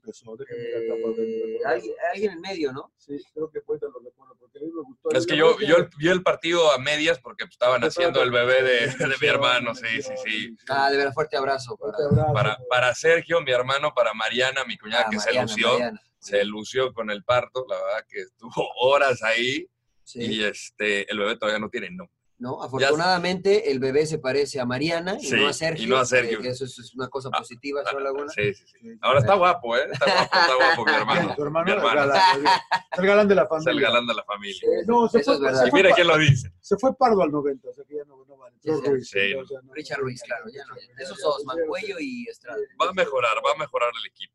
ver, 1.17 1.27
eh, 1.27 1.59
alguien, 1.67 1.95
alguien 2.13 2.33
en 2.33 2.41
medio, 2.41 2.73
¿no? 2.73 2.93
Sí, 2.97 3.17
creo 3.33 3.51
que 3.51 3.61
recuerdo, 4.05 4.37
porque 4.39 4.59
a 4.59 4.63
mí 4.63 4.69
me 4.73 4.83
gustó. 4.83 5.11
Es 5.11 5.27
que 5.27 5.37
yo, 5.37 5.59
yo 5.61 5.77
el- 5.77 5.89
vi 5.99 6.09
el 6.09 6.23
partido 6.23 6.73
a 6.73 6.79
medias 6.79 7.19
porque 7.21 7.45
pues, 7.45 7.53
estaban 7.55 7.83
haciendo 7.83 8.23
el 8.23 8.31
bebé 8.31 8.63
de, 8.63 8.87
de 9.07 9.15
mi 9.21 9.27
hermano, 9.27 9.75
sí, 9.75 10.03
sí, 10.03 10.13
sí. 10.25 10.57
Ah, 10.69 10.91
de 10.91 10.97
verdad, 10.99 11.13
fuerte 11.13 11.37
abrazo. 11.37 11.77
Para, 11.77 11.93
Fuerte 11.97 12.11
abrazo. 12.21 12.33
Para, 12.33 12.59
para 12.69 12.95
Sergio, 12.95 13.41
mi 13.41 13.51
hermano, 13.53 13.93
para 13.95 14.15
Mariana, 14.15 14.65
mi 14.65 14.77
cuñada, 14.79 15.05
Ah, 15.07 15.11
que 15.11 15.17
Mariana, 15.17 15.49
se 15.49 15.55
lució, 15.55 15.69
Mariana. 15.73 16.03
Se 16.25 16.45
lució 16.45 16.93
con 16.93 17.11
el 17.11 17.23
parto, 17.25 17.65
la 17.69 17.77
verdad 17.77 18.07
que 18.09 18.21
estuvo 18.23 18.53
horas 18.81 19.23
ahí 19.23 19.69
Sí. 20.05 20.21
y 20.21 20.45
este, 20.45 21.11
el 21.11 21.19
bebé 21.19 21.37
todavía 21.37 21.59
no 21.59 21.71
tiene 21.71 21.89
nombre. 21.91 22.15
¿no? 22.37 22.63
Afortunadamente, 22.63 23.71
el 23.71 23.79
bebé 23.79 24.05
se 24.05 24.19
parece 24.19 24.61
a 24.61 24.67
Mariana 24.67 25.17
y 25.19 25.25
Sí, 25.25 25.35
no 25.37 25.47
a 25.49 25.53
Sergio. 25.55 25.85
y 25.85 25.89
no 25.89 25.97
a 25.97 26.05
Sergio. 26.05 26.41
que 26.43 26.49
eso 26.49 26.65
es, 26.67 26.79
es 26.79 26.95
una 26.95 27.09
cosa 27.09 27.31
Ah, 27.33 27.39
positiva, 27.39 27.83
señor 27.87 28.03
Laguna. 28.03 28.29
Sí, 28.29 28.53
sí, 28.53 28.65
sí. 28.67 28.73
Sí, 28.83 28.91
sí. 28.91 28.99
Ahora 29.01 29.21
está 29.21 29.35
guapo, 29.35 29.75
¿eh? 29.79 29.89
Está 29.91 30.05
guapo, 30.05 30.25
está 30.25 30.55
guapo 30.57 30.85
mi 30.85 30.93
hermano. 30.93 31.35
Tu 31.37 31.43
hermano, 31.43 31.65
Mi 31.65 31.71
el 31.73 31.79
hermano. 31.79 32.01
galán, 32.01 32.33
muy 32.35 32.43
bien. 32.43 32.55
el 32.99 33.07
galán 33.07 33.29
de 33.29 33.35
la 33.35 33.43
Es 33.43 33.49
el 33.51 33.65
familia. 33.65 33.89
galán 33.89 34.07
de 34.07 34.15
la 34.15 34.25
familia. 34.25 34.61
Eh, 34.63 34.85
no, 34.87 35.09
se 35.09 35.19
Eso 35.21 35.39
fue, 35.39 35.51
es 35.51 35.59
se 35.59 35.67
Y 35.67 35.71
fue 35.71 35.83
mira 35.83 35.95
quién 35.95 36.07
lo 36.07 36.19
dice. 36.19 36.53
Se 36.61 36.77
fue 36.77 36.95
Pardo 36.97 37.23
al 37.23 37.31
90, 37.31 37.69
o 37.69 37.73
sea 37.73 37.85
que 37.89 37.95
ya 37.97 38.05
no, 38.05 38.25
no 38.27 38.37
vale. 38.37 38.57
Sí, 38.63 38.71
sí. 38.75 38.91
Ruiz, 38.91 39.09
Sí, 39.09 39.35
no. 39.35 39.61
no- 39.63 39.73
Richard 39.73 40.01
Ruiz, 40.01 40.23
claro. 40.23 40.45
Ya 40.53 40.67
no, 40.67 40.75
Ya, 40.77 41.03
esos 41.03 41.17
ya, 41.19 41.25
dos, 41.25 41.39
ya, 41.39 41.47
Mancuello 41.47 41.99
ya. 41.99 42.05
y 42.05 42.25
Estrada. 42.29 42.59
Va 42.83 42.91
a 42.91 42.93
mejorar, 42.93 43.37
va 43.47 43.53
a 43.53 43.59
mejorar 43.59 43.91
el 43.99 44.11
equipo. 44.11 44.35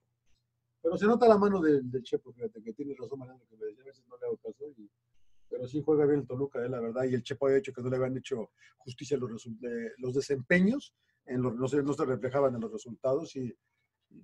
Pero 0.81 0.97
se 0.97 1.05
nota 1.05 1.27
la 1.27 1.37
mano 1.37 1.61
del, 1.61 1.83
Chepo, 2.03 2.31
fíjate, 2.31 2.61
que 2.61 2.73
tiene 2.73 2.95
razón 2.95 3.19
Mariano, 3.19 3.43
que 3.49 3.57
me 3.57 3.65
decía, 3.65 3.83
a 3.83 3.87
veces 3.87 4.05
no 4.07 4.17
le 4.17 4.25
hago 4.25 4.37
caso, 4.37 4.69
y- 4.77 4.89
pero 5.49 5.67
sí 5.67 5.81
juega 5.83 6.05
bien 6.05 6.21
el 6.21 6.27
Toluca, 6.27 6.63
eh, 6.63 6.69
la 6.69 6.79
verdad, 6.79 7.03
y 7.05 7.15
el 7.15 7.23
Chepo 7.23 7.47
había 7.47 7.57
dicho 7.57 7.73
que 7.73 7.81
no 7.81 7.89
le 7.89 7.97
habían 7.97 8.17
hecho 8.17 8.51
justicia 8.77 9.17
a 9.17 9.19
los, 9.19 9.45
eh, 9.47 9.91
los 9.97 10.13
desempeños, 10.13 10.93
en 11.25 11.41
los, 11.41 11.55
no, 11.55 11.67
se, 11.67 11.83
no 11.83 11.93
se 11.93 12.05
reflejaban 12.05 12.55
en 12.55 12.61
los 12.61 12.71
resultados, 12.71 13.35
y, 13.35 13.53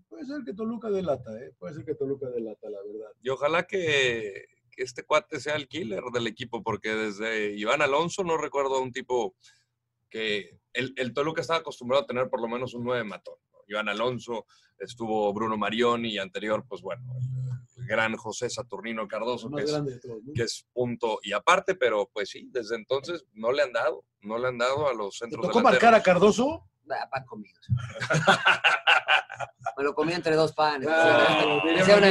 puede 0.07 0.25
ser 0.25 0.43
que 0.45 0.53
Toluca 0.53 0.89
delata, 0.89 1.37
eh, 1.43 1.53
puede 1.57 1.73
ser 1.73 1.85
que 1.85 1.95
Toluca 1.95 2.29
delata, 2.29 2.69
la 2.69 2.81
verdad. 2.83 3.11
Y 3.21 3.29
ojalá 3.29 3.63
que, 3.63 4.45
este 4.77 5.03
cuate 5.03 5.39
sea 5.39 5.55
el 5.55 5.67
killer 5.67 6.03
del 6.13 6.27
equipo, 6.27 6.61
porque 6.61 6.89
desde 6.89 7.53
Iván 7.53 7.81
Alonso 7.81 8.23
no 8.23 8.37
recuerdo 8.37 8.75
a 8.75 8.81
un 8.81 8.91
tipo 8.91 9.35
que 10.09 10.59
el, 10.73 10.93
el 10.97 11.13
Toluca 11.13 11.41
estaba 11.41 11.59
acostumbrado 11.59 12.03
a 12.03 12.07
tener 12.07 12.29
por 12.29 12.41
lo 12.41 12.47
menos 12.47 12.73
un 12.73 12.83
nueve 12.83 13.03
matón. 13.03 13.35
¿No? 13.67 13.71
Iván 13.73 13.89
Alonso, 13.89 14.45
estuvo 14.79 15.33
Bruno 15.33 15.57
Marioni 15.57 16.09
y 16.09 16.17
anterior, 16.17 16.65
pues 16.67 16.81
bueno, 16.81 17.03
el 17.77 17.85
gran 17.85 18.15
José 18.15 18.49
Saturnino 18.49 19.07
Cardoso, 19.07 19.49
que 19.51 19.63
es, 19.63 19.71
grande 19.71 19.93
de 19.93 19.99
todos, 19.99 20.23
¿no? 20.23 20.33
que 20.33 20.43
es 20.43 20.65
punto 20.73 21.19
y 21.23 21.33
aparte, 21.33 21.75
pero 21.75 22.09
pues 22.13 22.29
sí, 22.29 22.47
desde 22.51 22.75
entonces 22.75 23.25
no 23.33 23.51
le 23.51 23.63
han 23.63 23.73
dado, 23.73 24.03
no 24.21 24.37
le 24.37 24.47
han 24.47 24.57
dado 24.57 24.87
a 24.87 24.93
los 24.93 25.13
¿Te 25.17 25.25
centros 25.25 25.41
tocó 25.47 25.59
delanteros. 25.59 25.83
marcar 25.83 25.93
a 25.95 26.03
Cardoso? 26.03 26.69
Ah, 26.89 27.09
pan 27.09 27.25
conmigo. 27.25 27.57
Me 29.77 29.83
lo 29.83 29.93
comí 29.95 30.13
entre 30.13 30.35
dos 30.35 30.53
panes. 30.53 30.87
Ah, 30.89 31.59
Me 31.63 31.71
diría 31.71 31.83
decía 31.83 31.97
una 31.97 32.07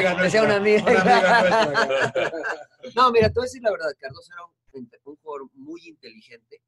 una, 0.46 0.57
amiga 0.57 0.82
una 0.82 0.96
una. 0.96 2.32
No, 2.94 3.11
mira, 3.12 3.28
te 3.28 3.34
voy 3.34 3.44
a 3.44 3.46
decir 3.46 3.62
la 3.62 3.70
verdad, 3.70 3.90
Cardoso 3.98 4.32
era 4.32 4.42
un, 4.72 4.90
un 5.05 5.16
jugador 5.16 5.48
muy 5.55 5.86
inteligente. 5.86 6.61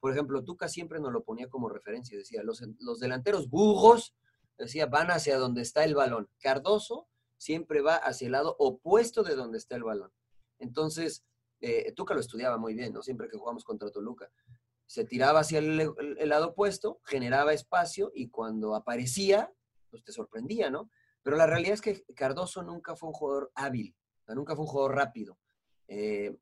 Por 0.00 0.12
ejemplo, 0.12 0.42
Tuca 0.42 0.68
siempre 0.68 0.98
nos 1.00 1.12
lo 1.12 1.22
ponía 1.22 1.48
como 1.48 1.68
referencia, 1.68 2.18
decía, 2.18 2.42
los, 2.42 2.62
los 2.80 2.98
delanteros 2.98 3.48
burros, 3.48 4.12
decía, 4.64 4.86
van 4.86 5.10
hacia 5.10 5.38
donde 5.38 5.62
está 5.62 5.84
el 5.84 5.94
balón. 5.94 6.28
Cardoso 6.40 7.08
siempre 7.36 7.80
va 7.80 7.96
hacia 7.96 8.26
el 8.26 8.32
lado 8.32 8.56
opuesto 8.58 9.22
de 9.22 9.34
donde 9.34 9.58
está 9.58 9.76
el 9.76 9.82
balón. 9.82 10.12
Entonces, 10.58 11.24
eh, 11.60 11.92
Tuca 11.92 12.14
lo 12.14 12.20
estudiaba 12.20 12.58
muy 12.58 12.74
bien, 12.74 12.92
¿no? 12.92 13.02
Siempre 13.02 13.28
que 13.28 13.38
jugamos 13.38 13.64
contra 13.64 13.90
Toluca. 13.90 14.30
se 14.86 15.04
tiraba 15.04 15.40
hacia 15.40 15.58
el, 15.58 15.94
lado 16.28 16.48
opuesto, 16.50 17.00
generaba 17.04 17.54
espacio 17.54 18.12
y 18.14 18.28
cuando 18.28 18.74
aparecía, 18.74 19.50
pues 19.90 20.04
te 20.04 20.12
sorprendía, 20.12 20.70
¿no? 20.70 20.90
Pero 21.22 21.36
la 21.36 21.46
realidad 21.46 21.74
es 21.74 21.80
que 21.80 22.04
Cardoso 22.14 22.62
nunca 22.62 22.94
fue 22.94 23.08
un 23.08 23.14
jugador 23.14 23.52
hábil, 23.54 23.96
nunca 24.28 24.54
fue 24.54 24.64
un 24.64 24.70
jugador 24.70 24.96
rápido. 24.96 25.38
Eh, 25.88 26.36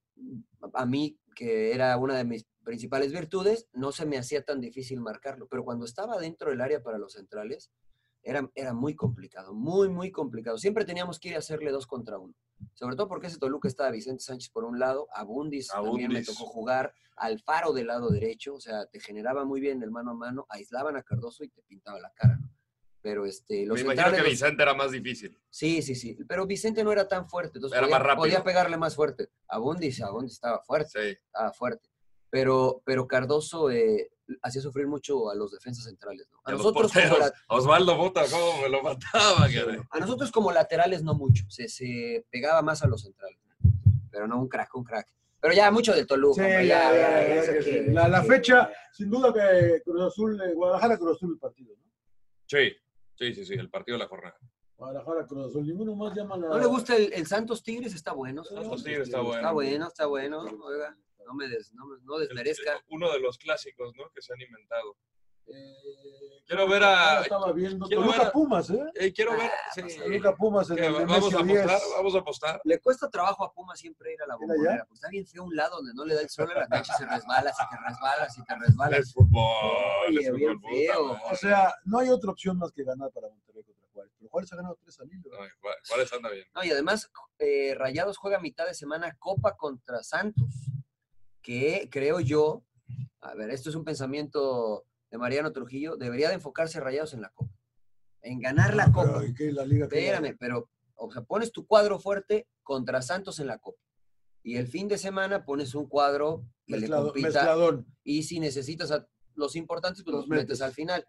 a 0.75 0.85
mí, 0.85 1.19
que 1.37 1.73
era 1.73 1.97
una 1.97 2.17
de 2.17 2.25
mis 2.25 2.47
principales 2.65 3.13
virtudes, 3.13 3.69
no 3.73 3.93
se 3.93 4.05
me 4.07 4.19
hacía 4.19 4.43
tan 4.43 4.61
difícil 4.61 5.01
marcarlo, 5.01 5.47
pero 5.49 5.65
cuando 5.65 5.85
estaba 5.85 6.19
dentro 6.19 6.51
del 6.51 6.61
área 6.61 6.83
para 6.83 6.99
los 6.99 7.13
centrales, 7.13 7.71
era, 8.23 8.51
era 8.55 8.73
muy 8.75 8.95
complicado, 8.95 9.55
muy, 9.55 9.89
muy 9.89 10.11
complicado. 10.11 10.59
Siempre 10.59 10.85
teníamos 10.85 11.19
que 11.19 11.31
ir 11.31 11.35
a 11.37 11.39
hacerle 11.39 11.71
dos 11.71 11.87
contra 11.87 12.19
uno. 12.19 12.35
Sobre 12.75 12.95
todo 12.97 13.09
porque 13.09 13.29
ese 13.29 13.39
Toluca 13.39 13.69
estaba 13.69 13.91
Vicente 13.91 14.23
Sánchez 14.23 14.51
por 14.51 14.65
un 14.65 14.79
lado, 14.79 15.09
Abundis, 15.15 15.69
también 15.69 16.09
me 16.13 16.19
Abundis. 16.19 16.27
tocó 16.27 16.47
jugar, 16.51 16.93
Alfaro 17.17 17.73
del 17.73 17.87
lado 17.87 18.11
derecho, 18.11 18.55
o 18.55 18.61
sea, 18.61 18.87
te 18.87 19.01
generaba 19.01 19.45
muy 19.45 19.61
bien 19.61 19.83
el 19.83 19.91
mano 19.91 20.11
a 20.11 20.15
mano, 20.15 20.47
aislaban 20.51 20.97
a 20.97 21.03
Cardoso 21.03 21.43
y 21.45 21.49
te 21.49 21.63
pintaba 21.63 21.99
la 22.01 22.11
cara, 22.15 22.37
¿no? 22.39 22.49
Pero 23.03 23.25
este, 23.25 23.65
los 23.65 23.77
Me 23.77 23.81
imagino 23.95 24.11
que 24.15 24.19
los- 24.23 24.31
Vicente 24.31 24.63
era 24.63 24.75
más 24.75 24.91
difícil. 24.91 25.39
Sí, 25.49 25.81
sí, 25.81 25.95
sí. 25.95 26.19
Pero 26.29 26.47
Vicente 26.47 26.85
no 26.85 26.93
era 26.93 27.09
tan 27.09 27.27
fuerte. 27.31 27.57
Entonces 27.57 27.79
Era 27.79 27.87
podía, 27.87 27.99
más 27.99 28.07
rápido. 28.07 28.23
podía 28.25 28.45
pegarle 28.45 28.77
más 28.77 28.95
fuerte. 28.95 29.31
Abundis, 29.49 30.03
Abundis 30.03 30.35
estaba 30.35 30.61
fuerte. 30.61 30.91
Sí. 30.91 31.19
Estaba 31.25 31.51
fuerte. 31.55 31.89
Pero, 32.29 32.83
pero 32.85 33.09
Cardoso 33.09 33.71
eh, 33.71 34.11
hacía 34.43 34.63
sufrir 34.63 34.87
mucho 34.87 35.31
a 35.31 35.35
los 35.35 35.51
defensas 35.53 35.85
centrales. 35.85 36.29
¿no? 36.31 36.39
A, 36.39 36.51
A 36.51 36.53
los 36.53 36.61
nosotros 36.61 36.93
como 36.93 37.03
porteros. 37.09 37.19
la- 37.49 37.57
Osvaldo 37.57 37.97
Bota, 37.97 38.23
cómo 38.31 38.63
me 38.63 38.69
lo 38.69 38.83
mataba, 38.83 39.47
a 39.91 39.99
nosotros 40.01 40.31
como 40.31 40.53
laterales 40.53 41.03
no 41.03 41.15
mucho. 41.15 41.45
Se, 41.49 41.69
se 41.69 42.25
pegaba 42.31 42.63
más 42.63 42.83
a 42.83 42.87
los 42.89 43.03
centrales. 43.03 43.39
Pero 44.11 44.27
no 44.27 44.41
un 44.41 44.49
crack, 44.49 44.75
un 44.75 44.85
crack. 44.85 45.07
Pero 45.41 45.55
ya 45.55 45.71
mucho 45.71 45.95
de 45.95 46.05
Toluca. 46.05 46.35
Sí, 46.35 46.41
hombre, 46.43 46.67
ya, 46.67 46.93
ya, 46.93 46.93
ya, 46.93 47.01
ya, 47.23 47.29
ya, 47.29 47.35
eso 47.43 47.53
ya, 47.53 47.59
que- 47.59 47.85
sí. 47.87 47.91
la, 47.93 48.23
fecha, 48.25 48.71
sin 48.93 49.09
duda 49.09 49.33
que 49.33 49.81
Cruz 49.83 50.03
Azul, 50.03 50.41
eh, 50.43 50.53
Guadalajara 50.55 50.99
Cruz 50.99 51.17
Azul 51.17 51.33
el 51.33 51.39
partido, 51.39 51.75
¿no? 51.77 51.85
Sí, 52.47 52.73
sí, 53.15 53.35
sí, 53.35 53.45
sí, 53.47 53.55
el 53.55 53.71
partido 53.71 53.97
de 53.97 54.05
la 54.05 54.09
jornada. 54.09 54.37
Guadalajara 54.77 55.27
Cruz 55.27 55.47
Azul, 55.49 55.67
ninguno 55.67 55.95
más 55.95 56.15
llama 56.15 56.37
la... 56.37 56.49
¿No 56.49 56.59
le 56.59 56.67
gusta 56.67 56.97
el, 56.97 57.13
el 57.13 57.27
Santos 57.27 57.63
Tigres? 57.63 57.95
Está 57.95 58.13
bueno. 58.13 58.45
Santos 58.45 58.83
Tigres 58.85 59.09
está 59.09 59.21
bueno. 59.21 59.37
Está 59.39 59.53
bueno, 59.53 59.87
está 59.89 60.07
bueno. 60.07 60.41
Oiga, 60.65 60.97
no 61.31 61.35
me, 61.37 61.49
des- 61.49 61.73
no, 61.75 61.87
me- 61.87 61.99
no 62.03 62.19
desmerezca. 62.19 62.83
Uno 62.89 63.13
de 63.13 63.21
los 63.21 63.39
clásicos, 63.39 63.95
¿no? 63.97 64.11
Que 64.13 64.21
se 64.21 64.33
han 64.33 64.41
inventado. 64.41 64.97
Eh, 65.47 66.43
Quiero 66.47 66.69
ver 66.69 66.83
a. 66.83 67.21
Estaba 67.23 67.53
viendo 67.53 67.87
quiero 67.87 68.03
Toluca 68.03 68.19
ver 68.19 68.27
a- 68.29 68.33
Pumas, 68.33 68.71
¿eh? 68.71 68.85
eh, 68.97 69.13
quiero 69.13 69.33
ver. 69.33 69.43
Ah, 69.53 69.71
sí. 69.75 69.99
Toluca 69.99 70.35
Pumas 70.37 70.71
en 70.71 70.77
¿Qué, 70.77 70.87
el 70.87 70.93
Vamos 70.93 71.09
a 71.09 71.39
Nemesio 71.39 71.43
10. 71.45 71.61
apostar, 71.65 71.81
vamos 71.97 72.15
a 72.15 72.19
apostar. 72.19 72.61
Le 72.65 72.81
cuesta 72.81 73.09
trabajo 73.09 73.45
a 73.45 73.53
Puma 73.53 73.77
siempre 73.77 74.13
ir 74.15 74.23
a 74.23 74.27
la 74.27 74.35
¿Era 74.35 74.47
bombonera. 74.47 74.85
Pues 74.87 74.99
está 74.99 75.09
bien 75.11 75.27
feo 75.27 75.45
un 75.45 75.55
lado 75.57 75.77
donde 75.77 75.93
no 75.95 76.05
le 76.05 76.15
da 76.15 76.23
el 76.23 76.29
sol 76.29 76.51
a 76.51 76.59
la 76.61 76.67
cancha 76.69 76.93
y 76.95 76.99
se 76.99 77.07
resbala, 77.07 77.51
y 77.51 77.71
te 77.77 77.89
resbalas 77.89 78.39
y 78.39 78.45
te 78.45 78.55
resbalas. 78.57 78.99
Es 79.01 79.13
fútbol. 79.13 79.43
Oye, 80.09 80.21
es 80.21 80.33
bien 80.35 80.61
fútbol, 80.61 80.73
feo. 80.73 81.03
puta 81.09 81.13
madre. 81.21 81.33
O 81.33 81.37
sea, 81.37 81.75
no 81.85 81.99
hay 82.01 82.09
otra 82.11 82.31
opción 82.33 82.59
más 82.59 82.73
que 82.73 82.83
ganar 82.85 83.11
para 83.13 83.29
Monterrey 83.29 83.63
contra 83.65 83.89
Juárez. 83.93 84.13
Pero 84.19 84.29
Juárez 84.31 84.53
ha 84.53 84.57
ganado 84.57 84.79
tres 84.83 85.01
al 85.01 85.09
hilo. 85.13 85.31
Juárez- 85.31 85.89
Juárez 85.89 86.13
anda 86.13 86.31
bien. 86.31 86.47
No, 86.55 86.65
y 86.65 86.71
además, 86.71 87.11
eh, 87.39 87.75
Rayados 87.77 88.17
juega 88.19 88.39
a 88.39 88.41
mitad 88.41 88.67
de 88.67 88.75
semana 88.75 89.15
Copa 89.19 89.57
contra 89.57 90.03
Santos, 90.03 90.49
que 91.43 91.89
creo 91.91 92.21
yo, 92.21 92.65
a 93.21 93.35
ver, 93.35 93.51
esto 93.51 93.71
es 93.71 93.77
un 93.77 93.85
pensamiento 93.85 94.85
de 95.11 95.19
Mariano 95.19 95.53
Trujillo, 95.53 95.97
debería 95.97 96.29
de 96.29 96.35
enfocarse 96.35 96.81
Rayados 96.81 97.15
en 97.15 97.23
la 97.23 97.31
Copa, 97.31 97.53
en 98.23 98.41
ganar 98.41 98.75
la 98.75 98.93
Copa. 98.93 99.15
Pero, 99.19 99.27
¿y 99.27 99.35
qué? 99.35 99.53
La 99.53 99.65
liga 99.65 99.85
Espérame, 99.87 100.37
pero, 100.39 100.69
o 100.95 101.11
sea, 101.11 101.23
pones 101.23 101.51
tu 101.53 101.67
cuadro 101.67 101.99
fuerte 101.99 102.47
contra 102.63 103.03
Santos 103.03 103.41
en 103.41 103.47
la 103.47 103.59
Copa. 103.59 103.81
Y 104.43 104.57
el 104.57 104.69
fin 104.69 104.89
de 104.89 104.97
semana 104.99 105.45
pones 105.45 105.75
un 105.75 105.87
cuadro 105.87 106.45
que 106.67 106.77
Mezclado- 106.77 107.07
le 107.07 107.09
compita. 107.09 107.27
mezcladón. 107.29 107.87
Y 108.05 108.23
si 108.23 108.41
necesitas 108.41 108.91
a 108.91 109.07
los 109.35 109.55
importantes, 109.57 110.03
pues 110.03 110.13
Los 110.15 110.23
los, 110.23 110.29
metes. 110.29 110.45
metes. 110.45 110.63
al 110.63 110.73
final. 110.73 111.07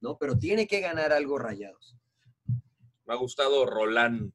¿No? 0.00 0.16
Pero 0.18 0.38
tiene 0.38 0.66
que 0.66 0.80
ganar 0.80 1.12
algo 1.12 1.38
rayados. 1.38 1.96
Me 3.06 3.14
ha 3.14 3.16
gustado 3.16 3.66
Rolán, 3.66 4.32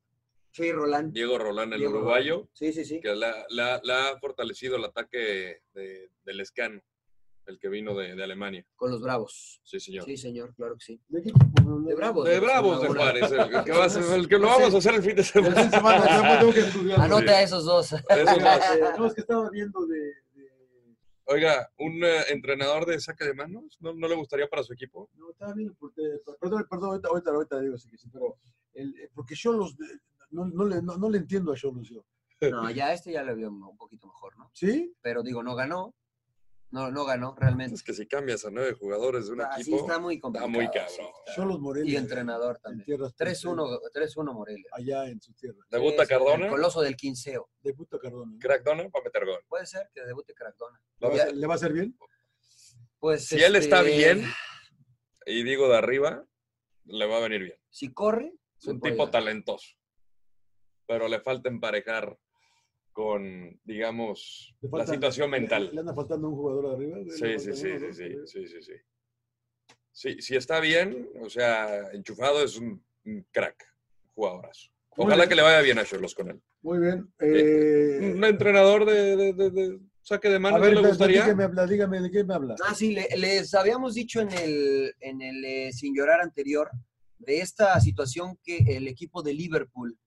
Sí, 0.56 0.72
Roland. 0.72 1.12
Diego 1.12 1.38
Rolán, 1.38 1.74
el 1.74 1.80
Diego 1.80 1.98
uruguayo, 1.98 2.48
Sí, 2.54 2.72
sí, 2.72 2.86
sí. 2.86 3.02
que 3.02 3.14
la, 3.14 3.46
la- 3.50 3.82
la 3.84 4.10
ha 4.12 4.20
fortalecido 4.20 4.78
el 4.78 4.86
ataque 4.86 5.60
de, 5.74 6.10
del 6.24 6.40
Escano, 6.40 6.82
el 7.46 7.60
que 7.60 7.68
vino 7.68 7.94
de, 7.94 8.16
de 8.16 8.24
Alemania. 8.24 8.66
Con 8.78 8.90
los 8.90 9.02
Bravos. 9.02 9.60
Sí, 9.66 9.82
señor. 9.82 10.06
Sí, 10.06 10.16
señor, 10.16 10.56
claro 10.56 10.76
que 10.78 10.86
sí. 10.86 11.02
¿De 11.10 11.22
qué? 11.22 11.34
De 11.34 11.94
Bravos. 11.96 12.26
De 12.30 12.40
Bravos 12.40 12.82
de 12.82 12.88
Juárez, 12.88 13.32
el, 13.34 13.64
que, 13.66 13.72
va 13.74 13.84
a 13.84 13.90
ser- 13.90 14.04
el 14.18 14.30
que 14.30 14.38
lo 14.38 14.48
vamos 14.48 14.74
a 14.74 14.78
hacer 14.78 14.94
el 14.96 15.04
fin 15.04 15.16
de 15.18 15.22
El 15.24 15.28
fin 15.28 15.44
de 15.44 15.70
semana. 15.70 16.04
semana, 16.06 16.40
tengo 16.40 16.54
que 16.54 16.60
estudiar. 16.62 17.02
Anota 17.02 17.32
a 17.34 17.42
esos 17.42 17.66
dos. 17.66 17.92
Eso 17.92 18.40
más. 18.40 18.62
Eh, 18.78 18.82
No, 18.98 19.08
es 19.08 19.14
que 19.14 19.22
estaba 19.22 19.50
viendo 19.50 19.86
de... 19.88 20.14
Oiga, 21.26 21.70
¿un 21.80 22.02
eh, 22.04 22.22
entrenador 22.30 22.86
de 22.86 23.00
saque 23.02 23.26
de 23.26 23.34
manos 23.34 23.78
no, 23.82 23.94
no 23.94 24.08
le 24.08 24.16
gustaría 24.16 24.48
para 24.48 24.64
su 24.64 24.72
equipo? 24.74 25.10
No, 25.16 25.32
estaba 25.32 25.54
viendo 25.54 25.74
porque... 25.80 26.02
Perdón, 26.40 26.66
perdón, 26.70 26.90
ahorita, 26.92 27.10
ahorita, 27.10 27.32
ahorita 27.32 27.60
digo 27.60 27.78
sí 27.78 27.90
que 27.90 27.98
sí, 27.98 28.08
pero... 28.14 28.38
El, 28.74 28.90
eh, 29.00 29.10
porque 29.14 29.36
yo 29.36 29.52
los... 29.54 29.76
No, 30.36 30.46
no, 30.46 30.66
le, 30.66 30.82
no, 30.82 30.98
no 30.98 31.10
le 31.10 31.18
entiendo 31.20 31.54
a 31.54 31.56
Cholos 31.56 31.88
yo. 31.90 32.06
No, 32.42 32.70
ya 32.70 32.92
este 32.94 33.14
ya 33.14 33.24
le 33.24 33.34
vio 33.34 33.50
un 33.50 33.78
poquito 33.78 34.08
mejor, 34.08 34.38
¿no? 34.38 34.52
¿Sí? 34.54 34.94
Pero 35.02 35.24
digo, 35.24 35.42
no 35.42 35.56
ganó. 35.56 35.96
No, 36.72 36.92
no 36.92 37.06
ganó 37.06 37.34
realmente. 37.40 37.76
Es 37.76 37.84
que 37.84 37.94
si 37.94 38.06
cambias 38.06 38.44
a 38.44 38.52
nueve 38.52 38.74
jugadores 38.74 39.28
de 39.28 39.34
un 39.34 39.42
Ah, 39.42 39.52
sí, 39.56 39.62
equipo, 39.62 39.78
está 39.78 39.98
muy 39.98 40.16
está 40.16 40.24
complicado. 40.24 40.50
muy 40.50 40.68
cabrón. 40.68 41.08
Cholos 41.34 41.60
Morelia. 41.62 41.94
Y 41.94 41.96
entrenador 41.96 42.58
en 42.58 42.62
también. 42.62 42.86
tierras 42.86 43.16
3-1 43.16 43.80
3-1 43.94 44.34
Morelia. 44.34 44.66
Allá 44.74 45.06
en 45.08 45.22
su 45.22 45.32
tierra. 45.34 45.60
Debuta 45.70 46.04
Sí, 46.04 46.08
sí, 46.08 46.10
Cardona, 46.10 46.46
El 46.46 46.52
coloso 46.52 46.82
del 46.82 46.98
quinceo. 46.98 47.50
De 47.62 47.74
puta 47.74 47.98
Cardona. 47.98 48.34
¿no? 48.34 48.40
Crackdona 48.40 48.84
va 48.84 49.00
a 49.00 49.04
meter 49.04 49.26
gol. 49.26 49.40
Puede 49.48 49.66
ser 49.66 49.90
que 49.94 50.02
debute 50.02 50.34
Cardona. 50.34 50.82
¿Le 51.00 51.08
va, 51.08 51.14
a 51.14 51.18
hacer- 51.18 51.36
¿Le 51.38 51.48
va 51.48 51.54
a 51.54 51.56
hacer 51.56 51.72
bien? 51.72 51.98
Pues, 53.00 53.26
Si 53.28 53.42
él 53.42 53.56
está 53.56 53.80
este, 53.82 53.96
bien, 53.96 54.26
y 55.26 55.44
digo 55.44 55.70
de 55.70 55.78
arriba, 55.78 56.26
le 56.86 57.06
va 57.08 57.18
a 57.18 57.22
venir 57.22 57.44
bien. 57.44 57.58
Si 57.70 57.94
corre, 57.94 58.34
Es 58.60 58.66
un 58.68 58.80
puede 58.80 58.94
tipo 58.94 59.06
ganar. 59.06 59.12
talentoso. 59.24 59.68
Pero 60.88 61.08
le 61.08 61.20
falta 61.20 61.50
emparejar 61.50 62.18
con, 62.92 63.60
digamos, 63.64 64.56
Le 64.62 64.70
la 64.70 64.78
falta- 64.78 64.94
situación 64.94 65.30
mental. 65.30 65.70
¿Le 65.74 65.80
anda 65.80 65.94
faltando 65.94 66.30
un 66.30 66.36
jugador 66.36 66.76
arriba? 66.76 66.98
¿Le 66.98 67.12
Sí, 67.12 67.20
falta 67.20 67.40
sí, 67.40 67.50
uno, 67.50 67.56
sí, 67.56 67.94
sí, 67.94 67.94
sí, 67.94 68.18
sí, 68.26 68.48
sí, 68.48 68.62
sí. 68.62 68.74
Sí, 69.92 70.22
si 70.22 70.36
está 70.36 70.60
bien, 70.60 71.10
o 71.22 71.30
sea, 71.30 71.90
enchufado 71.94 72.44
es 72.44 72.58
un, 72.58 72.84
un 73.06 73.26
crack, 73.32 73.66
jugadorazo. 74.14 74.70
Ojalá 74.98 75.28
que 75.28 75.36
le 75.36 75.42
vaya 75.42 75.62
bien 75.62 75.80
a 75.80 75.86
Cholos 75.86 76.14
con 76.16 76.30
él. 76.30 76.42
Muy 76.62 76.80
bien. 76.80 77.14
Eh, 77.20 78.12
Un 78.14 78.24
entrenador 78.24 78.86
de, 78.86 79.16
de- 79.16 79.34
de- 79.34 79.50
de 79.52 79.80
saque 80.02 80.30
de 80.30 80.36
a 80.36 80.40
manos, 80.40 80.62
ver, 80.62 80.74
¿no 80.76 80.82
le 80.82 80.88
gustaría? 80.88 81.24
dígame, 81.24 81.44
habla, 81.44 81.66
dígame, 81.68 82.02
¿de 82.02 82.12
qué 82.12 82.24
me 82.24 82.34
habla? 82.34 82.56
Ah, 82.66 82.74
sí, 82.76 82.94
le- 82.94 83.10
les 83.18 83.54
habíamos 83.54 83.94
dicho 83.94 84.22
en 84.22 84.32
el, 84.32 84.94
en 85.00 85.22
el 85.22 85.44
eh, 85.46 85.72
Sin 85.74 85.94
Llorar 85.96 86.22
anterior 86.22 86.70
de 87.18 87.40
esta 87.40 87.80
situación 87.82 88.38
que 88.44 88.58
el 88.58 88.88
equipo 88.88 89.22
de 89.22 89.34
Liverpool 89.34 89.98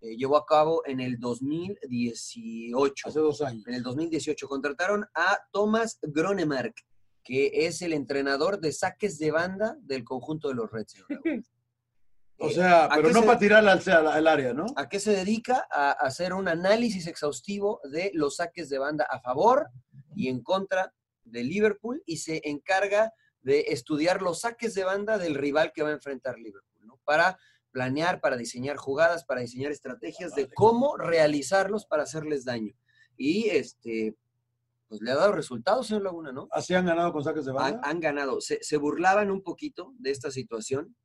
eh, 0.00 0.16
llevó 0.16 0.36
a 0.36 0.46
cabo 0.46 0.82
en 0.86 1.00
el 1.00 1.18
2018. 1.18 3.08
Hace 3.08 3.18
dos 3.20 3.40
años. 3.42 3.66
En 3.66 3.74
el 3.74 3.82
2018 3.82 4.48
contrataron 4.48 5.06
a 5.14 5.38
Thomas 5.52 5.98
Gronemark, 6.02 6.74
que 7.22 7.50
es 7.66 7.82
el 7.82 7.92
entrenador 7.92 8.60
de 8.60 8.72
saques 8.72 9.18
de 9.18 9.30
banda 9.30 9.76
del 9.82 10.04
conjunto 10.04 10.48
de 10.48 10.54
los 10.54 10.70
Reds. 10.70 10.94
O 12.42 12.48
Eh, 12.48 12.54
sea, 12.54 12.86
¿a 12.86 12.96
pero 12.96 13.10
no 13.10 13.20
se- 13.20 13.26
para 13.26 13.38
tirar 13.38 13.68
al, 13.68 13.82
al, 13.86 14.06
al 14.06 14.26
área, 14.26 14.54
¿no? 14.54 14.64
¿A 14.74 14.88
qué 14.88 14.98
se 14.98 15.10
dedica? 15.12 15.66
A 15.70 15.90
hacer 15.90 16.32
un 16.32 16.48
análisis 16.48 17.06
exhaustivo 17.06 17.82
de 17.84 18.12
los 18.14 18.36
saques 18.36 18.70
de 18.70 18.78
banda 18.78 19.04
a 19.10 19.20
favor 19.20 19.68
y 20.16 20.28
en 20.28 20.42
contra 20.42 20.94
de 21.24 21.44
Liverpool 21.44 22.02
y 22.06 22.16
se 22.16 22.40
encarga 22.48 23.12
de 23.42 23.66
estudiar 23.68 24.22
los 24.22 24.40
saques 24.40 24.72
de 24.74 24.84
banda 24.84 25.18
del 25.18 25.34
rival 25.34 25.70
que 25.74 25.82
va 25.82 25.90
a 25.90 25.92
enfrentar 25.92 26.38
Liverpool, 26.38 26.86
¿no? 26.86 26.98
Para 27.04 27.36
planear, 27.70 28.20
para 28.20 28.36
diseñar 28.36 28.76
jugadas, 28.76 29.24
para 29.24 29.40
diseñar 29.40 29.72
estrategias 29.72 30.34
de 30.34 30.48
cómo 30.52 30.96
realizarlos 30.96 31.86
para 31.86 32.04
hacerles 32.04 32.44
daño. 32.44 32.74
Y 33.16 33.48
este, 33.50 34.16
pues 34.88 35.00
le 35.02 35.10
ha 35.10 35.16
dado 35.16 35.32
resultados, 35.32 35.86
señor 35.86 36.04
Laguna, 36.04 36.32
¿no? 36.32 36.48
Así 36.50 36.74
han 36.74 36.86
ganado 36.86 37.12
con 37.12 37.22
saques 37.22 37.44
de 37.44 37.52
banda. 37.52 37.80
han 37.84 38.00
ganado. 38.00 38.40
Se, 38.40 38.58
se 38.62 38.76
burlaban 38.76 39.30
un 39.30 39.42
poquito 39.42 39.94
de 39.98 40.10
esta 40.10 40.30
situación 40.30 40.96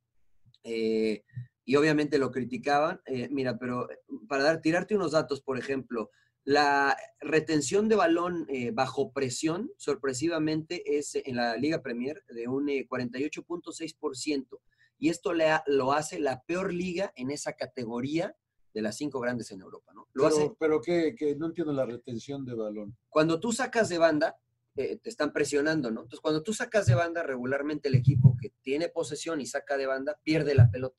eh, 0.64 1.24
y 1.64 1.76
obviamente 1.76 2.18
lo 2.18 2.30
criticaban. 2.30 3.00
Eh, 3.06 3.28
mira, 3.30 3.58
pero 3.58 3.90
eh, 3.90 3.98
para 4.28 4.42
dar, 4.42 4.60
tirarte 4.60 4.96
unos 4.96 5.12
datos, 5.12 5.40
por 5.42 5.58
ejemplo, 5.58 6.10
la 6.46 6.96
retención 7.20 7.88
de 7.88 7.96
balón 7.96 8.46
eh, 8.48 8.70
bajo 8.70 9.12
presión, 9.12 9.72
sorpresivamente, 9.78 10.96
es 10.96 11.16
en 11.16 11.34
la 11.34 11.56
Liga 11.56 11.82
Premier 11.82 12.22
de 12.28 12.46
un 12.46 12.68
eh, 12.68 12.86
48.6%. 12.88 14.60
Y 14.98 15.10
esto 15.10 15.32
le 15.34 15.50
ha- 15.50 15.62
lo 15.66 15.92
hace 15.92 16.18
la 16.18 16.42
peor 16.42 16.72
liga 16.72 17.12
en 17.16 17.30
esa 17.30 17.52
categoría 17.54 18.34
de 18.74 18.82
las 18.82 18.96
cinco 18.96 19.20
grandes 19.20 19.50
en 19.50 19.60
Europa, 19.60 19.92
¿no? 19.94 20.06
Lo 20.12 20.26
hace 20.26 20.40
pero 20.40 20.56
pero 20.58 20.80
que, 20.80 21.14
que 21.14 21.34
no 21.36 21.46
entiendo 21.46 21.72
la 21.72 21.86
retención 21.86 22.44
de 22.44 22.54
balón. 22.54 22.96
cuando 23.08 23.40
tú 23.40 23.52
sacas 23.52 23.88
de 23.88 23.98
banda, 23.98 24.36
eh, 24.76 24.98
te 24.98 25.08
están 25.08 25.32
presionando, 25.32 25.90
¿no? 25.90 26.02
Entonces, 26.02 26.20
cuando 26.20 26.42
tú 26.42 26.52
sacas 26.52 26.84
de 26.84 26.94
banda, 26.94 27.22
regularmente 27.22 27.88
el 27.88 27.94
equipo 27.94 28.36
que 28.38 28.50
tiene 28.60 28.90
posesión 28.90 29.40
y 29.40 29.46
saca 29.46 29.78
de 29.78 29.86
banda, 29.86 30.20
pierde 30.22 30.54
la 30.54 30.70
pelota. 30.70 30.96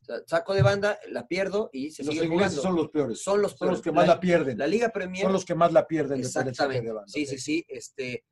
O 0.00 0.04
sea, 0.04 0.16
saco 0.26 0.52
de 0.54 0.62
banda, 0.62 0.98
la 1.08 1.28
pierdo 1.28 1.70
y 1.72 1.92
se 1.92 2.02
Los 2.02 2.14
sigue 2.14 2.26
ingleses 2.26 2.58
jugando. 2.58 2.62
son 2.62 2.74
los 2.76 2.90
peores. 2.90 3.22
Son 3.22 3.40
los 3.40 3.52
Son 3.52 3.68
los 3.68 3.80
peores. 3.80 3.82
que 3.82 3.92
más 3.92 4.08
la 4.08 4.18
pierden. 4.18 4.58
La 4.58 4.66
Liga 4.66 4.88
Premier 4.88 5.22
Son 5.22 5.32
los 5.32 5.44
que 5.44 5.54
más 5.54 5.72
la 5.72 5.86
pierden 5.86 6.18
Exactamente. 6.18 6.84
de 6.84 6.92
banda. 6.92 7.06
Sí, 7.08 7.24
sí, 7.26 7.38
sí. 7.38 7.64
Este, 7.68 8.24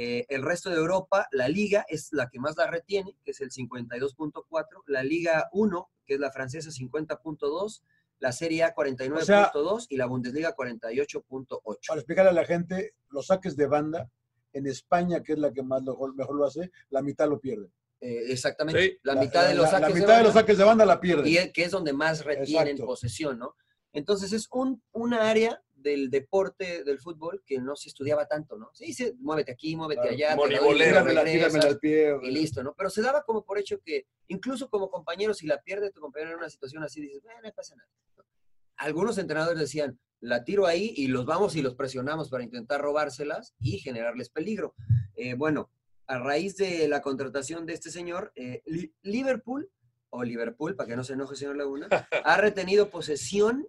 Eh, 0.00 0.26
el 0.28 0.42
resto 0.44 0.70
de 0.70 0.76
Europa, 0.76 1.26
la 1.32 1.48
Liga 1.48 1.84
es 1.88 2.10
la 2.12 2.28
que 2.28 2.38
más 2.38 2.56
la 2.56 2.68
retiene, 2.68 3.16
que 3.24 3.32
es 3.32 3.40
el 3.40 3.50
52.4, 3.50 4.84
la 4.86 5.02
Liga 5.02 5.48
1, 5.50 5.90
que 6.06 6.14
es 6.14 6.20
la 6.20 6.30
francesa, 6.30 6.70
50.2, 6.70 7.82
la 8.20 8.30
Serie 8.30 8.62
A 8.62 8.72
49.2 8.76 9.86
y 9.88 9.96
la 9.96 10.06
Bundesliga 10.06 10.54
48.8. 10.54 11.78
Para 11.88 12.00
explicarle 12.00 12.30
a 12.30 12.32
la 12.34 12.44
gente, 12.44 12.94
los 13.10 13.26
saques 13.26 13.56
de 13.56 13.66
banda 13.66 14.08
en 14.52 14.68
España, 14.68 15.20
que 15.24 15.32
es 15.32 15.38
la 15.40 15.52
que 15.52 15.64
más 15.64 15.82
lo- 15.82 15.96
mejor 16.14 16.36
lo 16.36 16.46
hace, 16.46 16.70
la 16.90 17.02
mitad 17.02 17.28
lo 17.28 17.40
pierden. 17.40 17.72
Eh, 18.00 18.26
exactamente, 18.30 18.80
Sí. 18.80 18.98
la, 19.02 19.14
La- 19.14 19.20
mitad 19.20 19.42
de 19.48 19.54
la- 19.54 19.62
los 19.62 19.72
la 19.72 19.80
saques 19.80 19.94
mitad 19.96 20.18
de 20.18 20.22
los 20.22 20.32
saques 20.34 20.58
de 20.58 20.62
banda 20.64 20.86
la 20.86 21.00
pierden. 21.00 21.26
Y 21.26 21.38
es- 21.38 21.52
que 21.52 21.64
es 21.64 21.72
donde 21.72 21.92
más 21.92 22.24
retienen 22.24 22.68
Exacto. 22.68 22.86
posesión, 22.86 23.36
¿no? 23.40 23.56
Entonces 23.92 24.32
es 24.32 24.46
un, 24.52 24.80
una 24.92 25.28
área 25.28 25.60
del 25.80 26.10
deporte 26.10 26.84
del 26.84 26.98
fútbol 26.98 27.42
que 27.46 27.58
no 27.58 27.76
se 27.76 27.88
estudiaba 27.88 28.26
tanto, 28.26 28.56
¿no? 28.56 28.70
Sí, 28.74 28.92
sí, 28.92 29.12
muévete 29.18 29.52
aquí, 29.52 29.76
muévete 29.76 30.00
Claro. 30.02 30.14
allá, 30.16 30.36
tíramela 31.24 31.68
al 31.68 31.78
pie. 31.78 32.16
y 32.22 32.30
listo, 32.30 32.62
¿no? 32.62 32.74
Pero 32.76 32.90
se 32.90 33.02
daba 33.02 33.22
como 33.22 33.44
por 33.44 33.58
hecho 33.58 33.78
que 33.84 34.06
incluso 34.28 34.68
como 34.68 34.90
compañero, 34.90 35.34
si 35.34 35.46
la 35.46 35.60
pierde 35.62 35.90
tu 35.90 36.00
compañero 36.00 36.32
en 36.32 36.38
una 36.38 36.50
situación 36.50 36.82
así, 36.82 37.00
dices, 37.00 37.24
"Eh, 37.24 37.28
no 37.42 37.52
pasa 37.52 37.76
nada. 37.76 37.88
Algunos 38.76 39.18
entrenadores 39.18 39.58
decían, 39.58 39.98
la 40.20 40.44
tiro 40.44 40.66
ahí 40.66 40.92
y 40.96 41.08
los 41.08 41.24
vamos 41.26 41.56
y 41.56 41.62
los 41.62 41.74
presionamos 41.74 42.28
para 42.28 42.44
intentar 42.44 42.80
robárselas 42.80 43.54
y 43.60 43.78
generarles 43.78 44.30
peligro. 44.30 44.74
Eh, 45.16 45.34
bueno, 45.34 45.70
a 46.06 46.18
raíz 46.18 46.56
de 46.56 46.88
la 46.88 47.02
contratación 47.02 47.66
de 47.66 47.74
este 47.74 47.90
señor, 47.90 48.32
eh, 48.34 48.62
Li- 48.66 48.92
Liverpool, 49.02 49.70
o 50.10 50.24
Liverpool, 50.24 50.74
para 50.74 50.88
que 50.88 50.96
no 50.96 51.04
se 51.04 51.12
enoje, 51.12 51.36
señor 51.36 51.56
Laguna, 51.56 51.88
ha 52.24 52.36
retenido 52.38 52.88
posesión 52.88 53.68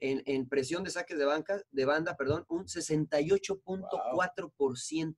en, 0.00 0.22
en 0.26 0.48
presión 0.48 0.84
de 0.84 0.90
saques 0.90 1.18
de, 1.18 1.24
banca, 1.24 1.60
de 1.70 1.84
banda, 1.84 2.16
perdón, 2.16 2.44
un 2.48 2.66
68.4%. 2.66 5.16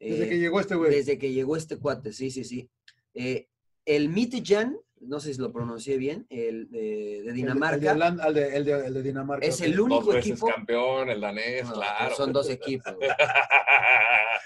Desde 0.00 0.24
Eh, 0.24 0.28
que 0.28 0.38
llegó 0.38 0.60
este 0.60 0.74
güey. 0.74 0.90
desde 0.94 1.18
que 1.18 1.32
llegó 1.32 1.56
este 1.56 1.78
cuate, 1.78 2.12
sí, 2.12 2.30
sí, 2.30 2.44
sí. 2.44 2.70
Eh, 3.14 3.48
el 3.86 4.08
Midtjylland, 4.08 4.76
no 5.00 5.20
sé 5.20 5.34
si 5.34 5.40
lo 5.40 5.52
pronuncié 5.52 5.96
bien, 5.98 6.26
el 6.30 6.70
de, 6.70 7.30
Dinamarca, 7.32 7.92
El 7.92 7.98
de, 7.98 8.26
el 8.26 8.34
de- 8.34 8.56
el 8.56 8.64
de- 8.64 8.86
el 8.86 8.94
de 8.94 9.02
Dinamarca. 9.02 9.46
es 9.46 9.60
el 9.60 9.76
Dos 9.76 9.84
único 9.86 10.06
veces 10.12 10.30
equipo. 10.32 10.46
campeón, 10.48 11.10
el 11.10 11.20
danés, 11.20 11.64
No, 11.66 11.74
claro. 11.74 12.14
Son 12.14 12.32
dos 12.32 12.48
equipos. 12.50 12.94
güey. 12.96 13.08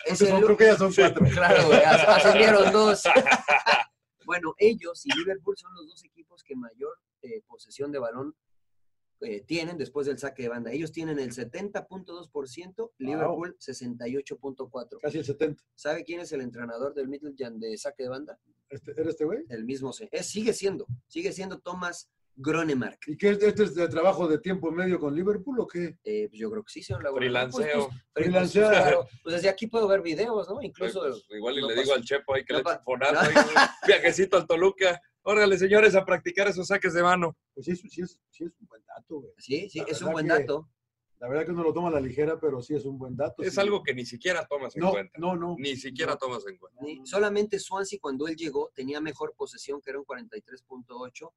Creo 0.04 0.14
Es 0.14 0.18
que 0.20 0.24
el 0.24 0.30
son- 0.30 0.42
creo 0.42 0.56
que 0.56 0.64
ya 0.64 0.76
son 0.76 0.92
cuatro. 0.94 1.26
Claro, 1.32 1.66
güey, 1.66 1.80
as- 1.84 2.08
ascendieron 2.08 2.72
dos. 2.72 3.02
bueno, 4.26 4.54
ellos 4.58 5.04
y 5.06 5.10
Liverpool 5.18 5.56
son 5.56 5.72
los 5.74 5.86
dos 5.86 6.04
equipos 6.04 6.42
que 6.42 6.54
mayor 6.56 6.98
eh, 7.22 7.42
posesión 7.46 7.92
de 7.92 7.98
balón 7.98 8.34
eh, 9.20 9.40
tienen 9.42 9.76
después 9.78 10.06
del 10.06 10.18
saque 10.18 10.44
de 10.44 10.48
banda. 10.48 10.70
Ellos 10.72 10.92
tienen 10.92 11.18
el 11.18 11.30
70.2%, 11.32 12.90
Liverpool 12.98 13.56
68.4%. 13.58 14.98
Casi 15.00 15.18
el 15.18 15.24
70. 15.24 15.62
¿Sabe 15.74 16.04
quién 16.04 16.20
es 16.20 16.32
el 16.32 16.40
entrenador 16.40 16.94
del 16.94 17.08
Midtjylland 17.08 17.60
de 17.60 17.76
saque 17.76 18.04
de 18.04 18.08
banda? 18.08 18.38
Este, 18.68 18.92
¿Era 18.98 19.10
este 19.10 19.24
güey? 19.24 19.44
El 19.48 19.64
mismo, 19.64 19.92
se- 19.92 20.08
es, 20.12 20.26
sigue 20.26 20.52
siendo, 20.52 20.86
sigue 21.06 21.32
siendo 21.32 21.58
Thomas 21.58 22.10
Gronemark. 22.36 23.00
¿Y 23.08 23.16
qué 23.16 23.30
es, 23.30 23.42
este 23.42 23.64
es 23.64 23.74
de 23.74 23.88
trabajo 23.88 24.28
de 24.28 24.38
tiempo 24.38 24.70
medio 24.70 25.00
con 25.00 25.14
Liverpool 25.14 25.58
o 25.58 25.66
qué? 25.66 25.98
Eh, 26.04 26.28
pues 26.28 26.38
yo 26.38 26.50
creo 26.50 26.62
que 26.62 26.70
sí, 26.70 26.82
señor 26.82 27.02
Laguna. 27.02 27.20
Freelanceo. 27.20 27.60
Pues, 27.88 28.02
pues, 28.12 28.24
Freelanceo. 28.26 28.68
claro, 28.68 29.08
pues 29.24 29.34
desde 29.36 29.48
aquí 29.48 29.66
puedo 29.66 29.88
ver 29.88 30.02
videos, 30.02 30.48
¿no? 30.48 30.62
Incluso. 30.62 31.00
Pues, 31.00 31.24
igual 31.30 31.58
y 31.58 31.60
no 31.62 31.68
le 31.68 31.74
pasa- 31.74 31.82
digo 31.82 31.94
al 31.96 32.04
Chepo 32.04 32.34
ahí 32.34 32.44
que 32.44 32.52
no 32.52 32.58
le 32.60 32.78
fonazo, 32.84 33.12
no. 33.14 33.20
ahí, 33.20 33.34
un 33.36 33.88
viajecito 33.88 34.36
al 34.36 34.46
Toluca. 34.46 35.00
Órale, 35.30 35.58
señores, 35.58 35.94
a 35.94 36.06
practicar 36.06 36.48
esos 36.48 36.68
saques 36.68 36.94
de 36.94 37.02
mano. 37.02 37.36
Pues 37.52 37.66
sí, 37.66 37.76
sí, 37.76 38.00
es, 38.00 38.18
sí 38.30 38.44
es 38.44 38.52
un 38.58 38.66
buen 38.66 38.82
dato, 38.86 39.20
güey. 39.20 39.32
Sí, 39.36 39.68
sí, 39.68 39.80
La 39.80 39.84
es 39.84 40.00
un 40.00 40.06
verdad 40.08 40.12
buen 40.12 40.26
que- 40.26 40.32
dato. 40.32 40.68
La 41.20 41.28
verdad 41.28 41.44
que 41.44 41.50
uno 41.50 41.64
lo 41.64 41.72
toma 41.74 41.88
a 41.88 41.90
la 41.90 42.00
ligera, 42.00 42.40
pero 42.40 42.62
sí 42.62 42.74
es 42.74 42.86
un 42.86 42.96
buen 42.96 43.14
dato. 43.14 43.42
Es 43.42 43.54
sí. 43.54 43.60
algo 43.60 43.82
que 43.82 43.92
ni 43.92 44.06
siquiera 44.06 44.46
tomas 44.46 44.74
en 44.74 44.80
No, 44.82 44.92
cuenta. 44.92 45.18
no, 45.18 45.36
no. 45.36 45.54
Ni 45.58 45.76
siquiera 45.76 46.12
No. 46.12 46.18
tomas 46.18 46.46
en 46.46 46.56
cuenta. 46.56 46.80
Sí, 46.82 47.00
Solamente 47.04 47.58
Swansea 47.58 47.98
cuando 48.00 48.26
él 48.26 48.36
llegó 48.36 48.70
tenía 48.74 49.00
mejor 49.02 49.34
posesión, 49.36 49.82
que 49.82 49.90
era 49.90 49.98
un 49.98 50.06
43.8 50.06 51.30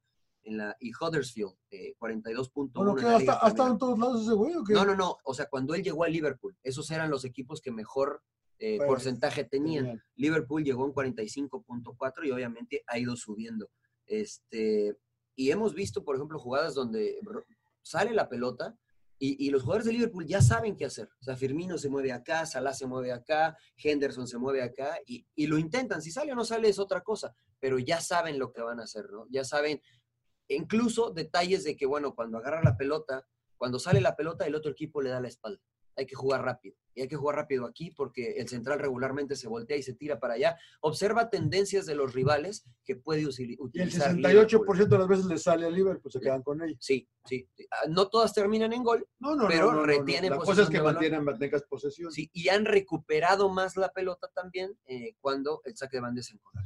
en 0.44 0.56
la 0.56 0.74
y 0.80 0.92
Huddersfield, 0.98 1.52
eh, 1.70 1.94
42.1 1.98 2.70
Bueno, 2.72 2.90
en 2.92 2.96
¿qué? 2.96 3.02
la 3.02 3.16
¿Ha 3.16 3.18
Liga 3.18 3.32
esta- 3.34 3.44
ha 3.44 3.48
estado 3.48 3.54
Premier. 3.68 3.72
en 3.72 3.78
todos 3.78 3.98
lados 3.98 4.22
ese 4.22 4.32
güey 4.34 4.54
o 4.54 4.64
qué? 4.64 4.72
No, 4.72 4.84
no, 4.86 4.94
no. 4.96 5.18
O 5.24 5.34
sea, 5.34 5.46
cuando 5.50 5.74
él 5.74 5.82
llegó 5.82 6.04
a 6.04 6.08
Liverpool, 6.08 6.56
esos 6.62 6.90
eran 6.92 7.10
los 7.10 7.24
equipos 7.26 7.60
que 7.60 7.70
mejor 7.72 8.22
eh, 8.64 8.76
Pues, 8.76 8.86
porcentaje 8.88 9.42
tenían. 9.42 9.84
Tenían. 9.84 10.04
Liverpool 10.14 10.62
llegó 10.62 10.86
en 10.86 10.92
45.4 10.92 12.24
y 12.24 12.30
obviamente 12.30 12.84
ha 12.86 12.96
ido 12.96 13.16
subiendo. 13.16 13.68
Este, 14.06 14.96
y 15.36 15.50
hemos 15.50 15.74
visto, 15.74 16.04
por 16.04 16.16
ejemplo, 16.16 16.38
jugadas 16.38 16.74
donde 16.74 17.18
sale 17.82 18.12
la 18.12 18.28
pelota 18.28 18.76
y, 19.24 19.50
los 19.50 19.62
jugadores 19.62 19.86
de 19.86 19.92
Liverpool 19.92 20.26
ya 20.26 20.42
saben 20.42 20.76
qué 20.76 20.84
hacer. 20.84 21.08
O 21.20 21.22
sea, 21.22 21.36
Firmino 21.36 21.78
se 21.78 21.88
mueve 21.88 22.10
acá, 22.10 22.44
Salah 22.44 22.74
se 22.74 22.88
mueve 22.88 23.12
acá, 23.12 23.56
Henderson 23.76 24.26
se 24.26 24.36
mueve 24.36 24.62
acá 24.62 24.98
y, 25.06 25.24
y 25.36 25.46
lo 25.46 25.58
intentan. 25.58 26.02
Si 26.02 26.10
sale 26.10 26.32
o 26.32 26.34
no 26.34 26.44
sale 26.44 26.68
es 26.68 26.80
otra 26.80 27.02
cosa, 27.02 27.32
pero 27.60 27.78
ya 27.78 28.00
saben 28.00 28.40
lo 28.40 28.52
que 28.52 28.62
van 28.62 28.80
a 28.80 28.82
hacer, 28.82 29.08
¿no? 29.12 29.28
Ya 29.30 29.44
saben, 29.44 29.80
incluso 30.48 31.12
detalles 31.12 31.62
de 31.62 31.76
que, 31.76 31.86
bueno, 31.86 32.16
cuando 32.16 32.38
agarra 32.38 32.64
la 32.64 32.76
pelota, 32.76 33.24
cuando 33.56 33.78
sale 33.78 34.00
la 34.00 34.16
pelota, 34.16 34.44
el 34.44 34.56
otro 34.56 34.72
equipo 34.72 35.00
le 35.00 35.10
da 35.10 35.20
la 35.20 35.28
espalda. 35.28 35.62
Hay 35.94 36.06
que 36.06 36.16
jugar 36.16 36.42
rápido. 36.42 36.74
Y 36.94 37.02
hay 37.02 37.08
que 37.08 37.16
jugar 37.16 37.36
rápido 37.36 37.64
aquí 37.66 37.90
porque 37.90 38.32
el 38.32 38.48
central 38.48 38.78
regularmente 38.78 39.36
se 39.36 39.48
voltea 39.48 39.76
y 39.76 39.82
se 39.82 39.94
tira 39.94 40.20
para 40.20 40.34
allá. 40.34 40.56
Observa 40.80 41.30
tendencias 41.30 41.86
de 41.86 41.94
los 41.94 42.12
rivales 42.12 42.64
que 42.84 42.96
puede 42.96 43.22
usi- 43.26 43.48
Y 43.48 43.52
el 43.54 43.60
utilizar. 43.60 44.12
68% 44.14 44.18
Liverpool. 44.18 44.88
de 44.90 44.98
las 44.98 45.08
veces 45.08 45.24
le 45.26 45.38
sale 45.38 45.66
a 45.66 45.70
Liverpool, 45.70 46.12
se 46.12 46.20
quedan 46.20 46.42
con 46.42 46.62
ellos. 46.62 46.76
Sí, 46.80 47.08
sí. 47.24 47.48
Ah, 47.70 47.86
No 47.88 48.08
todas 48.08 48.32
terminan 48.34 48.72
en 48.72 48.82
gol, 48.82 49.06
No, 49.20 49.34
no, 49.34 49.48
Pero 49.48 49.72
no, 49.72 49.84
retienen 49.84 50.30
La 50.30 50.36
cosa 50.38 50.62
es 50.62 50.68
que 50.70 50.82
mantienen, 50.82 51.24
mantengas 51.24 51.62
posesión. 51.62 52.10
sí, 52.12 52.28
y 52.32 52.48
han 52.48 52.64
recuperado 52.64 53.48
más 53.48 53.76
la 53.76 53.90
pelota 53.92 54.28
también 54.34 54.76
eh, 54.86 55.14
cuando 55.20 55.62
el 55.64 55.76
saque 55.76 55.96
de 55.96 56.00
banda 56.02 56.20
es 56.20 56.30
en 56.30 56.38
contra. 56.38 56.62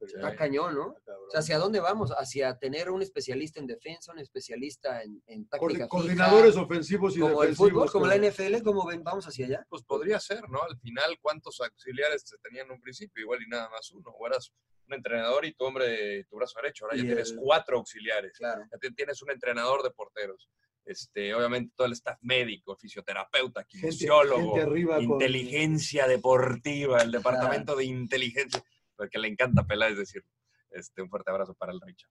Está 0.00 0.34
cañón, 0.36 0.74
¿no? 0.74 0.86
O 0.88 1.30
sea, 1.30 1.40
¿hacia 1.40 1.58
dónde 1.58 1.80
vamos? 1.80 2.10
Hacia 2.16 2.58
tener 2.58 2.90
un 2.90 3.02
especialista 3.02 3.60
en 3.60 3.66
defensa, 3.66 4.12
un 4.12 4.18
especialista 4.18 5.02
en, 5.02 5.22
en 5.26 5.46
táctica 5.48 5.88
Coordinadores 5.88 6.52
fija, 6.52 6.62
ofensivos 6.64 7.16
y 7.16 7.20
como 7.20 7.42
el 7.42 7.50
defensivos. 7.50 7.70
fútbol, 7.70 7.90
como 7.92 8.06
la 8.06 8.16
NFL, 8.16 8.62
¿cómo 8.64 8.86
ven? 8.86 9.02
Vamos 9.04 9.26
hacia 9.26 9.46
allá. 9.46 9.66
Pues 9.68 9.82
podría 9.84 10.18
ser, 10.20 10.48
¿no? 10.48 10.62
Al 10.62 10.78
final, 10.78 11.18
¿cuántos 11.20 11.60
auxiliares 11.60 12.22
se 12.24 12.36
tenían 12.38 12.66
en 12.66 12.72
un 12.72 12.80
principio? 12.80 13.22
Igual 13.22 13.42
y 13.42 13.48
nada 13.48 13.68
más 13.70 13.90
uno. 13.92 14.10
O 14.10 14.26
eras 14.26 14.52
un 14.86 14.94
entrenador 14.94 15.44
y 15.44 15.54
tu 15.54 15.64
hombre, 15.64 16.24
tu 16.24 16.36
brazo 16.36 16.58
derecho. 16.62 16.84
Ahora 16.86 16.96
Y 16.96 17.00
ya 17.00 17.06
tienes 17.06 17.30
el- 17.30 17.36
cuatro 17.38 17.78
auxiliares. 17.78 18.32
Claro. 18.36 18.62
Ya 18.70 18.90
tienes 18.96 19.22
un 19.22 19.30
entrenador 19.30 19.82
de 19.82 19.90
porteros. 19.90 20.48
Este, 20.82 21.34
obviamente 21.34 21.72
todo 21.76 21.86
el 21.86 21.92
staff 21.92 22.18
médico, 22.22 22.74
fisioterapeuta, 22.74 23.62
kinesiólogo, 23.64 24.54
gente 24.54 24.62
arriba 24.62 24.94
con- 24.96 25.04
inteligencia 25.04 26.08
deportiva, 26.08 27.02
el 27.02 27.12
departamento 27.12 27.76
de 27.76 27.84
inteligencia, 27.84 28.62
porque 29.00 29.18
le 29.18 29.28
encanta 29.28 29.66
Peláez 29.66 29.96
decir, 29.96 30.22
este, 30.70 31.00
un 31.00 31.08
fuerte 31.08 31.30
abrazo 31.30 31.54
para 31.54 31.72
el 31.72 31.80
Richard. 31.80 32.10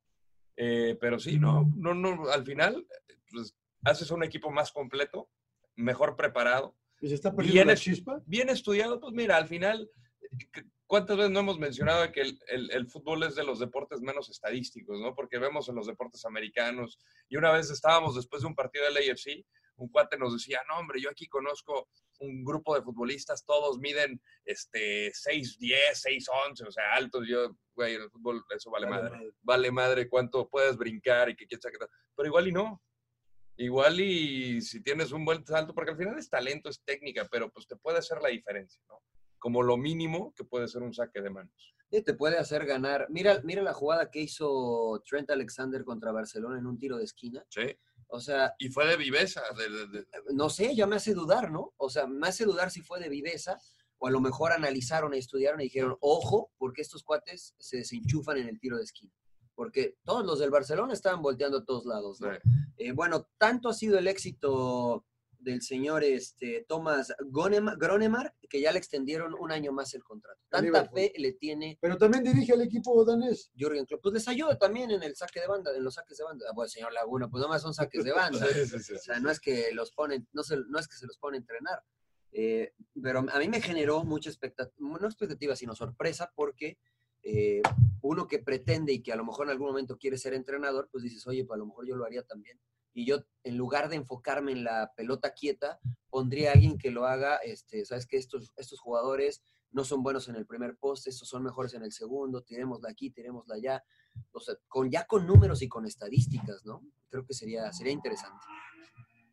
Eh, 0.57 0.97
pero 0.99 1.19
sí, 1.19 1.37
no, 1.37 1.71
no, 1.75 1.93
no, 1.93 2.27
al 2.31 2.43
final, 2.43 2.85
pues, 3.31 3.55
haces 3.83 4.09
un 4.09 4.23
equipo 4.23 4.49
más 4.49 4.71
completo, 4.71 5.29
mejor 5.75 6.15
preparado, 6.15 6.75
¿Y 6.99 7.07
se 7.09 7.13
está 7.15 7.29
perdiendo 7.33 7.53
Bien 7.53 7.67
la 7.67 7.73
es- 7.73 7.79
chispa? 7.81 8.21
bien 8.25 8.49
estudiado, 8.49 8.99
pues 8.99 9.13
mira, 9.13 9.37
al 9.37 9.47
final, 9.47 9.89
¿cuántas 10.87 11.15
veces 11.15 11.31
no 11.31 11.39
hemos 11.41 11.59
mencionado 11.59 12.11
que 12.11 12.21
el, 12.21 12.39
el- 12.47 12.71
el 12.71 12.87
fútbol 12.87 13.21
es 13.23 13.35
de 13.35 13.43
los 13.43 13.59
deportes 13.59 14.01
menos 14.01 14.29
estadísticos, 14.29 14.99
¿no? 14.99 15.13
Porque 15.15 15.37
vemos 15.37 15.69
en 15.69 15.75
los 15.75 15.85
deportes 15.87 16.25
americanos, 16.25 16.97
y 17.29 17.37
una 17.37 17.51
vez 17.51 17.69
estábamos 17.69 18.15
después 18.15 18.41
de 18.41 18.47
un 18.47 18.55
partido 18.55 18.83
del 18.85 18.97
AFC, 18.97 19.45
un 19.79 19.89
cuate 19.89 20.17
nos 20.17 20.33
decía, 20.33 20.59
no, 20.67 20.77
hombre, 20.79 21.01
yo 21.01 21.09
aquí 21.09 21.27
conozco 21.27 21.89
un 22.19 22.43
grupo 22.43 22.75
de 22.75 22.81
futbolistas, 22.81 23.45
todos 23.45 23.79
miden 23.79 24.21
este, 24.43 25.11
6'10, 25.11 25.71
6'11, 25.93 26.67
o 26.67 26.71
sea, 26.71 26.93
altos, 26.93 27.25
yo, 27.27 27.55
güey, 27.73 27.95
en 27.95 28.01
el 28.03 28.09
fútbol 28.09 28.43
eso 28.55 28.69
vale, 28.69 28.87
Vale 28.87 29.01
madre. 29.01 29.15
madre. 29.17 29.31
Vale 29.41 29.71
madre 29.71 30.09
cuánto 30.09 30.49
puedes 30.49 30.75
brincar 30.77 31.29
y 31.29 31.35
que 31.35 31.45
tal. 31.57 31.89
Pero 32.15 32.27
igual 32.27 32.47
y 32.47 32.51
no. 32.51 32.81
Igual 33.57 33.99
y 33.99 34.61
si 34.61 34.81
tienes 34.81 35.11
un 35.11 35.25
buen 35.25 35.45
salto, 35.45 35.73
porque 35.73 35.91
al 35.91 35.97
final 35.97 36.17
es 36.17 36.29
talento, 36.29 36.69
es 36.69 36.81
técnica, 36.83 37.27
pero 37.29 37.51
pues 37.51 37.67
te 37.67 37.75
puede 37.75 37.97
hacer 37.97 38.21
la 38.21 38.29
diferencia, 38.29 38.81
¿no? 38.87 39.01
Como 39.37 39.63
lo 39.63 39.75
mínimo 39.77 40.33
que 40.35 40.45
puede 40.45 40.67
ser 40.67 40.81
un 40.81 40.93
saque 40.93 41.21
de 41.21 41.29
manos. 41.29 41.75
Sí, 41.91 42.01
te 42.03 42.13
puede 42.13 42.37
hacer 42.37 42.65
ganar. 42.65 43.07
Mira, 43.09 43.41
mira 43.43 43.61
la 43.61 43.73
jugada 43.73 44.11
que 44.11 44.21
hizo 44.21 45.01
Trent 45.05 45.29
Alexander 45.31 45.83
contra 45.83 46.11
Barcelona 46.11 46.59
en 46.59 46.67
un 46.67 46.77
tiro 46.77 46.97
de 46.97 47.03
esquina. 47.03 47.43
Sí. 47.49 47.75
O 48.11 48.19
sea, 48.19 48.53
Y 48.59 48.69
fue 48.69 48.87
de 48.87 48.97
viveza. 48.97 49.41
De, 49.57 49.69
de- 49.69 49.87
de- 49.87 50.07
no 50.33 50.49
sé, 50.49 50.75
ya 50.75 50.87
me 50.87 50.95
hace 50.95 51.13
dudar, 51.13 51.51
¿no? 51.51 51.73
O 51.77 51.89
sea, 51.89 52.07
me 52.07 52.27
hace 52.27 52.43
dudar 52.45 52.71
si 52.71 52.81
fue 52.81 52.99
de 52.99 53.07
viveza 53.09 53.59
o 53.99 54.07
a 54.07 54.11
lo 54.11 54.19
mejor 54.21 54.51
analizaron, 54.51 55.13
estudiaron 55.13 55.59
y 55.61 55.65
dijeron, 55.65 55.97
ojo, 56.01 56.51
porque 56.57 56.81
estos 56.81 57.03
cuates 57.03 57.53
se 57.59 57.77
desenchufan 57.77 58.37
en 58.37 58.47
el 58.47 58.59
tiro 58.59 58.77
de 58.77 58.83
esquina. 58.83 59.13
Porque 59.55 59.97
todos 60.05 60.25
los 60.25 60.39
del 60.39 60.51
Barcelona 60.51 60.93
estaban 60.93 61.21
volteando 61.21 61.57
a 61.57 61.65
todos 61.65 61.85
lados, 61.85 62.19
Eh, 62.77 62.93
bueno, 62.93 63.27
tanto 63.37 63.67
ha 63.69 63.73
sido 63.73 63.99
el 63.99 64.07
éxito 64.07 65.05
del 65.49 65.61
señor 65.61 66.03
este, 66.03 66.65
Thomas 66.67 67.13
Gronemark 67.29 68.35
que 68.49 68.61
ya 68.61 68.71
le 68.71 68.79
extendieron 68.79 69.35
un 69.39 69.51
año 69.51 69.71
más 69.71 69.93
el 69.93 70.03
contrato. 70.03 70.39
Tanta 70.49 70.85
fe 70.89 71.13
le 71.17 71.33
tiene 71.33 71.77
Pero 71.81 71.97
también 71.97 72.23
dirige 72.23 72.53
al 72.53 72.61
equipo 72.61 73.03
danés. 73.05 73.51
Jürgen 73.55 73.85
Klopp. 73.85 74.01
Pues 74.01 74.13
les 74.13 74.27
ayuda 74.27 74.57
también 74.57 74.89
en 74.91 75.03
el 75.03 75.15
saque 75.15 75.39
de 75.39 75.47
banda, 75.47 75.75
en 75.75 75.83
los 75.83 75.93
saques 75.95 76.17
de 76.17 76.23
banda. 76.23 76.45
Ah, 76.49 76.53
Pues 76.55 76.71
señor 76.71 76.91
Laguna, 76.93 77.29
pues 77.29 77.41
nada 77.41 77.53
más 77.53 77.61
son 77.61 77.73
saques 77.73 78.03
de 78.03 78.11
banda. 78.11 78.39
Sí, 78.53 78.65
sí, 78.65 78.79
sí, 78.79 78.93
O 78.95 78.99
sea, 78.99 79.19
no 79.19 79.29
es 79.29 79.39
que 79.39 79.71
los 79.73 79.91
ponen, 79.91 80.27
no, 80.33 80.43
se- 80.43 80.57
no 80.67 80.79
es 80.79 80.87
que 80.87 80.95
se 80.95 81.05
los 81.05 81.17
pone 81.17 81.37
a 81.37 81.39
entrenar. 81.41 81.83
Eh, 82.31 82.73
pero 83.01 83.19
a 83.19 83.39
mí 83.39 83.47
me 83.47 83.61
generó 83.61 84.03
mucha 84.03 84.29
expectativa, 84.29 84.75
no 84.99 85.07
expectativa, 85.07 85.55
sino 85.55 85.75
sorpresa, 85.75 86.31
porque 86.35 86.77
eh, 87.23 87.61
uno 88.01 88.27
que 88.27 88.39
pretende 88.39 88.93
y 88.93 89.01
que 89.01 89.11
a 89.11 89.15
lo 89.15 89.25
mejor 89.25 89.45
en 89.47 89.51
algún 89.51 89.67
momento 89.67 89.97
quiere 89.97 90.17
ser 90.17 90.33
entrenador, 90.33 90.89
pues 90.91 91.03
dices, 91.03 91.25
oye, 91.27 91.43
pues 91.45 91.55
a 91.55 91.59
lo 91.59 91.65
mejor 91.65 91.87
yo 91.87 91.95
lo 91.95 92.05
haría 92.05 92.23
también. 92.23 92.59
Y 92.93 93.05
yo, 93.05 93.23
en 93.43 93.57
lugar 93.57 93.89
de 93.89 93.95
enfocarme 93.97 94.51
en 94.51 94.63
la 94.63 94.91
pelota 94.95 95.33
quieta, 95.33 95.79
pondría 96.09 96.49
a 96.49 96.53
alguien 96.53 96.77
que 96.77 96.91
lo 96.91 97.05
haga, 97.05 97.37
este, 97.37 97.85
sabes 97.85 98.05
que 98.07 98.17
estos, 98.17 98.51
estos 98.57 98.79
jugadores 98.79 99.41
no 99.71 99.83
son 99.83 100.01
buenos 100.01 100.27
en 100.27 100.35
el 100.35 100.47
primer 100.47 100.75
poste, 100.77 101.11
estos 101.11 101.27
son 101.29 101.43
mejores 101.43 101.73
en 101.75 101.83
el 101.83 101.91
segundo, 101.91 102.41
tirémosla 102.41 102.89
aquí, 102.89 103.11
tirémosla 103.11 103.55
allá. 103.55 103.83
O 104.31 104.39
sea, 104.39 104.55
con, 104.67 104.89
ya 104.89 105.05
con 105.05 105.27
números 105.27 105.61
y 105.61 105.69
con 105.69 105.85
estadísticas, 105.85 106.65
¿no? 106.65 106.81
Creo 107.09 107.23
que 107.25 107.33
sería, 107.33 107.71
sería 107.71 107.93
interesante. 107.93 108.43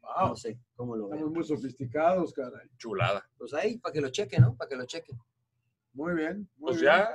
Wow. 0.03 0.29
No 0.29 0.37
sé 0.37 0.59
cómo 0.77 0.95
lo 0.95 1.09
ven. 1.09 1.19
Estamos 1.19 1.35
muy 1.35 1.45
sofisticados, 1.45 2.33
caray. 2.33 2.69
Chulada. 2.77 3.29
Pues 3.39 3.55
ahí, 3.55 3.79
para 3.79 3.93
que 3.95 4.01
lo 4.01 4.11
cheque, 4.11 4.39
¿no? 4.39 4.55
Para 4.55 4.69
que 4.69 4.77
lo 4.77 4.85
cheque. 4.85 5.13
Muy 5.95 6.15
bien. 6.15 6.49
Muy 6.59 6.69
Pues 6.73 6.81
bien. 6.81 6.93
ya, 6.93 7.09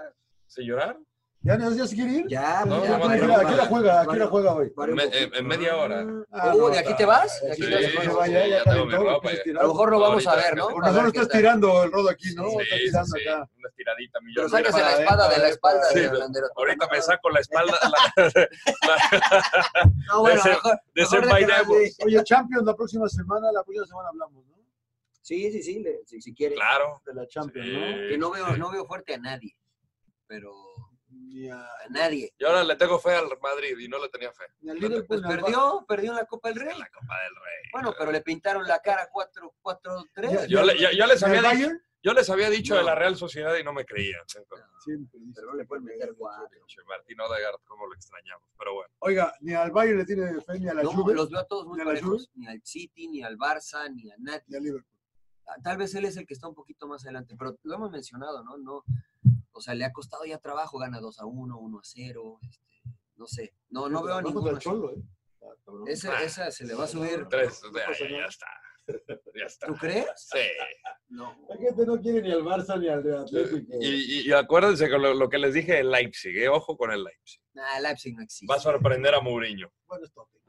sin 0.47 0.65
llorar. 0.65 0.99
¿Ya, 1.43 1.57
no- 1.57 1.71
ya 1.75 1.87
se 1.87 1.95
quiere 1.95 2.11
ir? 2.11 2.27
Ya, 2.27 2.63
No, 2.65 2.77
pues, 2.77 2.89
no, 2.91 2.97
ya, 2.99 2.99
no, 2.99 3.05
¿A 3.07 3.15
qué 3.15 3.21
no, 3.51 3.57
la- 3.57 3.65
juega? 3.65 4.01
¿A 4.01 4.05
qué 4.07 4.15
la 4.17 4.27
juega 4.27 4.53
hoy? 4.53 4.71
En, 4.77 4.93
me- 4.93 5.03
en- 5.05 5.33
en 5.33 5.47
media 5.47 5.75
hora. 5.75 6.05
Ah, 6.31 6.53
Uh, 6.53 6.57
no, 6.59 6.69
¿de 6.69 6.77
aquí 6.77 6.95
te 6.95 7.03
vas? 7.03 7.41
de 7.41 7.47
¿De 7.47 7.53
aquí 7.53 7.63
aquí 7.73 7.97
te 7.97 8.07
vaya, 8.13 8.47
ya 8.47 8.71
mi 8.71 8.77
lo 8.91 9.03
ropa, 9.03 9.29
quieres. 9.29 9.57
A 9.57 9.63
lo 9.63 9.67
mejor 9.69 9.91
lo 9.91 9.99
vamos 9.99 10.27
a 10.27 10.35
ver, 10.35 10.55
¿no? 10.55 10.67
Ver 10.67 10.93
solo 10.93 11.11
qué 11.11 11.19
estás 11.19 11.37
tirando 11.39 11.83
el 11.83 11.91
rodo 11.91 12.09
aquí, 12.11 12.31
¿no? 12.35 12.43
Sí, 12.47 12.57
Estás 12.61 12.77
sí, 12.77 12.85
tirando 12.85 13.15
sí. 13.15 13.27
acá. 13.27 13.49
Una 13.57 13.69
estiradita 13.69 14.19
Pero 14.19 14.25
millonera. 14.25 14.49
sáquese 14.71 14.79
la 14.81 15.01
espada 15.01 15.29
de 15.29 15.37
la 15.39 15.47
espalda 15.49 15.89
de 15.89 15.93
Sí, 16.09 16.15
Landero. 16.15 16.47
Ahorita 16.55 16.87
me 16.91 17.01
saco 17.01 17.29
la 17.31 17.39
espalda. 17.39 17.77
No, 20.07 20.19
bueno, 20.21 20.41
de 20.43 20.51
mejor, 21.01 21.25
mejor. 21.25 21.77
Oye, 22.05 22.23
Champions, 22.23 22.65
la 22.65 22.75
próxima 22.75 23.07
semana, 23.09 23.51
la 23.51 23.63
próxima 23.63 23.85
semana 23.87 24.09
hablamos, 24.09 24.45
¿no? 24.47 24.55
Sí, 25.21 25.51
sí, 25.51 25.61
sí, 25.63 25.83
si, 26.05 26.21
si 26.21 26.33
quiere. 26.35 26.55
Claro. 26.55 27.01
De 27.05 27.13
la 27.13 27.27
Champions. 27.27 27.67
¿no? 27.67 27.79
Que 28.09 28.17
no 28.17 28.31
veo, 28.31 28.57
no 28.57 28.71
veo 28.71 28.85
fuerte 28.85 29.13
a 29.15 29.17
nadie, 29.17 29.55
pero 30.27 30.51
Ni 31.31 31.49
a, 31.49 31.65
nadie. 31.89 32.33
Y 32.37 32.43
ahora 32.45 32.63
le 32.63 32.75
tengo 32.75 32.99
fe 32.99 33.11
al 33.15 33.27
Madrid 33.41 33.77
y 33.79 33.87
no 33.87 33.97
le 33.99 34.09
tenía 34.09 34.31
fe. 34.33 34.43
ni 34.61 34.69
al 34.71 34.77
Pues 34.77 34.89
Liverpool, 34.89 35.21
ni 35.21 35.33
al 35.33 35.39
perdió, 35.41 35.85
perdió 35.87 36.11
en 36.11 36.17
la 36.17 36.25
Copa 36.25 36.49
del 36.49 36.59
Rey. 36.59 36.73
En 36.73 36.79
la 36.79 36.89
Copa 36.89 37.15
del 37.23 37.35
Rey. 37.35 37.69
Bueno, 37.71 37.93
pero 37.97 38.11
le 38.11 38.21
pintaron 38.21 38.67
la 38.67 38.79
cara 38.79 39.09
4-4-3. 39.11 40.47
Yo, 40.47 40.63
yo- 40.73 40.91
yo 40.91 41.05
les. 41.05 41.21
¿Ni 41.21 41.27
había 41.27 41.41
dicho, 41.41 41.49
Bayern? 41.49 41.81
yo 42.03 42.13
les 42.13 42.29
había 42.29 42.49
dicho 42.49 42.73
No. 42.73 42.79
de 42.79 42.85
la 42.85 42.95
Real 42.95 43.15
Sociedad 43.15 43.55
y 43.55 43.63
no 43.63 43.73
me 43.73 43.85
creían. 43.85 44.21
Siempre 44.27 44.57
dice. 44.85 45.31
Pero 45.35 45.47
no 45.47 45.53
le 45.55 45.65
pueden 45.65 45.85
meter 45.85 46.13
cuatro. 46.17 46.59
Martín 46.87 47.19
Odegaard, 47.21 47.61
cómo 47.65 47.87
lo 47.87 47.93
extrañamos. 47.93 48.47
Pero 48.57 48.73
bueno. 48.73 48.93
Oiga, 48.99 49.33
ni 49.41 49.53
al 49.53 49.71
Bayern 49.71 49.99
le 49.99 50.05
tiene 50.05 50.41
fe, 50.41 50.59
ni 50.59 50.67
a 50.67 50.73
la 50.73 50.83
No, 50.83 50.91
Juve, 50.91 51.13
los 51.13 51.29
veo 51.29 51.39
a 51.39 51.45
todos 51.47 51.65
muy 51.65 51.77
¿Ni 51.79 51.85
parejos. 51.85 52.29
Ni 52.35 52.47
al 52.47 52.61
City, 52.63 53.07
ni 53.07 53.21
al 53.23 53.37
Barça, 53.37 53.89
ni 53.93 54.11
a 54.11 54.17
ni 54.17 54.23
nadie. 54.23 54.57
al 54.57 54.63
Liverpool. 54.63 54.91
Ah, 55.47 55.55
Tal 55.63 55.77
vez 55.77 55.93
él 55.95 56.05
es 56.05 56.17
el 56.17 56.25
que 56.25 56.33
está 56.33 56.47
un 56.47 56.55
poquito 56.55 56.87
más 56.87 57.03
adelante, 57.03 57.35
pero 57.37 57.57
lo 57.63 57.75
hemos 57.75 57.91
mencionado, 57.91 58.43
¿no? 58.43 58.57
no 58.57 58.83
o 59.53 59.61
sea, 59.61 59.73
le 59.75 59.85
ha 59.85 59.91
costado 59.91 60.25
ya 60.25 60.37
trabajo, 60.37 60.77
gana 60.79 60.99
2 60.99 61.19
a 61.19 61.25
1, 61.25 61.57
1 61.59 61.77
a 61.79 61.81
0, 61.83 62.39
este, 62.49 62.81
no 63.15 63.27
sé. 63.27 63.53
No, 63.69 63.89
no 63.89 64.03
veo 64.03 64.15
a 64.15 64.19
al 64.19 64.59
Cholo, 64.59 64.91
¿eh? 64.91 65.01
Ah, 66.09 66.23
esa 66.23 66.51
se 66.51 66.65
le 66.65 66.73
va 66.75 66.83
a 66.83 66.87
subir. 66.87 67.25
Tres. 67.29 67.61
Pasa 67.73 68.07
ya, 68.09 68.25
está. 68.25 68.47
Ya 69.35 69.45
está. 69.45 69.67
¿Tú 69.67 69.75
crees? 69.75 70.05
Sí. 70.15 70.39
No. 71.09 71.35
La 71.49 71.57
gente 71.57 71.85
no 71.85 71.99
quiere 71.99 72.21
ni 72.21 72.31
al 72.31 72.43
Barça 72.43 72.79
ni 72.79 72.87
al 72.87 73.03
Real 73.03 73.21
Atlético. 73.23 73.77
Y, 73.79 73.87
y- 73.87 74.27
y 74.27 74.31
acuérdense 74.33 74.89
con 74.89 75.01
lo, 75.01 75.13
lo 75.13 75.29
que 75.29 75.37
les 75.39 75.53
dije 75.53 75.73
de 75.73 75.83
Leipzig. 75.83 76.35
eh, 76.37 76.47
Ojo 76.49 76.77
con 76.77 76.91
el 76.91 77.03
Leipzig. 77.03 77.41
Nah, 77.53 77.79
Leipzig 77.79 78.15
no 78.15 78.21
existe. 78.23 78.51
Va 78.51 78.57
a 78.57 78.59
sorprender 78.59 79.13
a 79.15 79.21
Mourinho. 79.21 79.71
Bueno, 79.87 80.03
es. 80.05 80.11
Es 80.11 80.40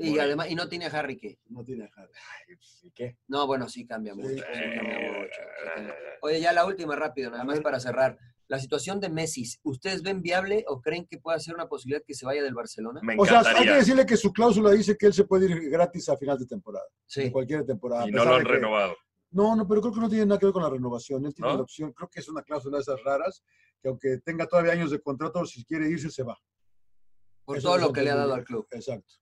Y 0.00 0.18
además, 0.18 0.50
y 0.50 0.54
no 0.54 0.68
tiene 0.68 0.86
a 0.86 0.88
Harry 0.88 1.16
Kane. 1.18 1.38
No 1.48 1.62
tiene 1.64 1.84
a 1.84 1.90
Harry. 1.96 2.12
¿Y 2.82 2.90
qué? 2.90 3.18
No, 3.28 3.46
bueno, 3.46 3.68
sí 3.68 3.86
cambia 3.86 4.14
Sí, 4.14 4.20
mucho. 4.20 4.34
sí 4.34 4.40
cambia. 4.76 5.94
Oye, 6.22 6.40
ya 6.40 6.52
la 6.52 6.64
última 6.66 6.96
rápido, 6.96 7.30
nada 7.30 7.42
A 7.42 7.46
más 7.46 7.56
ver. 7.56 7.62
para 7.62 7.80
cerrar. 7.80 8.18
La 8.48 8.58
situación 8.60 9.00
de 9.00 9.08
Messi, 9.08 9.44
¿ustedes 9.64 10.02
ven 10.02 10.22
viable 10.22 10.64
o 10.68 10.80
creen 10.80 11.06
que 11.06 11.18
pueda 11.18 11.38
ser 11.40 11.54
una 11.54 11.68
posibilidad 11.68 12.02
que 12.06 12.14
se 12.14 12.24
vaya 12.26 12.42
del 12.44 12.54
Barcelona? 12.54 13.00
Me 13.02 13.16
O 13.18 13.26
sea, 13.26 13.40
hay 13.40 13.64
que 13.66 13.72
decirle 13.74 14.06
que 14.06 14.16
su 14.16 14.32
cláusula 14.32 14.70
dice 14.70 14.96
que 14.96 15.06
él 15.06 15.12
se 15.14 15.24
puede 15.24 15.46
ir 15.46 15.68
gratis 15.70 16.08
a 16.08 16.16
final 16.16 16.38
de 16.38 16.46
temporada. 16.46 16.86
Sí. 17.06 17.22
En 17.22 17.32
cualquier 17.32 17.64
temporada. 17.64 18.08
y 18.08 18.12
no 18.12 18.24
lo 18.24 18.34
han 18.36 18.44
que- 18.44 18.52
renovado. 18.52 18.96
No, 19.32 19.54
no, 19.56 19.66
pero 19.68 19.80
creo 19.80 19.92
que 19.92 20.00
no 20.00 20.08
tiene 20.08 20.26
nada 20.26 20.38
que 20.38 20.46
ver 20.46 20.52
con 20.52 20.62
la 20.62 20.70
renovación. 20.70 21.26
Él 21.26 21.34
tiene 21.34 21.50
¿No? 21.50 21.56
la 21.56 21.62
opción, 21.62 21.92
creo 21.92 22.08
que 22.08 22.20
es 22.20 22.28
una 22.28 22.42
cláusula 22.42 22.78
de 22.78 22.82
esas 22.82 23.02
raras, 23.02 23.42
que 23.82 23.88
aunque 23.88 24.18
tenga 24.24 24.46
todavía 24.46 24.72
años 24.72 24.90
de 24.92 25.00
contrato, 25.00 25.44
si 25.44 25.64
quiere 25.64 25.88
irse, 25.90 26.10
se 26.10 26.22
va. 26.22 26.38
Por 27.44 27.58
Eso 27.58 27.68
todo 27.68 27.78
lo 27.78 27.92
que 27.92 28.02
le 28.02 28.10
ha 28.10 28.16
dado 28.16 28.32
al 28.34 28.44
club. 28.44 28.66
Exacto. 28.70 29.14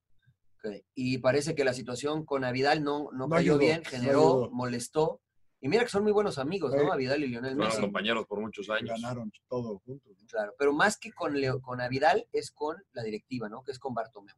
Y 0.95 1.19
parece 1.19 1.55
que 1.55 1.65
la 1.65 1.75
situación 1.75 2.25
con 2.25 2.45
Avidal 2.45 2.83
no, 2.83 3.11
no, 3.12 3.27
No 3.27 3.29
cayó 3.29 3.55
ayudó, 3.55 3.59
bien, 3.59 3.85
generó, 3.85 4.51
molestó. 4.53 5.21
Y 5.61 5.69
mira 5.69 5.83
que 5.85 5.89
son 5.91 6.03
muy 6.03 6.12
buenos 6.12 6.39
amigos, 6.39 6.73
Sí. 6.73 6.79
¿no? 6.79 6.93
Avidal 6.93 7.25
y 7.25 7.29
Lionel 7.29 7.55
Fueron 7.55 7.69
Messi. 7.71 7.81
compañeros 7.81 8.27
por 8.27 8.41
muchos 8.41 8.69
años. 8.69 9.01
Ganaron 9.01 9.33
todo 9.49 9.79
juntos. 9.85 10.12
¿no? 10.21 10.27
Claro, 10.29 10.55
pero 10.59 10.73
más 10.75 10.99
que 10.99 11.11
con, 11.12 11.41
Leo, 11.41 11.61
con 11.62 11.81
Avidal 11.81 12.27
es 12.33 12.51
con 12.51 12.77
la 12.93 13.03
directiva, 13.03 13.49
¿no? 13.49 13.62
Que 13.62 13.73
es 13.73 13.79
con 13.79 13.95
Bartomeu. 13.95 14.37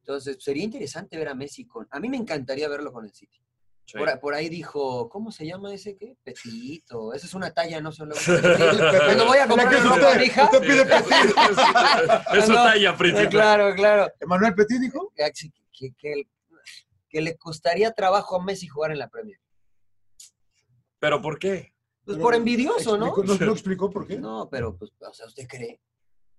Entonces, 0.00 0.38
sería 0.40 0.64
interesante 0.64 1.16
ver 1.16 1.28
a 1.28 1.34
Messi 1.34 1.66
con... 1.66 1.86
A 1.90 2.00
mí 2.00 2.08
me 2.08 2.16
encantaría 2.16 2.68
verlo 2.68 2.90
con 2.92 3.04
el 3.04 3.12
City. 3.12 3.38
Sí. 3.84 3.98
Por, 3.98 4.18
por 4.20 4.34
ahí 4.34 4.48
dijo, 4.48 5.08
¿cómo 5.08 5.30
se 5.30 5.44
llama 5.46 5.74
ese 5.74 5.96
qué? 5.96 6.16
Petito. 6.24 7.12
Esa 7.12 7.26
es 7.26 7.34
una 7.34 7.50
talla, 7.52 7.80
no 7.80 7.92
sé. 7.92 8.04
Cuando 8.06 9.26
voy 9.26 9.38
a 9.38 9.46
comprar 9.46 9.74
es 9.74 9.84
ropa, 9.84 10.14
mija, 10.18 10.44
usted 10.44 10.60
pide 10.60 10.84
Petit. 10.86 11.36
Es 12.34 12.46
su 12.46 12.52
talla 12.54 12.96
principal. 12.96 13.28
Claro, 13.28 13.74
claro. 13.74 14.12
Emanuel 14.20 14.54
Petit 14.54 14.80
dijo. 14.80 15.12
Que, 15.72 15.92
que- 15.96 16.26
le 17.20 17.36
costaría 17.36 17.92
trabajo 17.92 18.36
a 18.36 18.42
Messi 18.44 18.66
jugar 18.68 18.90
en 18.92 18.98
la 18.98 19.08
Premier. 19.08 19.38
¿Pero 20.98 21.20
por 21.20 21.38
qué? 21.38 21.74
Pues 22.04 22.16
Pero 22.16 22.22
por 22.22 22.34
envidioso, 22.34 22.96
¿no? 22.96 23.08
explicó- 23.08 23.38
No, 23.40 23.46
no 23.46 23.52
explicó 23.52 23.90
por 23.90 24.06
qué. 24.06 24.18
No, 24.18 24.48
pero, 24.50 24.76
pues, 24.76 24.92
o 25.00 25.12
sea, 25.12 25.26
¿usted 25.26 25.46
cree? 25.46 25.80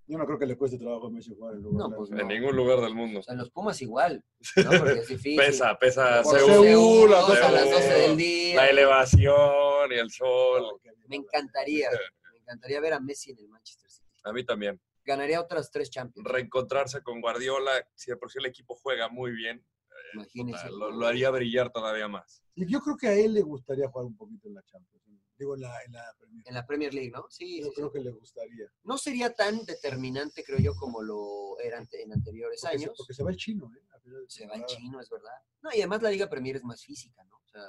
Yo 0.06 0.18
no 0.18 0.26
creo 0.26 0.38
que 0.38 0.46
le 0.46 0.58
cueste 0.58 0.78
trabajo 0.78 1.08
a 1.08 1.10
Messi 1.12 1.34
jugar 1.34 1.56
en 1.56 1.62
lugar 1.62 1.90
No, 1.90 1.96
pues 1.96 2.12
En 2.12 2.28
ningún 2.28 2.56
lugar 2.56 2.82
del 2.82 2.94
mundo. 2.94 3.20
O 3.20 3.24
sea, 3.24 3.34
en 3.34 3.38
los 3.40 3.50
Pumas 3.52 3.82
igual, 3.82 4.24
¿no? 4.58 4.70
Porque 4.96 5.00
es 5.00 5.08
difícil. 5.08 5.38
Pesa, 5.38 5.78
pesa 5.80 6.22
Por 6.24 6.38
Seúl, 6.40 6.66
Seúl, 6.66 7.14
a 7.14 7.22
las 7.22 7.40
Seúl, 7.40 7.72
12 7.72 7.94
del 7.94 8.18
día. 8.18 8.56
La 8.58 8.70
elevación 8.70 9.92
y 9.92 9.96
el 9.96 10.10
sol. 10.12 10.80
Me 11.08 11.16
encantaría, 11.16 11.90
me 12.34 12.40
encantaría 12.40 12.82
ver 12.82 12.94
a 12.94 13.00
Messi 13.00 13.32
en 13.32 13.40
el 13.40 13.48
Manchester 13.48 13.90
City. 13.90 14.10
A 14.26 14.34
mí 14.34 14.44
también. 14.44 14.80
Ganaría 15.06 15.42
otras 15.42 15.70
tres 15.72 15.90
Champions, 15.90 16.28
Reencontrarse 16.30 17.02
con 17.02 17.22
Guardiola, 17.22 17.72
si 17.96 18.12
de 18.12 18.18
por 18.18 18.32
sí 18.32 18.40
el 18.40 18.46
equipo 18.46 18.76
juega 18.76 19.10
muy 19.10 19.32
bien, 19.32 19.66
imagínense. 20.14 20.70
lo, 20.70 20.92
lo 20.92 21.08
haría 21.08 21.30
brillar 21.30 21.72
todavía 21.72 22.08
más. 22.08 22.44
Y 22.56 22.66
yo 22.72 22.80
creo 22.82 22.96
que 22.98 23.08
a 23.08 23.14
él 23.14 23.34
le 23.34 23.42
gustaría 23.42 23.88
jugar 23.90 24.06
un 24.08 24.16
poquito 24.16 24.48
en 24.48 24.56
la 24.56 24.64
Champions. 24.64 25.04
Digo, 25.36 25.56
en 25.56 25.62
la, 25.62 25.82
en 25.84 25.92
la 25.94 26.06
Premier. 26.20 26.44
En 26.48 26.54
la 26.54 26.66
Premier 26.66 26.94
League, 26.94 27.10
¿no? 27.12 27.26
Sí, 27.28 27.60
Yo 27.60 27.66
sí, 27.66 27.70
sí. 27.72 27.76
creo 27.76 27.92
que 27.92 28.00
le 28.00 28.12
gustaría. 28.12 28.68
No 28.84 28.98
sería 29.00 29.34
tan 29.34 29.66
determinante, 29.66 30.44
creo 30.44 30.60
yo, 30.60 30.76
como 30.76 31.02
lo 31.02 31.60
era 31.60 31.80
ante- 31.80 32.04
en 32.04 32.14
anteriores 32.14 32.62
Porque 32.62 32.78
se, 32.78 32.84
años. 32.86 32.96
porque 32.98 33.14
se 33.16 33.24
va 33.24 33.32
el 33.32 33.38
chino, 33.38 33.70
¿eh? 33.76 33.82
Se 34.28 34.46
va 34.46 34.54
el 34.56 34.66
chino, 34.66 35.02
es 35.02 35.10
verdad. 35.10 35.32
No, 35.64 35.72
y 35.74 35.78
además 35.80 36.04
la 36.04 36.12
Liga 36.12 36.30
Premier 36.30 36.58
es 36.58 36.64
más 36.64 36.84
física, 36.84 37.24
¿no? 37.26 37.38
O 37.38 37.48
sea, 37.48 37.64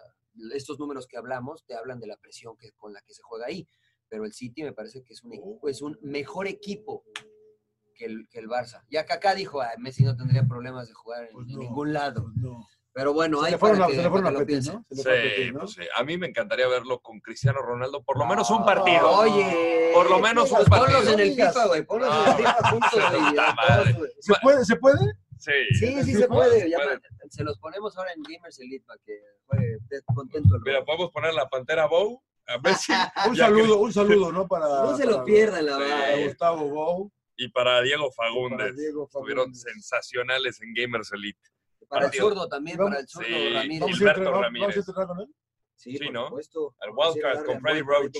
estos 0.52 0.78
números 0.78 1.06
que 1.06 1.16
hablamos 1.16 1.64
te 1.64 1.74
hablan 1.74 1.98
de 2.00 2.06
la 2.06 2.16
presión 2.18 2.54
que, 2.58 2.72
con 2.72 2.92
la 2.92 3.00
que 3.00 3.14
se 3.14 3.22
juega 3.22 3.46
ahí. 3.46 3.66
Pero 4.08 4.24
el 4.24 4.32
City 4.32 4.62
me 4.62 4.72
parece 4.72 5.02
que 5.02 5.12
es 5.14 5.22
un, 5.24 5.32
equipo- 5.32 5.68
es 5.68 5.82
un 5.82 5.98
mejor 6.02 6.46
equipo 6.46 7.04
que 7.94 8.06
el, 8.06 8.28
que 8.28 8.38
el 8.40 8.48
Barça. 8.48 8.82
Ya 8.90 9.04
Kaká 9.06 9.34
dijo, 9.34 9.60
"Ah, 9.60 9.70
Messi 9.78 10.02
no 10.04 10.16
tendría 10.16 10.44
problemas 10.44 10.88
de 10.88 10.94
jugar 10.94 11.24
en, 11.24 11.32
Pues 11.32 11.48
en 11.50 11.58
ningún 11.58 11.92
lado. 11.92 12.22
pues 12.24 12.36
no. 12.36 12.66
Pero 12.92 13.12
bueno, 13.12 13.40
Se 13.40 13.46
hay 13.46 13.52
le 13.52 13.58
fueron 13.58 13.78
para 13.78 13.90
que- 13.90 13.96
se 13.96 14.02
le 14.02 14.08
fueron 14.08 14.24
para 14.32 14.38
a 14.42 14.46
Petit. 14.46 14.72
¿no? 14.72 14.84
Se 14.88 14.94
le 14.96 15.02
Sí, 15.02 15.28
Petit, 15.36 15.52
¿no? 15.52 15.58
pues 15.60 15.72
sí. 15.72 15.80
A 15.96 16.04
mí 16.04 16.16
me 16.18 16.26
encantaría 16.28 16.68
verlo 16.68 17.00
con 17.00 17.18
Cristiano 17.20 17.60
Ronaldo, 17.60 18.04
por 18.04 18.18
lo 18.18 18.24
menos 18.26 18.48
un 18.50 18.64
partido. 18.64 19.08
Ah, 19.08 19.20
Oye, 19.20 19.90
Por 19.94 20.10
lo 20.10 20.18
menos 20.20 20.50
un 20.50 20.56
pues 20.58 20.68
ponlos 20.68 20.90
partido. 20.92 21.12
en 21.14 21.20
el 21.20 21.34
FIFA, 21.34 21.66
güey. 21.66 21.82
Ponlos 21.86 22.14
en 22.14 22.30
el 22.30 22.36
FIFA 22.36 22.70
juntos, 22.70 22.90
güey. 23.10 23.30
Puta 23.30 23.50
a 23.50 23.54
madre. 23.54 23.84
todos, 23.92 23.98
güey. 23.98 24.10
¿Se 24.20 24.32
puede? 24.42 24.64
¿Se 24.64 24.76
puede? 24.76 25.12
Sí. 25.38 25.52
Sí, 25.72 25.86
sí 25.86 26.02
¿Sí 26.04 26.14
se 26.14 26.28
puede? 26.28 26.70
ya 26.70 26.78
se 27.28 27.42
los 27.44 27.58
ponemos 27.58 27.96
ahora 27.98 28.12
en 28.12 28.22
Gamers 28.22 28.58
Elite 28.60 28.84
para 28.86 28.98
que 29.04 29.18
juegue 29.46 29.74
esté 29.76 30.00
contento 30.14 30.54
el 30.56 30.62
Mira, 30.62 30.84
podemos 30.84 31.10
poner 31.10 31.34
la 31.34 31.48
Pantera 31.48 31.86
Bow 31.86 32.22
a 32.46 32.56
Un 33.28 33.36
saludo, 33.36 33.78
un 33.78 33.92
saludo, 33.92 34.32
¿no? 34.32 34.46
Para, 34.46 34.66
No 34.66 34.96
se 34.96 35.04
para- 35.04 35.16
lo 35.18 35.24
pierdan, 35.24 35.66
la 35.66 35.78
verdad. 35.78 35.98
para 36.00 36.14
eh. 36.16 36.24
Gustavo 36.28 36.68
Bou. 36.68 37.12
y 37.36 37.48
para 37.48 37.80
Diego 37.82 38.10
para 38.16 38.30
Fagundes. 38.30 38.76
Diego 38.76 39.04
Estuvieron 39.04 39.54
sensacionales 39.54 40.60
en 40.60 40.72
Gamers 40.74 41.12
Elite. 41.12 41.40
Para 41.88 42.06
el 42.06 42.12
zurdo 42.12 42.48
también, 42.48 42.76
Vamos- 42.78 42.90
para 42.92 43.00
el 43.02 43.08
zurdo 43.08 43.26
Sí, 43.28 43.54
Ramírez. 43.54 43.80
¿Vamos 43.80 43.94
a, 43.94 43.98
Gilberto 43.98 44.20
entrenar, 44.20 44.32
¿Vamos 44.32 44.40
a 44.40 44.44
Ramírez. 44.44 44.76
entrenar 44.76 45.06
con 45.08 45.20
él? 45.20 45.34
Sí, 45.76 45.96
Sí, 45.98 46.04
por 46.06 46.12
¿no? 46.12 46.26
supuesto. 46.28 46.74
Al 46.80 46.90
Wildcard 46.94 47.44
con 47.44 47.60
Freddy 47.60 47.82
Roach. 47.82 48.16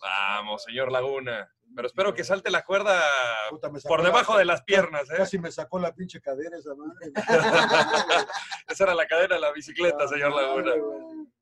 Vamos, 0.00 0.62
señor 0.64 0.90
Laguna. 0.90 1.48
Pero 1.76 1.86
espero 1.86 2.12
que 2.14 2.24
salte 2.24 2.50
la 2.50 2.64
cuerda 2.64 3.00
Puta, 3.48 3.70
por 3.86 4.00
la- 4.00 4.06
debajo 4.06 4.36
de 4.36 4.44
las 4.44 4.62
piernas, 4.64 5.08
¿eh? 5.10 5.14
Casi 5.16 5.38
me 5.38 5.52
sacó 5.52 5.78
la 5.78 5.94
pinche 5.94 6.20
cadera 6.20 6.56
esa 6.58 6.74
madre. 6.74 7.12
Esa 8.68 8.84
era 8.84 8.94
la 8.94 9.06
cadena 9.06 9.34
de 9.36 9.40
la 9.40 9.52
bicicleta, 9.52 10.06
señor 10.08 10.32
Laguna. 10.34 10.72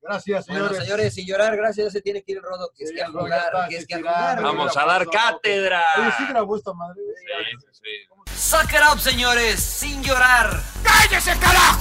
Gracias, 0.01 0.47
Bueno, 0.47 0.65
señores. 0.69 0.85
señores, 0.85 1.15
sin 1.15 1.27
llorar, 1.27 1.57
gracias. 1.57 1.87
Ya 1.87 1.91
se 1.91 2.01
tiene 2.03 2.23
que 2.23 2.33
ir 2.33 2.39
el 2.39 2.45
Rodo, 2.45 2.71
que 2.77 2.85
es 2.85 2.93
que 2.93 3.03
a 3.03 3.09
jugar, 3.11 3.41
está, 3.47 3.69
que 3.69 3.77
es 3.77 3.87
que 3.87 3.95
a 3.95 3.99
jugar. 3.99 4.43
Vamos 4.43 4.77
a 4.77 4.85
dar 4.87 5.07
cátedra. 5.09 5.85
Oye, 5.99 6.11
sí 6.19 6.27
grabó 6.29 6.57
esta 6.57 6.73
madre. 6.75 7.01
Sí, 7.17 7.57
sí, 7.73 7.81
sí. 8.27 8.33
Suck 8.35 8.71
it 8.73 8.81
up, 8.93 8.99
señores, 9.01 9.61
sin 9.61 10.03
llorar. 10.03 10.51
¡Cállese, 10.83 11.33
carajo! 11.39 11.81